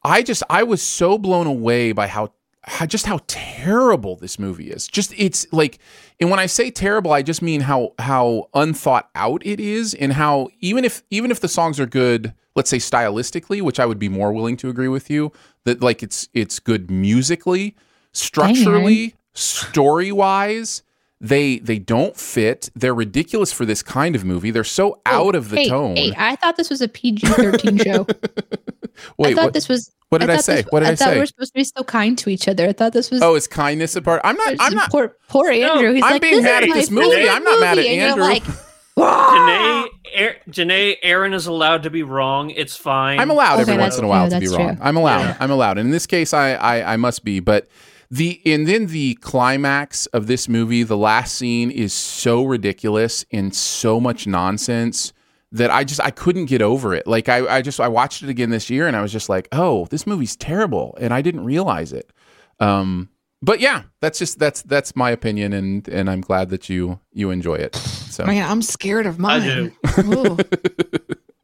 I 0.03 0.23
just 0.23 0.43
I 0.51 0.62
was 0.65 0.83
so 0.83 1.16
blown 1.19 1.47
away 1.47 1.93
by 1.93 2.09
how, 2.09 2.33
how 2.64 2.86
just 2.86 3.06
how 3.06 3.20
terrible 3.26 4.16
this 4.16 4.39
movie 4.39 4.70
is. 4.70 4.86
Just 4.86 5.12
it's 5.16 5.47
like, 5.52 5.78
and 6.20 6.30
when 6.30 6.39
I 6.39 6.47
say 6.47 6.70
terrible, 6.70 7.12
I 7.12 7.22
just 7.22 7.43
mean 7.43 7.62
how 7.62 7.94
how 7.98 8.48
unthought 8.55 9.10
out 9.14 9.44
it 9.44 9.59
is, 9.60 9.94
and 9.94 10.12
how 10.12 10.48
even 10.60 10.84
if 10.84 11.02
even 11.10 11.30
if 11.30 11.40
the 11.40 11.48
songs 11.48 11.80
are 11.80 11.86
good, 11.86 12.34
let's 12.55 12.70
say 12.70 12.78
stylistically, 12.78 13.62
which 13.62 13.80
I 13.80 13.86
would 13.86 13.98
be 13.98 14.09
more 14.09 14.32
willing 14.32 14.56
to 14.59 14.68
agree 14.68 14.89
with 14.89 15.10
you 15.10 15.32
that 15.64 15.82
like 15.82 16.02
it's 16.02 16.28
it's 16.34 16.60
good 16.60 16.90
musically, 16.90 17.76
structurally, 18.12 19.14
story 19.34 20.12
wise 20.12 20.82
they 21.23 21.59
they 21.61 21.78
don't 21.78 22.16
fit. 22.16 22.69
They're 22.74 22.94
ridiculous 22.94 23.53
for 23.53 23.65
this 23.65 23.81
kind 23.82 24.16
of 24.16 24.24
movie. 24.24 24.51
They're 24.51 24.65
so 24.65 25.01
out 25.07 25.36
of 25.36 25.51
the 25.51 25.57
hey, 25.57 25.69
tone. 25.69 25.97
Hey, 25.97 26.12
I 26.19 26.35
thought 26.35 26.57
this 26.57 26.69
was 26.69 26.82
a 26.82 26.89
PG 26.89 27.28
thirteen 27.28 27.78
show. 27.78 28.07
Wait, 29.16 29.32
I 29.32 29.35
thought 29.35 29.44
what, 29.44 29.53
this 29.55 29.69
was. 29.69 29.93
what 30.09 30.19
did 30.19 30.31
I, 30.31 30.36
thought 30.36 30.44
say? 30.44 30.57
this- 30.57 30.66
what 30.70 30.81
did 30.81 30.89
I, 30.89 30.93
I 30.93 30.97
thought 30.97 31.05
say? 31.11 31.19
We're 31.19 31.27
supposed 31.27 31.53
to 31.53 31.59
be 31.61 31.65
so 31.65 31.85
kind 31.85 32.19
to 32.19 32.28
each 32.28 32.49
other. 32.49 32.69
I 32.69 32.73
thought 32.73 32.93
this 32.93 33.11
was. 33.11 33.23
oh, 33.23 33.36
is 33.36 33.47
kindness 33.47 33.94
a 33.94 34.03
part? 34.03 34.20
I'm 34.24 34.36
not. 34.36 34.57
I'm 34.59 34.74
not. 34.74 34.90
Poor, 34.90 35.16
poor 35.28 35.49
Andrew. 35.49 35.94
He's 35.94 36.03
I'm 36.03 36.11
like, 36.11 36.23
being 36.23 36.43
mad 36.43 36.65
at 36.65 36.74
this 36.74 36.90
movie. 36.90 37.11
favorite 37.11 37.31
I'm 37.31 37.44
not 37.44 37.61
mad 37.61 37.78
at 37.78 37.85
movie," 37.85 37.89
and 37.89 38.16
you're 38.16 38.24
Andrew. 38.24 38.24
like, 38.24 38.43
Janae, 38.99 39.86
er, 40.20 40.36
Janae, 40.51 40.97
Aaron 41.03 41.32
is 41.35 41.47
allowed 41.47 41.85
to 41.85 41.90
be 41.90 42.03
wrong. 42.03 42.51
It's 42.51 42.77
fine. 42.77 43.20
I'm 43.20 43.31
allowed 43.31 43.61
every 43.61 43.78
once 43.78 43.97
in 43.97 44.05
a 44.05 44.09
while 44.09 44.28
true, 44.28 44.35
to 44.35 44.40
be 44.40 44.47
that's 44.47 44.59
wrong. 44.59 44.77
true. 44.77 44.85
I'm 44.85 44.97
allowed. 44.97 45.20
Yeah. 45.20 45.36
I'm 45.39 45.51
allowed. 45.53 45.78
And 45.78 45.86
in 45.86 45.93
this 45.93 46.07
case, 46.07 46.35
I, 46.35 46.55
I 46.55 46.94
I 46.94 46.97
must 46.97 47.24
be. 47.24 47.39
But 47.39 47.69
the 48.12 48.43
and 48.44 48.68
then 48.68 48.89
the 48.89 49.14
climax 49.14 50.05
of 50.06 50.26
this 50.26 50.47
movie, 50.47 50.82
the 50.82 50.98
last 50.98 51.34
scene 51.34 51.70
is 51.70 51.94
so 51.94 52.44
ridiculous 52.44 53.24
and 53.32 53.55
so 53.55 53.98
much 53.98 54.26
nonsense 54.26 55.14
that 55.51 55.70
I 55.70 55.82
just 55.82 55.98
I 55.98 56.10
couldn't 56.10 56.44
get 56.44 56.60
over 56.60 56.94
it. 56.94 57.06
Like 57.06 57.30
I 57.30 57.47
I 57.47 57.62
just 57.62 57.80
I 57.80 57.89
watched 57.89 58.22
it 58.22 58.28
again 58.28 58.51
this 58.51 58.68
year 58.68 58.86
and 58.86 58.94
I 58.94 59.01
was 59.01 59.12
just 59.12 59.30
like, 59.30 59.48
oh, 59.51 59.86
this 59.86 60.06
movie's 60.06 60.36
terrible, 60.36 60.94
and 61.01 61.14
I 61.14 61.22
didn't 61.22 61.47
realize 61.47 61.94
it. 61.94 62.12
Um, 62.60 63.09
but 63.40 63.60
yeah, 63.60 63.84
that's 64.01 64.18
just 64.18 64.39
that's 64.39 64.60
that's 64.60 64.94
my 64.94 65.10
opinion, 65.10 65.55
and 65.55 65.89
and 65.89 66.10
I'm 66.10 66.20
glad 66.20 66.51
that 66.51 66.68
you 66.68 67.01
you 67.14 67.30
enjoy 67.30 67.55
it. 67.55 67.74
So 67.74 68.26
Man, 68.26 68.47
I'm 68.47 68.60
scared 68.60 69.06
of 69.06 69.18
mine. 69.18 69.40
I 69.40 70.02
do. 70.02 70.36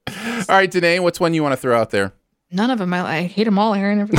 All 0.51 0.55
right, 0.55 0.71
Danae, 0.71 0.99
what's 0.99 1.19
one 1.19 1.33
you 1.33 1.43
want 1.43 1.55
to 1.55 1.57
throw 1.57 1.79
out 1.81 1.91
there? 1.91 2.13
none 2.51 2.71
of 2.71 2.79
them. 2.79 2.93
I, 2.93 3.19
I 3.19 3.23
hate 3.23 3.45
them 3.45 3.59
all, 3.59 3.75
Aaron. 3.75 4.11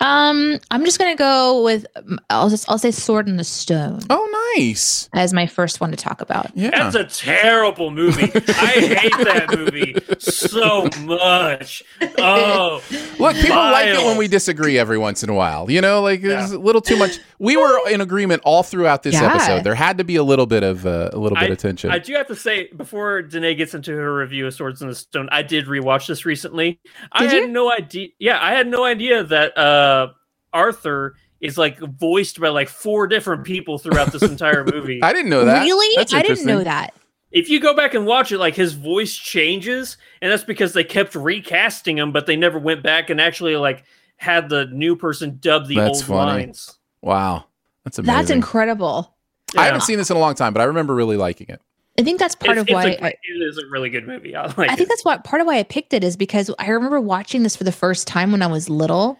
Everything. 0.00 0.54
um, 0.54 0.60
I'm 0.70 0.84
just 0.84 0.98
gonna 0.98 1.16
go 1.16 1.62
with. 1.64 1.86
I'll 2.30 2.48
just. 2.48 2.68
I'll 2.70 2.78
say 2.78 2.90
Sword 2.90 3.28
in 3.28 3.36
the 3.36 3.44
Stone 3.44 4.00
Oh, 4.10 4.54
nice. 4.56 5.08
as 5.12 5.32
my 5.32 5.46
first 5.46 5.80
one 5.80 5.90
to 5.90 5.96
talk 5.96 6.20
about. 6.20 6.50
Yeah. 6.56 6.88
That's 6.90 6.94
a 6.94 7.04
terrible 7.24 7.90
movie. 7.90 8.30
I 8.34 8.96
hate 9.00 9.12
that 9.24 9.46
movie 9.56 9.94
so 10.18 10.88
much. 11.00 11.82
Oh, 12.18 12.82
Look, 13.18 13.36
people 13.36 13.56
like 13.56 13.88
it 13.88 14.04
when 14.04 14.16
we 14.16 14.28
disagree 14.28 14.78
every 14.78 14.98
once 14.98 15.22
in 15.22 15.30
a 15.30 15.34
while. 15.34 15.70
You 15.70 15.80
know, 15.80 16.02
like 16.02 16.20
it's 16.22 16.52
a 16.52 16.58
little 16.58 16.80
too 16.80 16.96
much. 16.96 17.18
We 17.40 17.56
were 17.56 17.88
in 17.88 18.00
agreement 18.00 18.42
all 18.44 18.62
throughout 18.62 19.02
this 19.04 19.14
Yeah. 19.14 19.32
episode. 19.32 19.62
There 19.64 19.74
had 19.74 19.98
to 19.98 20.04
be 20.04 20.16
a 20.16 20.22
little 20.22 20.46
bit 20.46 20.62
of 20.62 20.86
uh, 20.86 21.10
a 21.12 21.18
little 21.18 21.36
bit 21.38 21.50
I, 21.50 21.52
of 21.52 21.58
tension. 21.58 21.90
I 21.90 21.98
do 21.98 22.12
have 22.14 22.26
to 22.28 22.36
say 22.36 22.68
before 22.76 23.22
Danae 23.22 23.54
gets 23.54 23.74
into 23.74 23.92
her 23.92 24.16
review 24.16 24.46
of 24.46 24.54
Swords 24.54 24.82
in 24.82 24.88
the 24.88 24.94
Stone, 24.94 25.28
I 25.30 25.42
did 25.42 25.66
rewatch 25.66 26.06
this 26.08 26.24
recently. 26.26 26.80
Did 26.82 27.00
I 27.12 27.20
Did 27.22 27.30
had 27.32 27.42
you? 27.42 27.48
no 27.48 27.72
idea. 27.72 28.08
Yeah, 28.18 28.38
I 28.42 28.52
had 28.52 28.66
no 28.66 28.84
idea 28.84 29.22
that 29.24 29.56
uh, 29.56 30.08
Arthur 30.52 31.14
is 31.40 31.56
like 31.56 31.78
voiced 31.78 32.40
by 32.40 32.48
like 32.48 32.68
four 32.68 33.06
different 33.06 33.44
people 33.44 33.78
throughout 33.78 34.10
this 34.12 34.22
entire 34.22 34.64
movie. 34.64 35.00
I 35.02 35.12
didn't 35.12 35.30
know 35.30 35.44
that. 35.44 35.62
Really? 35.62 35.94
That's 35.96 36.12
I 36.12 36.22
didn't 36.22 36.46
know 36.46 36.64
that. 36.64 36.94
if 37.30 37.48
you 37.48 37.60
go 37.60 37.74
back 37.74 37.94
and 37.94 38.06
watch 38.06 38.32
it, 38.32 38.38
like 38.38 38.56
his 38.56 38.72
voice 38.72 39.14
changes, 39.14 39.96
and 40.20 40.32
that's 40.32 40.42
because 40.42 40.72
they 40.72 40.82
kept 40.82 41.14
recasting 41.14 41.96
him, 41.98 42.10
but 42.10 42.26
they 42.26 42.34
never 42.34 42.58
went 42.58 42.82
back 42.82 43.10
and 43.10 43.20
actually 43.20 43.54
like 43.54 43.84
had 44.16 44.48
the 44.48 44.66
new 44.72 44.96
person 44.96 45.38
dub 45.40 45.68
the 45.68 45.76
That's 45.76 45.98
old 46.00 46.04
funny. 46.06 46.42
lines. 46.46 46.77
Wow, 47.02 47.44
that's 47.84 47.98
amazing. 47.98 48.14
That's 48.16 48.30
incredible. 48.30 49.14
I 49.56 49.64
haven't 49.66 49.82
seen 49.82 49.98
this 49.98 50.10
in 50.10 50.16
a 50.16 50.20
long 50.20 50.34
time, 50.34 50.52
but 50.52 50.60
I 50.60 50.64
remember 50.64 50.94
really 50.94 51.16
liking 51.16 51.46
it. 51.48 51.60
I 51.98 52.02
think 52.02 52.20
that's 52.20 52.34
part 52.34 52.58
It's- 52.58 52.70
of 52.70 52.74
why 52.74 52.90
it's 52.90 53.00
a, 53.00 53.04
I, 53.06 53.08
it 53.08 53.42
is 53.48 53.58
a 53.58 53.66
really 53.70 53.90
good 53.90 54.06
movie. 54.06 54.36
I 54.36 54.46
like 54.46 54.58
I 54.70 54.76
think 54.76 54.82
it. 54.82 54.88
that's 54.88 55.04
what 55.04 55.24
part 55.24 55.40
of 55.40 55.46
why 55.46 55.58
I 55.58 55.62
picked 55.62 55.92
it 55.92 56.04
is 56.04 56.16
because 56.16 56.50
I 56.58 56.68
remember 56.68 57.00
watching 57.00 57.42
this 57.42 57.56
for 57.56 57.64
the 57.64 57.72
first 57.72 58.06
time 58.06 58.30
when 58.30 58.42
I 58.42 58.46
was 58.46 58.68
little, 58.68 59.18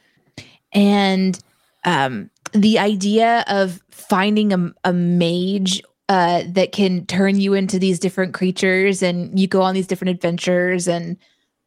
and 0.72 1.38
um, 1.84 2.30
the 2.52 2.78
idea 2.78 3.44
of 3.48 3.80
finding 3.90 4.52
a, 4.52 4.72
a 4.84 4.92
mage 4.92 5.82
uh, 6.08 6.42
that 6.48 6.72
can 6.72 7.04
turn 7.06 7.38
you 7.40 7.54
into 7.54 7.78
these 7.78 7.98
different 7.98 8.34
creatures, 8.34 9.02
and 9.02 9.38
you 9.38 9.46
go 9.48 9.62
on 9.62 9.74
these 9.74 9.86
different 9.86 10.10
adventures, 10.10 10.86
and 10.88 11.16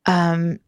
um, 0.06 0.60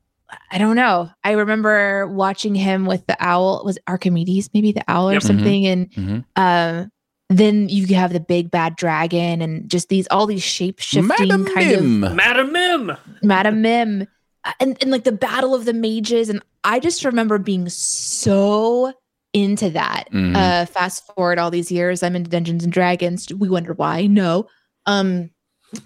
I 0.51 0.57
don't 0.57 0.75
know. 0.75 1.09
I 1.23 1.31
remember 1.31 2.07
watching 2.07 2.55
him 2.55 2.85
with 2.85 3.05
the 3.07 3.17
owl. 3.19 3.63
Was 3.65 3.77
Archimedes 3.87 4.49
maybe 4.53 4.71
the 4.71 4.83
owl 4.87 5.09
or 5.09 5.13
Yep. 5.13 5.21
Mhm. 5.23 5.27
something? 5.27 5.65
And 5.67 5.91
Mhm. 5.91 6.25
um, 6.35 6.91
then 7.29 7.69
you 7.69 7.87
have 7.95 8.13
the 8.13 8.19
big 8.19 8.51
bad 8.51 8.75
dragon, 8.75 9.41
and 9.41 9.69
just 9.69 9.89
these 9.89 10.07
all 10.11 10.25
these 10.27 10.43
shape 10.43 10.79
shifting 10.79 11.07
Madam 11.07 11.45
kind 11.45 11.71
of 11.71 11.83
Madam 11.83 12.51
Mim. 12.51 12.91
Madam 13.23 13.61
Mim, 13.61 14.07
uh, 14.45 14.51
and, 14.59 14.77
and 14.81 14.91
like 14.91 15.03
the 15.03 15.11
battle 15.11 15.55
of 15.55 15.65
the 15.65 15.73
mages. 15.73 16.29
And 16.29 16.41
I 16.63 16.79
just 16.79 17.03
remember 17.05 17.37
being 17.39 17.67
so 17.69 18.93
into 19.33 19.69
that. 19.71 20.05
Mhm. 20.13 20.35
Uh, 20.35 20.65
fast 20.67 21.05
forward 21.15 21.39
all 21.39 21.49
these 21.49 21.71
years, 21.71 22.03
I'm 22.03 22.15
into 22.15 22.29
Dungeons 22.29 22.63
and 22.63 22.71
Dragons. 22.71 23.27
We 23.35 23.49
wonder 23.49 23.73
why. 23.73 24.05
No. 24.05 24.45
Um, 24.85 25.31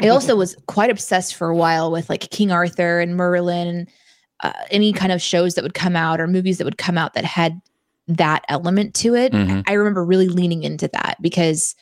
I 0.02 0.10
also 0.10 0.36
was 0.36 0.57
quite 0.68 0.90
obsessed 0.90 1.36
for 1.36 1.48
a 1.48 1.56
while 1.56 1.90
with 1.91 2.10
like 2.10 2.30
King 2.30 2.52
Arthur 2.52 2.99
and 2.99 3.15
Merlin 3.15 3.68
and 3.68 3.88
uh, 4.41 4.53
any 4.72 4.93
kind 4.93 5.11
of 5.11 5.22
shows 5.22 5.55
that 5.55 5.64
would 5.64 5.73
come 5.73 5.95
out 5.95 6.19
or 6.19 6.27
movies 6.27 6.57
that 6.57 6.65
would 6.65 6.77
come 6.77 6.97
out 6.97 7.14
that 7.14 7.26
had 7.26 7.59
that 8.07 8.43
element 8.49 8.93
to 8.95 9.15
it. 9.15 9.34
Mhm. 9.34 9.64
I 9.68 9.73
remember 9.73 10.03
really 10.05 10.27
leaning 10.30 10.64
into 10.64 10.88
that 10.89 11.18
because 11.22 11.76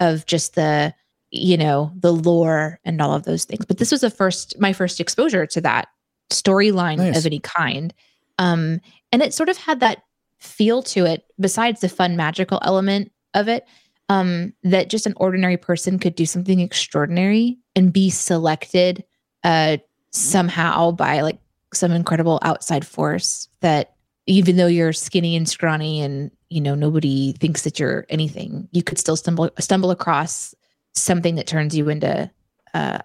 of 0.00 0.26
just 0.26 0.54
the 0.54 0.94
you 1.30 1.56
know 1.58 1.92
the 1.94 2.12
lore 2.12 2.80
and 2.86 3.02
all 3.02 3.12
of 3.12 3.24
those 3.24 3.44
things 3.44 3.66
but 3.66 3.76
this 3.76 3.92
was 3.92 4.00
the 4.00 4.08
first 4.08 4.58
my 4.58 4.72
first 4.72 4.98
exposure 4.98 5.44
to 5.44 5.60
that 5.60 5.88
storyline 6.30 6.96
Nice. 6.96 7.18
of 7.18 7.26
any 7.26 7.38
kind 7.40 7.92
um 8.38 8.80
and 9.12 9.20
it 9.20 9.34
sort 9.34 9.50
of 9.50 9.58
had 9.58 9.80
that 9.80 9.98
feel 10.38 10.82
to 10.84 11.04
it 11.04 11.24
besides 11.38 11.82
the 11.82 11.88
fun 11.90 12.16
magical 12.16 12.60
element 12.62 13.12
of 13.34 13.46
it 13.46 13.66
um 14.08 14.54
that 14.62 14.88
just 14.88 15.04
an 15.04 15.12
ordinary 15.18 15.58
person 15.58 15.98
could 15.98 16.14
do 16.14 16.24
something 16.24 16.60
extraordinary 16.60 17.58
and 17.76 17.92
be 17.92 18.08
selected 18.08 19.04
uh 19.44 19.76
somehow 20.12 20.90
by 20.92 21.20
like 21.20 21.38
some 21.74 21.92
incredible 21.92 22.38
outside 22.42 22.86
force 22.86 23.48
that 23.60 23.94
even 24.26 24.56
though 24.56 24.66
you're 24.66 24.92
skinny 24.92 25.36
and 25.36 25.48
scrawny 25.48 26.00
and 26.00 26.30
you 26.50 26.60
know 26.60 26.74
nobody 26.74 27.32
thinks 27.32 27.62
that 27.62 27.78
you're 27.78 28.06
anything 28.08 28.68
you 28.72 28.82
could 28.82 28.98
still 28.98 29.16
stumble 29.16 29.50
stumble 29.58 29.90
across 29.90 30.54
something 30.94 31.34
that 31.36 31.46
turns 31.46 31.76
you 31.76 31.88
into 31.88 32.30
uh 32.74 32.98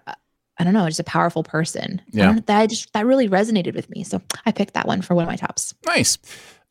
i 0.58 0.64
don't 0.64 0.72
know 0.74 0.86
just 0.86 1.00
a 1.00 1.04
powerful 1.04 1.42
person 1.42 2.00
Yeah. 2.12 2.26
don't- 2.26 2.46
that 2.46 2.70
just 2.70 2.92
that 2.94 3.04
really 3.06 3.28
resonated 3.28 3.74
with 3.74 3.88
me 3.90 4.02
so 4.04 4.20
i 4.46 4.52
picked 4.52 4.74
that 4.74 4.86
one 4.86 5.02
for 5.02 5.14
one 5.14 5.24
of 5.24 5.28
my 5.28 5.36
tops 5.36 5.74
Nice. 5.86 6.18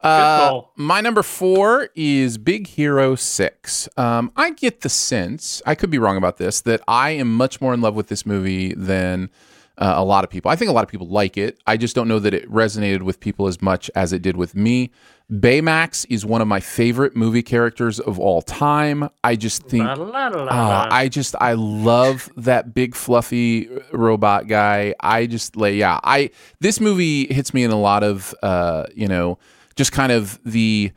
Uh, 0.01 0.59
my 0.75 0.99
number 0.99 1.23
four 1.23 1.87
is 1.95 2.37
Big 2.37 2.67
Hero 2.67 3.15
6. 3.15 3.87
Um, 3.95 4.33
I 4.35 4.49
get 4.49 4.81
the 4.81 4.89
sense, 4.89 5.61
I 5.65 5.75
could 5.75 5.89
be 5.89 5.97
wrong 5.97 6.17
about 6.17 6.35
this, 6.35 6.59
that 6.59 6.81
I 6.89 7.11
am 7.11 7.33
much 7.33 7.61
more 7.61 7.73
in 7.73 7.79
love 7.79 7.95
with 7.95 8.07
this 8.07 8.25
movie 8.25 8.73
than 8.73 9.29
uh, 9.77 9.93
a 9.95 10.03
lot 10.03 10.23
of 10.23 10.29
people. 10.29 10.51
I 10.51 10.55
think 10.55 10.69
a 10.69 10.73
lot 10.73 10.83
of 10.83 10.89
people 10.89 11.07
like 11.07 11.37
it. 11.37 11.57
I 11.65 11.77
just 11.77 11.95
don't 11.95 12.07
know 12.07 12.19
that 12.19 12.33
it 12.33 12.49
resonated 12.51 13.01
with 13.01 13.19
people 13.19 13.47
as 13.47 13.61
much 13.61 13.89
as 13.95 14.13
it 14.13 14.21
did 14.21 14.37
with 14.37 14.55
me. 14.55 14.91
Baymax 15.31 16.05
is 16.09 16.25
one 16.25 16.41
of 16.41 16.47
my 16.47 16.59
favorite 16.59 17.15
movie 17.15 17.41
characters 17.41 17.99
of 17.99 18.19
all 18.19 18.41
time. 18.41 19.09
I 19.23 19.35
just 19.35 19.63
think. 19.63 19.85
La, 19.85 19.93
la, 19.93 20.27
la, 20.27 20.43
la, 20.43 20.47
Ah. 20.51 20.87
I 20.91 21.07
just 21.07 21.35
I 21.41 21.53
love 21.53 22.29
that 22.37 22.73
big 22.73 22.93
fluffy 22.93 23.69
robot 23.91 24.47
guy. 24.47 24.93
I 24.99 25.25
just 25.25 25.55
like 25.55 25.75
yeah, 25.75 25.99
I 26.03 26.29
this 26.59 26.79
movie 26.79 27.33
hits 27.33 27.53
me 27.53 27.63
in 27.63 27.71
a 27.71 27.79
lot 27.79 28.03
of 28.03 28.35
uh, 28.43 28.85
you 28.93 29.07
know, 29.07 29.39
just 29.75 29.91
kind 29.91 30.11
of 30.11 30.39
the 30.45 30.91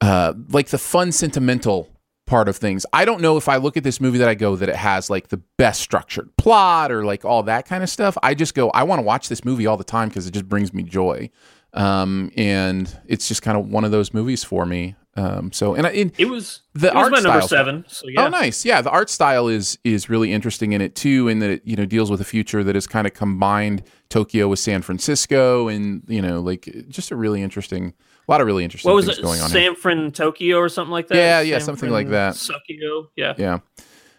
uh 0.00 0.34
like 0.50 0.68
the 0.68 0.78
fun 0.78 1.10
sentimental 1.12 1.88
part 2.28 2.48
of 2.48 2.56
things. 2.56 2.84
I 2.92 3.04
don't 3.04 3.20
know 3.20 3.36
if 3.36 3.48
I 3.48 3.56
look 3.56 3.76
at 3.76 3.82
this 3.84 4.00
movie 4.00 4.18
that 4.18 4.28
I 4.28 4.34
go 4.34 4.54
that 4.54 4.68
it 4.68 4.76
has 4.76 5.08
like 5.10 5.28
the 5.28 5.38
best 5.56 5.80
structured 5.80 6.36
plot 6.36 6.92
or 6.92 7.04
like 7.04 7.24
all 7.24 7.42
that 7.44 7.66
kind 7.66 7.82
of 7.82 7.88
stuff. 7.90 8.16
I 8.22 8.34
just 8.34 8.54
go 8.54 8.70
I 8.70 8.84
want 8.84 8.98
to 9.00 9.02
watch 9.02 9.28
this 9.28 9.44
movie 9.44 9.66
all 9.66 9.76
the 9.76 9.84
time 9.84 10.08
because 10.08 10.26
it 10.26 10.32
just 10.32 10.48
brings 10.48 10.72
me 10.72 10.82
joy. 10.82 11.30
Um 11.72 12.30
and 12.36 12.96
it's 13.06 13.26
just 13.28 13.42
kind 13.42 13.58
of 13.58 13.66
one 13.68 13.84
of 13.84 13.90
those 13.90 14.12
movies 14.14 14.44
for 14.44 14.66
me. 14.66 14.94
Um 15.16 15.52
so 15.52 15.74
and 15.74 15.86
I, 15.86 15.90
and 15.90 16.12
It 16.18 16.26
was 16.26 16.62
the 16.74 16.88
it 16.88 16.94
was 16.94 17.02
art 17.04 17.12
my 17.12 17.20
number 17.20 17.40
seven. 17.40 17.84
So 17.88 18.08
yeah. 18.08 18.26
Oh, 18.26 18.28
nice. 18.28 18.64
Yeah, 18.64 18.82
the 18.82 18.90
art 18.90 19.10
style 19.10 19.48
is 19.48 19.78
is 19.82 20.08
really 20.10 20.32
interesting 20.32 20.72
in 20.72 20.80
it 20.82 20.94
too, 20.94 21.28
in 21.28 21.38
that 21.38 21.50
it 21.50 21.62
you 21.64 21.76
know 21.76 21.86
deals 21.86 22.10
with 22.10 22.20
a 22.20 22.24
future 22.24 22.62
that 22.62 22.76
is 22.76 22.86
kind 22.86 23.06
of 23.06 23.14
combined 23.14 23.82
Tokyo 24.10 24.48
with 24.48 24.58
San 24.58 24.82
Francisco, 24.82 25.68
and 25.68 26.02
you 26.08 26.22
know 26.22 26.40
like 26.40 26.86
just 26.88 27.10
a 27.10 27.16
really 27.16 27.42
interesting, 27.42 27.94
a 28.28 28.30
lot 28.30 28.40
of 28.40 28.46
really 28.46 28.64
interesting 28.64 28.88
What 28.90 28.96
was 28.96 29.06
things 29.06 29.18
it? 29.18 29.22
going 29.22 29.40
on. 29.40 29.50
here. 29.50 29.62
San 29.68 29.74
Fran 29.74 30.12
Tokyo 30.12 30.58
or 30.58 30.68
something 30.68 30.92
like 30.92 31.08
that? 31.08 31.16
Yeah, 31.16 31.40
yeah, 31.40 31.58
San 31.58 31.66
something 31.66 31.90
like 31.90 32.08
that. 32.10 32.34
Tokyo. 32.36 33.10
Yeah. 33.16 33.34
Yeah. 33.38 33.58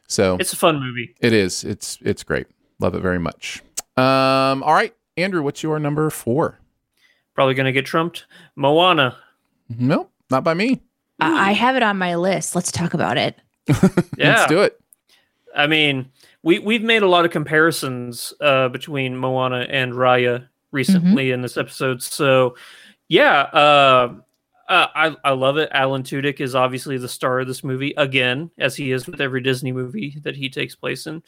So 0.08 0.38
It's 0.40 0.54
a 0.54 0.56
fun 0.58 0.80
movie. 0.80 1.16
it 1.22 1.34
is. 1.34 1.64
It's 1.64 1.98
it's 2.02 2.24
great. 2.24 2.48
Love 2.80 2.96
it 2.96 3.02
very 3.02 3.20
much. 3.20 3.62
Um. 3.98 4.64
All 4.64 4.74
right, 4.74 4.94
Andrew, 5.18 5.42
what's 5.44 5.62
your 5.62 5.78
number 5.80 6.10
four? 6.10 6.60
Probably 7.36 7.54
gonna 7.54 7.72
get 7.72 7.86
trumped. 7.86 8.26
Moana. 8.56 9.18
Nope, 9.78 10.12
not 10.32 10.44
by 10.44 10.54
me. 10.56 10.82
I, 11.20 11.50
I 11.50 11.52
have 11.52 11.76
it 11.76 11.84
on 11.84 11.98
my 11.98 12.16
list 12.16 12.56
let's 12.56 12.72
talk 12.72 12.94
about 12.94 13.18
it 13.18 13.36
Yeah. 14.18 14.36
Let's 14.38 14.46
do 14.48 14.62
it. 14.62 14.80
I 15.56 15.68
mean, 15.68 16.10
we 16.44 16.60
we've 16.60 16.82
made 16.82 17.02
a 17.04 17.08
lot 17.08 17.26
of 17.26 17.32
comparisons 17.32 18.34
uh, 18.42 18.70
between 18.70 19.18
Moana 19.18 19.68
and 19.70 19.94
Raya 19.94 20.48
recently 20.72 21.32
in 21.32 21.42
this 21.42 21.58
episode. 21.58 22.02
So, 22.02 22.56
yeah, 23.10 23.42
uh, 23.42 24.14
uh, 24.70 24.88
I 24.96 25.16
I 25.26 25.32
love 25.32 25.58
it. 25.58 25.70
Alan 25.74 26.04
Tudyk 26.04 26.40
is 26.40 26.56
obviously 26.56 26.98
the 26.98 27.10
star 27.10 27.40
of 27.42 27.48
this 27.48 27.64
movie 27.64 27.94
again, 27.98 28.50
as 28.58 28.76
he 28.76 28.92
is 28.92 29.06
with 29.08 29.20
every 29.20 29.42
Disney 29.42 29.72
movie 29.72 30.18
that 30.24 30.36
he 30.36 30.50
takes 30.50 30.76
place 30.76 31.08
in. 31.08 31.22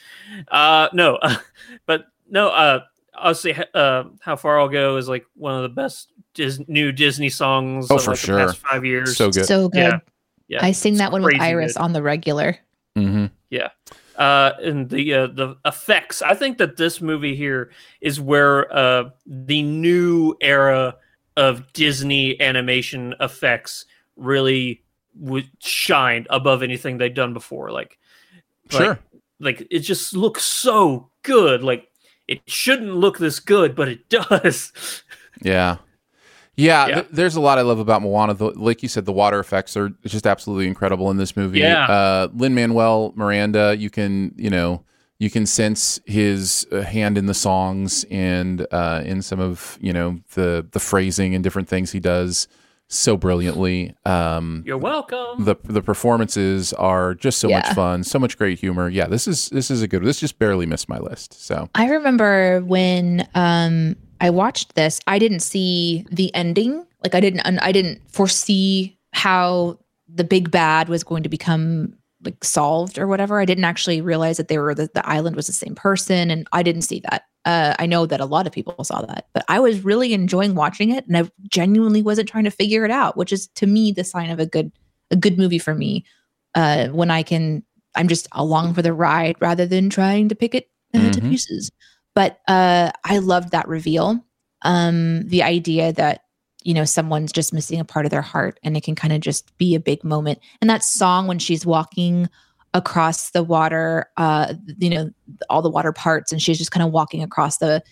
Uh, 0.47 0.87
no, 0.93 1.19
but 1.85 2.05
no. 2.29 2.47
Uh, 2.49 2.81
I'll 3.15 3.35
say 3.35 3.61
uh, 3.73 4.05
"How 4.21 4.35
Far 4.35 4.59
I'll 4.59 4.69
Go" 4.69 4.95
is 4.97 5.09
like 5.09 5.25
one 5.35 5.55
of 5.55 5.63
the 5.63 5.69
best 5.69 6.11
Dis- 6.33 6.61
new 6.67 6.91
Disney 6.91 7.29
songs. 7.29 7.87
Oh, 7.89 7.95
of, 7.95 8.03
for 8.03 8.11
like, 8.11 8.19
sure. 8.19 8.39
The 8.39 8.45
past 8.45 8.57
five 8.59 8.85
years. 8.85 9.17
So 9.17 9.29
good. 9.29 9.45
so 9.45 9.67
good 9.67 9.79
Yeah. 9.79 9.99
Yeah. 10.47 10.65
i 10.65 10.71
sing 10.71 10.93
It's 10.93 10.99
that 11.01 11.11
one 11.11 11.23
with 11.23 11.39
iris 11.41 11.73
good. 11.73 11.81
on 11.81 11.93
the 11.93 12.01
regular 12.01 12.57
Mm-hmm. 12.97 13.25
Yeah. 13.49 13.69
Uh, 14.17 14.51
and 14.61 14.89
the 14.89 15.13
uh, 15.13 15.27
the 15.27 15.55
effects. 15.65 16.21
I 16.21 16.35
think 16.35 16.57
that 16.57 16.77
this 16.77 17.01
movie 17.01 17.35
here 17.35 17.71
is 18.01 18.19
where 18.19 18.71
uh, 18.75 19.09
the 19.25 19.63
new 19.63 20.35
era 20.41 20.95
of 21.37 21.71
Disney 21.73 22.39
animation 22.41 23.13
effects 23.19 23.85
really 24.15 24.83
would 25.15 25.49
shine 25.59 26.25
above 26.29 26.63
anything 26.63 26.97
they'd 26.97 27.13
done 27.13 27.33
before. 27.33 27.71
Like, 27.71 27.97
like- 28.71 28.81
Sure. 28.81 28.99
like 29.39 29.67
it 29.71 29.79
just 29.79 30.15
looks 30.15 30.43
so 30.43 31.09
good. 31.23 31.63
Like 31.63 31.87
it 32.27 32.41
shouldn't 32.47 32.95
look 32.95 33.17
this 33.17 33.39
good, 33.39 33.75
but 33.75 33.87
it 33.89 34.09
does. 34.09 34.71
Yeah. 35.41 35.77
Yeah, 36.57 36.87
Yeah. 36.87 36.95
th- 36.95 37.07
there's 37.11 37.35
a 37.35 37.41
lot 37.41 37.57
I 37.57 37.61
love 37.61 37.79
about 37.79 38.01
Moana. 38.01 38.33
The, 38.33 38.47
like 38.51 38.83
you 38.83 38.89
said, 38.89 39.05
the 39.05 39.13
water 39.13 39.39
effects 39.39 39.75
are 39.77 39.89
just 40.05 40.27
absolutely 40.27 40.67
incredible 40.67 41.09
in 41.09 41.17
this 41.17 41.35
movie. 41.37 41.59
Yeah. 41.59 41.85
Uh, 41.89 42.27
Lin 42.35 42.53
Manuel 42.53 43.13
Miranda, 43.15 43.75
you 43.77 43.89
can 43.89 44.33
you 44.37 44.49
know 44.49 44.83
you 45.22 45.30
can 45.30 45.45
sense 45.45 45.99
his 46.07 46.65
uh, 46.72 46.81
hand 46.81 47.15
in 47.15 47.27
the 47.27 47.35
songs 47.35 48.06
and 48.10 48.65
uh, 48.72 49.03
in 49.06 49.22
some 49.22 49.39
of 49.39 49.77
you 49.80 49.93
know 49.93 50.19
the 50.34 50.65
the 50.72 50.80
phrasing 50.80 51.35
and 51.35 51.43
different 51.43 51.69
things 51.69 51.91
he 51.91 51.99
does 51.99 52.48
so 52.88 53.15
brilliantly. 53.15 53.95
Um, 54.03 54.64
You're 54.65 54.80
welcome. 54.80 55.45
the 55.45 55.56
the 55.64 55.84
performances 55.84 56.73
are 56.73 57.14
just 57.14 57.38
so 57.38 57.49
much 57.49 57.68
fun, 57.76 58.03
so 58.03 58.18
much 58.18 58.35
great 58.35 58.57
humor. 58.57 58.89
Yeah, 58.89 59.06
this 59.06 59.27
is 59.27 59.49
this 59.49 59.69
is 59.69 59.84
a 59.84 59.88
good. 59.88 60.03
This 60.03 60.19
just 60.19 60.39
barely 60.39 60.65
missed 60.65 60.89
my 60.89 60.98
list. 60.98 61.45
So 61.45 61.69
I 61.76 61.88
remember 61.89 62.61
when 62.61 63.27
um 63.35 63.95
I 64.22 64.31
watched 64.31 64.73
this, 64.73 64.99
I 65.06 65.19
didn't 65.19 65.41
see 65.41 66.03
the 66.11 66.34
ending. 66.34 66.84
Like 67.03 67.14
I 67.14 67.19
didn't 67.19 67.41
I 67.41 67.72
didn't 67.72 68.02
foresee 68.11 68.98
how 69.14 69.77
the 70.11 70.23
big 70.23 70.49
bad 70.49 70.89
was 70.89 71.03
going 71.03 71.22
to 71.22 71.30
become 71.30 71.93
like 72.23 72.43
solved 72.43 72.98
or 72.98 73.07
whatever. 73.07 73.39
I 73.39 73.45
didn't 73.45 73.64
actually 73.64 74.02
realize 74.02 74.38
that 74.38 74.48
they 74.48 74.57
were 74.57 74.73
the, 74.76 74.89
the 74.93 75.07
island 75.07 75.35
was 75.35 75.48
the 75.48 75.53
same 75.53 75.76
person 75.76 76.30
and 76.31 76.48
I 76.52 76.64
didn't 76.64 76.84
see 76.84 77.02
that. 77.10 77.23
Uh, 77.45 77.73
I 77.80 77.85
know 77.88 78.06
that 78.06 78.22
a 78.22 78.26
lot 78.26 78.45
of 78.45 78.53
people 78.53 78.84
saw 78.84 79.02
that, 79.02 79.27
but 79.34 79.43
I 79.48 79.60
was 79.60 79.84
really 79.84 80.14
enjoying 80.14 80.53
watching 80.56 80.91
it 80.91 81.07
and 81.07 81.18
I 81.18 81.30
genuinely 81.49 82.02
wasn't 82.03 82.30
trying 82.30 82.43
to 82.43 82.52
figure 82.52 82.85
it 82.85 82.91
out, 82.91 83.18
which 83.18 83.34
is 83.34 83.48
to 83.56 83.65
me 83.68 83.91
the 83.91 84.03
sign 84.03 84.30
of 84.30 84.39
a 84.39 84.45
good 84.45 84.72
a 85.10 85.15
good 85.15 85.38
movie 85.38 85.60
for 85.60 85.73
me. 85.76 86.06
Uh, 86.56 86.88
when 86.89 87.10
I 87.11 87.23
can 87.23 87.64
I'm 87.95 88.07
just 88.07 88.27
along 88.34 88.73
for 88.73 88.81
the 88.81 88.93
ride 88.93 89.35
rather 89.39 89.65
than 89.65 89.89
trying 89.89 90.30
to 90.30 90.35
pick 90.35 90.53
it 90.56 90.69
uh, 90.93 91.10
to 91.11 91.22
Mhm. 91.22 91.30
pieces 91.30 91.72
but 92.14 92.39
uh 92.48 92.91
i 93.06 93.18
loved 93.19 93.52
that 93.52 93.68
reveal 93.69 94.19
um 94.64 95.23
the 95.27 95.43
idea 95.43 95.93
that 95.93 96.23
you 96.63 96.73
know 96.73 96.85
someone's 96.85 97.31
just 97.31 97.53
missing 97.53 97.79
a 97.79 97.85
part 97.85 98.05
of 98.05 98.11
their 98.11 98.21
heart 98.21 98.59
and 98.63 98.75
it 98.77 98.83
can 98.83 98.95
kind 98.95 99.13
of 99.13 99.19
just 99.19 99.55
be 99.57 99.75
a 99.75 99.79
big 99.79 100.03
moment. 100.03 100.39
And 100.61 100.69
that 100.69 100.83
song 100.83 101.27
when 101.27 101.39
she's 101.39 101.65
walking 101.65 102.29
across 102.73 103.31
the 103.31 103.43
water, 103.43 104.05
uh, 104.17 104.53
you 104.77 104.89
know, 104.89 105.11
all 105.49 105.61
the 105.61 105.69
water 105.69 105.91
parts, 105.91 106.31
and 106.31 106.41
she's 106.41 106.57
just 106.57 106.71
kind 106.71 106.85
of 106.85 106.91
walking 106.91 107.23
across 107.23 107.57
the 107.57 107.83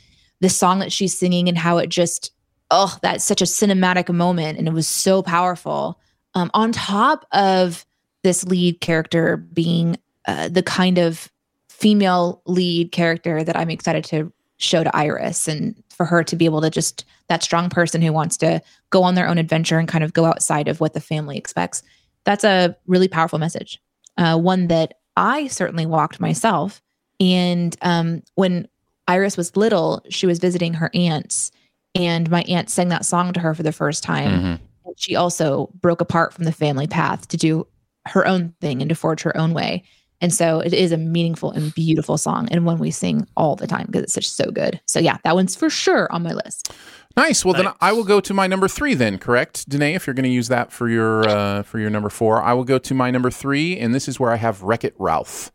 the 0.41 0.49
song 0.49 0.79
that 0.79 0.91
she's 0.91 1.17
singing 1.17 1.49
and 1.49 1.57
how 1.57 1.77
it 1.77 1.89
just 1.89 2.31
oh 2.71 2.97
that's 3.01 3.25
such 3.25 3.41
a 3.41 3.45
cinematic 3.45 4.13
moment 4.13 4.57
and 4.57 4.67
it 4.67 4.73
was 4.73 4.87
so 4.87 5.21
powerful. 5.21 5.99
Um, 6.35 6.51
on 6.53 6.71
top 6.71 7.25
of 7.31 7.85
this 8.23 8.43
lead 8.45 8.81
character 8.81 9.37
being 9.37 9.97
uh, 10.27 10.49
the 10.49 10.63
kind 10.63 10.97
of 10.97 11.31
female 11.69 12.41
lead 12.45 12.91
character 12.91 13.43
that 13.43 13.55
i'm 13.55 13.69
excited 13.69 14.03
to 14.03 14.31
show 14.57 14.83
to 14.83 14.95
iris 14.95 15.47
and 15.47 15.81
for 15.99 16.05
her 16.05 16.23
to 16.23 16.35
be 16.35 16.45
able 16.45 16.61
to 16.61 16.69
just 16.69 17.05
that 17.27 17.43
strong 17.43 17.69
person 17.69 18.01
who 18.01 18.13
wants 18.13 18.37
to 18.37 18.61
go 18.89 19.03
on 19.03 19.15
their 19.15 19.27
own 19.27 19.37
adventure 19.37 19.77
and 19.77 19.87
kind 19.87 20.03
of 20.03 20.13
go 20.13 20.25
outside 20.25 20.67
of 20.67 20.79
what 20.79 20.93
the 20.93 21.01
family 21.01 21.37
expects 21.37 21.83
that's 22.23 22.43
a 22.43 22.75
really 22.87 23.07
powerful 23.07 23.37
message 23.37 23.79
uh, 24.17 24.37
one 24.37 24.67
that 24.67 24.93
i 25.17 25.47
certainly 25.47 25.85
walked 25.85 26.19
myself 26.19 26.81
and 27.19 27.75
um, 27.81 28.23
when 28.35 28.67
Iris 29.07 29.37
was 29.37 29.57
little, 29.57 30.05
she 30.09 30.25
was 30.25 30.39
visiting 30.39 30.75
her 30.75 30.91
aunts, 30.93 31.51
and 31.95 32.29
my 32.29 32.43
aunt 32.43 32.69
sang 32.69 32.89
that 32.89 33.05
song 33.05 33.33
to 33.33 33.39
her 33.39 33.53
for 33.53 33.63
the 33.63 33.71
first 33.71 34.03
time. 34.03 34.31
Mm-hmm. 34.31 34.91
She 34.95 35.15
also 35.15 35.69
broke 35.81 35.99
apart 35.99 36.33
from 36.33 36.45
the 36.45 36.51
family 36.51 36.87
path 36.87 37.27
to 37.29 37.37
do 37.37 37.67
her 38.05 38.27
own 38.27 38.53
thing 38.61 38.81
and 38.81 38.89
to 38.89 38.95
forge 38.95 39.21
her 39.23 39.35
own 39.35 39.53
way. 39.53 39.83
And 40.21 40.33
so 40.33 40.59
it 40.59 40.73
is 40.73 40.91
a 40.91 40.97
meaningful 40.97 41.51
and 41.51 41.73
beautiful 41.73 42.17
song, 42.17 42.49
and 42.51 42.65
one 42.65 42.77
we 42.77 42.91
sing 42.91 43.27
all 43.37 43.55
the 43.55 43.67
time 43.67 43.85
because 43.85 44.03
it's 44.03 44.13
such 44.13 44.29
so 44.29 44.51
good. 44.51 44.81
So 44.85 44.99
yeah, 44.99 45.17
that 45.23 45.35
one's 45.35 45.55
for 45.55 45.69
sure 45.69 46.11
on 46.11 46.23
my 46.23 46.33
list. 46.33 46.73
Nice. 47.15 47.43
Well, 47.43 47.53
then 47.53 47.73
I 47.81 47.91
will 47.91 48.03
go 48.03 48.21
to 48.21 48.33
my 48.33 48.47
number 48.47 48.67
three. 48.67 48.93
Then, 48.93 49.17
correct, 49.17 49.67
Danae? 49.67 49.95
If 49.95 50.07
you're 50.07 50.13
going 50.13 50.23
to 50.23 50.29
use 50.29 50.47
that 50.49 50.71
for 50.71 50.87
your 50.89 51.27
uh, 51.27 51.63
for 51.63 51.79
your 51.79 51.89
number 51.89 52.09
four, 52.09 52.41
I 52.41 52.53
will 52.53 52.63
go 52.63 52.77
to 52.77 52.93
my 52.93 53.11
number 53.11 53.31
three, 53.31 53.77
and 53.77 53.93
this 53.95 54.07
is 54.07 54.19
where 54.19 54.31
I 54.31 54.35
have 54.35 54.61
Wreck 54.61 54.83
It 54.83 54.95
Ralph. 54.97 55.51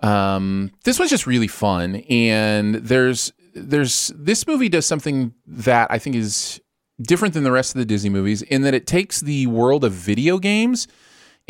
Um, 0.00 0.72
this 0.84 0.98
was 0.98 1.10
just 1.10 1.26
really 1.26 1.46
fun, 1.46 1.96
and 2.08 2.76
there's 2.76 3.32
there's 3.54 4.12
this 4.16 4.46
movie 4.46 4.68
does 4.68 4.86
something 4.86 5.34
that 5.46 5.90
I 5.90 5.98
think 5.98 6.16
is 6.16 6.60
different 7.00 7.34
than 7.34 7.44
the 7.44 7.52
rest 7.52 7.74
of 7.74 7.78
the 7.78 7.84
Disney 7.84 8.10
movies 8.10 8.42
in 8.42 8.62
that 8.62 8.74
it 8.74 8.86
takes 8.86 9.20
the 9.20 9.46
world 9.46 9.84
of 9.84 9.92
video 9.92 10.38
games 10.38 10.86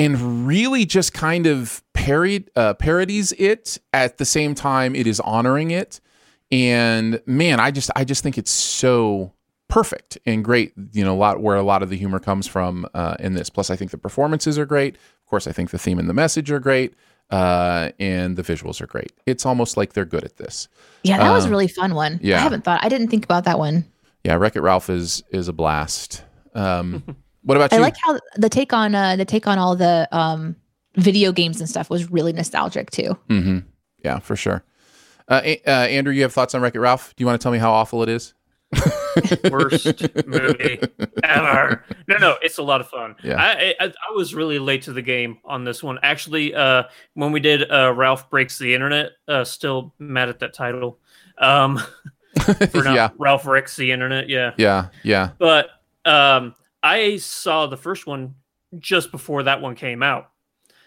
and 0.00 0.46
really 0.46 0.84
just 0.86 1.12
kind 1.12 1.46
of 1.46 1.82
parodied, 1.92 2.50
uh, 2.56 2.74
parodies 2.74 3.32
it 3.32 3.78
at 3.92 4.18
the 4.18 4.24
same 4.24 4.54
time 4.54 4.94
it 4.94 5.06
is 5.06 5.20
honoring 5.20 5.70
it. 5.70 6.00
And 6.50 7.20
man, 7.26 7.60
I 7.60 7.70
just 7.70 7.90
I 7.94 8.04
just 8.04 8.22
think 8.22 8.36
it's 8.38 8.50
so 8.50 9.32
perfect 9.68 10.18
and 10.26 10.44
great. 10.44 10.72
You 10.92 11.04
know, 11.04 11.14
a 11.14 11.16
lot 11.16 11.40
where 11.40 11.56
a 11.56 11.62
lot 11.62 11.82
of 11.82 11.90
the 11.90 11.96
humor 11.96 12.18
comes 12.18 12.46
from 12.48 12.86
uh, 12.94 13.14
in 13.20 13.34
this. 13.34 13.50
Plus, 13.50 13.70
I 13.70 13.76
think 13.76 13.92
the 13.92 13.98
performances 13.98 14.58
are 14.58 14.66
great. 14.66 14.96
Of 14.96 15.26
course, 15.26 15.46
I 15.46 15.52
think 15.52 15.70
the 15.70 15.78
theme 15.78 15.98
and 16.00 16.08
the 16.08 16.14
message 16.14 16.50
are 16.50 16.58
great 16.58 16.94
uh, 17.30 17.90
and 18.00 18.36
the 18.36 18.42
visuals 18.42 18.80
are 18.80 18.88
great. 18.88 19.12
It's 19.26 19.46
almost 19.46 19.76
like 19.76 19.92
they're 19.92 20.04
good 20.04 20.24
at 20.24 20.38
this. 20.38 20.66
Yeah, 21.04 21.18
that 21.18 21.30
was 21.30 21.44
a 21.44 21.46
Um, 21.46 21.52
really 21.52 21.68
fun 21.68 21.94
one. 21.94 22.18
yeah. 22.20 22.38
I 22.38 22.40
haven't 22.40 22.64
thought 22.64 22.80
I 22.82 22.88
didn't 22.88 23.08
think 23.08 23.24
about 23.24 23.44
that 23.44 23.58
one. 23.60 23.84
Yeah, 24.24 24.34
Wreck 24.34 24.56
It 24.56 24.60
Ralph 24.62 24.90
is 24.90 25.22
is 25.30 25.46
a 25.46 25.52
blast. 25.52 26.24
Um, 26.54 27.16
what 27.42 27.56
about 27.56 27.72
I 27.72 27.76
you? 27.76 27.82
like 27.82 27.96
how 28.04 28.18
the 28.36 28.48
take 28.48 28.72
on 28.72 28.94
uh 28.94 29.16
the 29.16 29.24
take 29.24 29.46
on 29.46 29.58
all 29.58 29.76
the 29.76 30.08
um 30.12 30.56
video 30.96 31.32
games 31.32 31.60
and 31.60 31.68
stuff 31.68 31.88
was 31.90 32.10
really 32.10 32.32
nostalgic 32.32 32.90
too. 32.90 33.16
mm-hmm. 33.28 33.58
Yeah, 34.04 34.18
for 34.18 34.34
sure. 34.36 34.64
Uh, 35.28 35.40
A- 35.44 35.62
uh, 35.66 35.70
Andrew, 35.86 36.12
you 36.12 36.22
have 36.22 36.32
thoughts 36.32 36.54
on 36.54 36.60
Wreck 36.62 36.74
It 36.74 36.80
Ralph? 36.80 37.14
Do 37.16 37.22
you 37.22 37.26
want 37.26 37.40
to 37.40 37.42
tell 37.42 37.52
me 37.52 37.58
how 37.58 37.70
awful 37.70 38.02
it 38.02 38.08
is? 38.08 38.34
worst 39.50 39.86
movie 40.26 40.80
ever. 41.24 41.84
No, 42.08 42.16
no, 42.18 42.36
it's 42.42 42.58
a 42.58 42.62
lot 42.62 42.80
of 42.80 42.88
fun. 42.88 43.16
Yeah. 43.22 43.36
I, 43.36 43.74
I 43.80 43.86
I 43.88 44.12
was 44.14 44.34
really 44.34 44.58
late 44.58 44.82
to 44.82 44.92
the 44.92 45.02
game 45.02 45.38
on 45.44 45.64
this 45.64 45.82
one. 45.82 45.98
Actually, 46.02 46.54
uh, 46.54 46.84
when 47.14 47.32
we 47.32 47.40
did 47.40 47.70
uh, 47.70 47.92
Ralph 47.94 48.30
breaks 48.30 48.58
the 48.58 48.74
internet, 48.74 49.10
uh, 49.28 49.44
still 49.44 49.92
mad 49.98 50.28
at 50.28 50.38
that 50.40 50.54
title. 50.54 50.98
Um, 51.38 51.78
for 52.70 52.82
not 52.84 52.94
Yeah. 52.94 53.08
Ralph 53.18 53.44
breaks 53.44 53.76
the 53.76 53.90
internet. 53.92 54.28
Yeah, 54.28 54.52
Yeah, 54.56 54.88
yeah. 55.02 55.30
But 55.38 55.70
um, 56.04 56.54
I 56.82 57.16
saw 57.18 57.66
the 57.66 57.76
first 57.76 58.06
one 58.06 58.34
just 58.78 59.10
before 59.10 59.42
that 59.44 59.60
one 59.60 59.74
came 59.74 60.02
out, 60.02 60.30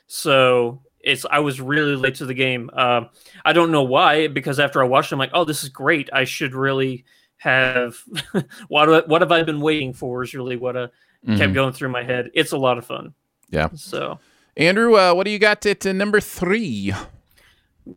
so 0.07 0.81
it's 0.99 1.25
I 1.29 1.39
was 1.39 1.59
really 1.61 1.95
late 1.95 2.15
to 2.15 2.25
the 2.25 2.33
game. 2.33 2.69
Um, 2.73 3.09
I 3.45 3.53
don't 3.53 3.71
know 3.71 3.83
why 3.83 4.27
because 4.27 4.59
after 4.59 4.81
I 4.81 4.85
watched, 4.87 5.11
it, 5.11 5.15
I'm 5.15 5.19
like, 5.19 5.31
oh, 5.33 5.43
this 5.43 5.63
is 5.63 5.69
great. 5.69 6.09
I 6.13 6.23
should 6.23 6.53
really 6.55 7.05
have 7.37 7.97
what 8.69 9.07
what 9.07 9.21
have 9.21 9.31
I 9.31 9.43
been 9.43 9.59
waiting 9.61 9.93
for? 9.93 10.23
Is 10.23 10.33
really 10.33 10.55
what 10.55 10.75
uh, 10.77 10.87
Mhm. 11.27 11.37
kept 11.37 11.53
going 11.53 11.73
through 11.73 11.89
my 11.89 12.03
head. 12.03 12.31
It's 12.33 12.51
a 12.51 12.57
lot 12.57 12.77
of 12.77 12.85
fun. 12.85 13.13
Yeah. 13.49 13.69
So 13.75 14.19
Andrew, 14.57 14.95
uh, 14.97 15.13
what 15.13 15.23
do 15.25 15.31
you 15.31 15.39
got 15.39 15.65
at 15.65 15.85
uh, 15.85 15.91
number 15.93 16.19
three? 16.19 16.93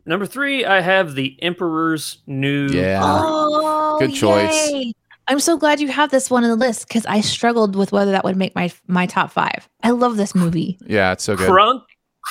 number 0.05 0.25
three, 0.25 0.65
I 0.65 0.81
have 0.81 1.15
the 1.15 1.37
Emperor's 1.41 2.17
New. 2.27 2.67
Yeah. 2.67 2.99
Oh, 3.03 3.97
Good 3.99 4.13
choice. 4.13 4.69
yay. 4.71 4.93
I'm 5.27 5.39
so 5.39 5.57
glad 5.57 5.79
you 5.79 5.89
have 5.89 6.09
this 6.09 6.29
one 6.29 6.43
on 6.43 6.49
the 6.49 6.55
list 6.55 6.87
because 6.87 7.05
I 7.05 7.21
struggled 7.21 7.75
with 7.75 7.91
whether 7.91 8.11
that 8.11 8.23
would 8.23 8.37
make 8.37 8.55
my 8.55 8.71
my 8.87 9.05
top 9.05 9.31
five. 9.31 9.67
I 9.83 9.91
love 9.91 10.17
this 10.17 10.33
movie. 10.35 10.77
Yeah, 10.87 11.11
it's 11.11 11.23
so 11.25 11.35
good. 11.35 11.49
Crunk 11.49 11.81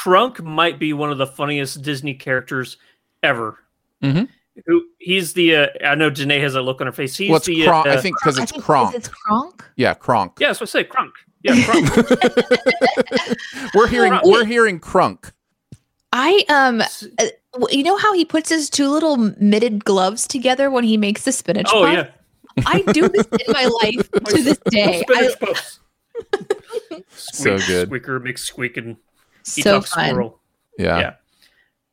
Crunk 0.02 0.42
might 0.42 0.78
be 0.78 0.92
one 0.92 1.10
of 1.10 1.18
the 1.18 1.26
funniest 1.26 1.82
Disney 1.82 2.14
characters 2.14 2.76
ever. 3.22 3.58
Mhm. 4.02 4.28
Who 4.66 4.84
he's 4.98 5.34
the 5.34 5.56
uh, 5.56 5.66
I 5.84 5.94
know 5.94 6.08
Danae 6.10 6.40
has 6.40 6.54
a 6.54 6.62
look 6.62 6.80
on 6.80 6.86
her 6.86 6.92
face. 6.92 7.16
He's 7.16 7.30
Well, 7.30 7.40
the 7.40 7.64
Kronk- 7.64 7.86
uh, 7.86 7.90
I 7.90 7.96
think 8.00 8.16
because 8.18 8.38
it's 8.38 8.52
Kronk. 8.52 8.94
It's 8.94 9.08
Kronk. 9.08 9.62
Yeah, 9.76 9.92
Kronk. 9.94 10.38
Yeah, 10.40 10.52
so 10.52 10.62
I 10.62 10.66
say 10.66 10.84
Crunk. 10.84 11.12
Yeah, 11.42 11.54
Crunk. 11.56 13.34
We're 13.74 13.88
hearing 13.88 14.10
Kronk. 14.12 14.24
we're 14.24 14.44
hearing 14.44 14.80
Crunk. 14.80 15.32
I 16.12 16.44
um, 16.48 16.80
uh, 16.80 17.66
you 17.70 17.82
know 17.82 17.96
how 17.98 18.12
he 18.14 18.24
puts 18.24 18.48
his 18.48 18.70
two 18.70 18.88
little 18.88 19.16
mitted 19.38 19.84
gloves 19.84 20.26
together 20.26 20.70
when 20.70 20.84
he 20.84 20.96
makes 20.96 21.24
the 21.24 21.32
spinach. 21.32 21.68
oh 21.72 21.82
puff? 21.84 21.92
yeah. 21.92 22.06
I 22.64 22.80
do 22.92 23.08
this 23.08 23.26
in 23.26 23.52
my 23.52 23.64
life 23.82 24.10
to 24.28 24.42
this 24.42 24.58
day. 24.70 25.02
I, 25.08 25.12
Spinach 25.28 25.38
puffs. 25.40 25.80
So 27.10 27.56
Squeak, 27.56 27.66
good. 27.66 27.88
Squeaker 27.88 28.20
makes 28.20 28.42
squeak 28.44 28.76
and 28.78 28.96
he 29.54 29.62
So 29.62 29.72
talks 29.78 29.92
fun. 29.92 30.08
squirrel. 30.10 30.40
Yeah. 30.78 30.98
Yeah. 30.98 31.14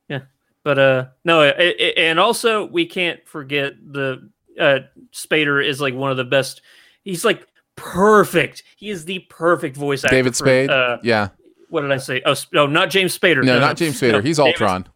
Yeah. 0.09 0.19
But 0.63 0.79
uh 0.79 1.05
no, 1.25 1.41
i 1.41 1.49
i 1.49 1.93
and 1.97 2.19
also 2.19 2.65
we 2.65 2.85
can't 2.85 3.25
forget 3.27 3.73
the 3.85 4.29
uh 4.59 4.79
Spader 5.13 5.65
is 5.65 5.81
like 5.81 5.93
one 5.93 6.11
of 6.11 6.17
the 6.17 6.23
best. 6.23 6.61
He's 7.03 7.25
like 7.25 7.45
perfect. 7.75 8.63
He 8.77 8.89
is 8.89 9.05
the 9.05 9.19
perfect 9.29 9.75
voice 9.75 10.03
actor. 10.05 10.15
David 10.15 10.33
for, 10.33 10.45
Spade. 10.45 10.69
uh, 10.69 10.97
yeah. 11.03 11.29
what 11.69 11.81
did 11.81 11.91
I 11.91 11.97
say? 11.97 12.21
Oh, 12.25 12.33
Sp- 12.35 12.53
no, 12.53 12.65
not 12.67 12.89
James 12.89 13.17
Spader. 13.17 13.43
No, 13.43 13.59
not 13.59 13.75
James 13.77 13.99
Spader. 13.99 14.11
No, 14.13 14.21
He's 14.21 14.37
David- 14.37 14.49
Ultron. 14.61 14.87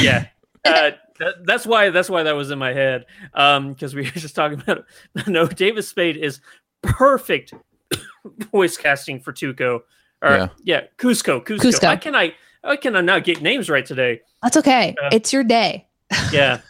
Yeah. 0.00 0.26
Uh, 0.62 0.90
that, 1.20 1.34
that's 1.46 1.64
why 1.66 1.90
that's 1.90 2.10
why 2.10 2.24
that 2.24 2.34
was 2.34 2.50
in 2.50 2.58
my 2.58 2.72
head. 2.72 3.06
Um, 3.34 3.72
because 3.72 3.94
we 3.94 4.02
were 4.02 4.08
just 4.10 4.34
talking 4.34 4.60
about 4.60 4.84
no, 5.28 5.46
David 5.46 5.82
Spade 5.82 6.16
is 6.16 6.40
perfect 6.82 7.54
voice 8.52 8.76
casting 8.76 9.20
for 9.20 9.32
Tuco. 9.32 9.80
Or 10.22 10.30
Yeah. 10.30 10.48
yeah, 10.64 10.80
Kuzco. 10.98 11.42
Kuzco. 11.44 11.58
Kuzco. 11.60 11.84
Why 11.84 11.96
can 11.96 12.14
I 12.16 12.34
why 12.62 12.76
can 12.76 12.96
I 12.96 13.00
not 13.00 13.24
get 13.24 13.40
names 13.40 13.70
right 13.70 13.86
today? 13.86 14.20
that's 14.42 14.56
okay. 14.56 14.94
Uh, 15.02 15.10
it's 15.12 15.32
your 15.32 15.44
day. 15.44 15.86
Yeah. 16.32 16.60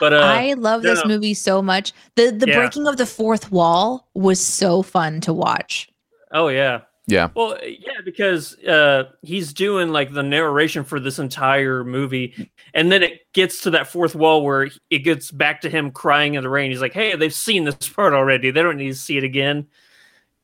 But 0.00 0.12
uh 0.14 0.18
I 0.18 0.54
love 0.54 0.82
no, 0.82 0.90
this 0.94 1.04
no. 1.04 1.08
movie 1.08 1.34
so 1.34 1.60
much. 1.62 1.92
The 2.16 2.30
the 2.30 2.46
Yeah. 2.48 2.56
breaking 2.58 2.86
of 2.86 2.96
the 2.96 3.06
fourth 3.06 3.50
wall 3.52 4.08
was 4.14 4.40
so 4.40 4.82
fun 4.82 5.20
to 5.22 5.32
watch. 5.32 5.88
Oh 6.32 6.48
yeah. 6.48 6.80
Yeah. 7.08 7.30
Well, 7.34 7.58
yeah, 7.64 8.00
because 8.04 8.56
uh, 8.60 9.10
he's 9.22 9.52
doing 9.52 9.88
like 9.88 10.12
the 10.12 10.22
narration 10.22 10.84
for 10.84 11.00
this 11.00 11.18
entire 11.18 11.82
movie, 11.82 12.50
and 12.74 12.92
then 12.92 13.02
it 13.02 13.22
gets 13.32 13.62
to 13.62 13.70
that 13.70 13.88
fourth 13.88 14.14
wall 14.14 14.44
where 14.44 14.68
it 14.88 14.98
gets 15.00 15.30
back 15.32 15.62
to 15.62 15.68
him 15.70 15.90
crying 15.90 16.34
in 16.34 16.44
the 16.44 16.48
rain. 16.48 16.70
He's 16.70 16.80
like, 16.80 16.92
"Hey, 16.92 17.16
they've 17.16 17.34
seen 17.34 17.64
this 17.64 17.88
part 17.88 18.12
already. 18.14 18.52
They 18.52 18.62
don't 18.62 18.76
need 18.76 18.88
to 18.92 18.94
see 18.94 19.16
it 19.18 19.24
again." 19.24 19.66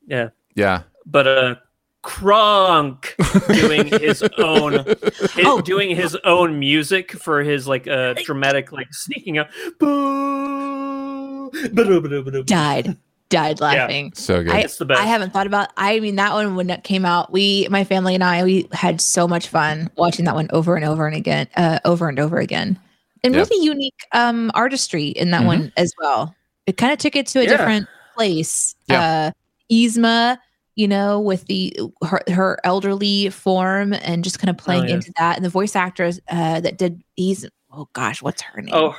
Yeah, 0.09 0.31
Yeah. 0.57 0.83
but 1.07 1.27
uh, 1.29 1.55
Kronk 2.03 3.15
doing 3.49 3.87
his 4.01 4.23
own, 4.39 4.73
his, 4.85 4.97
Oh. 5.45 5.61
doing 5.61 5.95
his 5.95 6.17
own 6.25 6.59
music 6.59 7.13
for 7.13 7.43
his 7.45 7.69
like 7.69 7.87
uh 7.87 8.15
dramatic 8.25 8.73
like 8.73 8.93
sneaking 8.93 9.39
up. 9.39 9.49
Died, 12.47 12.97
died 13.29 13.61
laughing. 13.61 14.13
So 14.15 14.43
good. 14.43 14.53
I, 14.53 14.61
It's 14.61 14.77
the 14.79 14.85
best. 14.85 15.01
I 15.01 15.05
haven't 15.05 15.33
thought 15.33 15.47
about. 15.47 15.71
I 15.77 16.01
mean, 16.01 16.17
that 16.17 16.33
one 16.33 16.57
when 16.57 16.71
it 16.71 16.85
came 16.85 17.05
out, 17.05 17.33
we, 17.33 17.69
my 17.71 17.85
family 17.85 18.15
and 18.15 18.25
I, 18.25 18.43
we 18.45 18.69
had 18.73 19.01
so 19.01 19.29
much 19.29 19.49
fun 19.49 19.91
watching 19.97 20.25
that 20.25 20.35
one 20.35 20.49
over 20.51 20.77
and 20.77 20.85
over 20.85 21.07
and 21.07 21.17
again, 21.17 21.49
uh, 21.57 21.79
over 21.85 22.09
and 22.09 22.19
over 22.19 22.39
again, 22.39 22.79
and 23.23 23.35
Yeah. 23.35 23.41
really 23.43 23.65
unique 23.65 24.01
um 24.13 24.51
artistry 24.55 25.09
in 25.09 25.31
that 25.33 25.43
Mhm. 25.43 25.47
one 25.47 25.73
as 25.77 25.93
well. 26.01 26.35
It 26.67 26.77
kind 26.77 26.93
of 26.93 26.99
took 26.99 27.17
it 27.17 27.27
to 27.29 27.41
a 27.41 27.45
Yeah. 27.45 27.49
different 27.51 27.89
place. 28.17 28.75
Yeah. 28.87 29.01
Uh, 29.01 29.31
Yzma, 29.71 30.39
you 30.77 30.89
know, 30.89 31.21
with 31.21 31.47
the 31.47 31.79
her, 32.03 32.21
her 32.31 32.59
elderly 32.65 33.29
form 33.31 33.93
and 33.93 34.25
just 34.25 34.39
kind 34.39 34.49
of 34.51 34.57
playing 34.57 34.85
Oh, 34.85 34.89
yeah. 34.89 34.95
into 34.95 35.13
that, 35.19 35.37
and 35.37 35.45
the 35.45 35.51
voice 35.51 35.77
actors 35.77 36.21
uh, 36.31 36.61
that 36.61 36.79
did 36.79 37.03
these. 37.17 37.47
Oh 37.73 37.89
gosh, 37.93 38.23
what's 38.23 38.41
her 38.43 38.63
name? 38.63 38.75
Oh, 38.75 38.91
I 38.91 38.97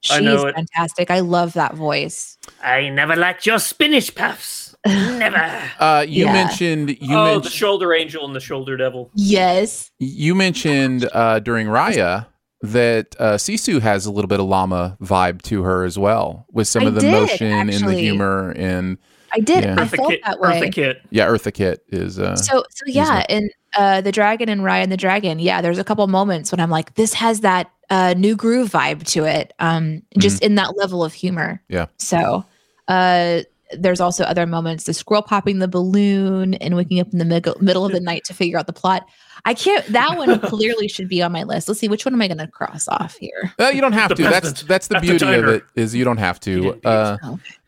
she's 0.00 0.20
know 0.22 0.46
it. 0.46 0.54
fantastic. 0.54 1.10
I 1.10 1.20
love 1.20 1.52
that 1.54 1.74
voice. 1.74 2.38
I 2.62 2.88
never 2.88 3.16
liked 3.16 3.46
your 3.46 3.58
spinach 3.58 4.14
puffs. 4.14 4.74
Never. 4.86 5.62
Uh, 5.80 6.04
you 6.06 6.24
Yeah. 6.26 6.32
mentioned 6.34 6.90
you 7.00 7.16
oh, 7.16 7.38
the 7.40 7.48
shoulder 7.48 7.94
angel 7.94 8.24
and 8.26 8.36
the 8.36 8.40
shoulder 8.40 8.76
devil. 8.76 9.10
Yes. 9.14 9.90
you 9.98 10.34
mentioned 10.34 11.08
uh, 11.12 11.38
during 11.40 11.68
Raya 11.68 12.26
that 12.60 13.14
uh, 13.18 13.34
Sisu 13.34 13.80
has 13.80 14.04
a 14.06 14.10
little 14.12 14.28
bit 14.28 14.40
of 14.40 14.46
llama 14.46 14.96
vibe 15.00 15.40
to 15.42 15.62
her 15.62 15.84
as 15.84 15.98
well, 15.98 16.46
with 16.52 16.68
some 16.68 16.82
I 16.84 16.86
of 16.86 16.94
the 16.96 17.00
did, 17.00 17.12
motion 17.12 17.46
and 17.52 17.70
the 17.88 17.94
humor 17.94 18.52
and 18.56 18.98
I 19.32 19.40
did. 19.40 19.64
Yeah. 19.64 19.72
I 19.72 19.84
Eartha 19.84 19.96
felt 19.96 20.10
Kitt. 20.10 20.20
that 20.24 20.38
way. 20.40 20.60
Eartha 20.60 20.72
Kitt. 20.72 21.00
yeah, 21.10 21.26
Eartha 21.28 21.52
Kitt 21.52 21.82
is 21.88 22.18
uh, 22.18 22.36
So 22.36 22.62
so 22.70 22.84
yeah, 22.86 23.24
and 23.30 23.50
uh 23.76 24.00
the 24.02 24.12
dragon 24.12 24.48
and 24.50 24.62
Ryan 24.62 24.90
the 24.90 24.96
dragon, 24.98 25.38
yeah, 25.38 25.60
there's 25.62 25.78
a 25.78 25.84
couple 25.84 26.06
moments 26.08 26.52
when 26.52 26.60
I'm 26.60 26.70
like, 26.70 26.94
this 26.94 27.14
has 27.14 27.40
that 27.40 27.70
uh 27.90 28.14
new 28.16 28.34
groove 28.36 28.70
vibe 28.70 29.04
to 29.08 29.24
it. 29.24 29.52
Um 29.58 30.02
just 30.18 30.42
in 30.42 30.54
that 30.56 30.76
level 30.76 31.04
of 31.04 31.12
humor. 31.12 31.62
yeah. 31.68 31.86
So 31.98 32.44
uh 32.88 33.40
there's 33.78 33.98
also 34.00 34.22
other 34.24 34.46
moments, 34.46 34.84
the 34.84 34.94
squirrel 34.94 35.22
popping 35.22 35.58
the 35.58 35.66
balloon 35.66 36.54
and 36.54 36.76
waking 36.76 37.00
up 37.00 37.08
in 37.12 37.18
the 37.18 37.24
middle 37.24 37.56
middle 37.60 37.84
of 37.84 37.92
the 37.92 37.98
night 38.00 38.22
to 38.24 38.34
figure 38.34 38.58
out 38.58 38.66
the 38.66 38.72
plot. 38.72 39.06
I 39.46 39.54
can't 39.54 39.84
that 39.86 40.16
one 40.16 40.38
clearly 40.42 40.86
should 40.86 41.08
be 41.08 41.22
on 41.22 41.32
my 41.32 41.42
list. 41.42 41.66
Let's 41.66 41.80
see 41.80 41.88
which 41.88 42.04
one 42.04 42.14
am 42.14 42.22
I 42.22 42.28
gonna 42.28 42.46
cross 42.46 42.86
off 42.88 43.16
here? 43.16 43.52
Uh, 43.58 43.68
you 43.74 43.80
don't 43.80 43.92
have 43.92 44.10
The 44.10 44.14
to. 44.16 44.22
That's 44.22 44.40
peasant. 44.50 44.68
that's 44.68 44.86
the 44.88 44.94
That's 44.94 45.06
the 45.06 45.16
beauty 45.18 45.34
of 45.34 45.48
it 45.48 45.64
is 45.74 45.94
you 45.94 46.04
don't 46.04 46.18
have 46.18 46.38
to. 46.40 46.78
Uh, 46.84 47.16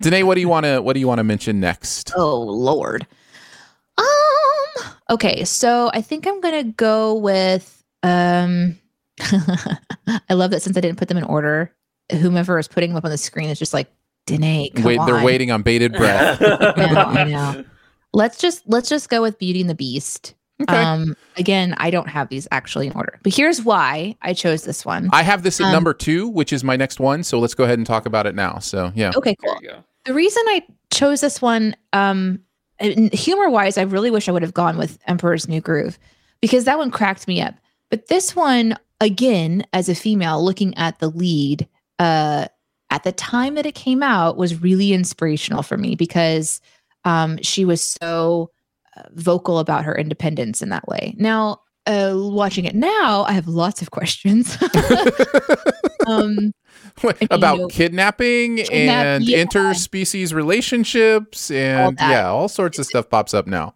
Danae, 0.00 0.22
what 0.22 0.34
do 0.36 0.40
you 0.42 0.48
want 0.48 0.64
to 0.64 0.80
what 0.80 0.92
do 0.92 1.00
you 1.00 1.08
want 1.08 1.18
to 1.18 1.24
mention 1.24 1.60
next? 1.60 2.12
Oh 2.14 2.40
Lord. 2.40 3.06
Um 3.98 4.84
okay, 5.10 5.44
so 5.44 5.90
I 5.92 6.02
think 6.02 6.26
I'm 6.26 6.40
gonna 6.40 6.64
go 6.64 7.14
with 7.14 7.82
um 8.02 8.78
I 10.28 10.34
love 10.34 10.50
that 10.50 10.62
since 10.62 10.76
I 10.76 10.80
didn't 10.80 10.98
put 10.98 11.08
them 11.08 11.16
in 11.18 11.24
order, 11.24 11.72
whomever 12.12 12.58
is 12.58 12.68
putting 12.68 12.90
them 12.90 12.96
up 12.98 13.04
on 13.04 13.10
the 13.10 13.18
screen 13.18 13.48
is 13.50 13.58
just 13.58 13.74
like 13.74 13.90
Danae. 14.26 14.70
Come 14.74 14.84
Wait, 14.84 14.98
on. 14.98 15.06
they're 15.06 15.24
waiting 15.24 15.50
on 15.50 15.62
bated 15.62 15.92
breath. 15.96 16.40
I 16.42 16.92
know, 16.92 17.00
I 17.00 17.24
know. 17.24 17.64
Let's 18.12 18.38
just 18.38 18.62
let's 18.66 18.88
just 18.88 19.08
go 19.08 19.22
with 19.22 19.38
Beauty 19.38 19.60
and 19.60 19.70
the 19.70 19.74
Beast. 19.74 20.34
Okay. 20.62 20.74
Um 20.76 21.16
again, 21.36 21.74
I 21.78 21.90
don't 21.90 22.08
have 22.08 22.28
these 22.28 22.48
actually 22.50 22.86
in 22.86 22.92
order. 22.94 23.18
But 23.22 23.34
here's 23.34 23.62
why 23.62 24.16
I 24.22 24.32
chose 24.32 24.64
this 24.64 24.86
one. 24.86 25.10
I 25.12 25.22
have 25.22 25.42
this 25.42 25.60
at 25.60 25.66
Um, 25.66 25.72
number 25.72 25.92
two, 25.92 26.28
which 26.28 26.52
is 26.52 26.64
my 26.64 26.76
next 26.76 26.98
one. 26.98 27.22
So 27.24 27.38
let's 27.38 27.54
go 27.54 27.64
ahead 27.64 27.78
and 27.78 27.86
talk 27.86 28.06
about 28.06 28.26
it 28.26 28.34
now. 28.34 28.58
So 28.58 28.90
yeah. 28.94 29.12
Okay, 29.16 29.36
There 29.42 29.52
cool. 29.52 29.62
you 29.62 29.68
go. 29.68 29.84
the 30.06 30.14
reason 30.14 30.42
I 30.48 30.62
chose 30.90 31.20
this 31.20 31.42
one, 31.42 31.76
um, 31.92 32.40
humor 32.80 33.50
wise, 33.50 33.76
I 33.76 33.82
really 33.82 34.10
wish 34.10 34.28
I 34.28 34.32
would 34.32 34.42
have 34.42 34.54
gone 34.54 34.78
with 34.78 34.98
Emperor's 35.06 35.46
New 35.48 35.60
Groove 35.60 35.98
because 36.40 36.64
that 36.64 36.78
one 36.78 36.90
cracked 36.90 37.28
me 37.28 37.42
up. 37.42 37.54
But 37.90 38.08
this 38.08 38.34
one, 38.34 38.76
again, 39.00 39.64
as 39.72 39.88
a 39.88 39.94
female 39.94 40.44
looking 40.44 40.76
at 40.76 40.98
the 40.98 41.08
lead, 41.08 41.68
uh, 41.98 42.46
at 42.90 43.04
the 43.04 43.12
time 43.12 43.54
that 43.56 43.66
it 43.66 43.74
came 43.74 44.02
out, 44.02 44.36
was 44.36 44.60
really 44.60 44.92
inspirational 44.92 45.62
for 45.62 45.76
me 45.76 45.94
because 45.94 46.60
um, 47.04 47.38
she 47.42 47.64
was 47.64 47.96
so 48.00 48.50
uh, 48.96 49.02
vocal 49.12 49.58
about 49.58 49.84
her 49.84 49.96
independence 49.96 50.62
in 50.62 50.68
that 50.70 50.86
way. 50.86 51.14
Now, 51.18 51.60
uh, 51.86 52.14
watching 52.16 52.64
it 52.64 52.74
now, 52.74 53.24
I 53.24 53.32
have 53.32 53.48
lots 53.48 53.82
of 53.82 53.90
questions. 53.90 54.56
um, 56.06 56.52
What, 57.02 57.20
you 57.20 57.28
about 57.30 57.58
know, 57.58 57.66
kidnapping 57.68 58.56
kidnap- 58.56 59.06
and 59.06 59.24
yeah. 59.24 59.44
interspecies 59.44 60.32
relationships 60.32 61.50
and 61.50 61.96
that. 61.98 62.10
yeah, 62.10 62.28
all 62.28 62.48
sorts 62.48 62.78
of 62.78 62.86
stuff 62.86 63.10
pops 63.10 63.34
up 63.34 63.46
now. 63.46 63.74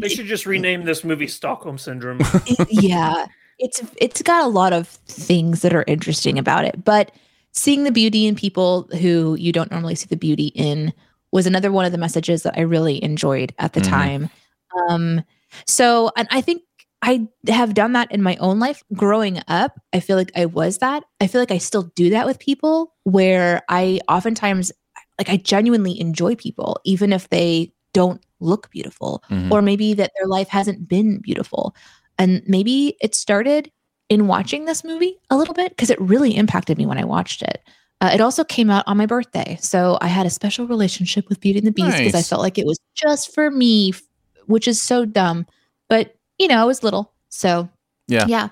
They 0.00 0.08
should 0.08 0.26
just 0.26 0.46
rename 0.46 0.84
this 0.84 1.02
movie 1.02 1.28
Stockholm 1.28 1.78
Syndrome. 1.78 2.20
yeah 2.68 3.26
it's 3.58 3.82
it's 4.00 4.22
got 4.22 4.44
a 4.44 4.48
lot 4.48 4.72
of 4.72 4.88
things 5.06 5.62
that 5.62 5.74
are 5.74 5.84
interesting 5.86 6.38
about 6.38 6.64
it 6.64 6.84
but 6.84 7.10
seeing 7.52 7.84
the 7.84 7.90
beauty 7.92 8.26
in 8.26 8.34
people 8.34 8.88
who 9.00 9.34
you 9.36 9.52
don't 9.52 9.70
normally 9.70 9.94
see 9.94 10.06
the 10.06 10.16
beauty 10.16 10.48
in 10.54 10.92
was 11.32 11.46
another 11.46 11.70
one 11.72 11.84
of 11.84 11.92
the 11.92 11.98
messages 11.98 12.42
that 12.42 12.54
i 12.56 12.60
really 12.60 13.02
enjoyed 13.02 13.54
at 13.58 13.72
the 13.72 13.80
Mhm. 13.80 13.88
time 13.90 14.30
um 14.88 15.22
so 15.66 16.10
and 16.16 16.28
i 16.30 16.40
think 16.40 16.62
i 17.02 17.26
have 17.48 17.74
done 17.74 17.92
that 17.92 18.10
in 18.12 18.22
my 18.22 18.36
own 18.36 18.58
life 18.58 18.82
growing 18.94 19.40
up 19.48 19.80
i 19.92 20.00
feel 20.00 20.16
like 20.16 20.30
i 20.36 20.44
was 20.46 20.78
that 20.78 21.02
i 21.20 21.26
feel 21.26 21.40
like 21.40 21.50
i 21.50 21.58
still 21.58 21.84
do 21.96 22.10
that 22.10 22.26
with 22.26 22.38
people 22.38 22.94
where 23.04 23.62
i 23.68 24.00
oftentimes 24.08 24.70
like 25.18 25.28
i 25.30 25.36
genuinely 25.36 25.98
enjoy 26.00 26.34
people 26.36 26.78
even 26.84 27.12
if 27.12 27.28
they 27.30 27.72
don't 27.94 28.20
look 28.40 28.70
beautiful 28.70 29.22
Mhm. 29.30 29.50
or 29.50 29.62
maybe 29.62 29.94
that 29.94 30.12
their 30.18 30.28
life 30.28 30.48
hasn't 30.48 30.86
been 30.88 31.18
beautiful 31.18 31.74
and 32.18 32.42
maybe 32.46 32.96
it 33.00 33.14
started 33.14 33.70
in 34.08 34.26
watching 34.26 34.64
this 34.64 34.84
movie 34.84 35.18
a 35.30 35.36
little 35.36 35.54
bit 35.54 35.70
because 35.70 35.90
it 35.90 36.00
really 36.00 36.36
impacted 36.36 36.78
me 36.78 36.86
when 36.86 36.98
I 36.98 37.04
watched 37.04 37.42
it. 37.42 37.62
Uh, 38.00 38.10
it 38.12 38.20
also 38.20 38.44
came 38.44 38.70
out 38.70 38.84
on 38.86 38.96
my 38.96 39.06
birthday. 39.06 39.58
So 39.60 39.98
I 40.00 40.06
had 40.06 40.24
a 40.24 40.30
special 40.30 40.66
relationship 40.66 41.28
with 41.28 41.40
Beauty 41.40 41.58
and 41.58 41.66
the 41.66 41.72
Beast 41.72 41.98
because 41.98 42.14
I 42.14 42.22
felt 42.22 42.42
like 42.42 42.56
it 42.56 42.66
was 42.66 42.78
just 42.94 43.34
for 43.34 43.50
me, 43.50 43.92
which 44.46 44.68
is 44.68 44.80
so 44.80 45.04
dumb. 45.04 45.46
But, 45.88 46.14
you 46.38 46.48
know, 46.48 46.60
I 46.60 46.64
was 46.64 46.82
little. 46.82 47.12
So, 47.28 47.68
Yeah. 48.06 48.26
yeah. 48.28 48.48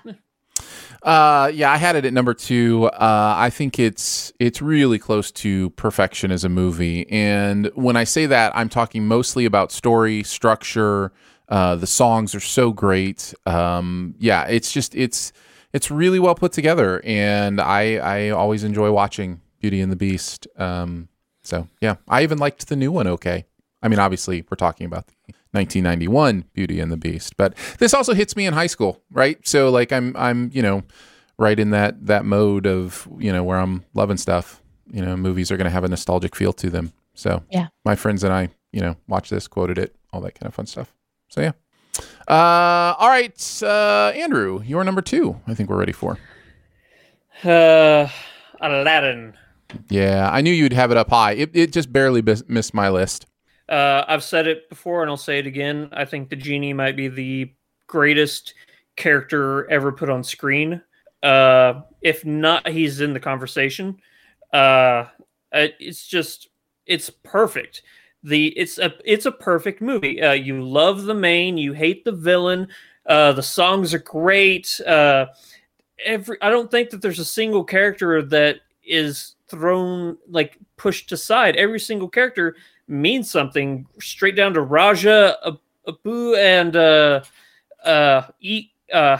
Uh, 1.03 1.49
yeah, 1.53 1.71
I 1.71 1.77
had 1.77 1.95
it 1.95 2.05
at 2.05 2.13
number 2.13 2.33
two. 2.33 2.85
Uh, 2.85 3.33
I 3.37 3.49
think 3.49 3.79
it's 3.79 4.33
it's 4.39 4.61
really 4.61 4.97
close 4.97 5.31
to 5.33 5.69
perfection 5.71 6.31
as 6.31 6.43
a 6.43 6.49
movie, 6.49 7.07
and 7.09 7.71
when 7.75 7.95
I 7.95 8.03
say 8.03 8.25
that, 8.25 8.51
I'm 8.55 8.67
talking 8.67 9.07
mostly 9.07 9.45
about 9.45 9.71
story 9.71 10.23
structure. 10.23 11.13
Uh, 11.49 11.75
the 11.75 11.87
songs 11.87 12.35
are 12.35 12.39
so 12.41 12.71
great. 12.71 13.33
Um, 13.45 14.15
yeah, 14.19 14.45
it's 14.47 14.71
just 14.71 14.95
it's 14.95 15.31
it's 15.73 15.89
really 15.91 16.19
well 16.19 16.35
put 16.35 16.51
together, 16.51 17.01
and 17.05 17.59
I 17.61 17.95
I 17.97 18.29
always 18.29 18.63
enjoy 18.63 18.91
watching 18.91 19.41
Beauty 19.61 19.79
and 19.81 19.91
the 19.91 19.95
Beast. 19.95 20.47
Um, 20.57 21.07
so 21.43 21.67
yeah, 21.81 21.95
I 22.07 22.23
even 22.23 22.37
liked 22.37 22.67
the 22.67 22.75
new 22.75 22.91
one. 22.91 23.07
Okay, 23.07 23.45
I 23.81 23.87
mean, 23.87 23.99
obviously 23.99 24.43
we're 24.49 24.55
talking 24.57 24.85
about 24.85 25.07
the 25.07 25.13
1991 25.51 26.45
Beauty 26.53 26.79
and 26.79 26.91
the 26.91 26.97
Beast, 26.97 27.37
but 27.37 27.53
this 27.79 27.93
also 27.93 28.13
hits 28.13 28.35
me 28.35 28.45
in 28.45 28.53
high 28.53 28.67
school, 28.67 29.01
right? 29.11 29.37
So 29.47 29.69
like 29.69 29.91
I'm 29.93 30.15
I'm 30.17 30.49
you 30.53 30.61
know 30.61 30.83
right 31.37 31.57
in 31.59 31.69
that 31.71 32.05
that 32.07 32.25
mode 32.25 32.67
of 32.67 33.07
you 33.19 33.31
know 33.31 33.43
where 33.43 33.57
I'm 33.59 33.85
loving 33.93 34.17
stuff. 34.17 34.61
You 34.91 35.01
know, 35.01 35.15
movies 35.17 35.51
are 35.51 35.57
going 35.57 35.65
to 35.65 35.71
have 35.71 35.83
a 35.83 35.89
nostalgic 35.89 36.35
feel 36.35 36.53
to 36.53 36.69
them. 36.69 36.93
So 37.13 37.43
Yeah. 37.51 37.67
my 37.83 37.95
friends 37.95 38.23
and 38.23 38.31
I, 38.33 38.49
you 38.71 38.79
know, 38.79 38.95
watched 39.07 39.31
this, 39.31 39.45
quoted 39.47 39.77
it, 39.77 39.93
all 40.13 40.21
that 40.21 40.35
kind 40.39 40.47
of 40.47 40.53
fun 40.55 40.65
stuff. 40.65 40.93
So 41.29 41.41
yeah. 41.41 41.51
Uh, 42.27 42.93
all 42.97 43.07
right, 43.07 43.63
uh, 43.63 44.11
Andrew, 44.15 44.61
you're 44.65 44.83
number 44.83 45.01
two. 45.01 45.39
I 45.47 45.53
think 45.53 45.69
we're 45.69 45.77
ready 45.77 45.93
for. 45.93 46.17
Uh, 47.43 48.07
Aladdin. 48.59 49.33
Yeah, 49.89 50.29
I 50.31 50.41
knew 50.41 50.53
you'd 50.53 50.73
have 50.73 50.91
it 50.91 50.97
up 50.97 51.09
high. 51.09 51.33
It, 51.33 51.51
it 51.53 51.73
just 51.73 51.91
barely 51.91 52.21
bis- 52.21 52.43
missed 52.47 52.73
my 52.73 52.89
list. 52.89 53.25
Uh, 53.69 54.03
I've 54.07 54.23
said 54.23 54.47
it 54.47 54.69
before 54.69 55.01
and 55.01 55.09
I'll 55.09 55.17
say 55.17 55.39
it 55.39 55.47
again. 55.47 55.89
I 55.91 56.05
think 56.05 56.29
the 56.29 56.35
genie 56.35 56.73
might 56.73 56.95
be 56.95 57.07
the 57.09 57.51
greatest 57.87 58.53
character 58.95 59.69
ever 59.69 59.91
put 59.91 60.09
on 60.09 60.23
screen. 60.23 60.81
Uh, 61.21 61.81
if 62.01 62.25
not, 62.25 62.67
he's 62.67 63.01
in 63.01 63.13
the 63.13 63.19
conversation. 63.19 63.97
Uh, 64.53 65.05
it's 65.51 66.07
just 66.07 66.49
it's 66.85 67.09
perfect. 67.09 67.81
The 68.23 68.47
it's 68.57 68.77
a 68.77 68.93
it's 69.05 69.25
a 69.25 69.31
perfect 69.31 69.81
movie. 69.81 70.21
Uh, 70.21 70.33
you 70.33 70.63
love 70.63 71.03
the 71.03 71.13
main, 71.13 71.57
you 71.57 71.73
hate 71.73 72.03
the 72.03 72.11
villain. 72.11 72.67
Uh, 73.05 73.31
the 73.31 73.43
songs 73.43 73.93
are 73.93 73.99
great. 73.99 74.79
Uh, 74.85 75.27
every 76.03 76.37
I 76.41 76.49
don't 76.49 76.69
think 76.71 76.89
that 76.89 77.01
there's 77.01 77.19
a 77.19 77.25
single 77.25 77.63
character 77.63 78.21
that 78.23 78.57
is 78.83 79.35
thrown 79.47 80.17
like 80.27 80.57
pushed 80.77 81.11
aside. 81.11 81.55
Every 81.55 81.79
single 81.79 82.09
character 82.09 82.55
means 82.87 83.29
something. 83.29 83.85
Straight 83.99 84.35
down 84.35 84.53
to 84.53 84.61
Rajah, 84.61 85.37
Ab- 85.45 85.59
Abu, 85.87 86.35
and 86.35 86.75
uh, 86.75 87.21
uh, 87.83 88.23
e- 88.39 88.71
uh, 88.91 89.19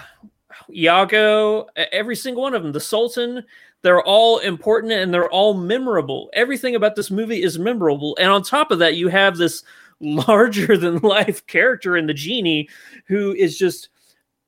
Iago. 0.74 1.68
Every 1.76 2.16
single 2.16 2.44
one 2.44 2.54
of 2.56 2.64
them. 2.64 2.72
The 2.72 2.80
Sultan. 2.80 3.44
They're 3.84 4.02
all 4.02 4.40
important 4.40 4.92
and 4.94 5.14
they're 5.14 5.30
all 5.30 5.54
memorable. 5.54 6.30
Everything 6.34 6.76
about 6.76 6.96
this 6.96 7.12
movie 7.12 7.44
is 7.44 7.60
memorable. 7.60 8.18
And 8.20 8.30
on 8.30 8.42
top 8.44 8.72
of 8.72 8.80
that, 8.80 8.96
you 8.96 9.08
have 9.08 9.38
this 9.38 9.64
larger 10.00 10.78
than 10.78 10.98
life 11.00 11.46
character 11.48 11.98
in 11.98 12.06
the 12.06 12.14
genie 12.14 12.70
who 13.08 13.34
is 13.34 13.58
just 13.58 13.90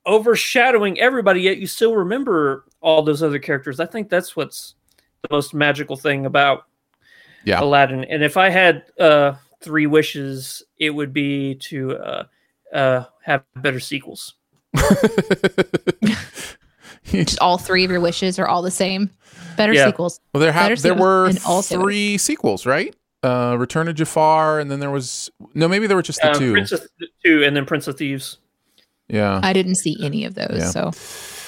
overshadowing 0.06 1.00
everybody 1.00 1.42
yet 1.42 1.58
you 1.58 1.68
still 1.68 1.96
remember 1.96 2.66
all 2.82 3.02
those 3.02 3.22
other 3.22 3.38
characters 3.40 3.80
i 3.80 3.86
think 3.86 4.10
that's 4.10 4.36
what's 4.36 4.76
the 5.24 5.28
most 5.32 5.54
magical 5.54 5.96
thing 5.98 6.26
about 6.26 6.64
Yeah. 7.46 7.62
aladdin 7.62 8.04
and 8.06 8.24
if 8.24 8.38
i 8.38 8.50
had 8.50 8.84
uh 9.00 9.34
three 9.60 9.88
wishes 9.88 10.64
it 10.78 10.92
would 10.92 11.12
be 11.14 11.56
to 11.56 11.98
uh 11.98 12.24
uh 12.74 13.04
have 13.24 13.44
better 13.58 13.80
sequels 13.80 14.36
Just 17.12 17.40
all 17.40 17.58
three 17.58 17.84
of 17.86 17.92
your 17.92 18.00
wishes 18.00 18.40
are 18.40 18.48
all 18.48 18.62
the 18.62 18.72
same. 18.72 19.10
Better 19.58 19.74
Yeah. 19.74 19.86
sequels. 19.88 20.20
Well, 20.34 20.42
there 20.42 20.52
have 20.52 20.82
there 20.82 20.96
were 20.96 21.28
and 21.28 21.40
three 21.66 22.18
sequels, 22.18 22.66
right? 22.66 22.96
Uh, 23.24 23.56
Return 23.60 23.88
of 23.90 23.96
Jafar, 23.96 24.60
and 24.60 24.72
then 24.72 24.80
there 24.80 24.92
was 24.92 25.30
no, 25.54 25.68
maybe 25.68 25.88
there 25.88 25.98
were 25.98 26.02
just 26.04 26.22
the 26.22 26.32
Uh, 26.32 26.34
two. 26.36 26.52
prince 26.54 26.72
of 26.72 26.88
two 27.26 27.44
and 27.44 27.56
then 27.56 27.66
prince 27.66 27.88
of 27.88 27.98
thieves 27.98 28.38
yeah, 29.10 29.40
I 29.44 29.54
didn't 29.54 29.76
see 29.76 29.98
any 30.04 30.24
of 30.24 30.36
those. 30.36 30.60
Yeah. 30.60 30.70
So 30.70 30.92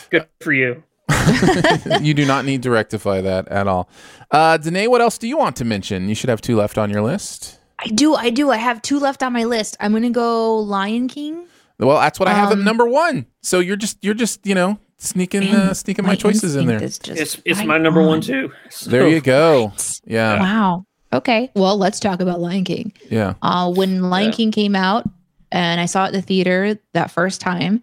good 0.10 0.28
for 0.41 0.52
you 0.52 0.84
you 2.02 2.14
do 2.14 2.26
not 2.26 2.44
need 2.45 2.64
to 2.64 2.72
rectify 2.72 3.22
that 3.22 3.48
at 3.49 3.68
all. 3.68 3.90
Uh, 4.32 4.57
Danae, 4.57 4.88
what 4.88 5.02
else 5.02 5.18
do 5.18 5.28
you 5.28 5.38
want 5.38 5.56
to 5.57 5.65
mention? 5.65 6.10
You 6.10 6.15
should 6.15 6.30
have 6.30 6.41
two 6.41 6.56
left 6.56 6.78
on 6.78 6.90
your 6.90 7.02
list. 7.02 7.60
I 7.80 7.88
do, 7.90 8.15
I 8.15 8.30
do. 8.30 8.49
I 8.52 8.57
have 8.57 8.82
two 8.82 8.99
left 8.99 9.22
on 9.23 9.32
my 9.34 9.44
list. 9.44 9.78
I'm 9.80 9.91
gonna 9.94 10.10
go 10.10 10.57
Lion 10.57 11.07
King. 11.07 11.45
Well, 11.80 11.99
that's 11.99 12.19
what 12.19 12.28
I 12.28 12.34
have 12.34 12.49
at 12.52 12.57
Um, 12.57 12.64
number 12.64 12.86
one. 12.86 13.26
So 13.41 13.60
you're 13.60 13.76
just 13.76 13.98
you're 14.03 14.14
just 14.14 14.45
you 14.45 14.56
know 14.56 14.78
sneaking 15.03 15.53
uh, 15.53 15.73
sneaking 15.73 16.03
my, 16.06 16.11
my 16.11 16.15
choices 16.15 16.56
in 16.56 16.65
there. 16.68 16.82
instinct 16.82 17.19
just 17.19 17.36
It's 17.38 17.41
it's 17.45 17.60
right 17.60 17.68
my 17.68 17.78
number 17.78 18.02
one 18.02 18.15
on. 18.18 18.22
too. 18.22 18.52
There 18.86 19.07
you 19.07 19.18
So- 19.19 19.22
go. 19.22 19.73
Yeah, 20.06 20.40
Wow. 20.40 20.86
Okay. 21.14 21.52
Well, 21.56 21.78
let's 21.78 21.99
talk 21.99 22.22
about 22.22 22.40
Lion 22.40 22.64
King. 22.64 22.94
yeah. 23.10 23.34
Uh, 23.41 23.72
when 23.72 24.10
Lion 24.10 24.30
Yeah. 24.30 24.36
King 24.36 24.52
came 24.52 24.76
out 24.76 25.10
and 25.52 25.82
I 25.82 25.86
saw 25.86 26.06
it 26.06 26.10
at 26.10 26.14
the 26.14 26.22
theater 26.22 26.78
that 26.94 27.11
first 27.11 27.41
time, 27.41 27.82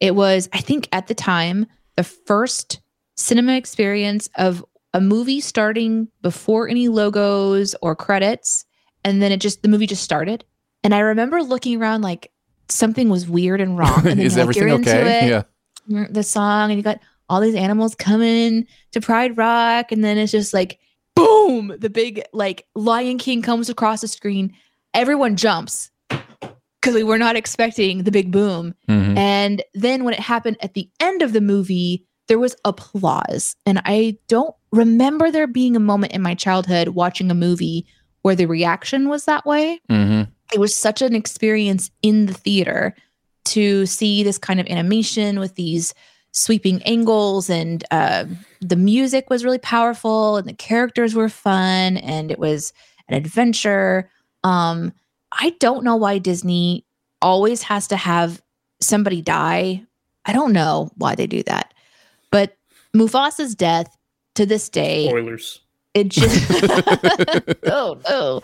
it 0.00 0.14
was, 0.14 0.48
I 0.52 0.58
think 0.58 0.86
at 0.92 1.06
the 1.06 1.14
time, 1.14 1.66
the 1.96 2.04
first 2.04 2.80
cinema 3.16 3.54
experience 3.56 4.28
of 4.36 4.62
a 4.92 5.00
movie 5.00 5.40
starting 5.40 6.08
before 6.20 6.68
any 6.68 6.88
logos 6.88 7.74
or 7.80 7.96
credits. 7.96 8.66
And 9.04 9.22
then 9.22 9.32
it 9.32 9.38
just, 9.40 9.62
the 9.62 9.68
movie 9.68 9.86
just 9.86 10.02
started. 10.02 10.44
And 10.84 10.94
I 10.94 10.98
remember 10.98 11.42
looking 11.42 11.80
around 11.80 12.02
like 12.02 12.30
something 12.68 13.08
was 13.08 13.26
weird 13.26 13.62
and 13.62 13.78
wrong. 13.78 13.98
And 14.06 14.06
then 14.18 14.20
Is 14.20 14.34
like, 14.36 14.42
everything 14.42 14.68
you're 14.68 14.76
into 14.76 14.90
okay? 14.90 15.26
it, 15.26 15.28
Yeah. 15.30 15.42
The 15.88 16.22
song, 16.22 16.70
and 16.70 16.78
you 16.78 16.82
got 16.82 17.00
all 17.28 17.40
these 17.40 17.54
animals 17.54 17.94
coming 17.94 18.66
to 18.92 19.00
Pride 19.00 19.36
Rock. 19.36 19.90
And 19.92 20.04
then 20.04 20.18
it's 20.18 20.32
just 20.32 20.54
like, 20.54 20.78
boom, 21.14 21.74
the 21.78 21.90
big 21.90 22.22
like 22.32 22.66
Lion 22.74 23.18
King 23.18 23.42
comes 23.42 23.68
across 23.68 24.00
the 24.00 24.08
screen. 24.08 24.52
Everyone 24.94 25.36
jumps 25.36 25.90
because 26.08 26.94
we 26.94 27.02
were 27.02 27.18
not 27.18 27.36
expecting 27.36 28.04
the 28.04 28.10
big 28.12 28.30
boom. 28.30 28.74
Mhm. 28.88 29.16
And 29.16 29.62
then 29.74 30.04
when 30.04 30.14
it 30.14 30.20
happened 30.20 30.56
at 30.60 30.74
the 30.74 30.88
end 31.00 31.22
of 31.22 31.32
the 31.32 31.40
movie, 31.40 32.04
there 32.28 32.38
was 32.38 32.56
applause. 32.64 33.56
And 33.66 33.80
I 33.84 34.18
don't 34.28 34.54
remember 34.72 35.30
there 35.30 35.46
being 35.46 35.76
a 35.76 35.80
moment 35.80 36.12
in 36.12 36.22
my 36.22 36.34
childhood 36.34 36.88
watching 36.88 37.30
a 37.30 37.34
movie 37.34 37.86
where 38.22 38.34
the 38.34 38.46
reaction 38.46 39.08
was 39.08 39.24
that 39.24 39.46
way. 39.46 39.80
hmm 39.88 40.22
It 40.52 40.60
was 40.60 40.74
such 40.74 41.02
an 41.02 41.14
experience 41.14 41.90
in 42.02 42.26
the 42.26 42.34
theater 42.34 42.94
to 43.46 43.86
see 43.86 44.22
this 44.22 44.38
kind 44.38 44.60
of 44.60 44.66
animation 44.66 45.38
with 45.38 45.54
these 45.54 45.94
sweeping 46.32 46.82
angles 46.82 47.48
and 47.48 47.82
uh, 47.90 48.24
the 48.60 48.76
music 48.76 49.30
was 49.30 49.44
really 49.44 49.58
powerful 49.58 50.36
and 50.36 50.46
the 50.46 50.52
characters 50.52 51.14
were 51.14 51.28
fun 51.30 51.96
and 51.96 52.30
it 52.30 52.38
was 52.38 52.72
an 53.08 53.14
adventure. 53.16 54.10
Um 54.44 54.92
i 55.32 55.50
don't 55.58 55.82
know 55.82 55.96
why 55.96 56.18
disney 56.18 56.84
always 57.20 57.62
has 57.62 57.88
to 57.88 57.96
have 57.96 58.40
somebody 58.80 59.20
die. 59.20 59.82
I 60.24 60.32
don't 60.32 60.52
know 60.52 60.90
why 60.96 61.14
they 61.16 61.26
do 61.26 61.42
that. 61.44 61.74
But 62.30 62.56
mufasa's 62.94 63.54
death 63.56 63.96
to 64.36 64.46
this 64.46 64.68
day 64.68 65.08
Spoilers. 65.08 65.60
it 65.94 66.08
just 66.08 66.46
oh 67.66 68.00
no 68.08 68.42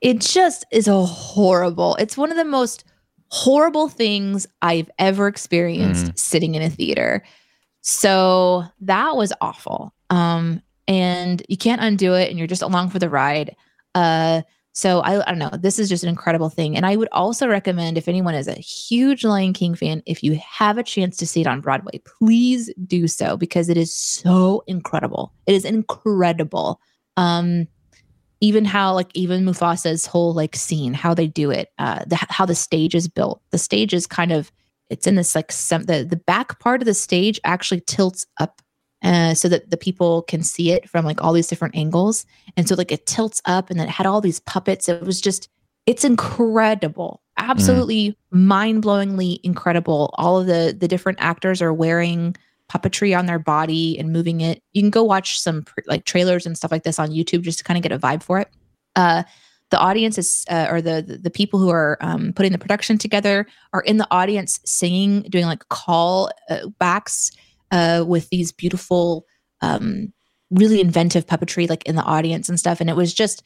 it 0.00 0.20
just 0.20 0.64
is 0.70 0.86
a 0.86 1.04
horrible 1.04 1.96
it's 1.96 2.16
one 2.16 2.30
of 2.30 2.36
the 2.36 2.44
most 2.44 2.84
horrible 3.30 3.88
things 3.88 4.46
i've 4.62 4.90
ever 4.98 5.28
experienced 5.28 6.18
sitting 6.18 6.54
in 6.54 6.62
a 6.62 6.70
theater. 6.70 7.22
So 7.82 8.64
that 8.80 9.16
was 9.16 9.32
awful. 9.40 9.94
Um 10.10 10.62
and 10.86 11.42
you 11.48 11.58
can't 11.58 11.82
undo 11.82 12.14
it 12.14 12.30
and 12.30 12.38
you're 12.38 12.46
just 12.46 12.62
along 12.62 12.90
for 12.90 12.98
the 12.98 13.10
ride. 13.10 13.54
Uh 13.94 14.42
so 14.72 15.00
I, 15.00 15.20
I 15.20 15.30
don't 15.30 15.40
know. 15.40 15.50
This 15.58 15.80
is 15.80 15.88
just 15.88 16.04
an 16.04 16.08
incredible 16.08 16.48
thing. 16.48 16.76
And 16.76 16.86
i 16.86 16.96
would 16.96 17.08
also 17.12 17.48
recommend 17.48 17.98
if 17.98 18.08
anyone 18.08 18.34
is 18.34 18.48
a 18.48 18.54
huge 18.54 19.24
lion 19.24 19.52
king 19.52 19.74
fan 19.74 20.02
if 20.06 20.22
you 20.22 20.36
have 20.36 20.78
a 20.78 20.82
chance 20.82 21.16
to 21.18 21.26
see 21.26 21.40
it 21.42 21.46
on 21.46 21.60
broadway 21.60 22.00
please 22.18 22.72
do 22.86 23.08
so 23.08 23.36
because 23.36 23.68
it 23.68 23.76
is 23.76 23.94
so 23.94 24.62
incredible. 24.66 25.32
It 25.46 25.54
is 25.54 25.64
incredible. 25.64 26.80
Um 27.16 27.68
even 28.40 28.64
how 28.64 28.94
like 28.94 29.10
even 29.14 29.44
mufasa's 29.44 30.06
whole 30.06 30.32
like 30.32 30.54
scene 30.54 30.94
how 30.94 31.12
they 31.12 31.26
do 31.26 31.50
it 31.50 31.70
uh 31.78 32.04
the, 32.06 32.16
how 32.28 32.46
the 32.46 32.54
stage 32.54 32.94
is 32.94 33.08
built. 33.08 33.42
The 33.50 33.58
stage 33.58 33.92
is 33.92 34.06
kind 34.06 34.32
of 34.32 34.52
it's 34.90 35.06
in 35.06 35.16
this 35.16 35.34
like 35.34 35.52
some 35.52 35.84
the, 35.84 36.04
the 36.04 36.16
back 36.16 36.58
part 36.60 36.80
of 36.80 36.86
the 36.86 36.94
stage 36.94 37.40
actually 37.44 37.80
tilts 37.80 38.26
up 38.38 38.62
uh, 39.02 39.32
so 39.34 39.48
that 39.48 39.70
the 39.70 39.76
people 39.76 40.22
can 40.22 40.42
see 40.42 40.72
it 40.72 40.88
from 40.88 41.04
like 41.04 41.22
all 41.22 41.32
these 41.32 41.46
different 41.46 41.76
angles. 41.76 42.26
And 42.56 42.68
so 42.68 42.74
like 42.74 42.90
it 42.90 43.06
tilts 43.06 43.40
up 43.44 43.70
and 43.70 43.78
then 43.78 43.86
it 43.86 43.92
had 43.92 44.06
all 44.06 44.20
these 44.20 44.40
puppets. 44.40 44.88
It 44.88 45.02
was 45.02 45.20
just 45.20 45.48
it's 45.86 46.04
incredible. 46.04 47.22
Absolutely 47.38 48.18
mind-blowingly 48.30 49.40
incredible. 49.44 50.12
All 50.18 50.38
of 50.38 50.46
the 50.46 50.76
the 50.78 50.88
different 50.88 51.18
actors 51.20 51.62
are 51.62 51.72
wearing 51.72 52.36
puppetry 52.70 53.18
on 53.18 53.26
their 53.26 53.38
body 53.38 53.98
and 53.98 54.12
moving 54.12 54.40
it. 54.40 54.62
You 54.72 54.82
can 54.82 54.90
go 54.90 55.02
watch 55.02 55.40
some 55.40 55.64
like 55.86 56.04
trailers 56.04 56.46
and 56.46 56.56
stuff 56.56 56.70
like 56.70 56.82
this 56.82 56.98
on 56.98 57.10
youtube 57.10 57.42
just 57.42 57.58
to 57.58 57.64
kind 57.64 57.76
of 57.76 57.82
get 57.82 57.92
a 57.92 57.98
vibe 57.98 58.22
for 58.22 58.38
it. 58.38 58.48
Uh 58.96 59.22
the 59.70 59.78
audience 59.78 60.16
is 60.18 60.44
uh, 60.48 60.66
or 60.70 60.80
the, 60.80 61.02
the 61.06 61.18
the 61.18 61.30
people 61.30 61.60
who 61.60 61.68
are 61.68 61.98
um, 62.00 62.32
putting 62.32 62.52
the 62.52 62.58
production 62.58 62.96
together 62.96 63.46
are 63.72 63.82
in 63.82 63.98
the 63.98 64.08
audience 64.10 64.60
singing 64.64 65.22
doing 65.22 65.44
like 65.44 65.68
call 65.68 66.30
uh, 66.48 66.66
backs 66.78 67.30
uh, 67.70 68.04
with 68.06 68.28
these 68.30 68.52
beautiful 68.52 69.26
um, 69.60 70.12
really 70.50 70.80
inventive 70.80 71.26
puppetry 71.26 71.68
like 71.68 71.84
in 71.84 71.96
the 71.96 72.02
audience 72.02 72.48
and 72.48 72.58
stuff. 72.58 72.80
And 72.80 72.88
it 72.88 72.96
was 72.96 73.12
just 73.12 73.42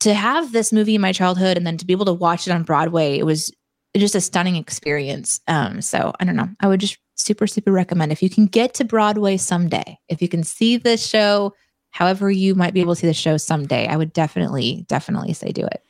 to 0.00 0.14
have 0.14 0.52
this 0.52 0.72
movie 0.72 0.94
in 0.94 1.00
my 1.00 1.12
childhood 1.12 1.56
and 1.56 1.66
then 1.66 1.76
to 1.78 1.86
be 1.86 1.92
able 1.92 2.04
to 2.04 2.12
watch 2.12 2.46
it 2.46 2.52
on 2.52 2.62
broadway 2.62 3.18
it 3.18 3.24
was 3.24 3.50
just 3.96 4.14
a 4.14 4.20
stunning 4.20 4.56
experience. 4.56 5.40
Um, 5.48 5.80
so 5.80 6.12
i 6.20 6.24
don't 6.24 6.36
know. 6.36 6.48
I 6.60 6.68
would 6.68 6.80
just 6.80 6.98
super 7.14 7.46
super 7.46 7.70
recommend 7.72 8.10
if 8.12 8.22
you 8.22 8.28
can 8.30 8.46
get 8.46 8.74
to 8.74 8.84
broadway 8.84 9.36
someday 9.36 9.98
if 10.08 10.20
you 10.20 10.28
can 10.28 10.42
see 10.42 10.76
the 10.76 10.96
show 10.96 11.52
however 11.90 12.30
you 12.30 12.54
might 12.54 12.74
be 12.74 12.80
able 12.80 12.94
to 12.94 13.00
see 13.00 13.06
the 13.06 13.14
show 13.14 13.36
someday 13.36 13.86
i 13.88 13.96
would 13.96 14.12
definitely 14.12 14.84
definitely 14.88 15.32
say 15.32 15.50
do 15.52 15.64
it 15.66 15.82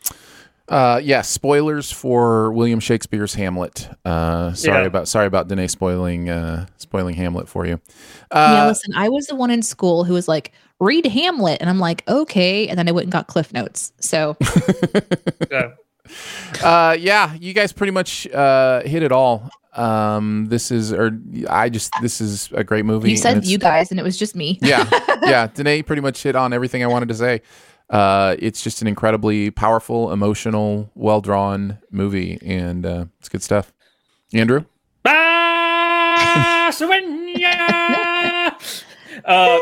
Uh, 0.67 0.99
yeah, 1.05 1.21
spoilers 1.21 1.93
for 1.93 2.51
William 2.53 2.81
Shakespeare's 2.81 3.35
Hamlet. 3.35 3.87
Uh, 4.03 4.55
sorry 4.55 4.81
Yeah. 4.81 4.87
about 4.87 5.09
sorry 5.09 5.27
about 5.27 5.47
Danae 5.49 5.67
spoiling 5.67 6.31
uh, 6.31 6.65
spoiling 6.79 7.15
Hamlet 7.17 7.51
for 7.51 7.67
you. 7.67 7.79
Uh, 8.31 8.51
yeah 8.55 8.67
listen 8.67 8.91
i 8.97 9.09
was 9.11 9.27
the 9.27 9.35
one 9.35 9.51
in 9.51 9.61
school 9.63 10.05
who 10.05 10.15
was 10.15 10.27
like 10.27 10.53
read 10.81 11.05
hamlet 11.07 11.59
and 11.61 11.69
i'm 11.69 11.79
like 11.79 12.03
okay 12.09 12.67
and 12.67 12.79
then 12.79 12.89
i 12.89 12.93
went 12.93 13.05
and 13.05 13.13
got 13.13 13.27
cliff 13.27 13.53
notes 13.53 13.93
so 14.01 14.37
Yeah. 15.51 15.73
uh, 16.63 16.97
yeah, 16.99 17.35
you 17.35 17.53
guys 17.53 17.73
pretty 17.73 17.93
much 17.93 18.27
uh, 18.29 18.81
hit 18.83 19.03
it 19.03 19.13
all. 19.13 19.49
Um, 19.75 20.47
this 20.47 20.71
is, 20.71 20.93
or 20.93 21.19
I 21.49 21.69
just, 21.69 21.93
this 22.01 22.21
is 22.21 22.51
a 22.53 22.63
great 22.63 22.85
movie. 22.85 23.11
you 23.11 23.17
said 23.17 23.45
you 23.45 23.59
guys 23.59 23.91
and 23.91 23.99
it 23.99 24.03
was 24.03 24.17
just 24.17 24.37
me 24.37 24.59
yeah, 24.63 24.89
yeah. 25.23 25.47
Danae 25.49 25.83
pretty 25.83 26.03
much 26.03 26.23
hit 26.23 26.37
on 26.37 26.53
everything 26.53 26.85
I 26.85 26.87
wanted 26.87 27.09
to 27.09 27.15
say. 27.15 27.43
Uh, 27.91 28.37
it's 28.39 28.63
just 28.63 28.83
an 28.83 28.89
incredibly 28.89 29.51
powerful, 29.51 30.13
emotional, 30.13 30.91
well 30.95 31.21
drawn 31.21 31.79
movie, 31.91 32.39
and 32.43 32.87
uh, 32.87 33.05
it's 33.19 33.29
good 33.29 33.43
stuff. 33.43 33.73
Andrew, 34.33 34.65
uh, 35.05 35.11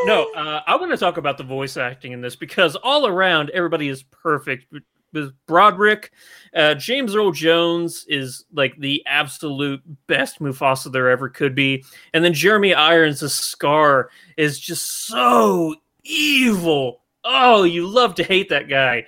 no, 0.06 0.30
uh, 0.36 0.62
I 0.66 0.76
want 0.76 0.92
to 0.92 0.96
talk 0.96 1.16
about 1.16 1.36
the 1.36 1.44
voice 1.44 1.76
acting 1.76 2.12
in 2.12 2.20
this 2.20 2.36
because 2.36 2.76
all 2.76 3.06
around 3.06 3.50
everybody 3.50 3.88
is 3.88 4.02
perfect. 4.04 4.72
With 5.12 5.32
Broderick, 5.46 6.10
uh, 6.56 6.74
James 6.74 7.14
Earl 7.14 7.32
Jones 7.32 8.04
is 8.08 8.44
like 8.52 8.74
the 8.78 9.02
absolute 9.06 9.82
best 10.06 10.40
Mufasa 10.40 10.90
there 10.90 11.10
ever 11.10 11.28
could 11.28 11.54
be, 11.54 11.84
and 12.14 12.24
then 12.24 12.32
Jeremy 12.32 12.74
Irons' 12.74 13.32
Scar 13.34 14.10
is 14.36 14.58
just 14.58 15.06
so 15.06 15.74
evil. 16.04 17.00
Oh, 17.24 17.62
you 17.64 17.86
love 17.86 18.14
to 18.16 18.24
hate 18.24 18.48
that 18.48 18.68
guy. 18.68 19.04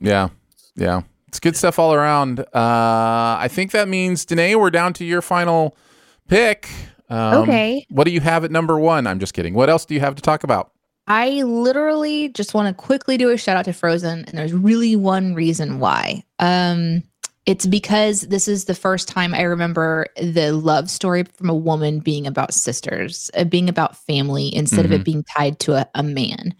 yeah, 0.00 0.28
yeah, 0.74 1.02
it's 1.28 1.40
good 1.40 1.56
stuff 1.56 1.78
all 1.78 1.92
around. 1.92 2.40
Uh, 2.40 2.44
I 2.54 3.48
think 3.50 3.72
that 3.72 3.88
means 3.88 4.24
Danae, 4.24 4.54
we're 4.54 4.70
down 4.70 4.92
to 4.94 5.04
your 5.04 5.22
final 5.22 5.76
pick. 6.28 6.68
Um, 7.10 7.42
Okay. 7.42 7.86
What 7.90 8.04
do 8.04 8.10
you 8.10 8.20
have 8.20 8.44
at 8.44 8.50
number 8.50 8.78
one? 8.78 9.06
I'm 9.06 9.18
just 9.18 9.34
kidding. 9.34 9.52
What 9.54 9.68
else 9.68 9.84
do 9.84 9.94
you 9.94 10.00
have 10.00 10.14
to 10.14 10.22
talk 10.22 10.44
about? 10.44 10.71
I 11.06 11.42
literally 11.42 12.28
just 12.28 12.54
want 12.54 12.68
to 12.68 12.82
quickly 12.82 13.16
do 13.16 13.30
a 13.30 13.36
shout 13.36 13.56
out 13.56 13.64
to 13.64 13.72
Frozen, 13.72 14.24
and 14.26 14.38
there's 14.38 14.52
really 14.52 14.94
one 14.96 15.34
reason 15.34 15.78
why. 15.78 16.22
Um, 16.38 17.02
it's 17.44 17.66
because 17.66 18.20
this 18.22 18.46
is 18.46 18.66
the 18.66 18.74
first 18.74 19.08
time 19.08 19.34
I 19.34 19.42
remember 19.42 20.06
the 20.16 20.52
love 20.52 20.88
story 20.88 21.24
from 21.24 21.50
a 21.50 21.54
woman 21.56 21.98
being 21.98 22.26
about 22.26 22.54
sisters, 22.54 23.30
uh, 23.36 23.42
being 23.42 23.68
about 23.68 23.96
family 23.96 24.54
instead 24.54 24.84
of 24.84 24.92
Mhm. 24.92 24.94
it 24.94 25.04
being 25.04 25.24
tied 25.24 25.58
to 25.60 25.74
a, 25.74 25.88
a 25.96 26.04
man. 26.04 26.54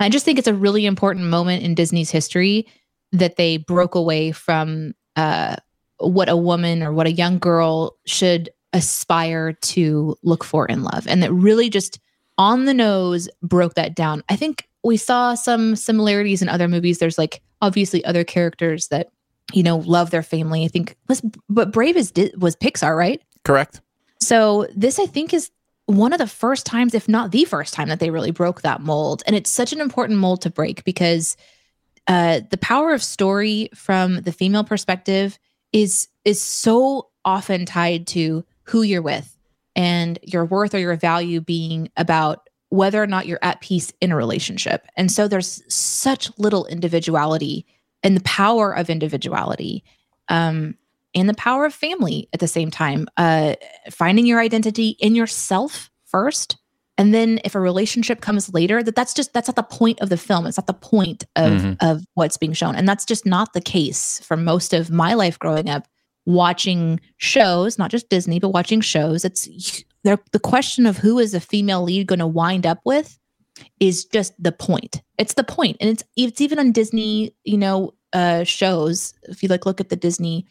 I 0.00 0.08
just 0.08 0.24
think 0.24 0.38
it's 0.38 0.48
a 0.48 0.54
really 0.54 0.86
important 0.86 1.26
moment 1.26 1.62
in 1.62 1.74
Disney's 1.74 2.10
history 2.10 2.66
that 3.12 3.36
they 3.36 3.58
broke 3.58 3.94
away 3.94 4.32
from 4.32 4.94
uh, 5.16 5.56
what 5.98 6.30
a 6.30 6.36
woman 6.36 6.82
or 6.82 6.92
what 6.94 7.06
a 7.06 7.12
young 7.12 7.38
girl 7.38 7.94
should 8.06 8.48
aspire 8.72 9.52
to 9.52 10.16
look 10.22 10.42
for 10.42 10.64
in 10.66 10.82
love. 10.82 11.06
And 11.06 11.22
that 11.22 11.30
really 11.32 11.68
just 11.68 12.00
on 12.38 12.64
the 12.64 12.74
nose 12.74 13.28
broke 13.42 13.74
that 13.74 13.94
down. 13.94 14.22
I 14.28 14.36
think 14.36 14.68
we 14.82 14.96
saw 14.96 15.34
some 15.34 15.76
similarities 15.76 16.42
in 16.42 16.48
other 16.48 16.68
movies. 16.68 16.98
There's 16.98 17.18
like 17.18 17.40
obviously 17.60 18.04
other 18.04 18.24
characters 18.24 18.88
that 18.88 19.10
you 19.52 19.62
know 19.62 19.78
love 19.78 20.10
their 20.10 20.22
family. 20.22 20.64
I 20.64 20.68
think 20.68 20.96
was 21.08 21.22
but 21.48 21.72
Brave 21.72 21.96
is 21.96 22.12
was 22.36 22.56
Pixar, 22.56 22.96
right? 22.96 23.20
Correct. 23.44 23.80
So 24.20 24.66
this 24.74 24.98
I 24.98 25.06
think 25.06 25.34
is 25.34 25.50
one 25.86 26.12
of 26.12 26.18
the 26.18 26.26
first 26.26 26.64
times, 26.64 26.94
if 26.94 27.08
not 27.08 27.32
the 27.32 27.44
first 27.44 27.74
time, 27.74 27.88
that 27.88 28.00
they 28.00 28.10
really 28.10 28.30
broke 28.30 28.62
that 28.62 28.80
mold. 28.80 29.22
And 29.26 29.34
it's 29.34 29.50
such 29.50 29.72
an 29.72 29.80
important 29.80 30.18
mold 30.18 30.40
to 30.42 30.50
break 30.50 30.84
because 30.84 31.36
uh, 32.06 32.40
the 32.50 32.56
power 32.56 32.92
of 32.92 33.02
story 33.02 33.68
from 33.74 34.22
the 34.22 34.32
female 34.32 34.64
perspective 34.64 35.38
is 35.72 36.08
is 36.24 36.40
so 36.40 37.08
often 37.24 37.66
tied 37.66 38.06
to 38.08 38.44
who 38.64 38.82
you're 38.82 39.02
with 39.02 39.31
and 39.76 40.18
your 40.22 40.44
worth 40.44 40.74
or 40.74 40.78
your 40.78 40.96
value 40.96 41.40
being 41.40 41.90
about 41.96 42.48
whether 42.68 43.02
or 43.02 43.06
not 43.06 43.26
you're 43.26 43.38
at 43.42 43.60
peace 43.60 43.92
in 44.00 44.10
a 44.12 44.16
relationship. 44.16 44.86
And 44.96 45.12
so 45.12 45.28
there's 45.28 45.62
such 45.72 46.30
little 46.38 46.64
individuality 46.66 47.66
and 48.02 48.16
the 48.16 48.22
power 48.22 48.72
of 48.74 48.88
individuality 48.88 49.84
um, 50.28 50.74
and 51.14 51.28
the 51.28 51.34
power 51.34 51.66
of 51.66 51.74
family 51.74 52.28
at 52.32 52.40
the 52.40 52.48
same 52.48 52.70
time. 52.70 53.06
Uh, 53.16 53.54
finding 53.90 54.26
your 54.26 54.40
identity 54.40 54.96
in 55.00 55.14
yourself 55.14 55.90
first. 56.06 56.56
And 56.98 57.14
then 57.14 57.40
if 57.44 57.54
a 57.54 57.60
relationship 57.60 58.20
comes 58.20 58.52
later, 58.52 58.82
that 58.82 58.94
that's 58.94 59.14
just 59.14 59.32
that's 59.32 59.48
not 59.48 59.56
the 59.56 59.62
point 59.62 60.00
of 60.00 60.08
the 60.08 60.16
film. 60.16 60.46
It's 60.46 60.58
not 60.58 60.66
the 60.66 60.74
point 60.74 61.24
of 61.36 61.52
Mhm. 61.52 61.76
of 61.80 62.04
what's 62.14 62.36
being 62.36 62.52
shown. 62.52 62.74
And 62.76 62.88
that's 62.88 63.04
just 63.04 63.26
not 63.26 63.52
the 63.52 63.60
case 63.60 64.20
for 64.20 64.36
most 64.36 64.72
of 64.72 64.90
my 64.90 65.14
life 65.14 65.38
growing 65.38 65.68
up 65.68 65.86
watching 66.26 67.00
shows, 67.16 67.78
not 67.78 67.90
just 67.90 68.08
Disney, 68.08 68.38
but 68.38 68.50
watching 68.50 68.80
shows. 68.80 69.24
It's 69.24 69.84
the 70.04 70.40
question 70.42 70.86
of 70.86 70.98
who 70.98 71.18
is 71.18 71.34
a 71.34 71.40
female 71.40 71.82
lead 71.82 72.06
going 72.06 72.18
to 72.18 72.26
wind 72.26 72.66
up 72.66 72.80
with 72.84 73.18
is 73.80 74.04
just 74.04 74.40
the 74.42 74.52
point. 74.52 75.02
It's 75.18 75.34
the 75.34 75.44
point. 75.44 75.76
And 75.80 75.90
it's 75.90 76.04
it's 76.16 76.40
even 76.40 76.58
on 76.58 76.72
Disney, 76.72 77.34
you 77.44 77.58
know, 77.58 77.94
uh 78.12 78.44
shows. 78.44 79.14
If 79.24 79.42
you 79.42 79.48
like 79.48 79.66
look 79.66 79.80
at 79.80 79.88
the 79.88 79.96
Disney 79.96 80.46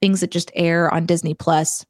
things 0.00 0.20
that 0.20 0.30
just 0.30 0.50
air 0.54 0.92
on 0.92 1.06
Disney 1.06 1.34
Plus, 1.34 1.84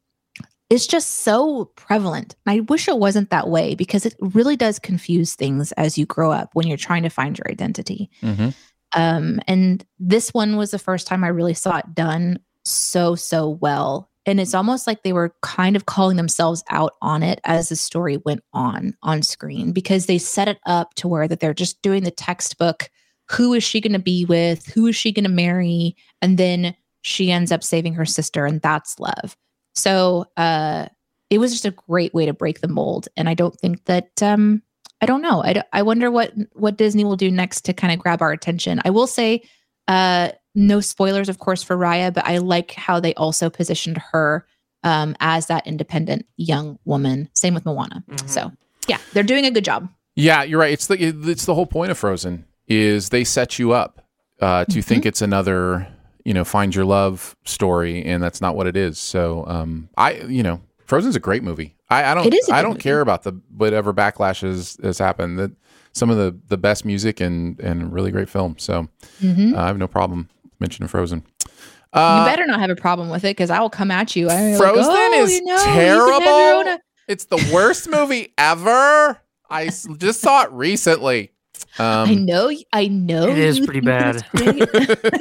it's 0.69 0.87
just 0.87 1.09
so 1.21 1.65
prevalent. 1.75 2.35
I 2.45 2.61
wish 2.61 2.87
it 2.87 2.97
wasn't 2.97 3.29
that 3.29 3.49
way 3.49 3.75
because 3.75 4.05
it 4.05 4.15
really 4.19 4.55
does 4.55 4.79
confuse 4.79 5.35
things 5.35 5.71
as 5.73 5.97
you 5.97 6.05
grow 6.05 6.31
up 6.31 6.49
when 6.53 6.67
you're 6.67 6.77
trying 6.77 7.03
to 7.03 7.09
find 7.09 7.37
your 7.37 7.49
identity. 7.49 8.09
Mm-hmm. 8.21 8.49
Um, 8.93 9.39
and 9.47 9.85
this 9.99 10.33
one 10.33 10.55
was 10.55 10.71
the 10.71 10.79
first 10.79 11.05
time 11.07 11.23
I 11.23 11.27
really 11.27 11.53
saw 11.53 11.77
it 11.77 11.93
done 11.93 12.39
so, 12.65 13.15
so 13.15 13.49
well. 13.49 14.09
And 14.25 14.39
it's 14.39 14.55
almost 14.55 14.87
like 14.87 15.03
they 15.03 15.13
were 15.13 15.35
kind 15.43 15.75
of 15.75 15.85
calling 15.85 16.17
themselves 16.17 16.63
out 16.69 16.93
on 17.01 17.21
it 17.21 17.39
as 17.43 17.69
the 17.69 17.75
story 17.75 18.17
went 18.25 18.43
on 18.53 18.95
on 19.03 19.21
screen 19.21 19.71
because 19.71 20.07
they 20.07 20.17
set 20.17 20.47
it 20.47 20.57
up 20.65 20.95
to 20.95 21.07
where 21.07 21.27
that 21.27 21.39
they're 21.39 21.53
just 21.53 21.81
doing 21.83 22.03
the 22.03 22.11
textbook 22.11 22.89
who 23.29 23.53
is 23.53 23.63
she 23.63 23.81
going 23.81 23.93
to 23.93 23.99
be 23.99 24.25
with? 24.25 24.65
Who 24.67 24.87
is 24.87 24.95
she 24.95 25.11
going 25.11 25.23
to 25.23 25.29
marry? 25.29 25.95
And 26.21 26.37
then 26.37 26.75
she 27.01 27.31
ends 27.31 27.51
up 27.51 27.63
saving 27.63 27.93
her 27.93 28.05
sister, 28.05 28.45
and 28.45 28.61
that's 28.61 28.99
love. 28.99 29.35
So 29.73 30.25
uh, 30.37 30.87
it 31.29 31.39
was 31.39 31.51
just 31.51 31.65
a 31.65 31.71
great 31.71 32.13
way 32.13 32.25
to 32.25 32.33
break 32.33 32.61
the 32.61 32.67
mold. 32.67 33.07
And 33.17 33.27
I 33.27 33.33
don't 33.33 33.55
think 33.59 33.85
that 33.85 34.21
um, 34.21 34.61
I 35.01 35.05
don't 35.05 35.21
know. 35.21 35.43
I, 35.43 35.61
I 35.73 35.81
wonder 35.81 36.09
what 36.11 36.33
what 36.53 36.77
Disney 36.77 37.03
will 37.03 37.15
do 37.15 37.31
next 37.31 37.61
to 37.65 37.73
kind 37.73 37.93
of 37.93 37.99
grab 37.99 38.21
our 38.21 38.31
attention. 38.31 38.81
I 38.85 38.89
will 38.89 39.07
say, 39.07 39.41
uh, 39.87 40.29
no 40.55 40.79
spoilers, 40.79 41.29
of 41.29 41.39
course, 41.39 41.61
for 41.61 41.75
Raya, 41.77 42.13
but 42.13 42.25
I 42.25 42.37
like 42.39 42.71
how 42.71 42.99
they 42.99 43.13
also 43.15 43.49
positioned 43.49 43.97
her 44.11 44.45
um, 44.83 45.15
as 45.19 45.47
that 45.47 45.67
independent 45.67 46.25
young 46.37 46.79
woman. 46.85 47.29
Same 47.33 47.53
with 47.53 47.65
Moana. 47.65 48.03
So 48.25 48.51
yeah, 48.87 48.97
they're 49.13 49.23
doing 49.23 49.45
a 49.45 49.51
good 49.51 49.65
job. 49.65 49.89
Yeah, 50.15 50.43
you're 50.43 50.59
right. 50.59 50.71
It's 50.71 50.87
the 50.87 50.95
it's 51.03 51.45
the 51.45 51.53
whole 51.55 51.65
point 51.65 51.91
of 51.91 51.97
Frozen 51.97 52.45
is 52.67 53.09
they 53.09 53.23
set 53.23 53.59
you 53.59 53.73
up 53.73 54.01
uh, 54.41 54.65
to 54.65 54.81
think 54.81 55.05
it's 55.05 55.21
another 55.21 55.87
you 56.23 56.33
know 56.33 56.45
find 56.45 56.73
your 56.73 56.85
love 56.85 57.35
story, 57.45 58.03
and 58.03 58.23
that's 58.23 58.41
not 58.41 58.55
what 58.55 58.65
it 58.67 58.77
is. 58.77 58.97
So 58.97 59.43
um, 59.47 59.89
I 59.97 60.13
you 60.13 60.41
know 60.43 60.61
Frozen's 60.85 61.15
a 61.15 61.19
great 61.19 61.43
movie. 61.43 61.75
I, 61.89 62.11
I 62.11 62.13
don't 62.15 62.25
It 62.25 62.33
is 62.33 62.49
a 62.49 62.55
I 62.55 62.61
don't 62.61 62.79
care 62.79 63.01
about 63.01 63.23
the 63.23 63.33
whatever 63.55 63.93
backlash 63.93 64.41
has, 64.41 64.77
has 64.81 64.97
happened. 64.97 65.37
That 65.37 65.51
some 65.93 66.09
of 66.09 66.17
the 66.17 66.35
the 66.47 66.57
best 66.57 66.85
music 66.85 67.19
and 67.19 67.59
and 67.59 67.91
really 67.91 68.11
great 68.11 68.29
film. 68.29 68.55
So 68.57 68.87
Mhm. 69.21 69.53
uh, 69.53 69.59
I 69.61 69.67
have 69.67 69.77
no 69.77 69.87
problem 69.87 70.29
mentioning 70.59 70.87
Frozen. 70.87 71.23
you 71.45 71.51
Uh, 71.93 72.25
better 72.25 72.45
not 72.45 72.59
have 72.59 72.69
a 72.69 72.75
problem 72.75 73.09
with 73.09 73.23
it 73.23 73.29
because 73.37 73.49
I 73.49 73.59
will 73.59 73.69
come 73.69 73.91
at 73.91 74.15
you. 74.15 74.29
I'm 74.29 74.51
like, 74.51 74.57
Frozen 74.59 74.91
"Oh, 74.95 75.23
is 75.23 75.31
you 75.33 75.45
know, 75.45 75.53
you 75.55 75.59
can 75.63 75.73
have 75.73 75.87
your 75.87 76.11
own- 76.13 76.65
terrible. 76.65 76.81
It's 77.07 77.25
the 77.25 77.49
worst 77.53 77.89
movie 77.89 78.33
ever. 78.37 79.19
I 79.49 79.65
s- 79.65 79.87
just 79.97 80.21
saw 80.21 80.43
it 80.43 80.51
recently. 80.51 81.31
Um, 81.77 82.09
I 82.09 82.13
know. 82.15 82.51
I 82.73 82.87
know. 82.87 83.27
It 83.27 83.37
is 83.37 83.59
pretty 83.59 83.79
bad. 83.79 84.25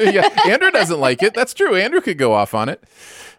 yeah, 0.01 0.28
Andrew 0.47 0.70
doesn't 0.70 0.98
like 0.98 1.23
it. 1.23 1.35
That's 1.35 1.52
true. 1.55 1.77
Andrew 1.77 2.01
could 2.01 2.16
go 2.19 2.32
off 2.32 2.55
on 2.55 2.69
it. 2.69 2.82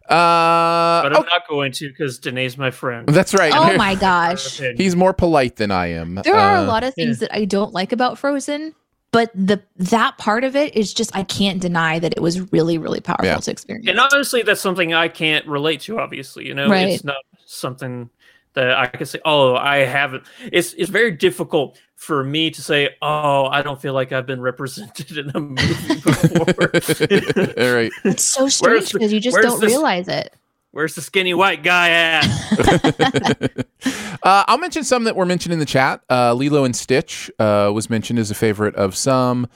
Uh, 0.08 1.02
but 1.02 1.16
I'm 1.16 1.26
not 1.26 1.48
going 1.50 1.72
to 1.74 1.90
because 1.90 2.20
Danae's 2.20 2.58
my 2.58 2.70
friend. 2.72 3.08
That's 3.08 3.34
right. 3.34 3.52
oh 3.56 3.76
my 3.78 3.96
gosh. 3.96 4.60
He's 4.78 4.96
more 4.96 5.14
polite 5.14 5.56
than 5.56 5.72
I 5.72 5.88
am. 5.88 6.16
There 6.24 6.36
are 6.36 6.58
a 6.58 6.62
Uh, 6.62 6.68
lot 6.68 6.84
of 6.84 6.94
things 6.94 7.20
that 7.20 7.34
I 7.36 7.46
don't 7.46 7.74
like 7.74 7.92
about 7.92 8.18
Frozen, 8.20 8.76
but 9.16 9.32
the 9.34 9.62
that 9.78 10.18
part 10.18 10.44
of 10.44 10.56
it 10.56 10.76
is 10.76 10.94
just 10.94 11.16
I 11.16 11.24
can't 11.24 11.60
deny 11.62 12.00
that 12.00 12.14
it 12.16 12.22
was 12.22 12.52
really, 12.52 12.78
really 12.78 13.00
powerful 13.00 13.26
Yeah. 13.26 13.38
to 13.38 13.50
experience. 13.52 13.88
And 13.88 14.00
honestly, 14.00 14.42
that's 14.44 14.62
something 14.62 14.94
I 14.94 15.08
can't 15.08 15.46
relate 15.48 15.80
to. 15.82 16.00
Obviously, 16.00 16.46
you 16.46 16.54
know, 16.54 16.68
Right. 16.70 16.90
it's 16.90 17.04
not 17.04 17.18
something 17.46 18.10
that 18.54 18.72
I 18.78 18.88
can 18.88 19.06
say. 19.06 19.20
Oh, 19.26 19.56
I 19.56 19.78
haven't. 19.78 20.24
It's 20.52 20.74
it's 20.74 20.90
very 20.90 21.12
difficult 21.12 21.80
for 21.96 22.24
me 22.24 22.52
to 22.52 22.62
say. 22.62 22.90
Oh, 23.02 23.46
I 23.46 23.62
don't 23.62 23.82
feel 23.82 23.94
like 23.94 24.12
I've 24.12 24.26
been 24.26 24.42
represented 24.42 25.18
in 25.18 25.30
a 25.34 25.40
movie 25.40 25.96
before. 26.02 26.72
All 27.58 27.74
right. 27.76 27.92
It's 28.04 28.24
so 28.24 28.48
strange 28.48 28.92
because 28.94 29.12
you 29.14 29.20
just 29.20 29.38
don't 29.42 29.60
this- 29.60 29.70
realize 29.72 30.08
it. 30.08 30.34
Where's 30.76 30.94
the 30.94 31.02
skinny 31.02 31.34
white 31.34 31.64
guy 31.64 31.90
at? 31.90 33.66
Uh, 34.24 34.44
I'll 34.48 34.58
mention 34.58 34.84
some 34.84 35.04
that 35.04 35.16
were 35.16 35.28
mentioned 35.28 35.54
in 35.54 35.60
the 35.60 35.68
chat. 35.68 36.02
Uh, 36.10 36.34
Lilo 36.34 36.64
and 36.64 36.76
Stitch 36.76 37.30
uh, 37.38 37.70
was 37.72 37.92
mentioned 37.92 38.18
as 38.18 38.32
a 38.32 38.34
favorite 38.34 38.74
of 38.74 38.96
some. 38.96 39.48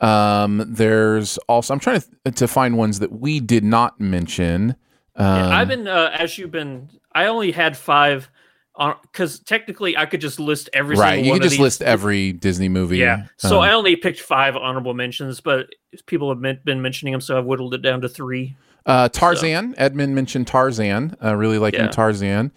Um, 0.00 0.62
there's 0.68 1.38
also 1.48 1.72
I'm 1.72 1.80
trying 1.80 2.02
to 2.02 2.32
to 2.32 2.46
find 2.46 2.76
ones 2.76 2.98
that 2.98 3.10
we 3.10 3.40
did 3.40 3.64
not 3.64 3.98
mention. 3.98 4.76
Um, 5.16 5.26
Yeah, 5.26 5.48
I've 5.56 5.68
been 5.68 5.88
uh, 5.88 6.10
as 6.12 6.36
you've 6.36 6.50
been. 6.50 6.90
I 7.14 7.26
only 7.26 7.52
had 7.52 7.74
five 7.74 8.30
because 8.76 9.38
technically 9.40 9.96
I 9.96 10.04
could 10.04 10.20
just 10.20 10.38
list 10.38 10.68
every 10.74 10.96
right. 10.96 11.14
single 11.14 11.24
You 11.24 11.34
of 11.36 11.42
just 11.42 11.58
list 11.58 11.80
every 11.80 12.34
Disney 12.34 12.68
movie. 12.68 12.98
Yeah. 12.98 13.28
So 13.38 13.56
Um, 13.56 13.62
I 13.62 13.72
only 13.72 13.96
picked 13.96 14.20
five 14.20 14.56
honorable 14.56 14.92
mentions, 14.92 15.40
but 15.40 15.70
people 16.04 16.28
have 16.28 16.62
been 16.64 16.82
mentioning 16.82 17.12
them, 17.12 17.22
so 17.22 17.38
I've 17.38 17.46
whittled 17.46 17.72
it 17.72 17.80
down 17.80 18.02
to 18.02 18.10
three. 18.10 18.56
Uh, 18.88 19.08
Tarzan. 19.08 19.74
Edmund 19.76 20.14
mentioned 20.14 20.46
Tarzan. 20.46 21.16
Uh, 21.22 21.36
really 21.36 21.58
liking 21.58 21.80
Yeah. 21.80 21.88
Tarzan 21.88 22.50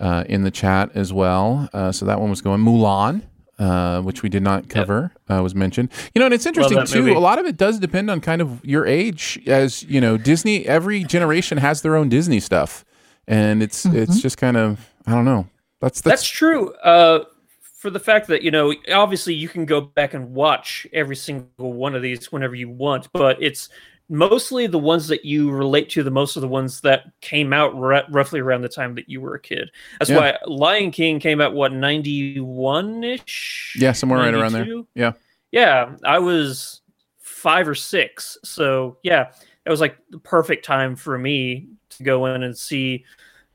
uh, 0.00 0.24
in 0.28 0.44
the 0.44 0.50
chat 0.50 0.90
as 0.94 1.12
well. 1.12 1.68
Uh, 1.72 1.92
so 1.92 2.06
that 2.06 2.20
one 2.20 2.30
was 2.30 2.40
going. 2.40 2.60
Mulan, 2.60 3.22
uh, 3.58 4.00
which 4.02 4.22
we 4.22 4.28
did 4.28 4.42
not 4.42 4.68
cover, 4.68 5.12
uh, 5.28 5.42
was 5.42 5.54
mentioned. 5.54 5.90
You 6.14 6.20
know, 6.20 6.26
and 6.26 6.34
it's 6.34 6.46
interesting 6.46 6.84
too. 6.86 7.00
movie. 7.00 7.14
A 7.14 7.18
lot 7.18 7.38
of 7.38 7.46
it 7.46 7.56
does 7.56 7.78
depend 7.78 8.10
on 8.10 8.20
kind 8.20 8.40
of 8.40 8.64
your 8.64 8.86
age. 8.86 9.40
As 9.46 9.82
you 9.82 10.00
know, 10.00 10.16
Disney. 10.16 10.66
Every 10.66 11.04
generation 11.04 11.58
has 11.58 11.82
their 11.82 11.96
own 11.96 12.08
Disney 12.08 12.40
stuff, 12.40 12.84
and 13.26 13.62
it's 13.62 13.84
it's 13.86 14.20
just 14.20 14.38
kind 14.38 14.56
of 14.56 14.88
I 15.06 15.12
don't 15.12 15.24
know. 15.24 15.48
That's 15.80 16.00
That's 16.00 16.22
that's, 16.22 16.28
true. 16.28 16.72
Uh, 16.74 17.24
for 17.60 17.90
the 17.90 17.98
fact 17.98 18.28
that 18.28 18.42
you 18.42 18.52
know, 18.52 18.72
obviously, 18.92 19.34
you 19.34 19.48
can 19.48 19.66
go 19.66 19.80
back 19.80 20.14
and 20.14 20.32
watch 20.32 20.86
every 20.92 21.16
single 21.16 21.72
one 21.72 21.96
of 21.96 22.02
these 22.02 22.30
whenever 22.30 22.54
you 22.54 22.68
want, 22.68 23.08
but 23.12 23.42
it's 23.42 23.68
mostly 24.08 24.66
the 24.66 24.78
ones 24.78 25.08
that 25.08 25.24
you 25.24 25.50
relate 25.50 25.88
to. 25.90 26.02
The 26.02 26.10
most 26.10 26.36
of 26.36 26.42
the 26.42 26.48
ones 26.48 26.80
that 26.82 27.04
came 27.20 27.52
out 27.52 27.74
r- 27.74 28.04
roughly 28.10 28.40
around 28.40 28.62
the 28.62 28.68
time 28.68 28.94
that 28.96 29.08
you 29.08 29.20
were 29.20 29.34
a 29.34 29.40
kid. 29.40 29.70
That's 29.98 30.10
Yeah. 30.10 30.16
why 30.18 30.38
Lion 30.46 30.90
King 30.90 31.18
came 31.20 31.40
out 31.40 31.54
what 31.54 31.72
ninety 31.72 32.38
one 32.40 33.02
ish. 33.04 33.76
yeah, 33.78 33.92
somewhere 33.92 34.20
right 34.20 34.34
around 34.34 34.52
there. 34.52 34.66
Yeah. 34.94 35.12
Yeah, 35.50 35.96
I 36.04 36.18
was 36.18 36.80
five 37.18 37.68
or 37.68 37.74
six. 37.74 38.38
So 38.44 38.98
yeah, 39.02 39.32
it 39.66 39.70
was 39.70 39.80
like 39.80 39.96
the 40.10 40.18
perfect 40.18 40.64
time 40.64 40.96
for 40.96 41.18
me 41.18 41.68
to 41.90 42.02
go 42.02 42.26
in 42.26 42.42
and 42.42 42.56
see 42.56 43.04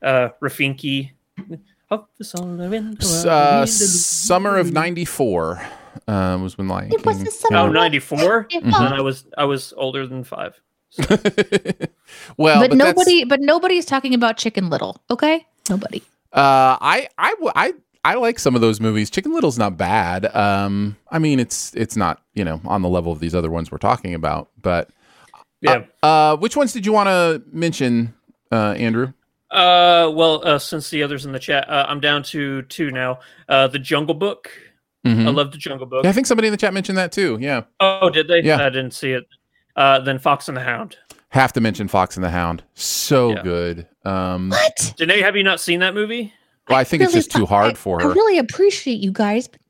uh 0.02 0.28
Rafiki. 0.42 1.10
Up 1.90 2.10
the 2.18 2.24
sun, 2.24 2.58
the 2.58 2.68
wind, 2.68 3.02
Uh, 3.02 3.64
summer 3.64 4.58
of 4.58 4.72
'94 4.72 5.62
uh, 6.06 6.38
was 6.40 6.56
when 6.58 6.68
Lion 6.68 6.90
King. 6.90 6.98
came 7.00 7.26
Oh, 7.52 7.56
out. 7.56 7.72
94? 7.72 8.44
Mhm. 8.50 8.62
Then 8.72 8.74
I 8.92 9.00
was 9.00 9.24
I 9.36 9.44
was 9.44 9.72
older 9.76 10.06
than 10.06 10.24
five. 10.24 10.60
well, 10.98 11.08
but, 11.08 11.88
but 12.36 12.60
that's- 12.70 12.76
nobody, 12.76 13.24
but 13.24 13.40
nobody's 13.40 13.84
talking 13.84 14.14
about 14.14 14.36
Chicken 14.36 14.70
Little. 14.70 15.00
Okay, 15.10 15.46
nobody. 15.68 16.02
Uh, 16.32 16.76
I 16.80 18.14
like 18.14 18.38
some 18.38 18.54
of 18.54 18.60
those 18.60 18.80
movies. 18.80 19.10
Chicken 19.10 19.34
Little's 19.34 19.58
not 19.58 19.76
bad. 19.76 20.34
Um, 20.34 20.96
I 21.10 21.18
mean, 21.18 21.40
it's 21.40 21.74
it's 21.74 21.96
not 21.96 22.22
you 22.34 22.44
know 22.44 22.60
on 22.64 22.82
the 22.82 22.88
level 22.88 23.12
of 23.12 23.20
these 23.20 23.34
other 23.34 23.50
ones 23.50 23.70
we're 23.70 23.78
talking 23.78 24.14
about. 24.14 24.48
But 24.60 24.88
Yeah. 25.60 25.84
uh, 26.02 26.06
uh, 26.06 26.36
which 26.36 26.56
ones 26.56 26.72
did 26.72 26.86
you 26.86 26.92
want 26.92 27.08
to 27.08 27.42
mention, 27.52 28.14
uh, 28.52 28.74
Andrew? 28.78 29.12
Uh, 29.50 30.10
well, 30.14 30.46
uh, 30.46 30.58
since 30.58 30.90
the 30.90 31.02
others 31.02 31.24
in 31.26 31.32
the 31.32 31.38
chat, 31.38 31.68
uh, 31.68 31.86
I'm 31.88 32.00
down 32.00 32.22
to 32.24 32.62
two 32.62 32.90
now. 32.90 33.18
Uh, 33.48 33.66
the 33.66 33.78
Jungle 33.78 34.14
Book. 34.14 34.50
Mhm. 35.06 35.26
I 35.26 35.30
love 35.30 35.52
the 35.52 35.58
Jungle 35.58 35.86
Book. 35.86 36.04
Yeah, 36.04 36.10
I 36.10 36.12
think 36.12 36.26
somebody 36.26 36.48
in 36.48 36.52
the 36.52 36.56
chat 36.58 36.74
mentioned 36.74 36.98
that 36.98 37.12
too. 37.12 37.38
Yeah, 37.40 37.62
Oh, 37.80 38.10
did 38.10 38.28
they? 38.28 38.40
Yeah. 38.42 38.60
I 38.64 38.68
didn't 38.70 38.92
see 38.92 39.12
it. 39.12 39.24
Uh, 39.76 40.00
then 40.00 40.18
Fox 40.18 40.48
and 40.48 40.56
the 40.56 40.62
Hound. 40.62 40.96
have 41.30 41.52
to 41.52 41.60
mention 41.60 41.86
Fox 41.88 42.16
and 42.16 42.24
the 42.24 42.30
Hound. 42.30 42.64
So 42.74 43.30
Yeah. 43.30 43.42
good. 43.42 43.86
Um, 44.04 44.48
What? 44.50 44.94
Danae, 44.96 45.20
have 45.20 45.36
you 45.36 45.44
not 45.44 45.60
seen 45.60 45.80
that 45.80 45.94
movie? 45.94 46.32
well, 46.68 46.78
I 46.78 46.84
think 46.84 47.02
it's 47.02 47.10
really 47.12 47.18
just 47.20 47.30
too 47.30 47.40
thought- 47.40 47.48
hard 47.48 47.78
for 47.78 48.00
her. 48.00 48.10
I 48.10 48.12
really 48.12 48.38
appreciate 48.38 48.98
you 49.00 49.12
guys, 49.12 49.46
but 49.48 49.60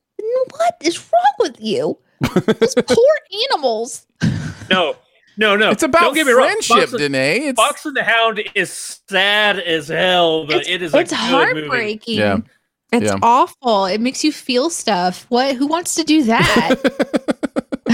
what 0.57 0.77
is 0.83 0.99
wrong 0.99 1.35
with 1.41 1.57
you? 1.61 1.99
Those 2.21 2.75
poor 2.87 3.15
animals. 3.51 4.07
No, 4.71 4.97
no, 5.39 5.57
no. 5.57 5.71
It's 5.71 5.83
about 5.83 6.01
Don't 6.03 6.15
get 6.15 6.27
me 6.27 6.33
wrong. 6.33 6.49
friendship, 6.49 6.91
Fox 6.91 6.93
Danae. 6.93 7.39
It's 7.39 7.57
Fox 7.61 7.87
and 7.87 7.97
the 7.97 8.03
Hound 8.05 8.43
is 8.55 9.01
sad 9.09 9.59
as 9.61 9.89
hell, 9.89 10.47
but 10.47 10.57
It's, 10.57 10.69
it 10.69 10.83
is 10.83 10.93
a 10.95 10.99
it's 10.99 11.11
good 11.11 11.17
heartbreaking. 11.17 12.19
Yeah. 12.19 12.39
It's 12.93 13.05
Yeah. 13.07 13.19
awful. 13.23 13.85
It 13.87 14.01
makes 14.01 14.25
you 14.25 14.33
feel 14.33 14.71
stuff. 14.71 15.27
What? 15.29 15.57
Who 15.57 15.67
wants 15.67 15.95
to 15.97 16.05
do 16.05 16.23
that? 16.25 16.77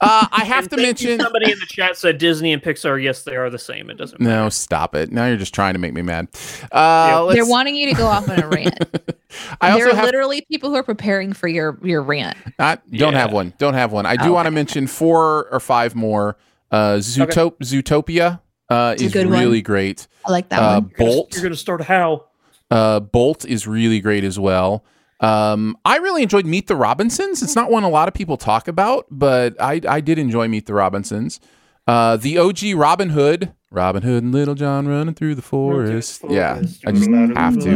uh, 0.00 0.26
I 0.32 0.44
have 0.44 0.64
And 0.64 0.70
to 0.72 0.76
mention. 0.78 1.20
somebody 1.20 1.52
in 1.52 1.58
the 1.58 1.66
chat 1.66 1.96
said 1.96 2.18
Disney 2.18 2.52
and 2.52 2.62
Pixar. 2.62 3.02
Yes, 3.02 3.22
they 3.24 3.36
are 3.36 3.50
the 3.50 3.58
same. 3.58 3.90
It 3.90 3.98
doesn't. 3.98 4.20
No, 4.20 4.48
stop 4.48 4.94
it. 4.94 5.12
Now 5.12 5.26
you're 5.26 5.36
just 5.36 5.54
trying 5.54 5.74
to 5.74 5.78
make 5.78 5.92
me 5.92 6.02
mad. 6.02 6.28
Uh, 6.70 7.26
They're 7.26 7.40
let's- 7.42 7.48
wanting 7.50 7.74
you 7.74 7.88
to 7.88 7.94
go 7.94 8.06
off 8.06 8.28
on 8.28 8.42
a 8.42 8.48
rant. 8.48 8.78
I 9.60 9.70
there 9.76 9.86
also 9.86 9.90
are 9.92 9.96
have 9.96 10.04
literally 10.06 10.42
people 10.50 10.70
who 10.70 10.76
are 10.76 10.82
preparing 10.82 11.32
for 11.32 11.48
your 11.48 11.78
your 11.82 12.02
rant. 12.02 12.36
Not, 12.58 12.82
don't 12.90 13.14
have 13.14 13.32
one. 13.32 13.54
Don't 13.58 13.74
have 13.74 13.92
one. 13.92 14.04
I 14.06 14.16
do 14.16 14.24
Okay. 14.24 14.30
want 14.30 14.46
to 14.46 14.50
mention 14.50 14.86
four 14.86 15.48
or 15.50 15.60
five 15.60 15.94
more. 15.94 16.36
Uh, 16.70 16.96
Zootop- 16.96 17.58
Zootopia 17.62 18.40
uh, 18.70 18.94
is 18.98 19.12
good 19.12 19.28
one. 19.28 19.38
really 19.40 19.62
great. 19.62 20.06
I 20.26 20.30
like 20.32 20.48
that 20.50 20.58
uh, 20.58 20.80
one. 20.80 20.92
Bolt. 20.98 21.34
You're 21.34 21.42
gonna 21.42 21.54
start 21.56 21.80
a 21.80 21.84
howl. 21.84 22.30
Uh, 22.72 23.00
Bolt 23.00 23.44
is 23.44 23.66
really 23.66 24.00
great 24.00 24.24
as 24.24 24.38
well. 24.38 24.84
Um, 25.20 25.76
I 25.84 25.98
really 25.98 26.22
enjoyed 26.22 26.46
Meet 26.46 26.66
the 26.66 26.74
Robinsons. 26.74 27.42
It's 27.42 27.54
not 27.54 27.70
one 27.70 27.84
a 27.84 27.88
lot 27.88 28.08
of 28.08 28.14
people 28.14 28.36
talk 28.36 28.66
about, 28.66 29.06
but 29.10 29.54
I, 29.60 29.80
I 29.88 30.00
did 30.00 30.18
enjoy 30.18 30.48
Meet 30.48 30.66
the 30.66 30.74
Robinsons. 30.74 31.38
Uh, 31.86 32.16
the 32.16 32.38
OG 32.38 32.74
Robin 32.76 33.10
Hood, 33.10 33.52
Robin 33.70 34.02
Hood 34.02 34.22
and 34.22 34.32
Little 34.32 34.54
John 34.54 34.86
running 34.88 35.14
through 35.14 35.34
the 35.34 35.42
forest. 35.42 36.22
Yeah, 36.28 36.62
I 36.86 36.92
just 36.92 37.10
have 37.36 37.58
to. 37.58 37.70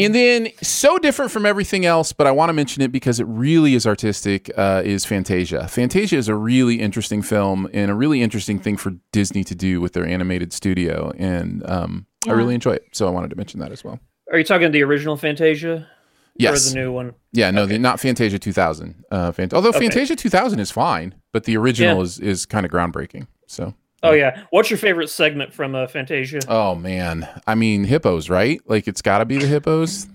And 0.00 0.14
then, 0.14 0.48
so 0.62 0.98
different 0.98 1.30
from 1.30 1.44
everything 1.46 1.84
else, 1.86 2.12
but 2.12 2.26
I 2.26 2.30
want 2.32 2.48
to 2.48 2.54
mention 2.54 2.82
it 2.82 2.90
because 2.90 3.20
it 3.20 3.26
really 3.26 3.74
is 3.74 3.86
artistic, 3.86 4.50
uh, 4.56 4.82
is 4.84 5.04
Fantasia. 5.04 5.68
Fantasia 5.68 6.16
is 6.16 6.28
a 6.28 6.34
really 6.34 6.80
interesting 6.80 7.22
film 7.22 7.68
and 7.72 7.90
a 7.90 7.94
really 7.94 8.22
interesting 8.22 8.58
thing 8.58 8.76
for 8.76 8.92
Disney 9.12 9.44
to 9.44 9.54
do 9.54 9.80
with 9.80 9.92
their 9.92 10.06
animated 10.06 10.52
studio. 10.52 11.12
And 11.18 11.68
um, 11.68 12.06
I 12.28 12.32
really 12.32 12.54
enjoy 12.54 12.72
it. 12.72 12.86
So 12.92 13.06
I 13.06 13.10
wanted 13.10 13.30
to 13.30 13.36
mention 13.36 13.60
that 13.60 13.72
as 13.72 13.82
well. 13.82 13.98
Are 14.30 14.38
you 14.38 14.44
talking 14.44 14.70
the 14.72 14.82
original 14.82 15.16
Fantasia? 15.16 15.88
Yes. 16.36 16.66
Or 16.66 16.74
the 16.74 16.80
new 16.80 16.92
one? 16.92 17.14
Yeah, 17.32 17.50
no, 17.50 17.66
the, 17.66 17.78
not 17.78 17.98
Fantasia 18.00 18.38
2000. 18.38 19.04
Uh, 19.10 19.32
Fant- 19.32 19.52
although 19.52 19.70
Okay. 19.70 19.80
Fantasia 19.80 20.16
2000 20.16 20.60
is 20.60 20.70
fine, 20.70 21.14
but 21.32 21.44
the 21.44 21.56
original 21.56 21.96
Yeah. 21.96 22.02
is, 22.02 22.18
is 22.20 22.46
kind 22.46 22.64
of 22.66 22.72
groundbreaking. 22.72 23.26
So, 23.46 23.74
Oh 24.02 24.12
yeah. 24.12 24.44
What's 24.50 24.70
your 24.70 24.78
favorite 24.78 25.08
segment 25.08 25.52
from 25.52 25.74
uh, 25.74 25.86
Fantasia? 25.86 26.40
oh 26.48 26.74
man. 26.74 27.28
I 27.46 27.54
mean, 27.54 27.84
hippos, 27.84 28.30
right? 28.30 28.60
Like, 28.66 28.86
it's 28.88 29.02
got 29.02 29.18
to 29.18 29.24
be 29.24 29.36
the 29.38 29.46
hippos. 29.46 30.06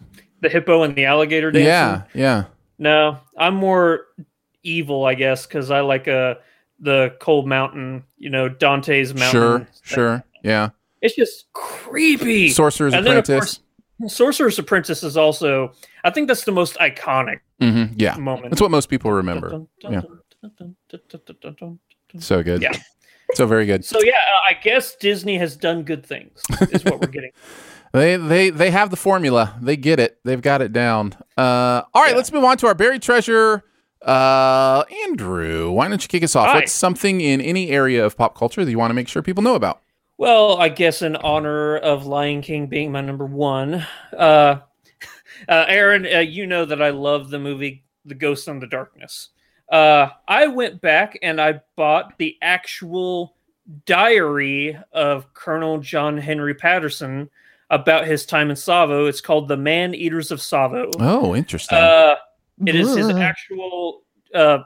The 0.42 0.50
hippo 0.50 0.84
and 0.84 0.96
the 0.96 1.06
alligator 1.06 1.52
dancing. 1.52 1.68
Yeah, 1.68 2.04
yeah. 2.14 2.44
No, 2.78 3.20
I'm 3.38 3.56
more 3.56 4.06
evil, 4.64 5.06
I 5.06 5.14
guess, 5.16 5.46
because 5.46 5.72
I 5.72 5.82
like 5.82 6.08
uh 6.08 6.36
the 6.80 7.16
cold 7.20 7.48
mountain. 7.48 8.04
You 8.18 8.30
know, 8.30 8.50
Dante's 8.50 9.14
mountain. 9.14 9.32
Sure, 9.32 9.68
sure. 9.84 10.24
Yeah. 10.44 10.70
It's 11.02 11.16
just 11.16 11.46
creepy. 11.54 12.50
Sorcerer's 12.50 12.94
And 12.94 13.06
Apprentice. 13.08 13.60
course, 14.00 14.14
Sorcerer's 14.14 14.60
Apprentice 14.60 15.04
is 15.04 15.18
also. 15.18 15.72
I 16.04 16.10
think 16.10 16.28
that's 16.28 16.44
the 16.46 16.52
most 16.52 16.76
iconic. 16.78 17.40
hmm 17.60 17.86
Yeah. 17.96 18.16
Moment. 18.18 18.50
That's 18.52 18.62
what 18.62 18.72
most 18.72 18.90
people 18.90 19.12
remember. 19.12 19.66
Yeah. 19.90 20.02
So 22.20 22.44
good. 22.44 22.62
Yeah. 22.62 22.72
So 23.34 23.46
very 23.48 23.66
good. 23.66 23.84
So 23.84 24.00
yeah, 24.02 24.14
uh, 24.14 24.52
I 24.52 24.54
guess 24.62 24.96
Disney 24.96 25.38
has 25.38 25.58
done 25.58 25.84
good 25.84 26.06
things. 26.06 26.42
Is 26.72 26.86
what 26.86 27.00
we're 27.02 27.08
getting. 27.08 27.32
They 27.94 28.18
they 28.18 28.50
they 28.50 28.72
have 28.72 28.90
the 28.90 28.98
formula. 28.98 29.56
They 29.62 29.78
get 29.78 30.02
it. 30.02 30.20
They've 30.26 30.42
got 30.42 30.62
it 30.62 30.74
down. 30.74 31.14
Uh, 31.38 31.84
all 31.94 32.04
right, 32.04 32.14
let's 32.14 32.30
move 32.30 32.44
on 32.44 32.58
to 32.58 32.68
our 32.68 32.76
buried 32.76 33.02
treasure. 33.02 33.64
Uh, 34.02 34.84
Andrew, 35.08 35.72
why 35.72 35.88
don't 35.88 36.02
you 36.04 36.10
kick 36.10 36.22
us 36.22 36.36
off? 36.36 36.48
Hi. 36.50 36.56
What's 36.56 36.74
something 36.74 37.22
in 37.22 37.40
any 37.40 37.70
area 37.70 38.06
of 38.06 38.18
pop 38.18 38.38
culture 38.38 38.66
that 38.66 38.70
you 38.72 38.78
want 38.78 38.90
to 38.90 38.96
make 38.96 39.08
sure 39.08 39.22
people 39.22 39.44
know 39.44 39.56
about? 39.56 39.82
Well, 40.18 40.58
I 40.58 40.70
guess 40.70 41.02
in 41.02 41.16
honor 41.18 41.78
of 41.78 42.06
Lion 42.06 42.42
King 42.42 42.68
being 42.68 42.92
my 42.92 43.02
number 43.02 43.26
one, 43.26 43.86
uh, 44.18 44.60
uh, 45.50 45.66
Aaron, 45.68 46.06
uh, 46.06 46.20
you 46.20 46.48
know 46.48 46.66
that 46.66 46.82
I 46.82 46.90
love 46.90 47.30
the 47.30 47.40
movie 47.40 47.84
The 48.06 48.16
Ghost 48.16 48.48
in 48.48 48.60
the 48.60 48.68
Darkness. 48.68 49.30
Uh, 49.70 50.10
I 50.28 50.48
went 50.48 50.80
back 50.80 51.18
and 51.22 51.42
I 51.42 51.62
bought 51.76 52.18
the 52.18 52.38
actual 52.42 53.36
diary 53.86 54.78
of 54.94 55.34
Colonel 55.34 55.80
John 55.80 56.18
Henry 56.18 56.54
Patterson 56.54 57.30
about 57.70 58.06
his 58.06 58.26
time 58.26 58.50
in 58.52 58.56
Tsavo. 58.56 59.10
It's 59.10 59.22
called 59.22 59.48
The 59.48 59.58
Man 59.58 59.96
Eaters 59.96 60.32
of 60.32 60.40
Tsavo. 60.40 60.92
Oh, 61.00 61.36
interesting. 61.36 61.78
Uh, 61.78 62.16
it 62.66 62.76
is 62.76 62.96
his 62.96 63.10
actual. 63.10 64.04
Uh, 64.34 64.60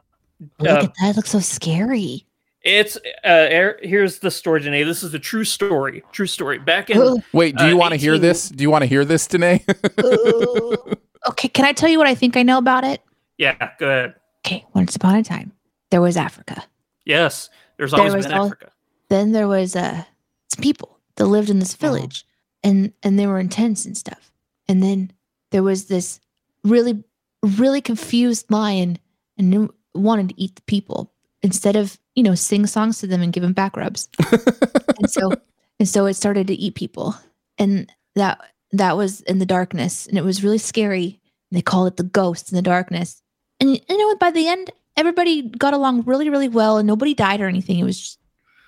Look 0.59 0.69
uh, 0.69 0.83
at 0.83 0.93
that. 0.99 1.09
It 1.09 1.15
looks 1.15 1.31
so 1.31 1.39
scary. 1.39 2.25
It's 2.61 2.97
uh, 3.23 3.47
er- 3.51 3.79
here's 3.81 4.19
the 4.19 4.31
story, 4.31 4.61
Danae. 4.61 4.83
This 4.83 5.03
is 5.03 5.13
a 5.13 5.19
true 5.19 5.43
story. 5.43 6.03
True 6.11 6.27
story. 6.27 6.59
Back 6.59 6.89
in 6.89 7.23
Wait, 7.33 7.55
do 7.55 7.65
you 7.67 7.75
uh, 7.75 7.77
want 7.77 7.93
to 7.93 7.97
hear 7.97 8.17
this? 8.17 8.49
Do 8.49 8.61
you 8.61 8.69
want 8.69 8.81
to 8.81 8.87
hear 8.87 9.05
this, 9.05 9.27
Danae? 9.27 9.63
Okay, 11.27 11.47
can 11.49 11.65
I 11.65 11.73
tell 11.73 11.89
you 11.89 11.97
what 11.97 12.07
I 12.07 12.15
think 12.15 12.37
I 12.37 12.43
know 12.43 12.57
about 12.57 12.83
it? 12.83 13.01
Yeah, 13.37 13.71
go 13.77 13.87
ahead. 13.87 14.15
Okay, 14.45 14.65
once 14.73 14.95
upon 14.95 15.15
a 15.15 15.23
time, 15.23 15.51
there 15.91 16.01
was 16.01 16.15
Africa. 16.17 16.63
Yes, 17.05 17.49
there's 17.77 17.91
There 17.91 17.99
always 17.99 18.15
was 18.15 18.25
been 18.25 18.35
al- 18.35 18.45
Africa. 18.45 18.71
Then 19.09 19.31
there 19.31 19.47
was 19.47 19.75
uh 19.75 20.03
some 20.49 20.61
people 20.61 20.99
that 21.15 21.25
lived 21.25 21.49
in 21.49 21.59
this 21.59 21.75
village, 21.75 22.25
and 22.63 22.93
and 23.03 23.19
they 23.19 23.27
were 23.27 23.39
in 23.39 23.49
tents 23.49 23.85
and 23.85 23.97
stuff. 23.97 24.31
And 24.67 24.81
then 24.81 25.11
there 25.51 25.63
was 25.63 25.85
this 25.85 26.19
really 26.63 27.03
really 27.43 27.81
confused 27.81 28.49
lion, 28.49 28.97
and 29.37 29.49
knew, 29.49 29.73
wanted 29.93 30.29
to 30.29 30.41
eat 30.41 30.55
the 30.55 30.61
people 30.63 31.11
instead 31.41 31.75
of 31.75 31.97
you 32.15 32.23
know 32.23 32.35
sing 32.35 32.65
songs 32.65 32.99
to 32.99 33.07
them 33.07 33.21
and 33.21 33.33
give 33.33 33.43
them 33.43 33.53
back 33.53 33.77
rubs. 33.77 34.09
and 34.31 35.09
so 35.09 35.33
and 35.79 35.87
so 35.87 36.05
it 36.05 36.15
started 36.15 36.47
to 36.47 36.53
eat 36.53 36.75
people, 36.75 37.15
and 37.57 37.91
that 38.15 38.39
that 38.71 38.97
was 38.97 39.21
in 39.21 39.39
the 39.39 39.45
darkness, 39.45 40.07
and 40.07 40.17
it 40.17 40.23
was 40.23 40.43
really 40.43 40.57
scary. 40.57 41.19
And 41.51 41.57
they 41.57 41.61
called 41.61 41.87
it 41.87 41.97
the 41.97 42.03
ghost 42.03 42.51
in 42.51 42.55
the 42.55 42.61
darkness. 42.61 43.21
And 43.59 43.79
you 43.89 43.97
know, 43.97 44.15
by 44.17 44.31
the 44.31 44.47
end, 44.47 44.71
everybody 44.97 45.43
got 45.43 45.73
along 45.73 46.03
really, 46.03 46.29
really 46.29 46.49
well, 46.49 46.77
and 46.77 46.87
nobody 46.87 47.13
died 47.13 47.41
or 47.41 47.47
anything. 47.47 47.79
It 47.79 47.83
was 47.83 47.99
just, 47.99 48.19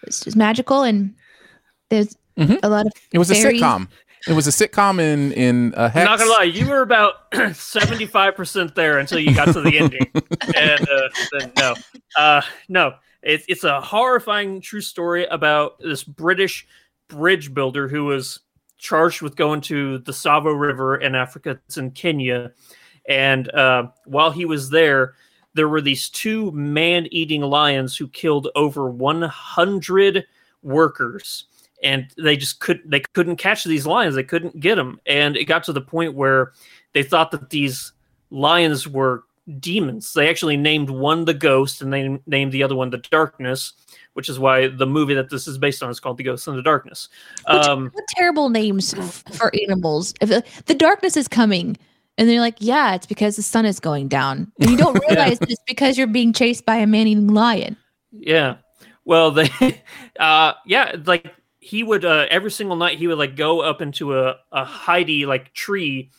it 0.03 0.07
was 0.07 0.19
just 0.21 0.37
magical, 0.37 0.83
and 0.83 1.13
there's 1.89 2.15
a 2.37 2.69
lot 2.69 2.87
of. 2.87 2.93
Mm-hmm. 2.93 3.15
It 3.15 3.19
was 3.19 3.31
a 3.31 3.35
sitcom. 3.35 3.87
It 4.27 4.33
was 4.33 4.47
a 4.47 4.51
sitcom 4.51 4.99
in 4.99 5.31
in 5.31 5.73
a 5.75 5.83
I'm 5.83 5.91
hex. 5.91 6.05
not 6.05 6.19
gonna 6.19 6.31
lie, 6.31 6.43
you 6.43 6.67
were 6.67 6.81
about 6.81 7.33
75 7.53 8.35
percent 8.35 8.75
there 8.75 8.99
until 8.99 9.19
you 9.19 9.33
got 9.33 9.53
to 9.53 9.61
the 9.61 9.79
ending, 9.79 10.11
and 10.55 10.89
uh, 10.89 11.09
then 11.31 11.51
no, 11.57 11.75
uh, 12.17 12.41
no, 12.69 12.93
it's 13.23 13.45
it's 13.47 13.63
a 13.63 13.81
horrifying 13.81 14.61
true 14.61 14.81
story 14.81 15.25
about 15.25 15.79
this 15.79 16.03
British 16.03 16.67
bridge 17.07 17.53
builder 17.53 17.87
who 17.87 18.05
was 18.05 18.39
charged 18.77 19.21
with 19.21 19.35
going 19.35 19.61
to 19.61 19.99
the 19.99 20.11
Tsavo 20.11 20.57
River 20.59 20.97
in 20.97 21.15
Africa. 21.15 21.59
It's 21.65 21.77
in 21.77 21.91
Kenya, 21.91 22.51
and 23.07 23.49
uh, 23.51 23.87
while 24.05 24.31
he 24.31 24.45
was 24.45 24.69
there, 24.69 25.15
there 25.55 25.67
were 25.67 25.81
these 25.81 26.09
two 26.09 26.51
man-eating 26.51 27.41
lions 27.41 27.97
who 27.97 28.07
killed 28.07 28.49
over 28.55 28.89
100 28.89 30.25
workers 30.63 31.45
and 31.83 32.07
they 32.17 32.37
just 32.37 32.59
could 32.59 32.81
they 32.85 32.99
couldn't 33.13 33.37
catch 33.37 33.63
these 33.63 33.85
lions 33.85 34.15
they 34.15 34.23
couldn't 34.23 34.59
get 34.59 34.75
them 34.75 34.99
and 35.05 35.35
it 35.35 35.45
got 35.45 35.63
to 35.63 35.73
the 35.73 35.81
point 35.81 36.13
where 36.13 36.51
they 36.93 37.03
thought 37.03 37.31
that 37.31 37.49
these 37.49 37.93
lions 38.29 38.87
were 38.87 39.23
demons 39.59 40.13
they 40.13 40.29
actually 40.29 40.55
named 40.55 40.89
one 40.89 41.25
the 41.25 41.33
ghost 41.33 41.81
and 41.81 41.91
they 41.91 42.19
named 42.27 42.51
the 42.51 42.63
other 42.63 42.75
one 42.75 42.89
the 42.89 42.97
darkness 42.97 43.73
which 44.13 44.29
is 44.29 44.37
why 44.37 44.67
the 44.67 44.85
movie 44.85 45.13
that 45.13 45.29
this 45.29 45.47
is 45.47 45.57
based 45.57 45.81
on 45.81 45.89
is 45.89 45.99
called 45.99 46.17
the 46.17 46.23
ghost 46.23 46.47
in 46.47 46.55
the 46.55 46.61
darkness 46.61 47.09
um 47.47 47.89
What 47.93 48.05
terrible 48.15 48.49
names 48.49 48.93
for 49.37 49.51
animals. 49.67 50.13
If 50.21 50.31
uh, 50.31 50.41
the 50.65 50.75
darkness 50.75 51.17
is 51.17 51.27
coming, 51.27 51.77
and 52.17 52.29
they're 52.29 52.39
like, 52.39 52.57
"Yeah, 52.59 52.93
it's 52.95 53.05
because 53.05 53.35
the 53.35 53.41
sun 53.41 53.65
is 53.65 53.79
going 53.79 54.07
down," 54.07 54.51
and 54.59 54.69
you 54.69 54.77
don't 54.77 54.99
realize 55.09 55.39
it's 55.41 55.61
because 55.67 55.97
you're 55.97 56.07
being 56.07 56.33
chased 56.33 56.65
by 56.65 56.75
a 56.75 56.87
man-eating 56.87 57.27
lion. 57.27 57.77
Yeah. 58.11 58.57
Well, 59.05 59.31
they, 59.31 59.49
uh, 60.19 60.53
yeah, 60.65 60.95
like 61.05 61.33
he 61.61 61.83
would 61.83 62.03
uh, 62.03 62.25
every 62.29 62.51
single 62.51 62.75
night 62.75 62.97
he 62.97 63.07
would 63.07 63.19
like 63.19 63.35
go 63.35 63.61
up 63.61 63.81
into 63.81 64.17
a 64.17 64.35
a 64.51 64.65
hidey 64.65 65.25
like 65.25 65.53
tree, 65.53 66.09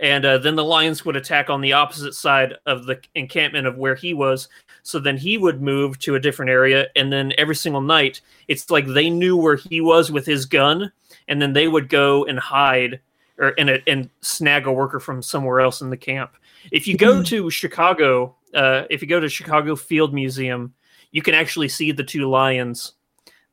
and 0.00 0.26
uh, 0.26 0.38
then 0.38 0.56
the 0.56 0.64
lions 0.64 1.04
would 1.04 1.16
attack 1.16 1.48
on 1.48 1.60
the 1.60 1.72
opposite 1.72 2.14
side 2.14 2.54
of 2.66 2.84
the 2.84 3.00
encampment 3.14 3.66
of 3.66 3.78
where 3.78 3.94
he 3.94 4.12
was. 4.12 4.48
So 4.82 4.98
then 4.98 5.16
he 5.16 5.38
would 5.38 5.62
move 5.62 5.98
to 6.00 6.16
a 6.16 6.20
different 6.20 6.50
area, 6.50 6.88
and 6.96 7.12
then 7.12 7.32
every 7.38 7.54
single 7.54 7.80
night 7.80 8.20
it's 8.48 8.70
like 8.70 8.86
they 8.86 9.08
knew 9.08 9.36
where 9.36 9.56
he 9.56 9.80
was 9.80 10.10
with 10.10 10.26
his 10.26 10.44
gun, 10.44 10.90
and 11.28 11.40
then 11.40 11.52
they 11.52 11.68
would 11.68 11.88
go 11.88 12.24
and 12.24 12.38
hide 12.38 13.00
or 13.38 13.54
and 13.56 13.80
and 13.86 14.10
snag 14.20 14.66
a 14.66 14.72
worker 14.72 14.98
from 14.98 15.22
somewhere 15.22 15.60
else 15.60 15.80
in 15.80 15.90
the 15.90 15.96
camp. 15.96 16.32
If 16.72 16.88
you 16.88 16.96
go 16.96 17.22
to 17.22 17.50
Chicago, 17.50 18.34
uh, 18.52 18.82
if 18.90 19.00
you 19.00 19.06
go 19.06 19.20
to 19.20 19.28
Chicago 19.28 19.76
Field 19.76 20.12
Museum, 20.12 20.74
you 21.12 21.22
can 21.22 21.34
actually 21.34 21.68
see 21.68 21.92
the 21.92 22.02
two 22.02 22.28
lions 22.28 22.94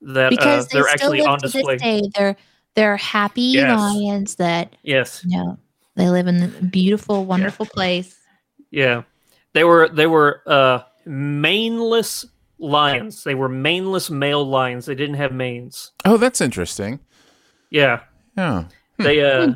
that 0.05 0.27
uh, 0.27 0.29
Because 0.29 0.67
they 0.67 0.79
they're 0.79 0.83
still 0.87 0.93
actually 0.93 1.19
live 1.19 1.27
on 1.27 1.39
to 1.39 1.47
display. 1.47 1.75
this 1.75 1.81
day. 1.81 2.09
They're 2.15 2.35
they're 2.75 2.97
happy 2.97 3.41
Yes. 3.41 3.79
lions 3.79 4.35
that 4.35 4.75
Yes, 4.83 5.23
you 5.27 5.37
know 5.37 5.57
they 5.95 6.09
live 6.09 6.27
in 6.27 6.43
a 6.43 6.47
beautiful, 6.47 7.25
wonderful 7.25 7.65
place. 7.65 8.17
yeah. 8.71 9.03
They 9.53 9.63
were 9.63 9.87
they 9.87 10.07
were 10.07 10.41
uh, 10.45 10.79
maneless 11.05 12.25
lions. 12.59 13.23
They 13.23 13.35
were 13.35 13.47
maneless 13.49 14.09
male 14.09 14.45
lions. 14.45 14.85
They 14.85 14.95
didn't 14.95 15.15
have 15.15 15.31
manes. 15.31 15.91
Oh, 16.03 16.17
that's 16.17 16.41
interesting. 16.41 16.99
Yeah. 17.69 18.01
Yeah. 18.37 18.65
They 18.97 19.21
uh 19.21 19.53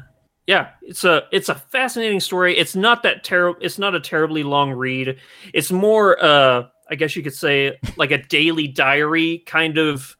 yeah, 0.47 0.69
it's 0.81 1.03
a 1.03 1.23
it's 1.31 1.49
a 1.49 1.55
fascinating 1.55 2.19
story. 2.21 2.57
It's 2.57 2.75
not 2.75 3.03
that 3.03 3.23
terrible 3.23 3.59
it's 3.61 3.77
not 3.77 3.93
a 3.95 3.99
terribly 3.99 4.43
long 4.43 4.71
read. 4.71 5.17
It's 5.53 5.71
more 5.71 6.21
uh 6.23 6.67
I 6.89 6.95
guess 6.95 7.15
you 7.15 7.21
could 7.23 7.35
say 7.35 7.77
like 7.97 8.11
a 8.11 8.17
daily 8.23 8.67
diary 8.67 9.43
kind 9.45 9.77
of 9.77 10.15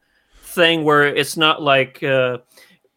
thing 0.59 0.83
where 0.83 1.05
it's 1.07 1.37
not 1.37 1.61
like 1.61 2.03
uh 2.03 2.39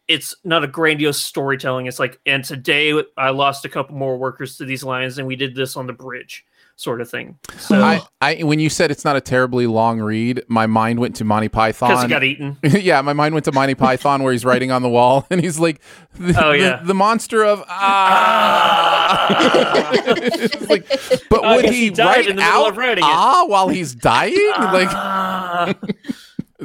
it's 0.09 0.35
not 0.43 0.63
a 0.65 0.67
grandiose 0.67 1.17
storytelling. 1.17 1.85
It's 1.85 1.97
like 1.99 2.19
and 2.25 2.43
today 2.43 3.01
I 3.17 3.29
lost 3.29 3.63
a 3.63 3.69
couple 3.69 3.95
more 3.95 4.17
workers 4.17 4.57
to 4.57 4.65
these 4.65 4.83
lions 4.83 5.17
and 5.17 5.25
we 5.25 5.37
did 5.37 5.55
this 5.55 5.77
on 5.77 5.87
the 5.87 5.93
bridge 5.93 6.45
sort 6.75 6.99
of 7.01 7.09
thing. 7.09 7.37
So 7.57 7.81
I, 7.81 8.01
I 8.19 8.43
when 8.43 8.59
you 8.59 8.69
said 8.69 8.91
it's 8.91 9.05
not 9.05 9.15
a 9.15 9.21
terribly 9.21 9.65
long 9.67 10.01
read, 10.01 10.43
my 10.49 10.65
mind 10.67 10.99
went 10.99 11.15
to 11.17 11.23
Monty 11.23 11.47
Python. 11.47 11.89
because 11.91 12.03
he 12.03 12.09
got 12.09 12.23
eaten. 12.23 12.57
yeah, 12.63 12.99
my 13.01 13.13
mind 13.13 13.33
went 13.33 13.45
to 13.45 13.51
Monty 13.53 13.75
Python 13.75 14.23
where 14.23 14.33
he's 14.33 14.43
writing 14.43 14.71
on 14.71 14.81
the 14.81 14.89
wall 14.89 15.25
and 15.31 15.39
he's 15.39 15.57
like, 15.59 15.79
the, 16.19 16.35
Oh, 16.43 16.51
yeah. 16.51 16.81
the, 16.83 16.93
monster 16.95 17.45
of 17.45 17.63
ah. 17.69 19.27
It's 20.15 20.69
like, 20.69 20.85
but 21.29 21.45
I 21.45 21.55
would 21.57 21.65
he, 21.69 21.71
he 21.85 21.89
died 21.91 22.25
write 22.25 22.35
the 22.35 22.41
out 22.41 22.69
of 22.69 22.77
writing 22.77 23.03
it. 23.03 23.09
ah 23.09 23.45
while 23.47 23.69
he's 23.69 23.93
dying? 23.95 24.35
like, 24.57 24.89
Ah. 24.91 25.73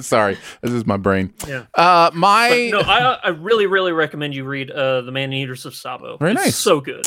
Sorry, 0.01 0.37
this 0.63 0.73
is 0.73 0.87
my 0.87 0.97
brain. 0.97 1.33
Yeah. 1.47 1.67
Uh, 1.75 2.11
my 2.15 2.71
But 2.73 2.83
no, 2.87 2.91
I 2.93 3.19
I 3.25 3.29
really 3.29 3.67
really 3.67 3.93
recommend 3.93 4.35
you 4.35 4.45
read 4.45 4.71
uh 4.71 5.03
the 5.03 5.13
Man 5.13 5.33
Eaters 5.33 5.65
of 5.67 5.73
Tsavo. 5.75 6.19
Very 6.19 6.33
It's 6.33 6.43
nice. 6.45 6.57
so 6.57 6.81
good. 6.81 7.07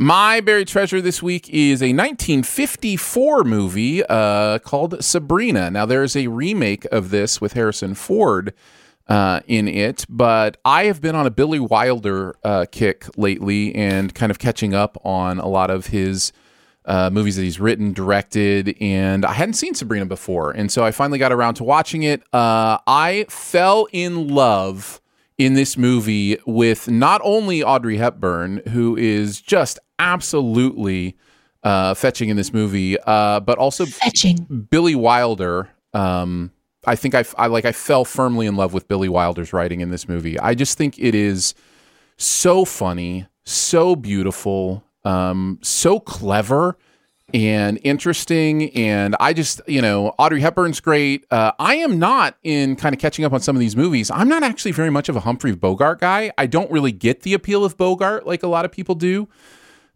My 0.00 0.40
buried 0.40 0.68
treasure 0.68 1.00
this 1.00 1.20
week 1.22 1.48
is 1.50 1.82
a 1.82 1.92
1954 1.92 3.42
movie 3.42 4.04
uh, 4.04 4.60
called 4.60 5.02
Sabrina. 5.02 5.72
Now, 5.72 5.86
there's 5.86 6.14
a 6.14 6.28
remake 6.28 6.84
of 6.92 7.10
this 7.10 7.40
with 7.40 7.54
Harrison 7.54 7.94
Ford 7.94 8.54
uh, 9.08 9.40
in 9.48 9.66
it, 9.66 10.04
but 10.08 10.56
I 10.64 10.84
have 10.84 11.00
been 11.00 11.16
on 11.16 11.26
a 11.26 11.30
Billy 11.32 11.58
Wilder 11.58 12.36
uh, 12.44 12.66
kick 12.70 13.06
lately 13.16 13.74
and 13.74 14.14
kind 14.14 14.30
of 14.30 14.38
catching 14.38 14.72
up 14.72 14.96
on 15.04 15.40
a 15.40 15.48
lot 15.48 15.68
of 15.68 15.86
his 15.88 16.30
uh, 16.88 17.10
movies 17.10 17.36
that 17.36 17.42
he's 17.42 17.60
written, 17.60 17.92
directed, 17.92 18.74
and 18.80 19.24
I 19.24 19.34
hadn't 19.34 19.54
seen 19.54 19.74
Sabrina 19.74 20.06
before. 20.06 20.50
And 20.50 20.72
so 20.72 20.84
I 20.84 20.90
finally 20.90 21.18
got 21.18 21.32
around 21.32 21.54
to 21.54 21.64
watching 21.64 22.02
it. 22.02 22.22
Uh, 22.32 22.78
I 22.86 23.26
fell 23.28 23.86
in 23.92 24.28
love 24.28 25.00
in 25.36 25.52
this 25.54 25.76
movie 25.76 26.38
with 26.46 26.88
not 26.88 27.20
only 27.22 27.62
Audrey 27.62 27.98
Hepburn, 27.98 28.62
who 28.70 28.96
is 28.96 29.40
just 29.40 29.78
absolutely 29.98 31.16
uh, 31.62 31.92
fetching 31.92 32.30
in 32.30 32.36
this 32.38 32.54
movie, 32.54 32.96
uh, 33.06 33.40
but 33.40 33.58
also 33.58 33.84
fetching 33.84 34.66
Billy 34.70 34.94
Wilder. 34.94 35.68
Um, 35.92 36.52
I 36.86 36.96
think 36.96 37.14
I, 37.14 37.24
I 37.36 37.48
like 37.48 37.66
I 37.66 37.72
fell 37.72 38.06
firmly 38.06 38.46
in 38.46 38.56
love 38.56 38.72
with 38.72 38.88
Billy 38.88 39.10
Wilder's 39.10 39.52
writing 39.52 39.82
in 39.82 39.90
this 39.90 40.08
movie. 40.08 40.38
I 40.40 40.54
just 40.54 40.78
think 40.78 40.98
it 40.98 41.14
is 41.14 41.54
so 42.16 42.64
funny, 42.64 43.26
so 43.44 43.94
beautiful, 43.94 44.84
um, 45.08 45.58
so 45.62 45.98
clever 45.98 46.76
and 47.32 47.78
interesting. 47.82 48.70
And 48.76 49.16
I 49.20 49.32
just, 49.32 49.60
you 49.66 49.80
know, 49.80 50.14
Audrey 50.18 50.40
Hepburn's 50.40 50.80
great. 50.80 51.24
Uh, 51.30 51.52
I 51.58 51.76
am 51.76 51.98
not 51.98 52.36
in 52.42 52.76
kind 52.76 52.94
of 52.94 53.00
catching 53.00 53.24
up 53.24 53.32
on 53.32 53.40
some 53.40 53.56
of 53.56 53.60
these 53.60 53.76
movies. 53.76 54.10
I'm 54.10 54.28
not 54.28 54.42
actually 54.42 54.72
very 54.72 54.90
much 54.90 55.08
of 55.08 55.16
a 55.16 55.20
Humphrey 55.20 55.54
Bogart 55.54 56.00
guy. 56.00 56.30
I 56.36 56.46
don't 56.46 56.70
really 56.70 56.92
get 56.92 57.22
the 57.22 57.32
appeal 57.32 57.64
of 57.64 57.76
Bogart 57.76 58.26
like 58.26 58.42
a 58.42 58.48
lot 58.48 58.64
of 58.66 58.72
people 58.72 58.94
do. 58.94 59.28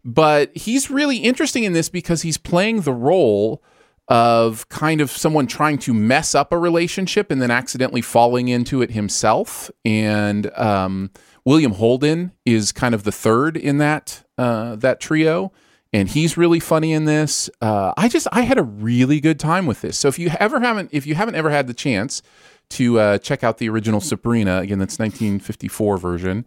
But 0.03 0.55
he's 0.55 0.89
really 0.89 1.17
interesting 1.17 1.63
in 1.63 1.73
this 1.73 1.89
because 1.89 2.23
he's 2.23 2.37
playing 2.37 2.81
the 2.81 2.91
role 2.91 3.63
of 4.09 4.67
kind 4.67 4.99
of 4.99 5.09
someone 5.09 5.47
trying 5.47 5.77
to 5.77 5.93
mess 5.93 6.35
up 6.35 6.51
a 6.51 6.57
relationship 6.57 7.31
and 7.31 7.41
then 7.41 7.51
accidentally 7.51 8.01
falling 8.01 8.47
into 8.47 8.81
it 8.81 8.91
himself. 8.91 9.71
And 9.85 10.51
um, 10.57 11.09
William 11.45 11.73
Holden 11.73 12.33
is 12.45 12.71
kind 12.71 12.93
of 12.93 13.03
the 13.03 13.11
third 13.11 13.55
in 13.55 13.77
that 13.77 14.22
uh, 14.37 14.75
that 14.77 14.99
trio, 14.99 15.51
and 15.91 16.09
he's 16.09 16.37
really 16.37 16.59
funny 16.59 16.93
in 16.93 17.05
this. 17.05 17.49
Uh, 17.61 17.93
I 17.97 18.07
just 18.07 18.27
I 18.31 18.41
had 18.41 18.57
a 18.57 18.63
really 18.63 19.19
good 19.19 19.39
time 19.39 19.65
with 19.65 19.81
this. 19.81 19.97
So 19.97 20.07
if 20.07 20.17
you 20.19 20.31
ever 20.39 20.59
haven't 20.59 20.89
if 20.91 21.05
you 21.05 21.15
haven't 21.15 21.35
ever 21.35 21.49
had 21.49 21.67
the 21.67 21.73
chance 21.73 22.21
to 22.69 22.99
uh, 22.99 23.17
check 23.19 23.43
out 23.43 23.57
the 23.59 23.69
original 23.69 24.01
Sabrina, 24.01 24.59
again 24.59 24.79
that's 24.79 24.97
1954 24.99 25.97
version. 25.97 26.45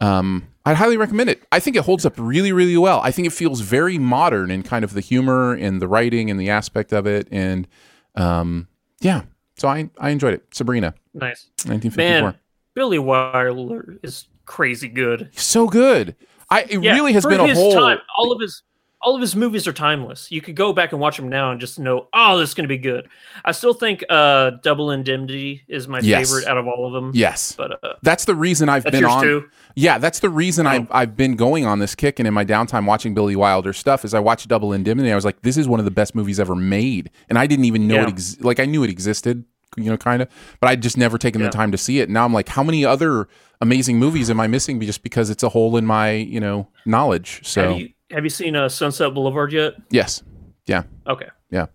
Um, 0.00 0.48
I'd 0.64 0.76
highly 0.76 0.96
recommend 0.96 1.28
it. 1.28 1.42
I 1.50 1.58
think 1.58 1.74
it 1.74 1.82
holds 1.84 2.06
up 2.06 2.14
really, 2.16 2.52
really 2.52 2.76
well. 2.76 3.00
I 3.00 3.10
think 3.10 3.26
it 3.26 3.32
feels 3.32 3.60
very 3.60 3.98
modern 3.98 4.50
in 4.50 4.62
kind 4.62 4.84
of 4.84 4.92
the 4.92 5.00
humor 5.00 5.54
and 5.54 5.82
the 5.82 5.88
writing 5.88 6.30
and 6.30 6.38
the 6.38 6.50
aspect 6.50 6.92
of 6.92 7.06
it. 7.06 7.26
And 7.32 7.66
um, 8.14 8.68
yeah, 9.00 9.22
so 9.56 9.66
I 9.68 9.90
I 9.98 10.10
enjoyed 10.10 10.34
it. 10.34 10.44
Sabrina, 10.52 10.94
Nice. 11.14 11.50
1954. 11.66 12.20
Man, 12.30 12.34
Billy 12.74 12.98
Wilder 12.98 13.98
is 14.02 14.28
crazy 14.44 14.88
good. 14.88 15.30
So 15.34 15.66
good. 15.66 16.14
I 16.50 16.62
it 16.62 16.82
Yeah, 16.82 16.94
really 16.94 17.12
has 17.12 17.24
been 17.26 17.40
a 17.40 17.54
whole. 17.54 17.72
time. 17.74 17.98
All 18.16 18.32
of 18.32 18.40
his 18.40 18.62
all 19.00 19.14
of 19.14 19.20
his 19.20 19.36
movies 19.36 19.68
are 19.68 19.72
timeless. 19.72 20.32
You 20.32 20.40
could 20.40 20.56
go 20.56 20.72
back 20.72 20.90
and 20.90 21.00
watch 21.00 21.16
them 21.18 21.28
now 21.28 21.52
and 21.52 21.60
just 21.60 21.78
know, 21.78 22.08
oh, 22.12 22.36
this 22.36 22.48
is 22.48 22.54
going 22.54 22.64
to 22.64 22.68
be 22.68 22.78
good. 22.78 23.08
I 23.44 23.52
still 23.52 23.72
think 23.72 24.02
uh, 24.10 24.50
Double 24.64 24.90
Indemnity 24.90 25.62
is 25.68 25.86
my 25.86 26.00
Yes. 26.00 26.28
favorite 26.28 26.48
out 26.48 26.58
of 26.58 26.66
all 26.66 26.84
of 26.84 26.92
them. 26.92 27.12
Yes. 27.14 27.52
but 27.56 27.78
uh, 27.84 27.94
That's 28.02 28.24
the 28.24 28.34
reason 28.34 28.68
I've 28.68 28.82
been 28.82 29.04
on. 29.04 29.22
too? 29.22 29.48
Yeah, 29.76 29.98
that's 29.98 30.18
the 30.18 30.28
reason 30.28 30.66
Oh. 30.66 30.70
I've 30.70 30.88
I've 30.90 31.16
been 31.16 31.36
going 31.36 31.64
on 31.64 31.78
this 31.78 31.94
kick 31.94 32.18
and 32.18 32.26
in 32.26 32.34
my 32.34 32.44
downtime 32.44 32.86
watching 32.86 33.14
Billy 33.14 33.36
Wilder 33.36 33.72
stuff. 33.72 34.04
Is 34.04 34.14
I 34.14 34.18
watched 34.20 34.48
Double 34.48 34.72
Indemnity. 34.72 35.12
I 35.12 35.14
was 35.14 35.24
like, 35.24 35.42
this 35.42 35.56
is 35.56 35.68
one 35.68 35.78
of 35.78 35.84
the 35.84 35.92
best 35.92 36.16
movies 36.16 36.40
ever 36.40 36.56
made, 36.56 37.10
and 37.28 37.38
I 37.38 37.46
didn't 37.46 37.66
even 37.66 37.86
know 37.86 37.94
Yeah. 37.96 38.02
it. 38.04 38.08
Ex- 38.08 38.40
like 38.40 38.58
I 38.58 38.64
knew 38.64 38.82
it 38.82 38.90
existed, 38.90 39.44
you 39.76 39.84
know, 39.90 39.96
kind 39.96 40.22
of, 40.22 40.28
but 40.60 40.68
I'd 40.70 40.82
just 40.82 40.96
never 40.96 41.18
taken 41.18 41.40
Yeah. 41.40 41.48
the 41.48 41.52
time 41.52 41.70
to 41.72 41.78
see 41.78 42.00
it. 42.00 42.08
Now 42.10 42.24
I'm 42.24 42.32
like, 42.32 42.48
how 42.48 42.62
many 42.62 42.84
other 42.84 43.28
amazing 43.60 43.98
movies 43.98 44.30
am 44.30 44.40
I 44.40 44.46
missing 44.46 44.80
just 44.80 45.02
because 45.02 45.30
it's 45.30 45.42
a 45.42 45.48
hole 45.48 45.76
in 45.76 45.84
my 45.86 46.12
you 46.12 46.40
know 46.40 46.68
knowledge? 46.86 47.40
So 47.44 47.68
have 47.72 47.78
you 47.80 47.88
have 48.10 48.24
you 48.24 48.30
seen 48.30 48.56
uh, 48.56 48.68
Sunset 48.68 49.12
Boulevard 49.14 49.52
yet? 49.52 49.74
yes, 49.90 50.22
yeah, 50.66 50.84
Okay. 51.06 51.28
yeah. 51.50 51.66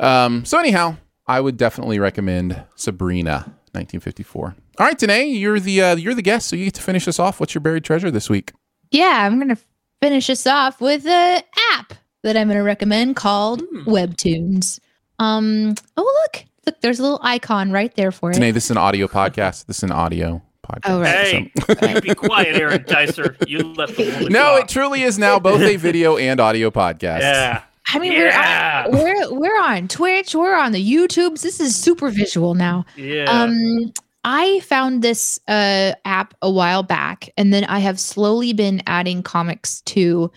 Um, 0.00 0.44
so 0.44 0.58
anyhow, 0.58 0.96
I 1.26 1.40
would 1.40 1.56
definitely 1.56 1.98
recommend 2.00 2.64
Sabrina, 2.74 3.44
1954. 3.72 4.56
All 4.78 4.86
right, 4.86 4.98
Danae, 4.98 5.26
you're 5.26 5.60
the 5.60 5.82
uh, 5.82 5.96
you're 5.96 6.14
the 6.14 6.22
guest, 6.22 6.48
so 6.48 6.56
you 6.56 6.64
get 6.64 6.74
to 6.74 6.82
finish 6.82 7.06
us 7.06 7.18
off. 7.18 7.38
What's 7.40 7.54
your 7.54 7.60
buried 7.60 7.84
treasure 7.84 8.10
this 8.10 8.28
week? 8.28 8.52
Yeah, 8.90 9.24
I'm 9.26 9.38
gonna 9.38 9.58
finish 10.00 10.26
this 10.26 10.46
off 10.46 10.80
with 10.80 11.06
an 11.06 11.42
app 11.74 11.94
that 12.24 12.36
I'm 12.36 12.48
gonna 12.48 12.62
recommend 12.64 13.16
called 13.16 13.60
Hmm. 13.70 13.88
Webtoons. 13.88 14.80
Um, 15.18 15.74
oh 15.96 16.24
look, 16.32 16.44
look, 16.66 16.80
there's 16.80 16.98
a 16.98 17.02
little 17.02 17.20
icon 17.22 17.70
right 17.72 17.94
there 17.94 18.12
for 18.12 18.30
it. 18.30 18.34
Today, 18.34 18.50
this 18.50 18.64
is 18.66 18.70
an 18.70 18.78
audio 18.78 19.06
podcast. 19.08 19.66
This 19.66 19.78
is 19.78 19.82
an 19.84 19.92
audio 19.92 20.42
podcast. 20.66 20.80
Oh, 20.84 21.00
right. 21.00 21.50
Hey, 21.80 21.94
you 21.94 22.00
be 22.00 22.14
quiet, 22.14 22.56
Aaron 22.56 22.84
Dicer. 22.84 23.36
You 23.48 23.58
let 23.74 23.96
the 23.96 24.04
woman 24.04 24.32
No, 24.32 24.56
talk. 24.56 24.60
it 24.62 24.68
truly 24.68 25.02
is 25.02 25.18
now 25.18 25.38
both 25.38 25.60
a 25.60 25.76
video 25.76 26.16
and 26.16 26.40
audio 26.40 26.70
podcast. 26.70 27.20
Yeah. 27.20 27.62
I 27.88 27.98
mean, 27.98 28.12
Yeah. 28.12 28.86
we're, 28.88 28.96
on, 28.98 29.02
we're 29.02 29.40
we're 29.40 29.60
on 29.60 29.88
Twitch, 29.88 30.34
we're 30.34 30.54
on 30.56 30.72
the 30.72 30.82
YouTubes. 30.92 31.42
This 31.42 31.58
is 31.60 31.74
super 31.74 32.10
visual 32.10 32.54
now. 32.54 32.84
Yeah. 32.96 33.24
Um, 33.24 33.92
I 34.24 34.60
found 34.60 35.02
this 35.02 35.40
uh 35.48 35.92
app 36.04 36.34
a 36.42 36.50
while 36.50 36.84
back, 36.84 37.28
and 37.36 37.52
then 37.52 37.64
I 37.64 37.80
have 37.80 37.98
slowly 37.98 38.52
been 38.52 38.82
adding 38.86 39.24
comics 39.24 39.80
to 39.82 40.30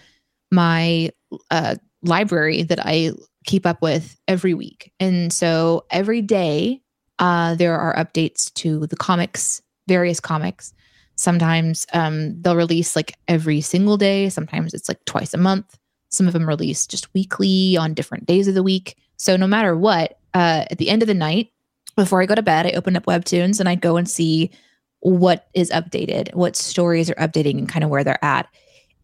my 0.51 1.11
uh 1.51 1.75
library 2.01 2.63
that 2.63 2.79
I 2.83 3.11
keep 3.45 3.65
up 3.65 3.81
with 3.81 4.19
every 4.27 4.53
week. 4.53 4.91
And 4.99 5.31
so 5.31 5.85
every 5.91 6.21
day, 6.21 6.81
uh, 7.19 7.55
there 7.55 7.77
are 7.79 7.95
updates 7.95 8.53
to 8.55 8.87
the 8.87 8.95
comics, 8.95 9.61
various 9.87 10.19
comics. 10.19 10.73
Sometimes 11.15 11.85
um, 11.93 12.41
they'll 12.41 12.55
release 12.55 12.95
like 12.95 13.15
every 13.27 13.61
single 13.61 13.97
day. 13.97 14.29
Sometimes 14.29 14.73
it's 14.73 14.89
like 14.89 15.03
twice 15.05 15.33
a 15.33 15.37
month. 15.37 15.77
Some 16.09 16.27
of 16.27 16.33
them 16.33 16.47
release 16.47 16.85
just 16.85 17.13
weekly 17.13 17.77
on 17.77 17.93
different 17.93 18.25
days 18.25 18.47
of 18.47 18.53
the 18.53 18.63
week. 18.63 18.97
So 19.17 19.37
no 19.37 19.47
matter 19.47 19.75
what, 19.75 20.19
uh, 20.33 20.65
at 20.69 20.77
the 20.77 20.89
end 20.89 21.01
of 21.01 21.07
the 21.07 21.13
night, 21.13 21.51
before 21.95 22.21
I 22.21 22.25
go 22.25 22.35
to 22.35 22.41
bed, 22.41 22.65
I 22.65 22.71
open 22.71 22.97
up 22.97 23.05
Webtoons 23.05 23.59
and 23.59 23.69
I 23.69 23.75
go 23.75 23.95
and 23.95 24.09
see 24.09 24.51
what 24.99 25.47
is 25.53 25.71
updated, 25.71 26.33
what 26.33 26.55
stories 26.55 27.09
are 27.09 27.15
updating, 27.15 27.57
and 27.57 27.69
kind 27.69 27.83
of 27.83 27.89
where 27.89 28.03
they're 28.03 28.23
at. 28.23 28.47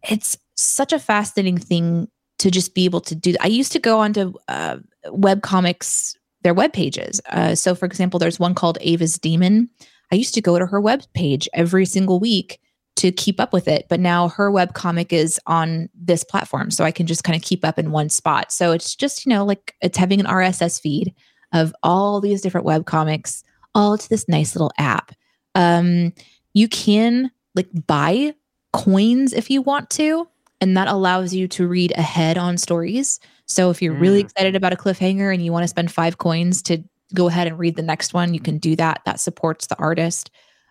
It's 0.09 0.37
such 0.55 0.91
a 0.91 0.99
fascinating 0.99 1.57
thing 1.57 2.09
to 2.41 2.49
just 2.49 2.73
be 2.73 2.85
able 2.85 3.01
to 3.01 3.13
do. 3.13 3.35
I 3.39 3.47
used 3.47 3.71
to 3.73 3.79
go 3.79 3.99
onto 3.99 4.33
uh, 4.47 4.77
web 5.09 5.43
comics, 5.43 6.15
their 6.41 6.55
web 6.55 6.73
pages. 6.73 7.21
Uh, 7.29 7.53
so, 7.53 7.75
for 7.75 7.85
example, 7.85 8.19
there's 8.19 8.39
one 8.39 8.55
called 8.55 8.79
Ava's 8.81 9.19
Demon. 9.19 9.69
I 10.11 10.15
used 10.15 10.33
to 10.33 10.41
go 10.41 10.57
to 10.57 10.65
her 10.65 10.81
web 10.81 11.03
page 11.13 11.47
every 11.53 11.85
single 11.85 12.19
week 12.19 12.59
to 12.95 13.11
keep 13.11 13.39
up 13.39 13.53
with 13.53 13.67
it, 13.67 13.85
but 13.89 13.99
now 13.99 14.27
her 14.29 14.51
web 14.51 14.73
comic 14.73 15.13
is 15.13 15.39
on 15.45 15.87
this 15.93 16.23
platform, 16.23 16.71
so 16.71 16.83
I 16.83 16.91
can 16.91 17.05
just 17.05 17.23
kind 17.23 17.35
of 17.35 17.43
keep 17.43 17.63
up 17.63 17.77
in 17.77 17.91
one 17.91 18.09
spot. 18.09 18.51
So 18.51 18.71
it's 18.71 18.95
just 18.95 19.25
you 19.25 19.29
know 19.29 19.45
like 19.45 19.75
it's 19.81 19.97
having 19.97 20.19
an 20.19 20.25
RSS 20.25 20.81
feed 20.81 21.13
of 21.53 21.73
all 21.83 22.21
these 22.21 22.41
different 22.41 22.65
web 22.65 22.85
comics 22.85 23.43
all 23.75 23.97
to 23.97 24.09
this 24.09 24.27
nice 24.27 24.55
little 24.55 24.71
app. 24.77 25.13
Um, 25.55 26.13
you 26.53 26.67
can 26.67 27.31
like 27.55 27.69
buy 27.87 28.33
coins 28.73 29.31
if 29.33 29.49
you 29.49 29.61
want 29.61 29.89
to, 29.91 30.27
and 30.61 30.77
that 30.77 30.87
allows 30.87 31.33
you 31.33 31.47
to 31.49 31.67
read 31.67 31.91
ahead 31.97 32.37
on 32.37 32.57
stories. 32.57 33.19
So 33.47 33.69
if 33.71 33.81
you're 33.81 33.93
really 33.93 34.21
Mm. 34.21 34.25
excited 34.25 34.55
about 34.55 34.71
a 34.71 34.77
cliffhanger 34.77 35.33
and 35.33 35.43
you 35.43 35.51
want 35.51 35.63
to 35.63 35.67
spend 35.67 35.91
five 35.91 36.17
coins 36.19 36.61
to 36.63 36.83
go 37.13 37.27
ahead 37.27 37.47
and 37.47 37.59
read 37.59 37.75
the 37.75 37.81
next 37.81 38.13
one, 38.13 38.33
you 38.33 38.39
can 38.39 38.57
do 38.57 38.75
that. 38.77 39.01
That 39.05 39.19
supports 39.19 39.67
the 39.67 39.77
artist. 39.77 40.29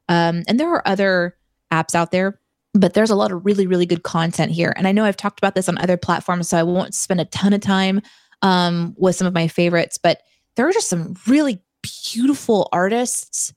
Um, 0.09 0.43
and 0.49 0.59
there 0.59 0.71
are 0.73 0.87
other 0.89 1.37
apps 1.71 1.95
out 1.95 2.11
there, 2.13 2.41
but 2.73 2.95
there's 2.95 3.11
a 3.11 3.17
lot 3.17 3.33
of 3.33 3.45
really, 3.45 3.67
really 3.67 3.85
good 3.85 4.05
content 4.05 4.53
here. 4.53 4.73
And 4.77 4.89
I 4.89 4.93
know 4.93 5.05
I've 5.05 5.17
talked 5.17 5.39
about 5.41 5.55
this 5.55 5.69
on 5.69 5.77
other 5.79 5.97
platforms, 5.97 6.49
so 6.49 6.57
I 6.57 6.63
won't 6.63 6.95
spend 6.95 7.21
a 7.21 7.27
ton 7.27 7.53
of 7.53 7.61
time 7.61 8.01
um, 8.43 8.95
with 8.97 9.17
some 9.17 9.27
of 9.27 9.35
my 9.35 9.49
favorites, 9.49 9.99
but 10.03 10.23
there 10.57 10.67
are 10.67 10.73
just 10.73 10.89
some 10.89 11.15
really 11.27 11.61
beautiful 11.83 12.69
artists. 12.73 13.53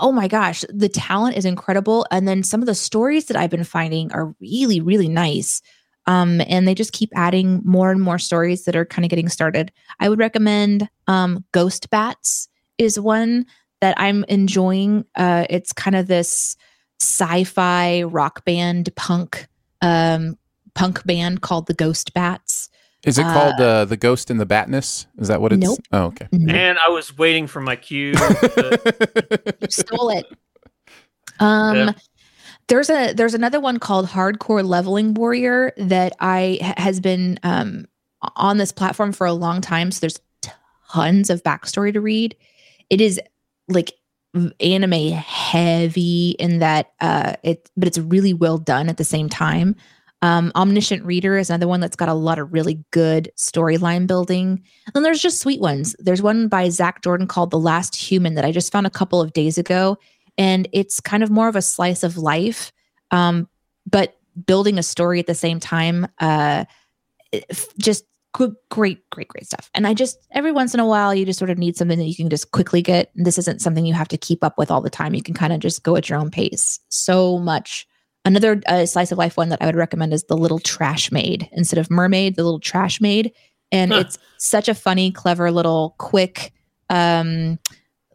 Oh 0.00 0.12
my 0.12 0.28
gosh, 0.28 0.64
the 0.68 0.88
talent 0.88 1.36
is 1.36 1.44
incredible. 1.44 2.06
And 2.10 2.28
then 2.28 2.42
some 2.42 2.60
of 2.60 2.66
the 2.66 2.74
stories 2.74 3.26
that 3.26 3.36
I've 3.36 3.50
been 3.50 3.64
finding 3.64 4.12
are 4.12 4.34
really, 4.40 4.80
really 4.80 5.08
nice. 5.08 5.62
Um, 6.06 6.40
and 6.48 6.66
they 6.66 6.74
just 6.74 6.92
keep 6.92 7.10
adding 7.14 7.62
more 7.64 7.90
and 7.90 8.00
more 8.00 8.18
stories 8.18 8.64
that 8.64 8.76
are 8.76 8.84
kind 8.84 9.04
of 9.04 9.10
getting 9.10 9.28
started. 9.28 9.72
I 10.00 10.08
would 10.08 10.18
recommend 10.18 10.88
um, 11.06 11.44
Ghost 11.52 11.88
Bats 11.90 12.48
is 12.78 12.98
one 12.98 13.46
that 13.80 13.94
I'm 13.98 14.24
enjoying. 14.24 15.04
Uh, 15.14 15.46
it's 15.48 15.72
kind 15.72 15.96
of 15.96 16.06
this 16.06 16.56
sci-fi 17.00 18.02
rock 18.02 18.44
band 18.44 18.94
punk 18.96 19.46
um, 19.82 20.36
punk 20.74 21.04
band 21.04 21.42
called 21.42 21.66
the 21.66 21.74
Ghost 21.74 22.12
Bats. 22.12 22.69
Is 23.04 23.18
it 23.18 23.24
Uh, 23.24 23.32
called 23.32 23.60
uh, 23.60 23.84
the 23.86 23.96
Ghost 23.96 24.30
in 24.30 24.36
the 24.38 24.46
Batness? 24.46 25.06
Is 25.18 25.28
that 25.28 25.40
what 25.40 25.52
it's? 25.52 25.62
Nope. 25.62 25.78
Oh, 25.92 26.02
okay. 26.06 26.28
And 26.32 26.78
I 26.86 26.90
was 26.90 27.16
waiting 27.16 27.46
for 27.46 27.60
my 27.60 27.76
cue. 27.76 28.12
to- 28.14 29.54
You 29.60 29.68
stole 29.70 30.10
it. 30.10 30.26
Um, 31.38 31.76
Yeah. 31.76 31.92
there's 32.68 32.90
a 32.90 33.12
there's 33.14 33.34
another 33.34 33.58
one 33.60 33.78
called 33.78 34.06
Hardcore 34.06 34.66
Leveling 34.66 35.14
Warrior 35.14 35.72
that 35.78 36.12
I 36.20 36.58
ha- 36.62 36.74
has 36.76 37.00
been 37.00 37.38
um 37.42 37.86
on 38.36 38.58
this 38.58 38.70
platform 38.72 39.12
for 39.12 39.26
a 39.26 39.32
long 39.32 39.60
time. 39.62 39.90
So 39.90 40.00
there's 40.00 40.20
tons 40.92 41.30
of 41.30 41.42
backstory 41.42 41.92
to 41.94 42.00
read. 42.02 42.36
It 42.90 43.00
is 43.00 43.18
like 43.68 43.92
anime 44.60 45.12
heavy 45.12 46.36
in 46.38 46.58
that 46.60 46.92
uh 47.00 47.34
it 47.42 47.68
but 47.76 47.88
it's 47.88 47.98
really 47.98 48.32
well 48.34 48.58
done 48.58 48.88
at 48.90 48.96
the 48.98 49.04
same 49.04 49.28
time. 49.30 49.74
Um, 50.22 50.52
Omniscient 50.54 51.04
Reader 51.04 51.38
is 51.38 51.48
another 51.48 51.68
one 51.68 51.80
that's 51.80 51.96
got 51.96 52.08
a 52.08 52.14
lot 52.14 52.38
of 52.38 52.52
really 52.52 52.84
good 52.90 53.32
storyline 53.36 54.06
building. 54.06 54.62
And 54.86 54.94
then 54.94 55.02
there's 55.02 55.22
just 55.22 55.40
sweet 55.40 55.60
ones. 55.60 55.96
There's 55.98 56.20
one 56.22 56.48
by 56.48 56.68
Zach 56.68 57.02
Jordan 57.02 57.26
called 57.26 57.50
The 57.50 57.58
Last 57.58 57.96
Human 57.96 58.34
that 58.34 58.44
I 58.44 58.52
just 58.52 58.70
found 58.70 58.86
a 58.86 58.90
couple 58.90 59.20
of 59.20 59.32
days 59.32 59.56
ago. 59.56 59.96
And 60.36 60.68
it's 60.72 61.00
kind 61.00 61.22
of 61.22 61.30
more 61.30 61.48
of 61.48 61.56
a 61.56 61.62
slice 61.62 62.02
of 62.02 62.18
life, 62.18 62.70
um, 63.10 63.48
but 63.88 64.18
building 64.46 64.78
a 64.78 64.82
story 64.82 65.20
at 65.20 65.26
the 65.26 65.34
same 65.34 65.58
time. 65.58 66.06
Uh, 66.18 66.64
just 67.78 68.04
good, 68.32 68.54
great, 68.70 69.08
great, 69.10 69.28
great 69.28 69.46
stuff. 69.46 69.70
And 69.74 69.86
I 69.86 69.94
just, 69.94 70.18
every 70.32 70.52
once 70.52 70.74
in 70.74 70.80
a 70.80 70.86
while, 70.86 71.14
you 71.14 71.24
just 71.24 71.38
sort 71.38 71.50
of 71.50 71.58
need 71.58 71.76
something 71.76 71.98
that 71.98 72.06
you 72.06 72.14
can 72.14 72.28
just 72.28 72.52
quickly 72.52 72.82
get. 72.82 73.10
This 73.14 73.38
isn't 73.38 73.60
something 73.60 73.86
you 73.86 73.94
have 73.94 74.08
to 74.08 74.18
keep 74.18 74.44
up 74.44 74.58
with 74.58 74.70
all 74.70 74.80
the 74.80 74.90
time. 74.90 75.14
You 75.14 75.22
can 75.22 75.34
kind 75.34 75.52
of 75.52 75.60
just 75.60 75.82
go 75.82 75.96
at 75.96 76.08
your 76.08 76.18
own 76.18 76.30
pace. 76.30 76.78
So 76.88 77.38
much 77.38 77.86
Another 78.24 78.60
uh, 78.66 78.84
slice 78.86 79.12
of 79.12 79.18
life 79.18 79.36
one 79.36 79.48
that 79.48 79.62
I 79.62 79.66
would 79.66 79.76
recommend 79.76 80.12
is 80.12 80.24
The 80.24 80.36
Little 80.36 80.58
Trash 80.58 81.10
Maid. 81.10 81.48
Instead 81.52 81.78
of 81.78 81.90
Mermaid, 81.90 82.36
The 82.36 82.44
Little 82.44 82.60
Trash 82.60 83.00
Maid. 83.00 83.32
And 83.72 83.92
Huh. 83.92 84.00
it's 84.00 84.18
such 84.38 84.68
a 84.68 84.74
funny, 84.74 85.10
clever 85.10 85.50
little 85.50 85.94
quick 85.98 86.52
um, 86.90 87.58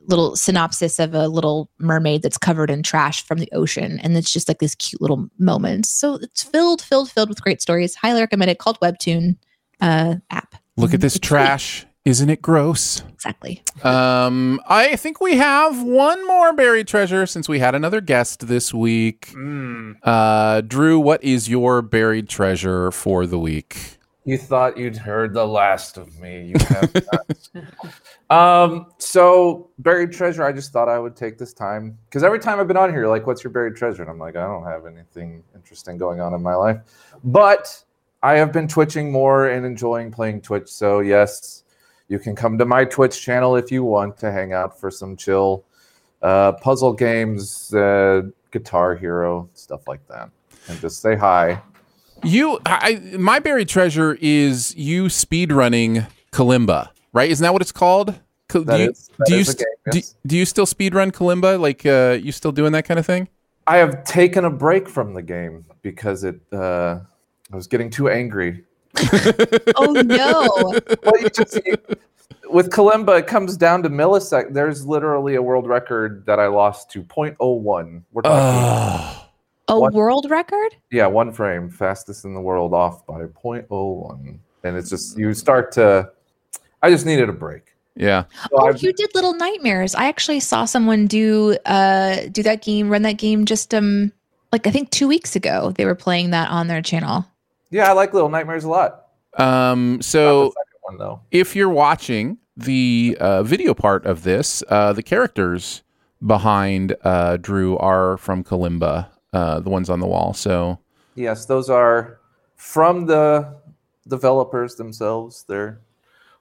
little 0.07 0.35
synopsis 0.35 0.99
of 0.99 1.15
a 1.15 1.27
little 1.27 1.69
mermaid 1.79 2.21
that's 2.21 2.37
covered 2.37 2.69
in 2.69 2.83
trash 2.83 3.25
from 3.25 3.39
the 3.39 3.49
ocean. 3.53 3.99
And 4.03 4.15
it's 4.15 4.31
just 4.31 4.47
like 4.47 4.59
these 4.59 4.75
cute 4.75 5.01
little 5.01 5.27
moments. 5.39 5.89
So 5.89 6.15
it's 6.15 6.43
filled, 6.43 6.81
filled, 6.81 7.09
filled 7.09 7.29
with 7.29 7.41
great 7.41 7.61
stories. 7.61 7.95
Highly 7.95 8.19
recommend 8.19 8.51
it. 8.51 8.59
Called 8.59 8.79
Webtoon 8.81 9.37
uh, 9.81 10.15
app. 10.29 10.55
Look 10.77 10.93
at 10.93 11.01
this 11.01 11.17
trash. 11.17 11.85
Isn't 12.05 12.29
it 12.29 12.39
gross? 12.39 13.01
Exactly. 13.13 13.63
Um, 13.83 14.61
I 14.67 14.95
think 14.95 15.19
we 15.19 15.37
have 15.37 15.81
one 15.81 16.25
more 16.27 16.53
buried 16.53 16.87
treasure 16.87 17.25
since 17.25 17.49
we 17.49 17.57
had 17.57 17.73
another 17.73 17.99
guest 17.99 18.47
this 18.47 18.71
week. 18.71 19.31
Mm. 19.33 19.95
Uh, 20.03 20.61
Drew, 20.61 20.99
what 20.99 21.23
is 21.23 21.49
your 21.49 21.81
buried 21.81 22.29
treasure 22.29 22.91
for 22.91 23.25
the 23.25 23.39
week? 23.39 23.97
You 24.23 24.37
thought 24.37 24.77
you'd 24.77 24.97
heard 24.97 25.33
the 25.33 25.47
last 25.47 25.97
of 25.97 26.19
me. 26.19 26.45
You 26.45 26.55
have 26.67 26.93
not. 28.29 28.29
um, 28.69 28.87
so 28.99 29.69
buried 29.79 30.11
treasure. 30.11 30.43
I 30.43 30.51
just 30.51 30.71
thought 30.71 30.89
I 30.89 30.99
would 30.99 31.15
take 31.15 31.39
this 31.39 31.53
time 31.53 31.97
because 32.07 32.23
every 32.23 32.39
time 32.39 32.59
I've 32.59 32.67
been 32.67 32.77
on 32.77 32.89
here, 32.89 33.01
you're 33.01 33.09
like, 33.09 33.27
"What's 33.27 33.43
your 33.43 33.51
buried 33.51 33.75
treasure?" 33.75 34.01
And 34.01 34.09
I'm 34.09 34.17
like, 34.17 34.35
"I 34.35 34.45
don't 34.45 34.63
have 34.63 34.87
anything 34.87 35.43
interesting 35.53 35.99
going 35.99 36.21
on 36.21 36.33
in 36.33 36.41
my 36.41 36.55
life," 36.55 36.77
but 37.23 37.83
I 38.23 38.33
have 38.37 38.51
been 38.51 38.67
twitching 38.67 39.11
more 39.11 39.47
and 39.49 39.63
enjoying 39.63 40.09
playing 40.09 40.41
Twitch. 40.41 40.69
So 40.69 41.01
yes, 41.01 41.64
you 42.07 42.19
can 42.19 42.35
come 42.35 42.57
to 42.57 42.65
my 42.65 42.85
Twitch 42.85 43.21
channel 43.21 43.55
if 43.55 43.71
you 43.71 43.83
want 43.83 44.17
to 44.19 44.31
hang 44.31 44.53
out 44.53 44.79
for 44.79 44.91
some 44.91 45.15
chill 45.17 45.63
uh, 46.21 46.53
puzzle 46.53 46.93
games, 46.93 47.73
uh, 47.73 48.23
Guitar 48.51 48.95
Hero, 48.95 49.49
stuff 49.53 49.87
like 49.87 50.05
that, 50.07 50.29
and 50.67 50.79
just 50.79 51.01
say 51.01 51.15
hi. 51.15 51.61
You, 52.23 52.59
I, 52.65 52.95
my 53.19 53.39
buried 53.39 53.69
treasure 53.69 54.17
is 54.21 54.75
you 54.75 55.09
speed 55.09 55.51
running 55.51 56.05
Kalimba, 56.31 56.89
right? 57.13 57.29
Isn't 57.29 57.43
that 57.43 57.53
what 57.53 57.61
it's 57.61 57.71
called? 57.71 58.19
That 58.49 58.65
do 58.65 58.83
you, 58.83 58.89
is- 58.89 59.09
do, 59.25 59.37
you 59.37 59.43
st- 59.43 59.57
game, 59.59 59.91
do, 59.91 60.01
do 60.27 60.37
you 60.37 60.45
still 60.45 60.65
speed 60.65 60.93
run 60.95 61.11
Kalimba? 61.11 61.59
Like, 61.59 61.85
uh, 61.85 62.17
you 62.21 62.31
still 62.31 62.51
doing 62.51 62.71
that 62.71 62.85
kind 62.85 62.99
of 62.99 63.05
thing? 63.05 63.27
I 63.67 63.77
have 63.77 64.03
taken 64.03 64.45
a 64.45 64.49
break 64.51 64.87
from 64.87 65.13
the 65.13 65.23
game 65.23 65.65
because 65.81 66.23
it 66.23 66.39
uh, 66.53 66.99
I 67.51 67.55
was 67.55 67.67
getting 67.67 67.89
too 67.89 68.09
angry. 68.09 68.63
Oh 69.75 69.91
no. 69.93 70.79
well, 71.03 71.21
you 71.21 71.29
just, 71.29 71.59
you- 71.65 71.75
with 72.49 72.69
Kalimba, 72.69 73.19
it 73.19 73.27
comes 73.27 73.57
down 73.57 73.81
to 73.83 73.89
millisecond. 73.89 74.53
There's 74.53 74.85
literally 74.85 75.35
a 75.35 75.41
world 75.41 75.67
record 75.67 76.25
that 76.27 76.39
I 76.39 76.47
lost 76.47 76.89
to 76.91 77.01
0.01. 77.03 78.03
We're 78.13 78.21
talking, 78.21 79.25
A 79.67 79.79
What? 79.79 79.93
world 79.93 80.29
record? 80.29 80.75
yeah, 80.91 81.07
one 81.07 81.31
frame, 81.31 81.69
fastest 81.69 82.23
in 82.23 82.33
the 82.35 82.41
world, 82.41 82.73
off 82.73 83.05
by 83.07 83.23
0.01. 83.23 84.37
And 84.63 84.77
it's 84.77 84.89
just 84.89 85.17
you 85.17 85.33
start 85.33 85.71
to. 85.73 86.09
I 86.83 86.89
just 86.91 87.05
needed 87.05 87.29
a 87.29 87.33
break. 87.33 87.73
Yeah. 87.95 88.25
So 88.43 88.49
Oh, 88.53 88.67
I've- 88.67 88.79
you 88.85 88.93
did 88.93 89.09
Little 89.15 89.33
Nightmares. 89.33 89.95
I 89.95 90.05
actually 90.07 90.39
saw 90.39 90.65
someone 90.65 91.07
do 91.07 91.57
uh 91.65 92.27
do 92.31 92.43
that 92.43 92.61
game, 92.61 92.89
run 92.89 93.01
that 93.03 93.17
game 93.17 93.45
just 93.45 93.73
um 93.73 94.11
like 94.51 94.67
I 94.67 94.71
think 94.71 94.91
two 94.91 95.07
weeks 95.07 95.35
ago. 95.35 95.71
They 95.75 95.85
were 95.85 95.95
playing 95.95 96.29
that 96.31 96.49
on 96.51 96.67
their 96.67 96.81
channel. 96.81 97.25
Yeah, 97.69 97.89
I 97.89 97.93
like 97.93 98.13
Little 98.13 98.29
Nightmares 98.29 98.63
a 98.63 98.69
lot. 98.69 99.07
Um, 99.37 100.01
so 100.01 100.53
one 100.81 100.97
though. 100.97 101.21
if 101.31 101.55
you're 101.55 101.69
watching 101.69 102.37
the 102.55 103.17
uh, 103.19 103.43
video 103.43 103.73
part 103.73 104.05
of 104.05 104.23
this, 104.23 104.63
uh, 104.69 104.93
the 104.93 105.03
characters 105.03 105.83
behind 106.25 106.95
uh, 107.03 107.37
Drew 107.37 107.77
are 107.77 108.17
from 108.17 108.43
Kalimba, 108.43 109.07
uh, 109.33 109.59
the 109.59 109.69
ones 109.69 109.89
on 109.89 109.99
the 109.99 110.07
wall. 110.07 110.33
So 110.33 110.79
Yes, 111.15 111.45
those 111.45 111.69
are 111.69 112.19
from 112.55 113.05
the 113.05 113.55
developers 114.07 114.75
themselves. 114.75 115.45
They're 115.47 115.79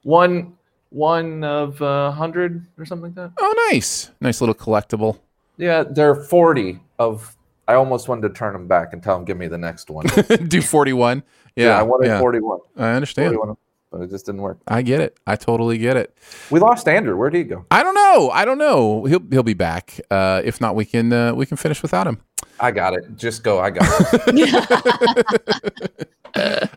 one 0.02 0.54
one 0.90 1.42
of 1.42 1.80
a 1.80 2.12
hundred 2.12 2.66
or 2.78 2.84
something 2.84 3.14
like 3.14 3.14
that. 3.16 3.32
Oh, 3.40 3.68
nice, 3.72 4.10
nice 4.20 4.40
little 4.40 4.54
collectible. 4.54 5.18
Yeah, 5.56 5.82
they're 5.82 6.14
forty 6.14 6.80
of. 6.98 7.36
I 7.66 7.74
almost 7.74 8.08
wanted 8.08 8.28
to 8.28 8.34
turn 8.34 8.54
him 8.54 8.66
back 8.68 8.92
and 8.92 9.02
tell 9.02 9.16
him, 9.16 9.24
give 9.24 9.36
me 9.36 9.46
the 9.48 9.58
next 9.58 9.88
one. 9.90 10.06
Do 10.48 10.60
41. 10.60 11.22
Yeah, 11.56 11.78
I 11.78 11.82
wanted 11.82 12.08
yeah. 12.08 12.18
forty-one. 12.18 12.58
I 12.76 12.90
understand. 12.94 13.34
41, 13.34 13.56
but 13.92 14.00
it 14.02 14.10
just 14.10 14.26
didn't 14.26 14.42
work. 14.42 14.58
I 14.66 14.82
get 14.82 15.00
it. 15.00 15.16
I 15.26 15.36
totally 15.36 15.78
get 15.78 15.96
it. 15.96 16.12
We 16.50 16.58
lost 16.58 16.88
Andrew. 16.88 17.16
Where'd 17.16 17.32
he 17.34 17.44
go? 17.44 17.64
I 17.70 17.82
don't 17.84 17.94
know. 17.94 18.30
I 18.30 18.44
don't 18.44 18.58
know. 18.58 19.04
He'll 19.04 19.22
he'll 19.30 19.44
be 19.44 19.54
back. 19.54 20.00
Uh, 20.10 20.42
if 20.44 20.60
not, 20.60 20.74
we 20.74 20.84
can 20.84 21.12
uh, 21.12 21.32
we 21.32 21.46
can 21.46 21.56
finish 21.56 21.80
without 21.80 22.06
him. 22.08 22.18
I 22.58 22.72
got 22.72 22.94
it. 22.94 23.16
Just 23.16 23.44
go. 23.44 23.60
I 23.60 23.70
got 23.70 23.86
it. 24.26 26.08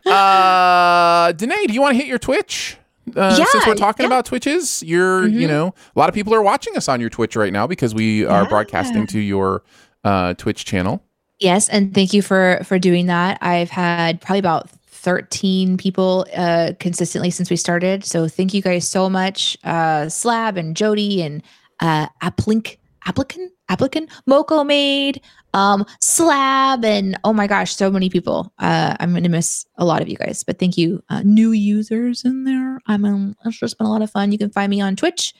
Uh, 0.06 1.32
Danae, 1.32 1.66
do 1.66 1.72
you 1.74 1.80
want 1.80 1.92
to 1.94 1.96
hit 1.98 2.06
your 2.06 2.18
Twitch? 2.18 2.76
Uh, 3.16 3.34
since 3.34 3.66
we're 3.66 3.74
talking 3.74 4.04
yeah. 4.04 4.08
about 4.08 4.24
Twitches, 4.26 4.82
you're 4.82 5.26
you 5.26 5.46
Mhm. 5.46 5.50
know 5.50 5.74
a 5.96 5.98
lot 5.98 6.08
of 6.08 6.14
people 6.14 6.34
are 6.34 6.42
watching 6.42 6.76
us 6.76 6.88
on 6.88 7.00
your 7.00 7.08
Twitch 7.10 7.34
right 7.36 7.52
now 7.52 7.66
because 7.66 7.94
we 7.94 8.24
are 8.24 8.42
Yeah. 8.42 8.48
broadcasting 8.48 9.06
to 9.08 9.18
your 9.18 9.62
uh, 10.04 10.34
Twitch 10.34 10.64
channel. 10.64 11.02
Yes, 11.38 11.68
and 11.68 11.94
thank 11.94 12.12
you 12.12 12.22
for 12.22 12.60
for 12.64 12.78
doing 12.78 13.06
that. 13.06 13.38
I've 13.40 13.70
had 13.70 14.20
probably 14.20 14.40
about 14.40 14.70
13 14.70 15.76
people 15.76 16.26
uh 16.34 16.72
consistently 16.80 17.30
since 17.30 17.50
we 17.50 17.56
started. 17.56 18.04
So 18.04 18.26
thank 18.26 18.52
you 18.52 18.60
guys 18.60 18.88
so 18.88 19.08
much. 19.08 19.56
Uh 19.62 20.08
Slab 20.08 20.56
and 20.56 20.76
Jody 20.76 21.22
and 21.22 21.42
uh 21.80 22.08
Applink 22.22 22.78
applicant 23.06 23.52
applicant 23.68 24.10
Moko 24.28 24.66
made 24.66 25.22
um 25.54 25.84
slab 26.00 26.84
and 26.84 27.18
oh 27.24 27.32
my 27.32 27.46
gosh 27.46 27.74
so 27.74 27.90
many 27.90 28.10
people 28.10 28.52
uh 28.58 28.94
i'm 29.00 29.14
gonna 29.14 29.28
miss 29.30 29.64
a 29.76 29.84
lot 29.84 30.02
of 30.02 30.08
you 30.08 30.16
guys 30.16 30.44
but 30.44 30.58
thank 30.58 30.76
you 30.76 31.02
uh, 31.08 31.22
new 31.24 31.52
users 31.52 32.24
in 32.24 32.44
there 32.44 32.80
i'm 32.86 33.04
um, 33.04 33.34
it's 33.46 33.58
just 33.58 33.78
been 33.78 33.86
a 33.86 33.90
lot 33.90 34.02
of 34.02 34.10
fun 34.10 34.30
you 34.30 34.36
can 34.36 34.50
find 34.50 34.68
me 34.68 34.80
on 34.80 34.94
twitch 34.94 35.32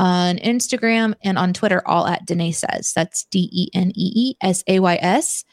on 0.00 0.38
instagram 0.38 1.14
and 1.22 1.38
on 1.38 1.52
twitter 1.52 1.86
all 1.86 2.06
at 2.06 2.26
danae 2.26 2.50
says 2.50 2.92
that's 2.94 3.26
E 3.34 3.68
d-e-n-e-e-s-a-y-s 3.72 5.44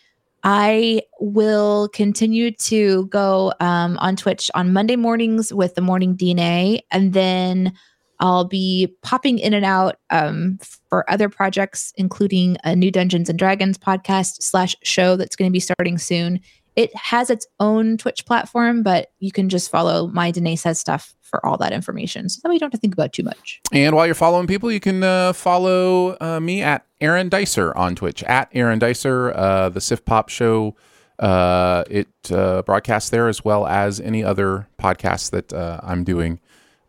I 0.44 1.02
will 1.20 1.90
continue 1.90 2.52
to 2.52 3.08
go 3.08 3.52
um, 3.60 3.98
on 3.98 4.16
Twitch 4.16 4.50
on 4.54 4.72
Monday 4.72 4.96
mornings 4.96 5.52
with 5.52 5.76
the 5.76 5.82
morning 5.82 6.16
DNA, 6.16 6.82
and 6.92 7.12
then 7.12 7.74
I'll 8.20 8.46
be 8.46 8.96
popping 9.04 9.40
in 9.40 9.54
and 9.54 9.66
out 9.66 9.98
um, 10.10 10.58
for 10.90 11.10
other 11.12 11.30
projects, 11.30 11.94
including 11.98 12.58
a 12.64 12.76
new 12.76 12.92
Dungeons 12.92 13.30
and 13.30 13.38
Dragons 13.38 13.78
podcast 13.78 14.42
slash 14.42 14.76
show 14.84 15.16
that's 15.16 15.36
going 15.36 15.50
to 15.50 15.54
be 15.54 15.60
starting 15.60 15.98
soon. 15.98 16.40
It 16.76 16.96
has 16.96 17.30
its 17.30 17.48
own 17.60 17.98
Twitch 17.98 18.26
platform, 18.26 18.84
but 18.84 19.12
you 19.20 19.32
can 19.32 19.50
just 19.50 19.70
follow 19.70 20.08
my 20.08 20.32
Danae 20.32 20.56
says 20.56 20.80
stuff 20.80 21.14
for 21.30 21.46
all 21.46 21.58
that 21.58 21.74
information, 21.74 22.30
so 22.30 22.40
that 22.42 22.50
way 22.50 22.56
you 22.56 22.60
don't 22.60 22.68
have 22.72 22.80
to 22.80 22.82
think 22.82 22.94
about 22.94 23.14
too 23.14 23.24
much. 23.24 23.62
And 23.74 23.96
while 23.96 24.06
you're 24.06 24.16
following 24.16 24.48
people, 24.48 24.72
you 24.72 24.80
can 24.80 25.04
uh, 25.04 25.34
follow 25.34 26.16
uh, 26.22 26.40
me 26.40 26.62
at 26.64 26.86
Aaron 27.02 27.30
Dicer 27.30 27.76
on 27.76 27.96
Twitch 27.96 28.24
at 28.24 28.50
Aaron 28.54 28.80
Dicer. 28.80 29.32
Uh, 29.36 29.70
the 29.70 29.82
Sift 29.82 30.06
Pop 30.06 30.30
Show 30.30 30.76
uh, 31.20 31.84
it 31.90 32.08
uh, 32.32 32.62
broadcasts 32.62 33.10
there 33.10 33.28
as 33.28 33.44
well 33.44 33.66
as 33.68 34.00
any 34.00 34.24
other 34.24 34.68
podcasts 34.80 35.30
that 35.32 35.52
uh, 35.52 35.80
I'm 35.84 36.04
doing 36.04 36.40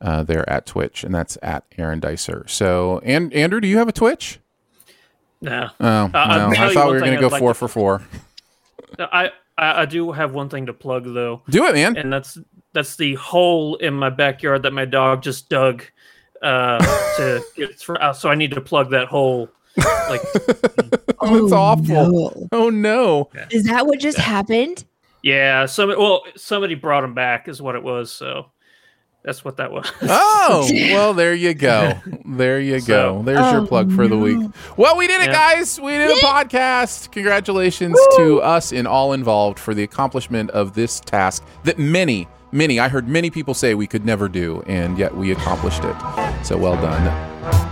uh, 0.01 0.23
there 0.23 0.48
at 0.48 0.66
Twitch, 0.66 1.02
and 1.02 1.15
that's 1.15 1.36
at 1.43 1.65
Aaron 1.78 1.98
Dicer. 2.01 2.44
So, 2.48 3.01
and 3.05 3.32
Andrew, 3.32 3.60
do 3.60 3.66
you 3.69 3.78
have 3.78 3.89
a 3.89 3.93
Twitch? 3.93 4.39
No. 5.40 5.70
Oh, 5.81 5.86
Uh, 5.86 6.10
I'll 6.15 6.48
well, 6.48 6.52
tell 6.55 6.65
I 6.65 6.69
you 6.69 6.74
thought 6.74 6.86
we 6.89 6.93
were 6.94 7.01
going 7.01 7.15
to 7.15 7.20
go 7.20 7.28
like 7.28 7.40
four 7.40 7.51
to- 7.52 7.59
for 7.59 7.69
four. 7.69 8.02
I, 8.98 9.31
I 9.56 9.82
I 9.82 9.85
do 9.86 10.12
have 10.12 10.32
one 10.32 10.48
thing 10.48 10.66
to 10.66 10.73
plug 10.73 11.05
though. 11.05 11.43
Do 11.48 11.66
it, 11.66 11.74
man. 11.74 11.97
And 11.97 12.12
that's 12.12 12.39
that's 12.79 12.95
the 12.97 13.15
hole 13.17 13.75
in 13.77 13.93
my 13.95 14.09
backyard 14.09 14.63
that 14.63 14.73
my 14.73 14.85
dog 14.85 15.21
just 15.23 15.49
dug 15.49 15.83
uh, 16.43 16.79
to 17.17 17.43
get 17.57 17.77
through. 17.79 17.97
uh, 17.97 18.13
So 18.13 18.31
I 18.31 18.37
need 18.37 18.53
to 18.53 18.61
plug 18.61 18.91
that 18.91 19.09
hole. 19.09 19.49
Like, 19.77 20.21
Oh, 21.21 21.45
it's 21.45 21.53
awful. 21.53 21.85
no. 21.85 22.49
Oh 22.53 22.71
no. 22.71 23.29
Is 23.51 23.65
that 23.65 23.87
what 23.87 23.99
just 23.99 24.19
happened? 24.19 24.85
yeah, 25.25 25.67
some 25.67 25.89
well, 25.89 26.23
somebody 26.37 26.77
brought 26.77 27.03
him 27.03 27.13
back, 27.15 27.49
is 27.49 27.61
what 27.61 27.75
it 27.75 27.83
was. 27.83 28.13
So 28.13 28.53
that's 29.23 29.45
what 29.45 29.57
that 29.59 29.70
was. 29.73 29.90
Oh, 30.03 30.66
well, 30.73 31.12
there 31.15 31.35
you 31.35 31.53
go. 31.55 31.93
There 32.24 32.59
you 32.61 32.81
go. 32.81 33.19
So- 33.19 33.23
There's 33.24 33.53
your 33.53 33.62
Oh, 33.62 33.66
plug 33.66 33.93
for 33.93 34.09
the 34.09 34.16
week. 34.16 34.39
Well, 34.77 34.97
we 34.97 35.07
did 35.07 35.20
it, 35.20 35.27
Yeah. 35.27 35.55
guys. 35.57 35.78
We 35.81 35.93
did 35.93 36.11
a 36.11 36.15
podcast. 36.20 37.11
Congratulations 37.12 37.99
to 38.16 38.40
us 38.40 38.73
and 38.73 38.89
all 38.89 39.12
involved 39.12 39.59
for 39.59 39.74
the 39.74 39.82
accomplishment 39.82 40.51
of 40.51 40.73
this 40.74 41.01
task 41.01 41.45
that 41.65 41.78
many, 41.78 42.27
many, 42.53 42.81
I 42.81 42.89
heard 42.89 43.09
many 43.09 43.28
people 43.31 43.53
say 43.53 43.74
we 43.74 43.86
could 43.86 44.07
never 44.07 44.28
do, 44.28 44.62
and 44.66 44.97
yet 44.99 45.15
we 45.16 45.32
accomplished 45.32 45.82
it. 45.85 45.97
So 46.45 46.57
well 46.57 46.77
done. 46.77 47.68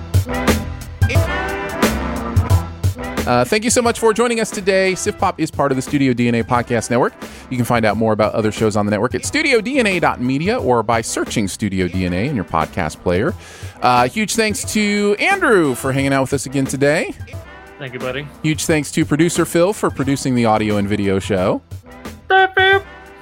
Uh, 3.27 3.45
thank 3.45 3.65
you 3.65 3.71
so 3.71 3.83
much 3.83 3.99
for 3.99 4.13
joining 4.13 4.41
us 4.41 4.51
today. 4.51 4.95
Sift 4.95 5.19
Pop 5.19 5.41
is 5.41 5.51
part 5.51 5.73
of 5.73 5.77
the 5.77 5.83
Studio 5.83 6.13
DNA 6.13 6.45
Podcast 6.45 6.91
Network. 6.91 7.13
You 7.51 7.57
can 7.57 7.65
find 7.67 7.85
out 7.85 7.97
more 7.97 8.13
about 8.13 8.35
other 8.35 8.53
shows 8.53 8.77
on 8.77 8.87
the 8.87 8.91
network 8.91 9.15
at 9.15 9.23
studiodna.media 9.23 10.59
or 10.59 10.83
by 10.83 11.01
searching 11.01 11.49
Studio 11.49 11.89
DNA 11.89 12.29
in 12.29 12.37
your 12.37 12.45
podcast 12.45 13.03
player. 13.03 13.35
Uh, 13.83 14.09
huge 14.09 14.35
thanks 14.35 14.73
to 14.73 15.17
Andrew 15.19 15.75
for 15.75 15.93
hanging 15.93 16.13
out 16.13 16.23
with 16.23 16.35
us 16.35 16.47
again 16.47 16.67
today. 16.67 17.15
Thank 17.79 17.93
you, 17.93 17.99
buddy. 17.99 18.27
Huge 18.43 18.65
thanks 18.65 18.91
to 18.93 19.05
producer 19.05 19.45
Phil 19.45 19.73
for 19.73 19.91
producing 19.91 20.35
the 20.35 20.47
audio 20.47 20.77
and 20.77 20.89
video 20.89 21.19
show. 21.19 21.63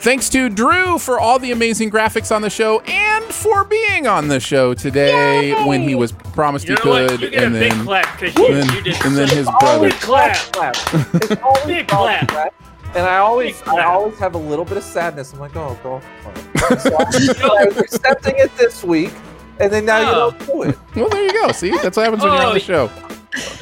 Thanks 0.05 0.29
to 0.31 0.51
Drew 0.51 0.99
for 0.99 1.19
all 1.19 1.39
the 1.39 1.51
amazing 1.53 1.91
graphics 1.91 2.35
on 2.35 2.43
the 2.43 2.51
show 2.51 2.81
and 2.81 3.25
for 3.25 3.65
being 3.65 4.07
on 4.07 4.29
the 4.29 4.39
show 4.39 4.75
today 4.75 5.55
when 5.67 5.81
he 5.81 5.95
was 5.95 6.13
promised 6.13 6.69
You 6.69 6.77
he 6.83 6.85
know 6.85 6.91
what? 6.91 7.09
could, 7.11 7.21
You 7.23 7.31
get 7.31 7.43
a 7.43 7.47
and 7.47 7.55
big 7.55 7.73
then 7.73 7.85
clap 7.87 8.21
because 8.21 8.37
you, 8.37 8.55
then- 8.55 8.69
you 8.75 8.83
did. 8.83 9.03
and 9.07 9.17
then 9.17 9.29
his 9.29 9.49
brother. 9.61 9.89
Big 9.89 9.99
clap. 10.01 10.37
clap. 10.53 10.77
It's 11.15 11.43
always 11.43 11.65
Big 11.65 11.89
clap. 11.89 12.29
clap. 12.29 12.55
And 12.95 13.07
I 13.07 13.17
always, 13.17 13.61
I 13.63 13.83
always 13.85 14.19
have 14.19 14.35
a 14.35 14.39
little 14.39 14.67
bit 14.67 14.77
of 14.77 14.83
sadness. 14.85 15.33
I'm 15.33 15.39
like, 15.41 15.57
oh, 15.57 15.77
golf 15.83 16.05
clap. 16.23 16.79
So 16.81 16.97
I, 16.99 17.11
so 17.11 17.59
I 17.59 17.65
was 17.65 17.79
accepting 17.79 18.35
it 18.37 18.55
this 18.59 18.85
week, 18.85 19.11
and 19.59 19.73
then 19.73 19.87
now 19.87 20.01
you 20.01 20.07
Oh. 20.09 20.31
don't 20.31 20.47
do 20.47 20.63
it. 20.65 20.79
Well, 20.95 21.09
there 21.09 21.23
you 21.25 21.33
go. 21.33 21.51
See, 21.53 21.71
that's 21.71 21.97
what 21.97 22.05
happens 22.05 22.23
when 22.23 22.33
you're 22.35 22.43
on 22.43 22.55
the 22.55 22.61
Oh, 22.61 22.89
show. 22.89 22.91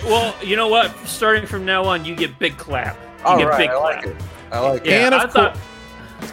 Well, 0.04 0.34
you 0.44 0.56
know 0.56 0.66
what? 0.68 0.92
Starting 1.06 1.46
from 1.46 1.64
now 1.64 1.84
on, 1.84 2.04
you 2.04 2.14
get 2.16 2.36
big 2.40 2.58
clap. 2.58 2.96
You 3.20 3.24
All 3.26 3.38
get 3.38 3.46
right, 3.48 3.58
big 3.58 3.70
I 3.70 3.74
clap. 3.78 3.96
like 3.96 4.06
it. 4.06 4.16
I 4.50 4.58
like 4.58 4.84
Yeah, 4.84 5.06
And 5.06 5.14
of 5.14 5.20
I 5.22 5.26
thought. 5.28 5.56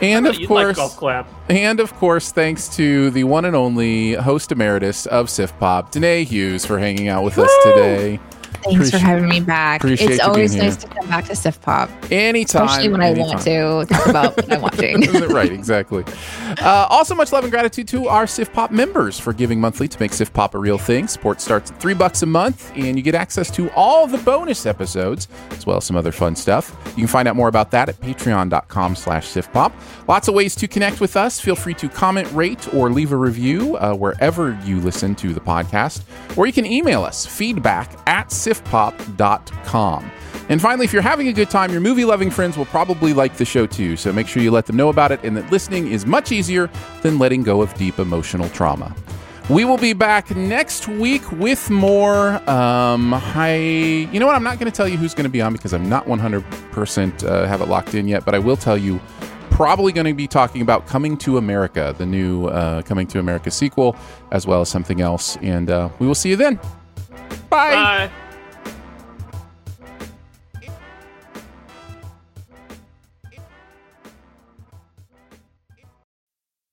And 0.02 0.28
of 0.28 0.38
like 0.38 0.48
course, 0.48 0.96
clap. 0.96 1.28
and 1.50 1.80
of 1.80 1.94
course, 1.96 2.32
thanks 2.32 2.76
to 2.78 3.10
the 3.12 3.24
one 3.26 3.46
and 3.46 3.56
only 3.56 4.14
host 4.14 4.52
emeritus 4.52 5.06
of 5.08 5.30
Sift 5.30 5.60
Pop, 5.60 5.92
Danae 5.92 6.24
Hughes, 6.24 6.66
for 6.66 6.80
hanging 6.80 7.08
out 7.08 7.24
with 7.24 7.38
us 7.38 7.52
today. 7.64 8.20
Thanks 8.64 8.92
for 8.92 8.98
having 8.98 9.30
me 9.30 9.40
back. 9.40 9.82
It's 9.84 10.20
always 10.22 10.56
nice 10.56 10.76
to 10.78 10.88
come 10.88 11.08
back 11.08 11.26
to 11.26 11.36
Sift 11.36 11.62
Pop, 11.62 11.90
Anytime, 12.12 12.66
especially 12.66 12.90
when 12.90 13.02
I 13.02 13.14
want 13.14 13.42
to 13.42 13.86
talk 13.90 14.08
about 14.08 14.36
what 14.36 14.52
I'm 14.52 14.62
watching. 14.64 15.02
right, 15.30 15.52
exactly. 15.52 16.04
Uh, 16.62 16.88
also, 16.90 17.16
much 17.16 17.32
love 17.32 17.44
and 17.44 17.52
gratitude 17.52 17.88
to 17.90 18.08
our 18.08 18.28
Sift 18.28 18.54
Pop 18.54 18.72
members 18.72 19.20
for 19.20 19.34
giving 19.34 19.60
monthly 19.62 19.88
to 19.88 20.00
make 20.00 20.14
Sift 20.14 20.34
Pop 20.34 20.56
a 20.56 20.58
real 20.58 20.78
thing. 20.78 21.08
Support 21.08 21.42
starts 21.42 21.72
at 21.72 21.80
three 21.80 21.94
bucks 21.94 22.22
a 22.22 22.26
month, 22.26 22.72
and 22.76 22.98
you 22.98 23.02
get 23.04 23.16
access 23.16 23.50
to 23.52 23.70
all 23.72 24.08
the 24.08 24.18
bonus 24.20 24.66
episodes, 24.66 25.28
as 25.52 25.66
well 25.66 25.78
as 25.78 25.86
some 25.86 25.96
other 25.96 26.12
fun 26.12 26.36
stuff. 26.36 26.76
You 26.90 26.96
can 27.04 27.08
find 27.08 27.28
out 27.28 27.36
more 27.36 27.48
about 27.48 27.72
that 27.72 27.90
at 27.90 28.00
patreon.com 28.02 28.96
slash 28.96 29.28
siftpop. 29.28 29.72
Lots 30.08 30.28
of 30.28 30.34
ways 30.34 30.56
to 30.56 30.68
connect 30.68 31.00
with 31.00 31.16
us. 31.16 31.40
Feel 31.40 31.56
free 31.56 31.74
to 31.76 31.88
comment, 31.88 32.32
rate, 32.34 32.74
or 32.74 32.90
leave 32.92 33.12
a 33.12 33.18
review 33.18 33.78
uh, 33.78 33.94
wherever 33.94 34.60
you 34.66 34.80
listen 34.82 35.16
to 35.16 35.34
the 35.34 35.40
podcast. 35.40 36.02
Or 36.38 36.46
you 36.46 36.54
can 36.54 36.66
email 36.66 37.04
us, 37.04 37.26
feedback 37.26 37.92
at 38.08 38.32
siftpop.com. 38.40 40.12
And 40.50 40.60
finally, 40.60 40.86
if 40.86 40.94
you're 40.94 41.04
having 41.04 41.28
a 41.28 41.34
good 41.34 41.52
time, 41.52 41.72
your 41.72 41.82
movie 41.82 42.06
loving 42.06 42.32
friends 42.32 42.58
will 42.58 42.66
probably 42.66 43.14
like 43.14 43.38
the 43.38 43.46
show 43.46 43.68
too. 43.68 43.96
So 43.96 44.12
make 44.12 44.28
sure 44.28 44.42
you 44.42 44.50
let 44.50 44.66
them 44.66 44.78
know 44.78 44.90
about 44.90 45.12
it 45.12 45.20
and 45.24 45.38
that 45.38 45.52
listening 45.52 45.92
is 45.92 46.08
much 46.08 46.32
easier 46.32 46.72
than 47.04 47.20
letting 47.20 47.44
go 47.44 47.62
of 47.62 47.72
deep 47.76 48.00
emotional 48.00 48.50
trauma. 48.50 48.96
We 49.48 49.66
will 49.66 49.78
be 49.78 49.94
back 49.94 50.36
next 50.36 50.88
week 50.88 51.32
with 51.32 51.70
more. 51.70 52.48
Um, 52.50 53.14
I, 53.16 53.56
you 54.12 54.20
know 54.20 54.28
what? 54.28 54.36
I'm 54.36 54.44
not 54.44 54.60
going 54.60 54.72
to 54.72 54.76
tell 54.76 54.88
you 54.88 54.98
who's 54.98 55.14
going 55.14 55.24
to 55.24 55.30
be 55.30 55.42
on 55.42 55.54
because 55.54 55.74
I'm 55.74 55.90
not 55.90 56.06
100% 56.06 57.24
uh, 57.24 57.48
have 57.48 57.62
it 57.62 57.68
locked 57.68 57.96
in 57.96 58.08
yet, 58.08 58.26
but 58.26 58.36
I 58.36 58.40
will 58.40 58.58
tell 58.58 58.78
you 58.78 59.00
probably 59.50 59.92
going 59.92 60.06
to 60.06 60.14
be 60.14 60.28
talking 60.28 60.62
about 60.62 60.88
Coming 60.88 61.18
to 61.18 61.38
America, 61.38 61.96
the 61.98 62.06
new 62.06 62.46
uh, 62.46 62.82
Coming 62.84 63.08
to 63.08 63.20
America 63.20 63.52
sequel, 63.52 63.96
as 64.32 64.48
well 64.48 64.62
as 64.62 64.70
something 64.70 65.02
else. 65.02 65.36
And 65.38 65.70
uh, 65.70 65.90
we 66.00 66.08
will 66.08 66.16
see 66.16 66.30
you 66.30 66.36
then. 66.36 66.60
Bye. 67.50 67.74
Bye. 67.74 68.12